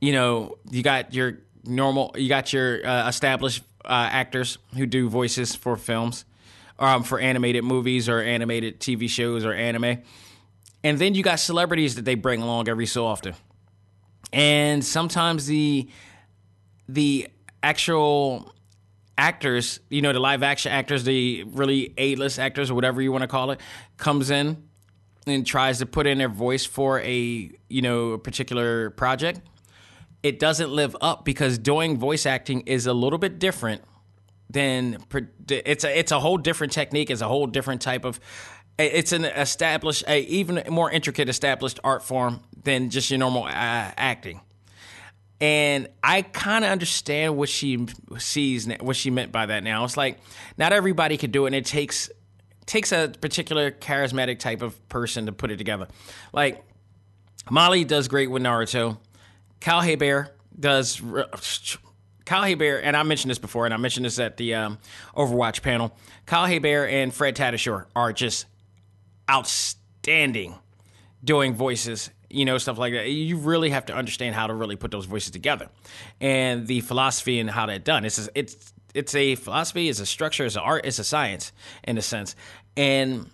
you 0.00 0.12
know, 0.12 0.58
you 0.70 0.84
got 0.84 1.12
your 1.12 1.38
normal, 1.64 2.14
you 2.16 2.28
got 2.28 2.52
your 2.52 2.86
uh, 2.86 3.08
established 3.08 3.64
uh, 3.84 4.08
actors 4.10 4.58
who 4.76 4.86
do 4.86 5.08
voices 5.08 5.54
for 5.54 5.76
films, 5.76 6.24
um, 6.78 7.02
for 7.02 7.18
animated 7.18 7.64
movies 7.64 8.08
or 8.08 8.20
animated 8.20 8.80
TV 8.80 9.08
shows 9.08 9.44
or 9.44 9.52
anime. 9.52 10.02
And 10.82 10.98
then 10.98 11.14
you 11.14 11.22
got 11.22 11.40
celebrities 11.40 11.94
that 11.94 12.04
they 12.04 12.14
bring 12.14 12.42
along 12.42 12.68
every 12.68 12.86
so 12.86 13.06
often. 13.06 13.34
And 14.32 14.84
sometimes 14.84 15.46
the 15.46 15.88
the 16.88 17.28
actual 17.62 18.52
actors, 19.16 19.80
you 19.88 20.02
know, 20.02 20.12
the 20.12 20.20
live 20.20 20.42
action 20.42 20.72
actors, 20.72 21.04
the 21.04 21.44
really 21.48 21.94
A-list 21.96 22.38
actors 22.38 22.70
or 22.70 22.74
whatever 22.74 23.00
you 23.00 23.12
want 23.12 23.22
to 23.22 23.28
call 23.28 23.50
it, 23.52 23.60
comes 23.96 24.30
in 24.30 24.62
and 25.26 25.46
tries 25.46 25.78
to 25.78 25.86
put 25.86 26.06
in 26.06 26.18
their 26.18 26.28
voice 26.28 26.66
for 26.66 27.00
a, 27.00 27.50
you 27.68 27.82
know, 27.82 28.10
a 28.10 28.18
particular 28.18 28.90
project. 28.90 29.40
It 30.24 30.38
doesn't 30.38 30.70
live 30.70 30.96
up 31.02 31.26
because 31.26 31.58
doing 31.58 31.98
voice 31.98 32.24
acting 32.24 32.62
is 32.62 32.86
a 32.86 32.94
little 32.94 33.18
bit 33.18 33.38
different 33.38 33.82
than 34.48 35.04
it's 35.50 35.84
a 35.84 35.98
it's 35.98 36.12
a 36.12 36.18
whole 36.18 36.38
different 36.38 36.72
technique. 36.72 37.10
It's 37.10 37.20
a 37.20 37.28
whole 37.28 37.46
different 37.46 37.82
type 37.82 38.06
of. 38.06 38.18
It's 38.78 39.12
an 39.12 39.26
established, 39.26 40.02
a 40.08 40.22
even 40.22 40.64
more 40.70 40.90
intricate 40.90 41.28
established 41.28 41.78
art 41.84 42.02
form 42.02 42.40
than 42.64 42.88
just 42.88 43.10
your 43.10 43.18
normal 43.18 43.44
uh, 43.44 43.50
acting. 43.50 44.40
And 45.42 45.88
I 46.02 46.22
kind 46.22 46.64
of 46.64 46.70
understand 46.70 47.36
what 47.36 47.50
she 47.50 47.86
sees, 48.16 48.66
what 48.80 48.96
she 48.96 49.10
meant 49.10 49.30
by 49.30 49.44
that. 49.44 49.62
Now 49.62 49.84
it's 49.84 49.98
like 49.98 50.18
not 50.56 50.72
everybody 50.72 51.18
could 51.18 51.32
do 51.32 51.44
it, 51.44 51.48
and 51.48 51.54
it 51.54 51.66
takes 51.66 52.10
takes 52.64 52.92
a 52.92 53.12
particular 53.20 53.70
charismatic 53.70 54.38
type 54.38 54.62
of 54.62 54.88
person 54.88 55.26
to 55.26 55.32
put 55.32 55.50
it 55.50 55.58
together. 55.58 55.86
Like 56.32 56.64
Maile 57.50 57.84
does 57.84 58.08
great 58.08 58.30
with 58.30 58.42
Naruto. 58.42 58.96
Kal 59.64 59.80
Hebert 59.80 60.36
does 60.60 61.00
Kyle 62.26 62.42
Hebert, 62.42 62.84
and 62.84 62.94
I 62.94 63.02
mentioned 63.02 63.30
this 63.30 63.38
before, 63.38 63.64
and 63.64 63.72
I 63.72 63.78
mentioned 63.78 64.04
this 64.04 64.18
at 64.18 64.36
the 64.36 64.54
um, 64.54 64.78
Overwatch 65.16 65.62
panel. 65.62 65.96
Kyle 66.26 66.44
Hebert 66.44 66.90
and 66.90 67.14
Fred 67.14 67.34
Tatasciore 67.34 67.86
are 67.96 68.12
just 68.12 68.44
outstanding 69.30 70.54
doing 71.24 71.54
voices, 71.54 72.10
you 72.28 72.44
know, 72.44 72.58
stuff 72.58 72.76
like 72.76 72.92
that. 72.92 73.08
You 73.08 73.38
really 73.38 73.70
have 73.70 73.86
to 73.86 73.94
understand 73.94 74.34
how 74.34 74.48
to 74.48 74.52
really 74.52 74.76
put 74.76 74.90
those 74.90 75.06
voices 75.06 75.30
together, 75.30 75.70
and 76.20 76.66
the 76.66 76.82
philosophy 76.82 77.40
and 77.40 77.48
how 77.48 77.64
that's 77.64 77.84
done. 77.84 78.04
It's 78.04 78.28
it's 78.34 78.74
it's 78.92 79.14
a 79.14 79.34
philosophy, 79.34 79.88
it's 79.88 79.98
a 79.98 80.04
structure, 80.04 80.44
it's 80.44 80.56
an 80.56 80.62
art, 80.62 80.84
it's 80.84 80.98
a 80.98 81.04
science 81.04 81.52
in 81.84 81.96
a 81.96 82.02
sense, 82.02 82.36
and 82.76 83.30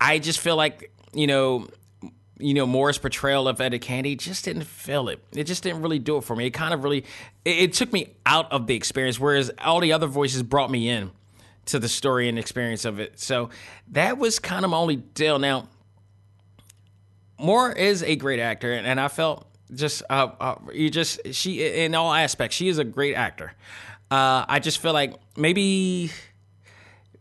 I 0.00 0.18
just 0.18 0.40
feel 0.40 0.56
like 0.56 0.90
you 1.12 1.26
know 1.26 1.68
you 2.44 2.52
know, 2.52 2.66
Moore's 2.66 2.98
portrayal 2.98 3.48
of 3.48 3.60
Etta 3.60 3.78
Candy 3.78 4.16
just 4.16 4.44
didn't 4.44 4.64
feel 4.64 5.08
it. 5.08 5.18
It 5.32 5.44
just 5.44 5.62
didn't 5.62 5.80
really 5.80 5.98
do 5.98 6.18
it 6.18 6.24
for 6.24 6.36
me. 6.36 6.46
It 6.46 6.50
kind 6.50 6.74
of 6.74 6.84
really, 6.84 7.04
it, 7.44 7.58
it 7.58 7.72
took 7.72 7.92
me 7.92 8.14
out 8.26 8.52
of 8.52 8.66
the 8.66 8.74
experience, 8.74 9.18
whereas 9.18 9.50
all 9.64 9.80
the 9.80 9.92
other 9.92 10.06
voices 10.06 10.42
brought 10.42 10.70
me 10.70 10.88
in 10.90 11.10
to 11.66 11.78
the 11.78 11.88
story 11.88 12.28
and 12.28 12.38
experience 12.38 12.84
of 12.84 13.00
it. 13.00 13.18
So 13.18 13.48
that 13.92 14.18
was 14.18 14.38
kind 14.38 14.64
of 14.64 14.70
my 14.70 14.76
only 14.76 14.96
deal. 14.96 15.38
Now, 15.38 15.68
Moore 17.38 17.72
is 17.72 18.02
a 18.02 18.14
great 18.14 18.40
actor, 18.40 18.72
and, 18.72 18.86
and 18.86 19.00
I 19.00 19.08
felt 19.08 19.46
just 19.72 20.02
uh, 20.10 20.28
uh, 20.38 20.56
you 20.72 20.90
just 20.90 21.20
she 21.32 21.66
in 21.66 21.94
all 21.94 22.12
aspects 22.12 22.54
she 22.54 22.68
is 22.68 22.78
a 22.78 22.84
great 22.84 23.14
actor. 23.14 23.54
Uh, 24.10 24.44
I 24.46 24.60
just 24.60 24.78
feel 24.78 24.92
like 24.92 25.14
maybe 25.36 26.12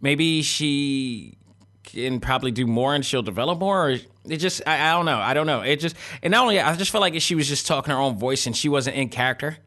maybe 0.01 0.41
she 0.41 1.37
can 1.83 2.19
probably 2.19 2.51
do 2.51 2.67
more 2.67 2.93
and 2.93 3.05
she'll 3.05 3.23
develop 3.23 3.59
more. 3.59 3.89
Or 3.89 3.97
it 4.27 4.37
just 4.37 4.61
I, 4.65 4.89
I 4.89 4.91
don't 4.91 5.05
know. 5.05 5.17
I 5.17 5.33
don't 5.33 5.47
know. 5.47 5.61
It 5.61 5.79
just 5.79 5.95
and 6.21 6.31
not 6.31 6.43
only 6.43 6.59
I 6.59 6.75
just 6.75 6.91
felt 6.91 7.01
like 7.01 7.19
she 7.21 7.35
was 7.35 7.47
just 7.47 7.67
talking 7.67 7.91
her 7.91 7.99
own 7.99 8.17
voice 8.17 8.45
and 8.45 8.55
she 8.55 8.69
wasn't 8.69 8.95
in 8.95 9.09
character. 9.09 9.57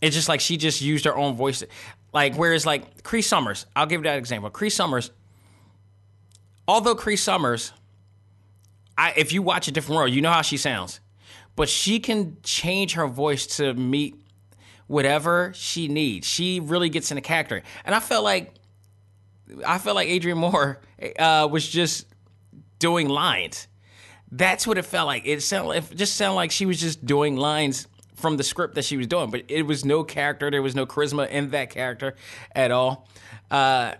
It's 0.00 0.14
just 0.14 0.28
like 0.28 0.40
she 0.40 0.56
just 0.56 0.80
used 0.80 1.04
her 1.04 1.16
own 1.16 1.36
voice. 1.36 1.62
Like 2.12 2.34
whereas 2.34 2.64
like 2.64 3.02
Cree 3.02 3.22
Summers, 3.22 3.66
I'll 3.74 3.86
give 3.86 4.02
that 4.04 4.18
example. 4.18 4.50
Cree 4.50 4.70
Summers, 4.70 5.10
although 6.66 6.94
Cree 6.94 7.16
Summers, 7.16 7.72
I 8.96 9.12
if 9.16 9.32
you 9.32 9.42
watch 9.42 9.68
a 9.68 9.72
different 9.72 9.96
world, 9.96 10.10
you 10.12 10.20
know 10.20 10.30
how 10.30 10.42
she 10.42 10.56
sounds, 10.56 11.00
but 11.56 11.68
she 11.68 12.00
can 12.00 12.36
change 12.42 12.94
her 12.94 13.06
voice 13.06 13.46
to 13.58 13.74
meet 13.74 14.14
whatever 14.86 15.52
she 15.54 15.88
needs. 15.88 16.26
She 16.26 16.60
really 16.60 16.88
gets 16.88 17.10
in 17.10 17.16
the 17.16 17.20
character, 17.20 17.62
and 17.84 17.94
I 17.94 18.00
felt 18.00 18.24
like 18.24 18.54
I 19.66 19.78
felt 19.78 19.96
like 19.96 20.08
Adrienne 20.08 20.38
Moore 20.38 20.80
uh, 21.18 21.48
was 21.50 21.68
just 21.68 22.06
doing 22.78 23.08
lines. 23.08 23.68
That's 24.32 24.66
what 24.66 24.78
it 24.78 24.84
felt 24.84 25.06
like. 25.06 25.26
It 25.26 25.42
sounded 25.42 25.84
it 25.90 25.96
just 25.96 26.16
sounded 26.16 26.36
like 26.36 26.50
she 26.50 26.66
was 26.66 26.80
just 26.80 27.04
doing 27.04 27.36
lines 27.36 27.86
from 28.14 28.36
the 28.36 28.44
script 28.44 28.74
that 28.74 28.84
she 28.84 28.96
was 28.96 29.06
doing, 29.06 29.30
but 29.30 29.44
it 29.48 29.62
was 29.62 29.84
no 29.84 30.04
character. 30.04 30.50
There 30.50 30.62
was 30.62 30.74
no 30.74 30.86
charisma 30.86 31.28
in 31.28 31.50
that 31.50 31.70
character 31.70 32.14
at 32.54 32.70
all. 32.70 33.08
Uh, 33.50 33.94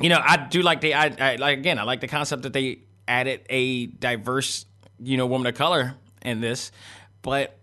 you 0.00 0.08
know, 0.08 0.20
I 0.22 0.36
do 0.36 0.62
like 0.62 0.80
the 0.80 0.94
I, 0.94 1.14
I 1.18 1.36
like 1.36 1.58
again. 1.58 1.78
I 1.78 1.84
like 1.84 2.00
the 2.00 2.08
concept 2.08 2.42
that 2.42 2.52
they 2.52 2.80
added 3.08 3.42
a 3.48 3.86
diverse, 3.86 4.66
you 4.98 5.16
know, 5.16 5.26
woman 5.26 5.46
of 5.46 5.54
color 5.54 5.94
in 6.22 6.40
this, 6.40 6.72
but 7.22 7.56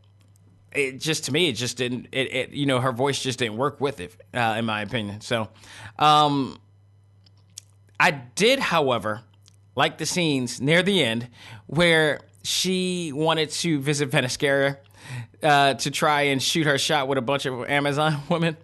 it 0.72 1.00
just 1.00 1.26
to 1.26 1.32
me 1.32 1.50
it 1.50 1.54
just 1.54 1.78
didn't 1.78 2.08
it, 2.12 2.34
it 2.34 2.50
you 2.52 2.68
know 2.68 2.80
her 2.80 2.92
voice 2.92 3.20
just 3.20 3.40
didn't 3.40 3.58
work 3.58 3.82
with 3.82 4.00
it 4.00 4.16
uh, 4.34 4.56
in 4.58 4.66
my 4.66 4.82
opinion. 4.82 5.22
So, 5.22 5.50
um, 5.98 6.60
I 8.00 8.12
did, 8.12 8.60
however, 8.60 9.22
like 9.80 9.98
the 9.98 10.06
scenes 10.06 10.60
near 10.60 10.84
the 10.84 11.02
end 11.02 11.30
where 11.68 12.20
she 12.44 13.14
wanted 13.14 13.50
to 13.50 13.80
visit 13.80 14.12
Themyscira 14.12 14.76
uh, 15.42 15.76
to 15.76 15.90
try 15.90 16.24
and 16.24 16.44
shoot 16.44 16.68
her 16.68 16.78
shot 16.78 17.08
with 17.08 17.18
a 17.18 17.22
bunch 17.22 17.46
of 17.46 17.64
Amazon 17.70 18.22
women. 18.30 18.58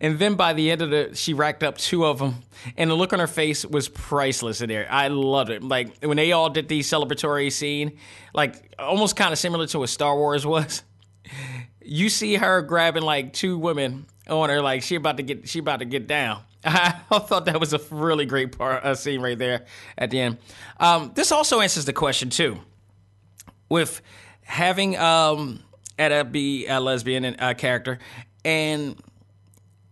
And 0.00 0.18
then 0.18 0.36
by 0.36 0.54
the 0.54 0.70
end 0.70 0.80
of 0.80 0.88
the, 0.88 1.10
she 1.14 1.34
racked 1.34 1.62
up 1.62 1.76
two 1.76 2.06
of 2.06 2.18
them, 2.18 2.36
and 2.78 2.90
the 2.90 2.94
look 2.94 3.12
on 3.12 3.18
her 3.18 3.26
face 3.26 3.66
was 3.66 3.90
priceless 3.90 4.62
in 4.62 4.70
there. 4.70 4.86
I 4.90 5.08
loved 5.08 5.50
it. 5.50 5.62
Like 5.62 6.02
when 6.02 6.16
they 6.16 6.32
all 6.32 6.48
did 6.48 6.68
the 6.68 6.80
celebratory 6.80 7.52
scene, 7.52 7.98
like 8.32 8.74
almost 8.78 9.16
kind 9.16 9.32
of 9.32 9.38
similar 9.38 9.66
to 9.66 9.80
what 9.80 9.90
Star 9.90 10.16
Wars 10.16 10.46
was. 10.46 10.82
You 11.84 12.08
see 12.08 12.36
her 12.36 12.62
grabbing 12.62 13.02
like 13.02 13.34
two 13.34 13.58
women 13.58 14.06
on 14.30 14.48
her, 14.48 14.62
like 14.62 14.82
she 14.82 14.94
about 14.94 15.18
to 15.18 15.22
get, 15.22 15.46
she 15.46 15.58
about 15.58 15.80
to 15.80 15.84
get 15.84 16.06
down. 16.06 16.40
I 17.10 17.18
thought 17.18 17.46
that 17.46 17.60
was 17.60 17.72
a 17.72 17.80
really 17.90 18.26
great 18.26 18.56
part, 18.56 18.84
uh, 18.84 18.94
scene 18.94 19.20
right 19.20 19.38
there 19.38 19.66
at 19.98 20.10
the 20.10 20.20
end. 20.20 20.38
Um, 20.80 21.12
this 21.14 21.30
also 21.32 21.60
answers 21.60 21.84
the 21.84 21.92
question 21.92 22.30
too, 22.30 22.58
with 23.68 24.00
having 24.42 24.96
um, 24.96 25.62
Etta 25.98 26.24
be 26.24 26.66
a 26.66 26.80
lesbian 26.80 27.24
and, 27.24 27.40
uh, 27.40 27.54
character, 27.54 27.98
and 28.44 28.96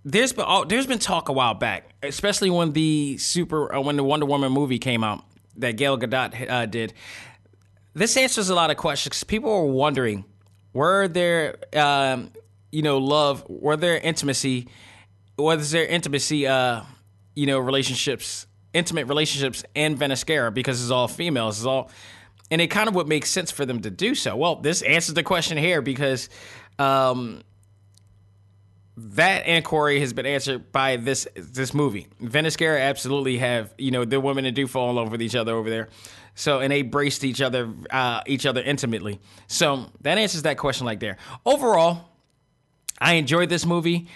there's 0.05 0.33
been 0.33 0.47
there's 0.69 0.87
been 0.87 0.99
talk 0.99 1.29
a 1.29 1.33
while 1.33 1.55
back, 1.55 1.91
especially 2.03 2.51
when 2.51 2.73
the 2.73 3.19
super 3.19 3.75
uh, 3.75 3.81
when 3.81 3.97
the 3.97 4.05
Wonder 4.05 4.27
Woman 4.27 4.53
movie 4.53 4.79
came 4.79 5.05
out 5.05 5.25
that 5.57 5.77
Gal 5.77 5.99
Gadot 5.99 6.51
uh, 6.51 6.67
did. 6.67 6.93
This 7.95 8.17
answers 8.17 8.49
a 8.49 8.55
lot 8.55 8.71
of 8.71 8.77
questions. 8.77 9.23
People 9.23 9.53
are 9.53 9.67
wondering, 9.67 10.25
were 10.73 11.09
there, 11.09 11.57
um, 11.75 12.31
you 12.71 12.81
know, 12.81 12.99
love, 12.99 13.45
were 13.49 13.77
there 13.77 13.99
intimacy, 13.99 14.69
was 15.37 15.71
there 15.71 15.87
intimacy, 15.87 16.47
uh, 16.47 16.83
you 17.35 17.47
know, 17.47 17.59
relationships, 17.59 18.47
intimate 18.73 19.07
relationships 19.07 19.65
in 19.75 19.97
Themyscira 19.97 20.53
because 20.53 20.83
it's 20.83 20.91
all 20.91 21.09
females, 21.09 21.59
it's 21.59 21.67
all, 21.67 21.91
and 22.51 22.61
it 22.61 22.69
kind 22.69 22.89
of 22.89 22.95
would 22.95 23.09
make 23.09 23.27
sense 23.27 23.51
for 23.51 23.65
them 23.65 23.81
to 23.83 23.91
do 23.91 24.15
so. 24.15 24.37
Well, 24.37 24.57
this 24.57 24.83
answers 24.83 25.15
the 25.15 25.23
question 25.23 25.59
here 25.59 25.83
because. 25.83 26.29
Um, 26.79 27.43
that 28.97 29.47
inquiry 29.47 30.01
has 30.01 30.13
been 30.13 30.27
answered 30.27 30.71
by 30.71 30.97
this 30.97 31.27
this 31.35 31.73
movie. 31.73 32.09
Themyscira 32.21 32.81
absolutely 32.81 33.39
have 33.39 33.73
you 33.79 33.91
know 33.91 34.05
the 34.05 34.21
women 34.21 34.45
that 34.45 34.53
do 34.53 34.67
fall 34.67 34.91
in 34.91 34.97
love 34.97 35.11
with 35.11 35.23
each 35.23 35.35
other 35.35 35.55
over 35.55 35.71
there. 35.71 35.89
So 36.35 36.61
and 36.61 36.71
they 36.71 36.83
braced 36.83 37.25
each 37.25 37.41
other 37.41 37.73
uh, 37.91 38.21
each 38.27 38.47
other 38.47 38.63
intimately. 38.63 39.21
So 39.47 39.91
that 40.03 40.19
answers 40.19 40.43
that 40.43 40.59
question 40.59 40.87
like 40.87 41.01
there. 41.01 41.17
Overall, 41.45 42.11
I 42.99 43.15
enjoyed 43.15 43.49
this 43.49 43.65
movie. 43.65 44.09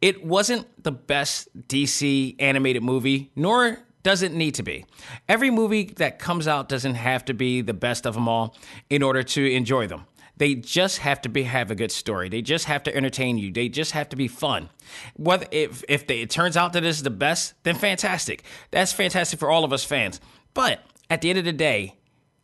It 0.00 0.24
wasn't 0.24 0.82
the 0.82 0.92
best 0.92 1.48
DC 1.68 2.36
animated 2.38 2.82
movie, 2.82 3.30
nor 3.34 3.78
does 4.02 4.22
it 4.22 4.32
need 4.32 4.54
to 4.54 4.62
be. 4.62 4.84
Every 5.28 5.50
movie 5.50 5.84
that 5.96 6.18
comes 6.18 6.46
out 6.46 6.68
doesn't 6.68 6.94
have 6.94 7.24
to 7.26 7.34
be 7.34 7.60
the 7.62 7.74
best 7.74 8.06
of 8.06 8.14
them 8.14 8.28
all 8.28 8.56
in 8.88 9.02
order 9.02 9.22
to 9.22 9.52
enjoy 9.52 9.86
them. 9.86 10.06
They 10.36 10.54
just 10.54 10.98
have 10.98 11.20
to 11.22 11.28
be 11.28 11.42
have 11.42 11.72
a 11.72 11.74
good 11.74 11.90
story. 11.90 12.28
They 12.28 12.42
just 12.42 12.66
have 12.66 12.84
to 12.84 12.94
entertain 12.94 13.38
you. 13.38 13.50
They 13.50 13.68
just 13.68 13.90
have 13.90 14.08
to 14.10 14.16
be 14.16 14.28
fun. 14.28 14.70
Whether 15.16 15.46
if 15.50 15.82
if 15.88 16.06
they, 16.06 16.20
it 16.20 16.30
turns 16.30 16.56
out 16.56 16.74
that 16.74 16.84
is 16.84 17.02
the 17.02 17.10
best, 17.10 17.54
then 17.64 17.74
fantastic. 17.74 18.44
That's 18.70 18.92
fantastic 18.92 19.40
for 19.40 19.50
all 19.50 19.64
of 19.64 19.72
us 19.72 19.84
fans. 19.84 20.20
But 20.54 20.80
at 21.10 21.22
the 21.22 21.30
end 21.30 21.40
of 21.40 21.44
the 21.44 21.52
day, 21.52 21.96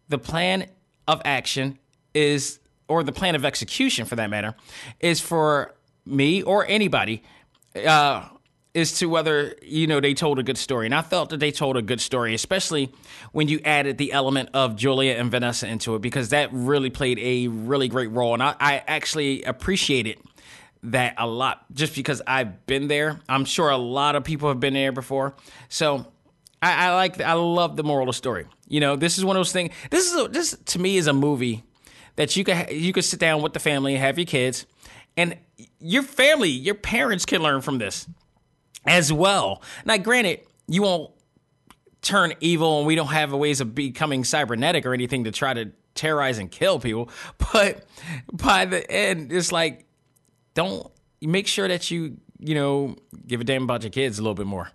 the 0.09 0.19
plan 0.19 0.67
of 1.07 1.23
action 1.25 1.79
is 2.15 2.59
or 2.89 3.05
the 3.05 3.13
plan 3.13 3.37
of 3.37 3.45
execution 3.45 4.07
for 4.07 4.17
that 4.17 4.29
matter 4.29 4.57
is 4.99 5.21
for 5.21 5.75
me 6.05 6.43
or 6.43 6.67
anybody 6.67 7.23
uh, 7.75 8.29
is 8.75 8.99
to 8.99 9.07
whether 9.07 9.55
you 9.63 9.87
know 9.87 10.01
they 10.01 10.15
told 10.15 10.39
a 10.39 10.43
good 10.43 10.59
story. 10.59 10.87
And 10.87 10.95
i 10.95 11.03
felt 11.03 11.31
that 11.31 11.39
they 11.39 11.53
told 11.53 11.77
a 11.77 11.83
good 11.83 12.01
story 12.01 12.35
especially 12.35 12.93
when 13.33 13.49
you 13.49 13.61
added 13.65 13.99
the 13.99 14.13
element 14.13 14.51
of 14.53 14.77
julia 14.77 15.15
and 15.15 15.31
vanessa 15.31 15.67
into 15.67 15.95
it 15.95 16.03
because 16.03 16.31
that 16.31 16.51
really 16.53 16.91
played 16.91 17.19
a 17.21 17.49
really 17.49 17.89
great 17.89 18.11
role. 18.11 18.35
And 18.35 18.43
i, 18.43 18.55
I 18.59 18.83
actually 18.87 19.45
appreciated 19.45 20.19
that 20.83 21.15
a 21.17 21.27
lot 21.27 21.65
just 21.73 21.95
because 21.95 22.21
i've 22.27 22.67
been 22.67 22.89
there. 22.89 23.21
I'm 23.29 23.45
sure 23.45 23.71
a 23.71 23.79
lot 23.79 24.17
of 24.17 24.25
people 24.25 24.49
have 24.49 24.61
been 24.61 24.75
there 24.75 24.93
before. 24.93 25.35
So 25.69 26.07
i, 26.61 26.89
I 26.89 26.95
like 26.95 27.21
i 27.21 27.33
love 27.35 27.77
the 27.77 27.85
moral 27.85 28.09
of 28.09 28.15
the 28.15 28.19
story. 28.19 28.47
You 28.67 28.81
know 28.81 28.97
this 28.97 29.19
is 29.19 29.25
one 29.25 29.37
of 29.37 29.39
those 29.39 29.53
things 29.53 29.73
this 29.91 30.11
is 30.11 30.21
a, 30.21 30.29
this 30.29 30.57
to 30.67 30.79
me 30.81 30.97
is 30.97 31.07
a 31.07 31.13
movie 31.13 31.65
that 32.17 32.37
you 32.37 32.45
could 32.45 32.71
you 32.71 32.93
could 32.93 33.05
sit 33.05 33.21
down 33.21 33.43
with 33.43 33.53
the 33.53 33.61
family 33.61 33.97
have 33.97 34.19
your 34.19 34.27
kids 34.27 34.67
and 35.17 35.39
your 35.79 36.03
family 36.03 36.51
your 36.51 36.75
parents 36.75 37.25
can 37.25 37.43
learn 37.43 37.61
from 37.61 37.79
this 37.79 38.07
as 38.87 39.13
well. 39.13 39.63
Now, 39.85 39.97
granted, 39.97 40.41
you 40.67 40.83
won't 40.83 41.11
turn 42.03 42.35
evil 42.41 42.79
and 42.79 42.87
we 42.87 42.95
don't 42.95 43.09
have 43.09 43.33
ways 43.33 43.61
of 43.61 43.75
becoming 43.75 44.25
cybernetic 44.25 44.85
or 44.85 44.93
anything 44.93 45.25
to 45.25 45.33
try 45.33 45.55
to 45.55 45.73
terrorize 45.95 46.39
and 46.39 46.51
kill 46.51 46.79
people. 46.79 47.09
But 47.53 47.85
by 48.33 48.65
the 48.67 48.89
end, 48.91 49.33
it's 49.33 49.53
like, 49.53 49.87
don't 50.55 50.91
make 51.21 51.47
sure 51.47 51.69
that 51.69 51.91
you, 51.91 52.19
you 52.39 52.55
know, 52.55 52.97
give 53.27 53.41
a 53.41 53.45
damn 53.45 53.65
about 53.65 53.83
your 53.83 53.91
kids 53.91 54.19
a 54.19 54.23
little 54.23 54.35
bit 54.35 54.47
more. 54.47 54.71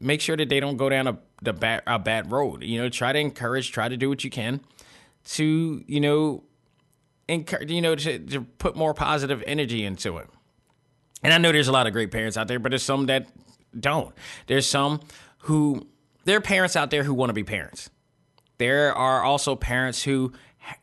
Make 0.00 0.20
sure 0.20 0.36
that 0.36 0.48
they 0.48 0.60
don't 0.60 0.76
go 0.76 0.88
down 0.88 1.06
a, 1.06 1.18
the 1.42 1.52
bad, 1.52 1.82
a 1.86 1.98
bad 1.98 2.30
road. 2.30 2.62
You 2.62 2.82
know, 2.82 2.88
try 2.88 3.12
to 3.12 3.18
encourage, 3.18 3.72
try 3.72 3.88
to 3.88 3.96
do 3.96 4.08
what 4.08 4.22
you 4.22 4.30
can 4.30 4.60
to, 5.24 5.82
you 5.86 6.00
know, 6.00 6.44
encourage, 7.28 7.70
you 7.70 7.80
know, 7.80 7.94
to, 7.94 8.18
to 8.18 8.40
put 8.40 8.76
more 8.76 8.94
positive 8.94 9.42
energy 9.46 9.84
into 9.84 10.16
it. 10.18 10.28
And 11.22 11.32
I 11.32 11.38
know 11.38 11.52
there's 11.52 11.68
a 11.68 11.72
lot 11.72 11.86
of 11.86 11.92
great 11.92 12.10
parents 12.10 12.36
out 12.36 12.48
there, 12.48 12.58
but 12.58 12.70
there's 12.70 12.82
some 12.82 13.06
that 13.06 13.28
don't. 13.78 14.14
There's 14.46 14.66
some 14.66 15.00
who 15.40 15.86
there 16.24 16.36
are 16.36 16.40
parents 16.40 16.76
out 16.76 16.90
there 16.90 17.04
who 17.04 17.14
want 17.14 17.30
to 17.30 17.34
be 17.34 17.44
parents. 17.44 17.90
There 18.58 18.92
are 18.94 19.22
also 19.22 19.54
parents 19.56 20.02
who 20.02 20.32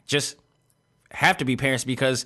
just 0.06 0.36
have 1.12 1.38
to 1.38 1.46
be 1.46 1.56
parents 1.56 1.84
because 1.84 2.26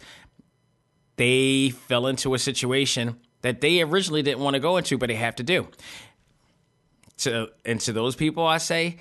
they 1.17 1.69
fell 1.69 2.07
into 2.07 2.33
a 2.33 2.39
situation 2.39 3.19
that 3.41 3.61
they 3.61 3.81
originally 3.81 4.21
didn't 4.21 4.39
want 4.39 4.55
to 4.55 4.59
go 4.59 4.77
into, 4.77 4.97
but 4.97 5.07
they 5.07 5.15
have 5.15 5.35
to 5.35 5.43
do. 5.43 5.67
To 7.19 7.51
and 7.65 7.79
to 7.81 7.93
those 7.93 8.15
people, 8.15 8.45
I 8.45 8.57
say, 8.57 8.97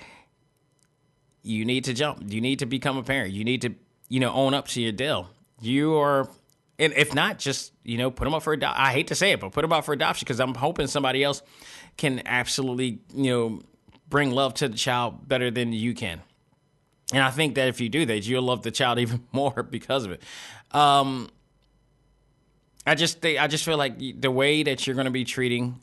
you 1.41 1.65
need 1.65 1.85
to 1.85 1.93
jump. 1.93 2.21
You 2.27 2.41
need 2.41 2.59
to 2.59 2.65
become 2.65 2.97
a 2.97 3.03
parent. 3.03 3.33
You 3.33 3.43
need 3.43 3.61
to, 3.61 3.75
you 4.09 4.19
know, 4.19 4.33
own 4.33 4.53
up 4.53 4.67
to 4.69 4.81
your 4.81 4.91
deal. 4.91 5.29
You 5.61 5.95
are 5.95 6.29
and 6.77 6.93
if 6.93 7.13
not, 7.13 7.39
just 7.39 7.73
you 7.83 7.97
know, 7.97 8.11
put 8.11 8.25
them 8.25 8.33
up 8.33 8.43
for 8.43 8.53
adoption. 8.53 8.83
I 8.83 8.91
hate 8.91 9.07
to 9.07 9.15
say 9.15 9.31
it, 9.31 9.39
but 9.39 9.51
put 9.51 9.61
them 9.61 9.71
up 9.71 9.85
for 9.85 9.93
adoption 9.93 10.25
because 10.25 10.39
I'm 10.39 10.55
hoping 10.55 10.87
somebody 10.87 11.23
else 11.23 11.41
can 11.97 12.21
absolutely 12.25 12.99
you 13.13 13.31
know 13.31 13.61
bring 14.09 14.31
love 14.31 14.55
to 14.55 14.67
the 14.67 14.77
child 14.77 15.27
better 15.27 15.51
than 15.51 15.71
you 15.71 15.93
can. 15.93 16.21
And 17.13 17.23
I 17.23 17.31
think 17.31 17.55
that 17.55 17.67
if 17.67 17.81
you 17.81 17.89
do 17.89 18.05
that, 18.05 18.25
you'll 18.27 18.43
love 18.43 18.63
the 18.63 18.71
child 18.71 18.99
even 18.99 19.25
more 19.31 19.63
because 19.63 20.05
of 20.05 20.11
it. 20.11 20.21
Um, 20.71 21.29
I 22.85 22.95
just 22.95 23.21
think, 23.21 23.39
I 23.39 23.47
just 23.47 23.65
feel 23.65 23.77
like 23.77 23.99
the 23.99 24.31
way 24.31 24.63
that 24.63 24.87
you're 24.87 24.95
going 24.95 25.05
to 25.05 25.11
be 25.11 25.25
treating 25.25 25.79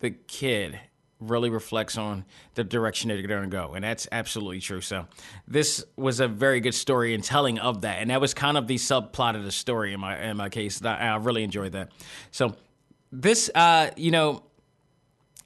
the 0.00 0.10
kid 0.10 0.78
really 1.20 1.50
reflects 1.50 1.96
on 1.96 2.24
the 2.54 2.64
direction 2.64 3.08
that 3.08 3.18
you're 3.18 3.28
going 3.28 3.42
to 3.42 3.48
go, 3.48 3.74
and 3.74 3.84
that's 3.84 4.08
absolutely 4.12 4.60
true. 4.60 4.80
So, 4.80 5.06
this 5.46 5.84
was 5.96 6.20
a 6.20 6.28
very 6.28 6.60
good 6.60 6.74
story 6.74 7.14
in 7.14 7.22
telling 7.22 7.58
of 7.58 7.82
that, 7.82 7.98
and 8.00 8.10
that 8.10 8.20
was 8.20 8.34
kind 8.34 8.56
of 8.56 8.66
the 8.66 8.76
subplot 8.76 9.36
of 9.36 9.44
the 9.44 9.52
story 9.52 9.92
in 9.92 10.00
my 10.00 10.20
in 10.20 10.36
my 10.36 10.48
case. 10.48 10.84
I, 10.84 10.96
I 10.96 11.16
really 11.16 11.44
enjoyed 11.44 11.72
that. 11.72 11.90
So, 12.30 12.56
this, 13.12 13.50
uh, 13.54 13.90
you 13.96 14.10
know, 14.10 14.42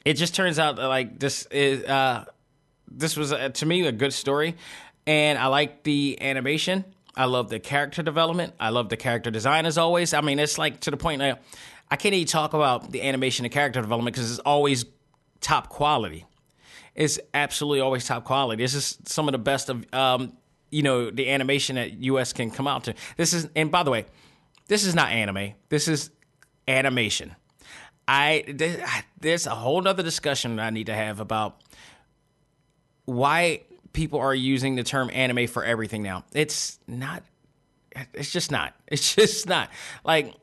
it 0.05 0.15
just 0.15 0.35
turns 0.35 0.59
out 0.59 0.77
that, 0.77 0.87
like 0.87 1.19
this 1.19 1.47
is 1.47 1.85
uh, 1.85 2.25
this 2.91 3.17
was 3.17 3.33
uh, 3.33 3.51
to 3.51 3.67
me 3.67 3.87
a 3.87 3.93
good 3.93 4.13
story, 4.13 4.57
and 5.07 5.39
I 5.39 5.47
like 5.47 5.83
the 5.83 6.19
animation. 6.21 6.85
I 7.17 7.25
love 7.25 7.51
the 7.51 7.59
character 7.59 8.03
development. 8.03 8.55
I 8.61 8.71
love 8.71 8.89
the 8.89 8.97
character 8.97 9.31
design 9.31 9.67
as 9.67 9.77
always. 9.77 10.15
I 10.15 10.21
mean, 10.21 10.39
it's 10.39 10.57
like 10.57 10.81
to 10.81 10.91
the 10.91 10.97
point 10.97 11.19
now. 11.19 11.39
I 11.91 11.97
can't 11.97 12.15
even 12.15 12.29
talk 12.29 12.53
about 12.53 12.93
the 12.93 13.01
animation 13.01 13.47
and 13.47 13.53
character 13.53 13.81
development 13.81 14.15
because 14.15 14.31
it's 14.31 14.41
always 14.41 14.85
top 15.41 15.69
quality. 15.69 16.25
It's 16.95 17.19
absolutely 17.33 17.81
always 17.81 18.05
top 18.07 18.25
quality. 18.25 18.63
This 18.63 18.75
is 18.75 18.99
some 19.05 19.29
of 19.29 19.33
the 19.33 19.39
best 19.39 19.69
of 19.69 19.85
um, 19.95 20.33
you 20.71 20.83
know 20.83 21.11
the 21.11 21.31
animation 21.31 21.77
that 21.77 21.93
US 22.03 22.33
can 22.33 22.51
come 22.51 22.67
out 22.67 22.85
to. 22.85 22.95
This 23.17 23.33
is 23.33 23.49
and 23.55 23.71
by 23.71 23.83
the 23.83 23.91
way, 23.91 24.07
this 24.67 24.85
is 24.85 24.95
not 24.95 25.11
anime. 25.11 25.55
This 25.69 25.89
is 25.89 26.11
animation. 26.67 27.35
I 28.07 28.45
there's 29.21 29.47
a 29.47 29.55
whole 29.55 29.87
other 29.87 30.03
discussion 30.03 30.59
I 30.59 30.71
need 30.71 30.87
to 30.87 30.95
have 30.95 31.21
about 31.21 31.61
why 33.05 33.63
people 33.93 34.21
are 34.21 34.35
using 34.35 34.77
the 34.77 34.83
term 34.83 35.11
anime 35.13 35.47
for 35.47 35.65
everything 35.65 36.03
now. 36.03 36.25
It's 36.33 36.79
not. 36.87 37.23
It's 38.15 38.31
just 38.31 38.51
not. 38.51 38.75
It's 38.87 39.15
just 39.17 39.47
not. 39.47 39.71
Like 40.05 40.35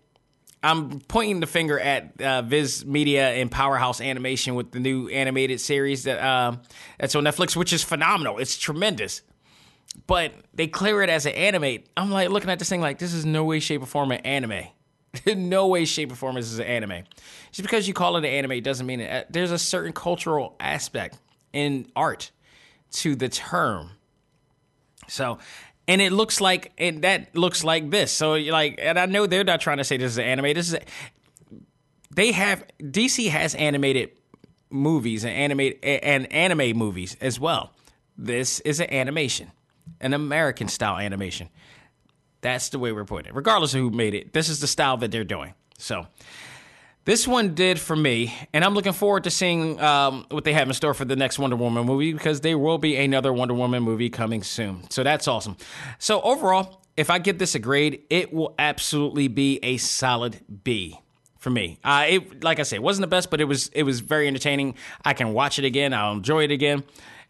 I'm 0.66 1.00
pointing 1.02 1.42
the 1.42 1.48
finger 1.48 1.80
at 1.80 2.20
uh, 2.20 2.42
Viz 2.42 2.84
Media 2.86 3.30
and 3.30 3.52
Powerhouse 3.52 4.02
Animation 4.02 4.56
with 4.56 4.72
the 4.72 4.80
new 4.80 5.08
animated 5.10 5.62
series 5.62 6.06
that 6.06 6.20
uh, 6.20 6.56
that's 6.98 7.14
on 7.14 7.24
Netflix, 7.24 7.56
which 7.56 7.72
is 7.72 7.84
phenomenal. 7.84 8.40
It's 8.40 8.58
tremendous. 8.58 9.22
But 10.08 10.34
they 10.56 10.68
clear 10.68 11.04
it 11.04 11.10
as 11.10 11.28
an 11.28 11.34
anime. 11.34 11.84
I'm 11.96 12.10
like 12.10 12.30
looking 12.30 12.50
at 12.50 12.58
this 12.58 12.68
thing 12.68 12.82
like 12.82 12.98
this 12.98 13.14
is 13.14 13.26
no 13.26 13.44
way, 13.44 13.60
shape, 13.60 13.84
or 13.84 13.86
form 13.86 14.12
an 14.12 14.22
anime. 14.22 14.64
no 15.36 15.68
way, 15.68 15.86
shape, 15.86 16.12
or 16.12 16.16
form 16.16 16.36
this 16.36 16.52
is 16.52 16.58
an 16.58 16.66
anime. 16.66 17.04
Just 17.52 17.62
because 17.62 17.88
you 17.88 17.94
call 17.94 18.18
it 18.18 18.26
an 18.26 18.26
anime 18.26 18.62
doesn't 18.64 18.88
mean 18.88 19.02
it. 19.02 19.12
Uh, 19.12 19.26
there's 19.30 19.52
a 19.52 19.60
certain 19.60 19.94
cultural 19.94 20.56
aspect 20.60 21.20
in 21.54 21.88
art 21.96 22.32
to 22.92 23.16
the 23.16 23.30
term. 23.30 23.92
So, 25.08 25.38
and 25.88 26.02
it 26.02 26.12
looks 26.12 26.42
like 26.42 26.72
and 26.78 27.02
that 27.04 27.36
looks 27.36 27.64
like 27.64 27.92
this. 27.92 28.12
So, 28.12 28.34
like, 28.34 28.80
and 28.82 29.00
I 29.00 29.06
know 29.06 29.28
they're 29.28 29.44
not 29.44 29.62
trying 29.62 29.78
to 29.78 29.84
say 29.84 29.98
this 29.98 30.14
is 30.14 30.18
an 30.18 30.26
anime. 30.26 30.54
This 30.54 30.68
is 30.68 30.74
a, 30.76 30.82
they 32.14 32.32
have 32.32 32.64
DC 32.80 33.30
has 33.30 33.56
animated 33.56 34.12
movies 34.70 35.24
and 35.24 35.34
animate 35.34 35.80
and 35.84 36.32
anime 36.32 36.78
movies 36.78 37.16
as 37.22 37.40
well. 37.40 37.72
This 38.18 38.60
is 38.62 38.80
an 38.80 38.92
animation, 38.92 39.52
an 40.00 40.14
American 40.14 40.68
style 40.68 40.98
animation. 40.98 41.50
That's 42.42 42.70
the 42.70 42.80
way 42.80 42.92
we're 42.92 43.06
putting 43.06 43.32
it. 43.32 43.36
Regardless 43.36 43.74
of 43.74 43.82
who 43.82 43.90
made 43.90 44.14
it, 44.14 44.34
this 44.34 44.50
is 44.50 44.60
the 44.60 44.68
style 44.68 44.98
that 44.98 45.12
they're 45.12 45.24
doing. 45.24 45.54
So, 45.78 46.08
this 47.06 47.28
one 47.28 47.54
did 47.54 47.80
for 47.80 47.96
me, 47.96 48.36
and 48.52 48.66
I'm 48.66 48.74
looking 48.74 48.92
forward 48.92 49.26
to 49.26 49.30
seeing 49.30 49.80
um, 49.80 50.26
what 50.32 50.44
they 50.44 50.54
have 50.54 50.68
in 50.68 50.74
store 50.74 50.96
for 50.96 51.06
the 51.06 51.16
next 51.16 51.38
Wonder 51.38 51.56
Woman 51.56 51.86
movie 51.86 52.14
because 52.14 52.42
there 52.42 52.58
will 52.58 52.80
be 52.80 52.98
another 52.98 53.32
Wonder 53.32 53.54
Woman 53.54 53.84
movie 53.84 54.10
coming 54.10 54.42
soon. 54.42 54.90
So 54.90 55.04
that's 55.04 55.28
awesome. 55.28 55.56
So 56.00 56.20
overall, 56.22 56.82
if 56.98 57.12
I 57.12 57.20
give 57.20 57.38
this 57.38 57.54
a 57.54 57.60
grade, 57.60 58.02
it 58.10 58.34
will 58.34 58.56
absolutely 58.58 59.28
be 59.28 59.60
a 59.62 59.78
solid 59.78 60.42
B 60.64 61.00
for 61.38 61.52
me. 61.52 61.78
Uh, 61.84 62.06
it, 62.10 62.44
like 62.44 62.60
I 62.60 62.64
said, 62.64 62.78
it 62.78 62.84
wasn't 62.84 63.04
the 63.04 63.08
best, 63.08 63.30
but 63.30 63.40
it 63.40 63.46
was 63.46 63.68
it 63.68 63.84
was 63.84 64.00
very 64.00 64.28
entertaining. 64.28 64.74
I 65.04 65.14
can 65.14 65.34
watch 65.34 65.60
it 65.60 65.66
again. 65.66 65.94
I'll 65.94 66.14
enjoy 66.14 66.46
it 66.46 66.52
again. 66.52 66.84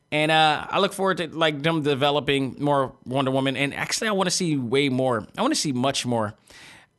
And 0.10 0.32
uh, 0.32 0.68
I 0.70 0.80
look 0.80 0.94
forward 0.94 1.18
to 1.18 1.28
like 1.28 1.64
them 1.64 1.82
developing 1.82 2.56
more 2.60 2.96
Wonder 3.04 3.32
Woman. 3.32 3.58
And 3.58 3.74
actually, 3.74 4.08
I 4.08 4.14
want 4.14 4.28
to 4.28 4.32
see 4.32 4.56
way 4.56 4.88
more. 4.88 5.28
I 5.38 5.42
want 5.42 5.54
to 5.54 5.60
see 5.60 5.74
much 5.74 6.06
more 6.06 6.34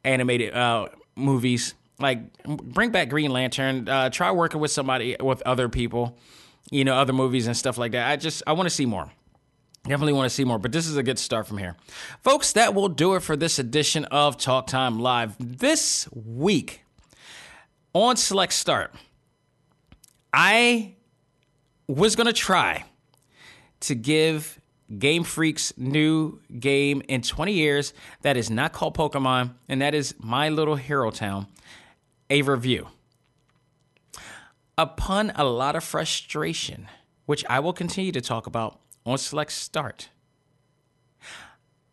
animated 0.04 0.52
uh, 0.52 0.88
movies 1.14 1.72
like 1.98 2.42
bring 2.44 2.90
back 2.90 3.08
Green 3.08 3.30
Lantern. 3.30 3.88
Uh, 3.88 4.10
try 4.10 4.30
working 4.30 4.60
with 4.60 4.70
somebody 4.70 5.16
with 5.20 5.42
other 5.42 5.68
people, 5.68 6.18
you 6.70 6.84
know, 6.84 6.94
other 6.94 7.12
movies 7.12 7.46
and 7.46 7.56
stuff 7.56 7.78
like 7.78 7.92
that. 7.92 8.10
I 8.10 8.16
just 8.16 8.42
I 8.46 8.52
want 8.52 8.68
to 8.68 8.74
see 8.74 8.86
more. 8.86 9.10
Definitely 9.84 10.14
want 10.14 10.28
to 10.28 10.34
see 10.34 10.44
more, 10.44 10.58
but 10.58 10.72
this 10.72 10.88
is 10.88 10.96
a 10.96 11.02
good 11.02 11.18
start 11.18 11.46
from 11.46 11.58
here. 11.58 11.76
Folks, 12.20 12.52
that 12.54 12.74
will 12.74 12.88
do 12.88 13.14
it 13.14 13.20
for 13.20 13.36
this 13.36 13.60
edition 13.60 14.04
of 14.06 14.36
Talk 14.36 14.66
Time 14.66 14.98
Live. 14.98 15.36
This 15.38 16.08
week 16.12 16.82
on 17.92 18.16
Select 18.16 18.52
Start, 18.52 18.92
I 20.32 20.96
was 21.86 22.16
going 22.16 22.26
to 22.26 22.32
try 22.32 22.84
to 23.80 23.94
give 23.94 24.60
Game 24.98 25.22
Freak's 25.22 25.72
new 25.76 26.40
game 26.58 27.00
in 27.06 27.22
20 27.22 27.52
years 27.52 27.94
that 28.22 28.36
is 28.36 28.50
not 28.50 28.72
called 28.72 28.96
Pokemon, 28.96 29.54
and 29.68 29.80
that 29.82 29.94
is 29.94 30.14
My 30.18 30.48
Little 30.48 30.76
Hero 30.76 31.12
Town 31.12 31.46
a 32.30 32.42
review. 32.42 32.88
Upon 34.78 35.32
a 35.34 35.44
lot 35.44 35.76
of 35.76 35.84
frustration, 35.84 36.88
which 37.24 37.44
I 37.48 37.60
will 37.60 37.72
continue 37.72 38.12
to 38.12 38.20
talk 38.20 38.46
about 38.46 38.80
on 39.04 39.18
Select 39.18 39.52
Start, 39.52 40.10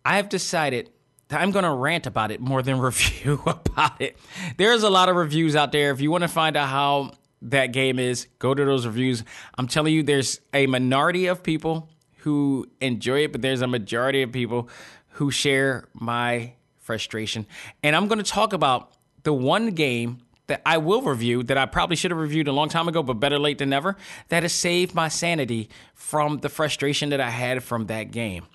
I 0.03 0.17
have 0.17 0.29
decided 0.29 0.89
that 1.29 1.41
I'm 1.41 1.51
going 1.51 1.63
to 1.63 1.71
rant 1.71 2.05
about 2.05 2.31
it 2.31 2.41
more 2.41 2.61
than 2.61 2.79
review 2.79 3.41
about 3.45 4.01
it. 4.01 4.17
There's 4.57 4.83
a 4.83 4.89
lot 4.89 5.09
of 5.09 5.15
reviews 5.15 5.55
out 5.55 5.71
there. 5.71 5.91
If 5.91 6.01
you 6.01 6.11
want 6.11 6.23
to 6.23 6.27
find 6.27 6.57
out 6.57 6.69
how 6.69 7.11
that 7.43 7.67
game 7.67 7.99
is, 7.99 8.27
go 8.39 8.53
to 8.53 8.65
those 8.65 8.85
reviews. 8.85 9.23
I'm 9.57 9.67
telling 9.67 9.93
you, 9.93 10.03
there's 10.03 10.39
a 10.53 10.67
minority 10.67 11.27
of 11.27 11.43
people 11.43 11.89
who 12.19 12.69
enjoy 12.79 13.23
it, 13.23 13.31
but 13.31 13.41
there's 13.41 13.61
a 13.61 13.67
majority 13.67 14.21
of 14.21 14.31
people 14.31 14.69
who 15.09 15.29
share 15.29 15.89
my 15.93 16.53
frustration. 16.79 17.45
And 17.81 17.95
I'm 17.95 18.07
going 18.07 18.19
to 18.23 18.29
talk 18.29 18.53
about 18.53 18.93
the 19.23 19.33
one 19.33 19.71
game 19.71 20.19
that 20.47 20.61
I 20.65 20.77
will 20.77 21.01
review 21.01 21.43
that 21.43 21.57
I 21.57 21.65
probably 21.65 21.95
should 21.95 22.11
have 22.11 22.19
reviewed 22.19 22.47
a 22.47 22.51
long 22.51 22.69
time 22.69 22.87
ago, 22.87 23.01
but 23.01 23.15
better 23.15 23.39
late 23.39 23.57
than 23.57 23.69
never, 23.69 23.95
that 24.29 24.43
has 24.43 24.53
saved 24.53 24.93
my 24.93 25.07
sanity 25.07 25.69
from 25.93 26.39
the 26.39 26.49
frustration 26.49 27.09
that 27.09 27.21
I 27.21 27.29
had 27.29 27.63
from 27.63 27.87
that 27.87 28.11
game. 28.11 28.45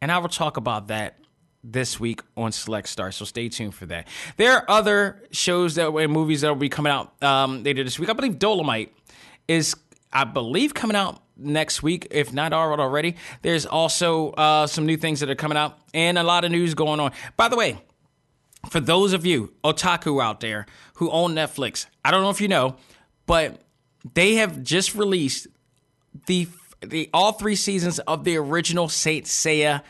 And 0.00 0.10
I 0.10 0.18
will 0.18 0.28
talk 0.28 0.56
about 0.56 0.88
that 0.88 1.18
this 1.62 1.98
week 1.98 2.20
on 2.36 2.52
Select 2.52 2.88
Start, 2.88 3.14
so 3.14 3.24
stay 3.24 3.48
tuned 3.48 3.74
for 3.74 3.86
that. 3.86 4.06
There 4.36 4.52
are 4.52 4.64
other 4.68 5.22
shows 5.32 5.74
that 5.76 5.88
and 5.88 6.12
movies 6.12 6.42
that 6.42 6.48
will 6.48 6.56
be 6.56 6.68
coming 6.68 6.92
out 6.92 7.20
um, 7.22 7.62
later 7.64 7.82
this 7.82 7.98
week. 7.98 8.08
I 8.08 8.12
believe 8.12 8.38
Dolomite 8.38 8.92
is, 9.48 9.74
I 10.12 10.24
believe, 10.24 10.74
coming 10.74 10.96
out 10.96 11.22
next 11.36 11.82
week, 11.82 12.06
if 12.10 12.32
not 12.32 12.52
already. 12.52 13.16
There's 13.42 13.66
also 13.66 14.30
uh, 14.32 14.66
some 14.66 14.86
new 14.86 14.96
things 14.96 15.20
that 15.20 15.30
are 15.30 15.34
coming 15.34 15.58
out 15.58 15.78
and 15.92 16.18
a 16.18 16.22
lot 16.22 16.44
of 16.44 16.50
news 16.50 16.74
going 16.74 17.00
on. 17.00 17.12
By 17.36 17.48
the 17.48 17.56
way, 17.56 17.78
for 18.70 18.80
those 18.80 19.12
of 19.12 19.24
you 19.26 19.52
otaku 19.64 20.22
out 20.22 20.40
there 20.40 20.66
who 20.94 21.10
own 21.10 21.34
Netflix, 21.34 21.86
I 22.04 22.10
don't 22.10 22.22
know 22.22 22.30
if 22.30 22.40
you 22.40 22.48
know, 22.48 22.76
but 23.26 23.60
they 24.14 24.34
have 24.34 24.62
just 24.62 24.94
released 24.94 25.46
the 26.26 26.48
the 26.80 27.08
all 27.12 27.32
three 27.32 27.56
seasons 27.56 27.98
of 28.00 28.24
the 28.24 28.36
original 28.36 28.88
Saint 28.88 29.26
Seiya 29.26 29.82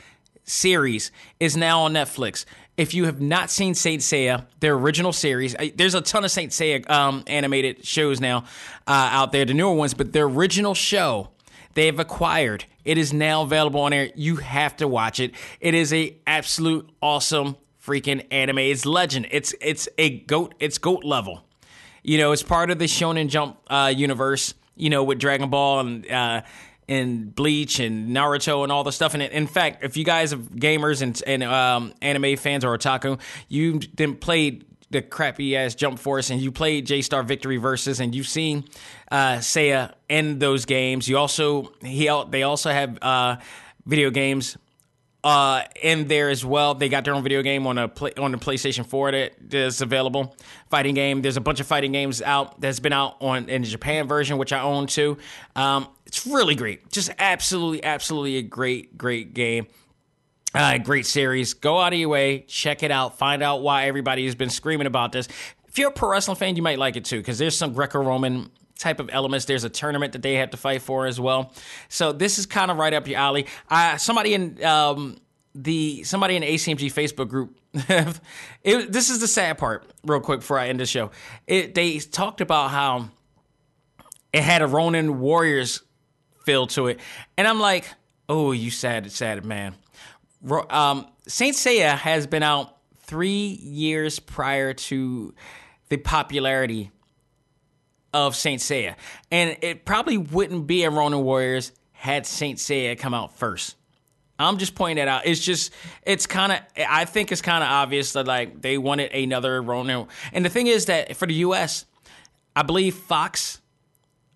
series 0.44 1.10
is 1.40 1.56
now 1.56 1.80
on 1.80 1.92
Netflix. 1.92 2.44
If 2.76 2.94
you 2.94 3.06
have 3.06 3.20
not 3.20 3.50
seen 3.50 3.74
Saint 3.74 4.02
Seiya, 4.02 4.46
their 4.60 4.74
original 4.74 5.12
series, 5.12 5.56
there's 5.74 5.94
a 5.94 6.00
ton 6.00 6.24
of 6.24 6.30
Saint 6.30 6.52
Seiya 6.52 6.88
um, 6.88 7.24
animated 7.26 7.84
shows 7.84 8.20
now 8.20 8.44
uh, 8.86 9.08
out 9.12 9.32
there, 9.32 9.44
the 9.44 9.54
newer 9.54 9.72
ones, 9.72 9.94
but 9.94 10.12
their 10.12 10.26
original 10.26 10.74
show 10.74 11.30
they 11.76 11.86
have 11.86 11.98
acquired. 11.98 12.64
It 12.86 12.96
is 12.96 13.12
now 13.12 13.42
available 13.42 13.80
on 13.80 13.92
air. 13.92 14.10
You 14.14 14.36
have 14.36 14.76
to 14.78 14.88
watch 14.88 15.20
it. 15.20 15.32
It 15.60 15.74
is 15.74 15.92
a 15.92 16.16
absolute 16.26 16.88
awesome 17.02 17.56
freaking 17.86 18.26
anime. 18.30 18.58
It's 18.58 18.84
legend. 18.84 19.28
It's 19.30 19.54
it's 19.60 19.88
a 19.98 20.18
goat. 20.20 20.54
It's 20.58 20.78
goat 20.78 21.04
level. 21.04 21.44
You 22.02 22.18
know, 22.18 22.32
it's 22.32 22.42
part 22.42 22.70
of 22.70 22.78
the 22.78 22.86
Shonen 22.86 23.28
Jump 23.28 23.58
uh, 23.68 23.92
universe. 23.94 24.54
You 24.74 24.90
know, 24.90 25.04
with 25.04 25.18
Dragon 25.18 25.48
Ball 25.48 25.80
and 25.80 26.10
uh, 26.10 26.42
and 26.88 27.34
Bleach 27.34 27.80
and 27.80 28.14
Naruto 28.14 28.62
and 28.62 28.70
all 28.70 28.84
the 28.84 28.92
stuff 28.92 29.14
it. 29.14 29.32
In 29.32 29.46
fact, 29.46 29.82
if 29.82 29.96
you 29.96 30.04
guys 30.04 30.32
are 30.32 30.38
gamers 30.38 31.02
and, 31.02 31.20
and 31.26 31.42
um, 31.42 31.94
anime 32.02 32.36
fans 32.36 32.64
or 32.64 32.76
otaku, 32.76 33.18
you 33.48 33.80
then 33.94 34.16
played 34.16 34.64
the 34.90 35.02
crappy 35.02 35.56
ass 35.56 35.74
Jump 35.74 35.98
Force 35.98 36.30
and 36.30 36.40
you 36.40 36.52
played 36.52 36.86
J 36.86 37.02
Star 37.02 37.22
Victory 37.22 37.56
Versus 37.56 38.00
and 38.00 38.14
you've 38.14 38.28
seen 38.28 38.64
uh, 39.10 39.36
Seiya 39.36 39.94
in 40.08 40.38
those 40.38 40.64
games. 40.64 41.08
You 41.08 41.18
also 41.18 41.72
he 41.82 42.10
they 42.30 42.42
also 42.42 42.70
have 42.70 42.98
uh, 43.02 43.36
video 43.84 44.10
games 44.10 44.56
uh, 45.26 45.64
in 45.82 46.06
there 46.06 46.30
as 46.30 46.44
well. 46.44 46.74
They 46.76 46.88
got 46.88 47.04
their 47.04 47.12
own 47.12 47.24
video 47.24 47.42
game 47.42 47.66
on 47.66 47.78
a 47.78 47.88
play, 47.88 48.12
on 48.16 48.30
the 48.30 48.38
PlayStation 48.38 48.86
4 48.86 49.10
that 49.10 49.32
is 49.52 49.80
available. 49.80 50.36
Fighting 50.70 50.94
game. 50.94 51.20
There's 51.20 51.36
a 51.36 51.40
bunch 51.40 51.58
of 51.58 51.66
fighting 51.66 51.90
games 51.90 52.22
out 52.22 52.60
that's 52.60 52.78
been 52.78 52.92
out 52.92 53.16
on 53.20 53.48
in 53.48 53.62
the 53.62 53.68
Japan 53.68 54.06
version, 54.06 54.38
which 54.38 54.52
I 54.52 54.60
own 54.60 54.86
too. 54.86 55.18
Um, 55.56 55.88
it's 56.06 56.28
really 56.28 56.54
great. 56.54 56.92
Just 56.92 57.10
absolutely, 57.18 57.82
absolutely 57.82 58.36
a 58.36 58.42
great, 58.42 58.96
great 58.96 59.34
game. 59.34 59.66
Uh, 60.54 60.78
great 60.78 61.06
series. 61.06 61.54
Go 61.54 61.80
out 61.80 61.92
of 61.92 61.98
your 61.98 62.08
way, 62.08 62.44
check 62.46 62.84
it 62.84 62.92
out, 62.92 63.18
find 63.18 63.42
out 63.42 63.62
why 63.62 63.88
everybody 63.88 64.26
has 64.26 64.36
been 64.36 64.48
screaming 64.48 64.86
about 64.86 65.10
this. 65.10 65.26
If 65.66 65.76
you're 65.76 65.88
a 65.88 65.92
pro 65.92 66.10
wrestling 66.10 66.36
fan, 66.36 66.54
you 66.54 66.62
might 66.62 66.78
like 66.78 66.94
it 66.94 67.04
too, 67.04 67.18
because 67.18 67.38
there's 67.38 67.56
some 67.56 67.72
Greco-Roman 67.72 68.48
type 68.78 69.00
of 69.00 69.10
elements. 69.12 69.46
There's 69.46 69.64
a 69.64 69.70
tournament 69.70 70.12
that 70.12 70.22
they 70.22 70.34
had 70.34 70.50
to 70.52 70.56
fight 70.56 70.82
for 70.82 71.06
as 71.06 71.20
well. 71.20 71.52
So 71.88 72.12
this 72.12 72.38
is 72.38 72.46
kind 72.46 72.70
of 72.70 72.76
right 72.76 72.92
up 72.92 73.08
your 73.08 73.18
alley. 73.18 73.46
Uh, 73.70 73.96
somebody 73.96 74.34
in 74.34 74.62
um, 74.64 75.18
the 75.54 76.04
somebody 76.04 76.36
in 76.36 76.42
the 76.42 76.48
ACMG 76.48 76.92
Facebook 76.92 77.28
group. 77.28 77.56
it, 78.62 78.92
this 78.92 79.10
is 79.10 79.20
the 79.20 79.28
sad 79.28 79.58
part, 79.58 79.90
real 80.04 80.20
quick 80.20 80.40
before 80.40 80.58
I 80.58 80.68
end 80.68 80.80
the 80.80 80.86
show. 80.86 81.10
It, 81.46 81.74
they 81.74 81.98
talked 81.98 82.40
about 82.40 82.70
how 82.70 83.08
it 84.32 84.42
had 84.42 84.62
a 84.62 84.66
Ronin 84.66 85.20
Warriors 85.20 85.82
feel 86.44 86.66
to 86.68 86.88
it, 86.88 87.00
and 87.36 87.46
I'm 87.46 87.60
like, 87.60 87.86
oh, 88.28 88.52
you 88.52 88.70
sad, 88.70 89.10
sad 89.12 89.44
man. 89.44 89.74
Um, 90.70 91.06
Saint 91.26 91.56
Seiya 91.56 91.96
has 91.96 92.26
been 92.26 92.42
out 92.42 92.76
three 93.02 93.58
years 93.62 94.18
prior 94.18 94.74
to 94.74 95.34
the 95.88 95.96
popularity 95.96 96.90
of 98.16 98.34
Saint 98.34 98.62
Seiya, 98.62 98.94
and 99.30 99.58
it 99.60 99.84
probably 99.84 100.16
wouldn't 100.16 100.66
be 100.66 100.84
a 100.84 100.90
Ronin 100.90 101.22
Warriors 101.22 101.70
had 101.92 102.26
Saint 102.26 102.58
Seiya 102.58 102.98
come 102.98 103.12
out 103.12 103.36
first. 103.36 103.76
I'm 104.38 104.56
just 104.56 104.74
pointing 104.74 104.96
that 104.96 105.08
out. 105.08 105.26
It's 105.26 105.40
just, 105.40 105.72
it's 106.02 106.26
kind 106.26 106.52
of, 106.52 106.58
I 106.88 107.04
think 107.04 107.30
it's 107.30 107.42
kind 107.42 107.62
of 107.62 107.68
obvious 107.68 108.14
that 108.14 108.26
like 108.26 108.62
they 108.62 108.78
wanted 108.78 109.12
another 109.12 109.62
Ronin. 109.62 110.06
And 110.32 110.44
the 110.44 110.48
thing 110.48 110.66
is 110.66 110.86
that 110.86 111.14
for 111.16 111.26
the 111.26 111.34
U.S., 111.34 111.84
I 112.54 112.62
believe 112.62 112.94
Fox 112.94 113.60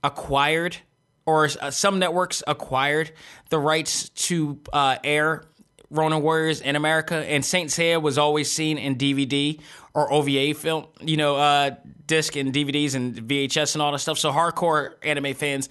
acquired 0.05 0.77
or 1.25 1.49
uh, 1.61 1.71
some 1.71 1.99
networks 1.99 2.43
acquired 2.47 3.13
the 3.49 3.59
rights 3.59 4.11
to 4.11 4.59
uh, 4.73 4.97
air 5.05 5.45
Ronin 5.91 6.23
Warriors 6.23 6.61
in 6.61 6.77
America, 6.77 7.17
and 7.17 7.45
Saint 7.45 7.71
Seiya 7.71 8.01
was 8.01 8.17
always 8.17 8.51
seen 8.51 8.79
in 8.79 8.97
DVD 8.97 9.61
or 9.93 10.13
OVA 10.13 10.55
film, 10.55 10.87
you 11.01 11.17
know, 11.17 11.37
uh, 11.37 11.75
disc 12.07 12.37
and 12.37 12.53
DVDs 12.53 12.95
and 12.95 13.17
VHS 13.17 13.75
and 13.75 13.83
all 13.83 13.91
that 13.93 13.99
stuff. 13.99 14.19
So 14.19 14.31
hardcore 14.31 14.95
anime 15.03 15.35
fans 15.35 15.69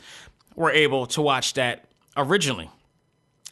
were 0.55 0.71
able 0.71 1.05
to 1.07 1.21
watch 1.21 1.53
that 1.53 1.85
originally. 2.17 2.69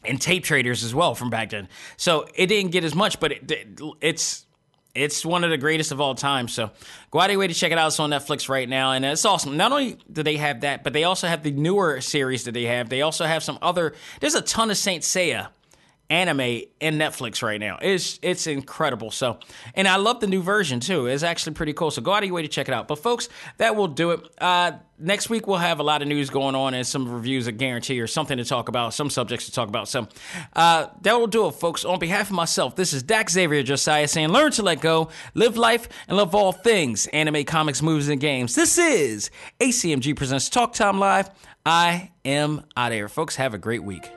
And 0.03 0.21
tape 0.21 0.43
traders 0.43 0.83
as 0.83 0.93
well 0.93 1.15
from 1.15 1.29
back 1.29 1.49
then. 1.49 1.67
So 1.97 2.27
it 2.35 2.47
didn't 2.47 2.71
get 2.71 2.83
as 2.83 2.95
much, 2.95 3.19
but 3.19 3.31
it, 3.31 3.79
it's 3.99 4.45
it's 4.93 5.25
one 5.25 5.43
of 5.43 5.49
the 5.49 5.57
greatest 5.57 5.91
of 5.91 6.01
all 6.01 6.15
time. 6.15 6.47
So 6.47 6.71
go 7.11 7.19
out 7.19 7.25
of 7.25 7.31
your 7.31 7.39
way 7.39 7.47
to 7.47 7.53
check 7.53 7.71
it 7.71 7.77
out. 7.77 7.87
It's 7.87 7.99
on 7.99 8.09
Netflix 8.09 8.49
right 8.49 8.67
now, 8.67 8.93
and 8.93 9.05
it's 9.05 9.25
awesome. 9.25 9.57
Not 9.57 9.71
only 9.71 9.97
do 10.11 10.23
they 10.23 10.37
have 10.37 10.61
that, 10.61 10.83
but 10.83 10.93
they 10.93 11.03
also 11.03 11.27
have 11.27 11.43
the 11.43 11.51
newer 11.51 12.01
series 12.01 12.45
that 12.45 12.53
they 12.53 12.63
have. 12.63 12.89
They 12.89 13.01
also 13.01 13.25
have 13.25 13.43
some 13.43 13.59
other. 13.61 13.93
There's 14.21 14.35
a 14.35 14.41
ton 14.41 14.71
of 14.71 14.77
Saint 14.77 15.03
Seiya 15.03 15.49
anime 16.09 16.61
in 16.79 16.97
Netflix 16.97 17.41
right 17.41 17.59
now. 17.59 17.77
It's 17.81 18.19
it's 18.21 18.47
incredible. 18.47 19.11
So, 19.11 19.39
and 19.75 19.87
I 19.87 19.97
love 19.97 20.19
the 20.19 20.27
new 20.27 20.41
version 20.41 20.79
too. 20.79 21.07
It's 21.07 21.23
actually 21.23 21.53
pretty 21.53 21.73
cool. 21.73 21.91
So 21.91 22.01
go 22.01 22.13
out 22.13 22.23
of 22.23 22.27
your 22.27 22.35
way 22.35 22.41
to 22.43 22.47
check 22.47 22.67
it 22.67 22.73
out. 22.73 22.87
But 22.87 22.99
folks, 22.99 23.29
that 23.57 23.75
will 23.75 23.87
do 23.87 24.11
it. 24.11 24.21
Uh, 24.37 24.73
next 24.99 25.29
week 25.29 25.47
we'll 25.47 25.57
have 25.57 25.79
a 25.79 25.83
lot 25.83 26.01
of 26.01 26.07
news 26.07 26.29
going 26.29 26.55
on 26.55 26.73
and 26.73 26.87
some 26.87 27.11
reviews, 27.11 27.47
I 27.47 27.51
guarantee, 27.51 27.99
or 27.99 28.07
something 28.07 28.37
to 28.37 28.45
talk 28.45 28.69
about, 28.69 28.93
some 28.93 29.09
subjects 29.09 29.47
to 29.47 29.51
talk 29.51 29.67
about. 29.67 29.89
So 29.89 30.07
uh, 30.53 30.87
that 31.01 31.19
will 31.19 31.27
do 31.27 31.47
it, 31.47 31.51
folks. 31.51 31.83
On 31.83 31.99
behalf 31.99 32.29
of 32.29 32.35
myself, 32.35 32.75
this 32.75 32.93
is 32.93 33.03
Dak 33.03 33.29
Xavier 33.29 33.63
Josiah 33.63 34.07
saying, 34.07 34.29
learn 34.29 34.51
to 34.53 34.63
let 34.63 34.81
go, 34.81 35.09
live 35.33 35.57
life, 35.57 35.89
and 36.07 36.17
love 36.17 36.33
all 36.33 36.51
things 36.51 37.07
anime, 37.07 37.43
comics, 37.43 37.81
movies, 37.81 38.09
and 38.09 38.21
games. 38.21 38.55
This 38.55 38.77
is 38.77 39.29
ACMG 39.59 40.15
presents 40.15 40.49
Talk 40.49 40.73
Time 40.73 40.99
Live. 40.99 41.29
I 41.65 42.11
am 42.23 42.63
out 42.77 42.93
of 42.93 42.95
here, 42.95 43.09
folks. 43.09 43.35
Have 43.35 43.53
a 43.53 43.57
great 43.57 43.83
week. 43.83 44.16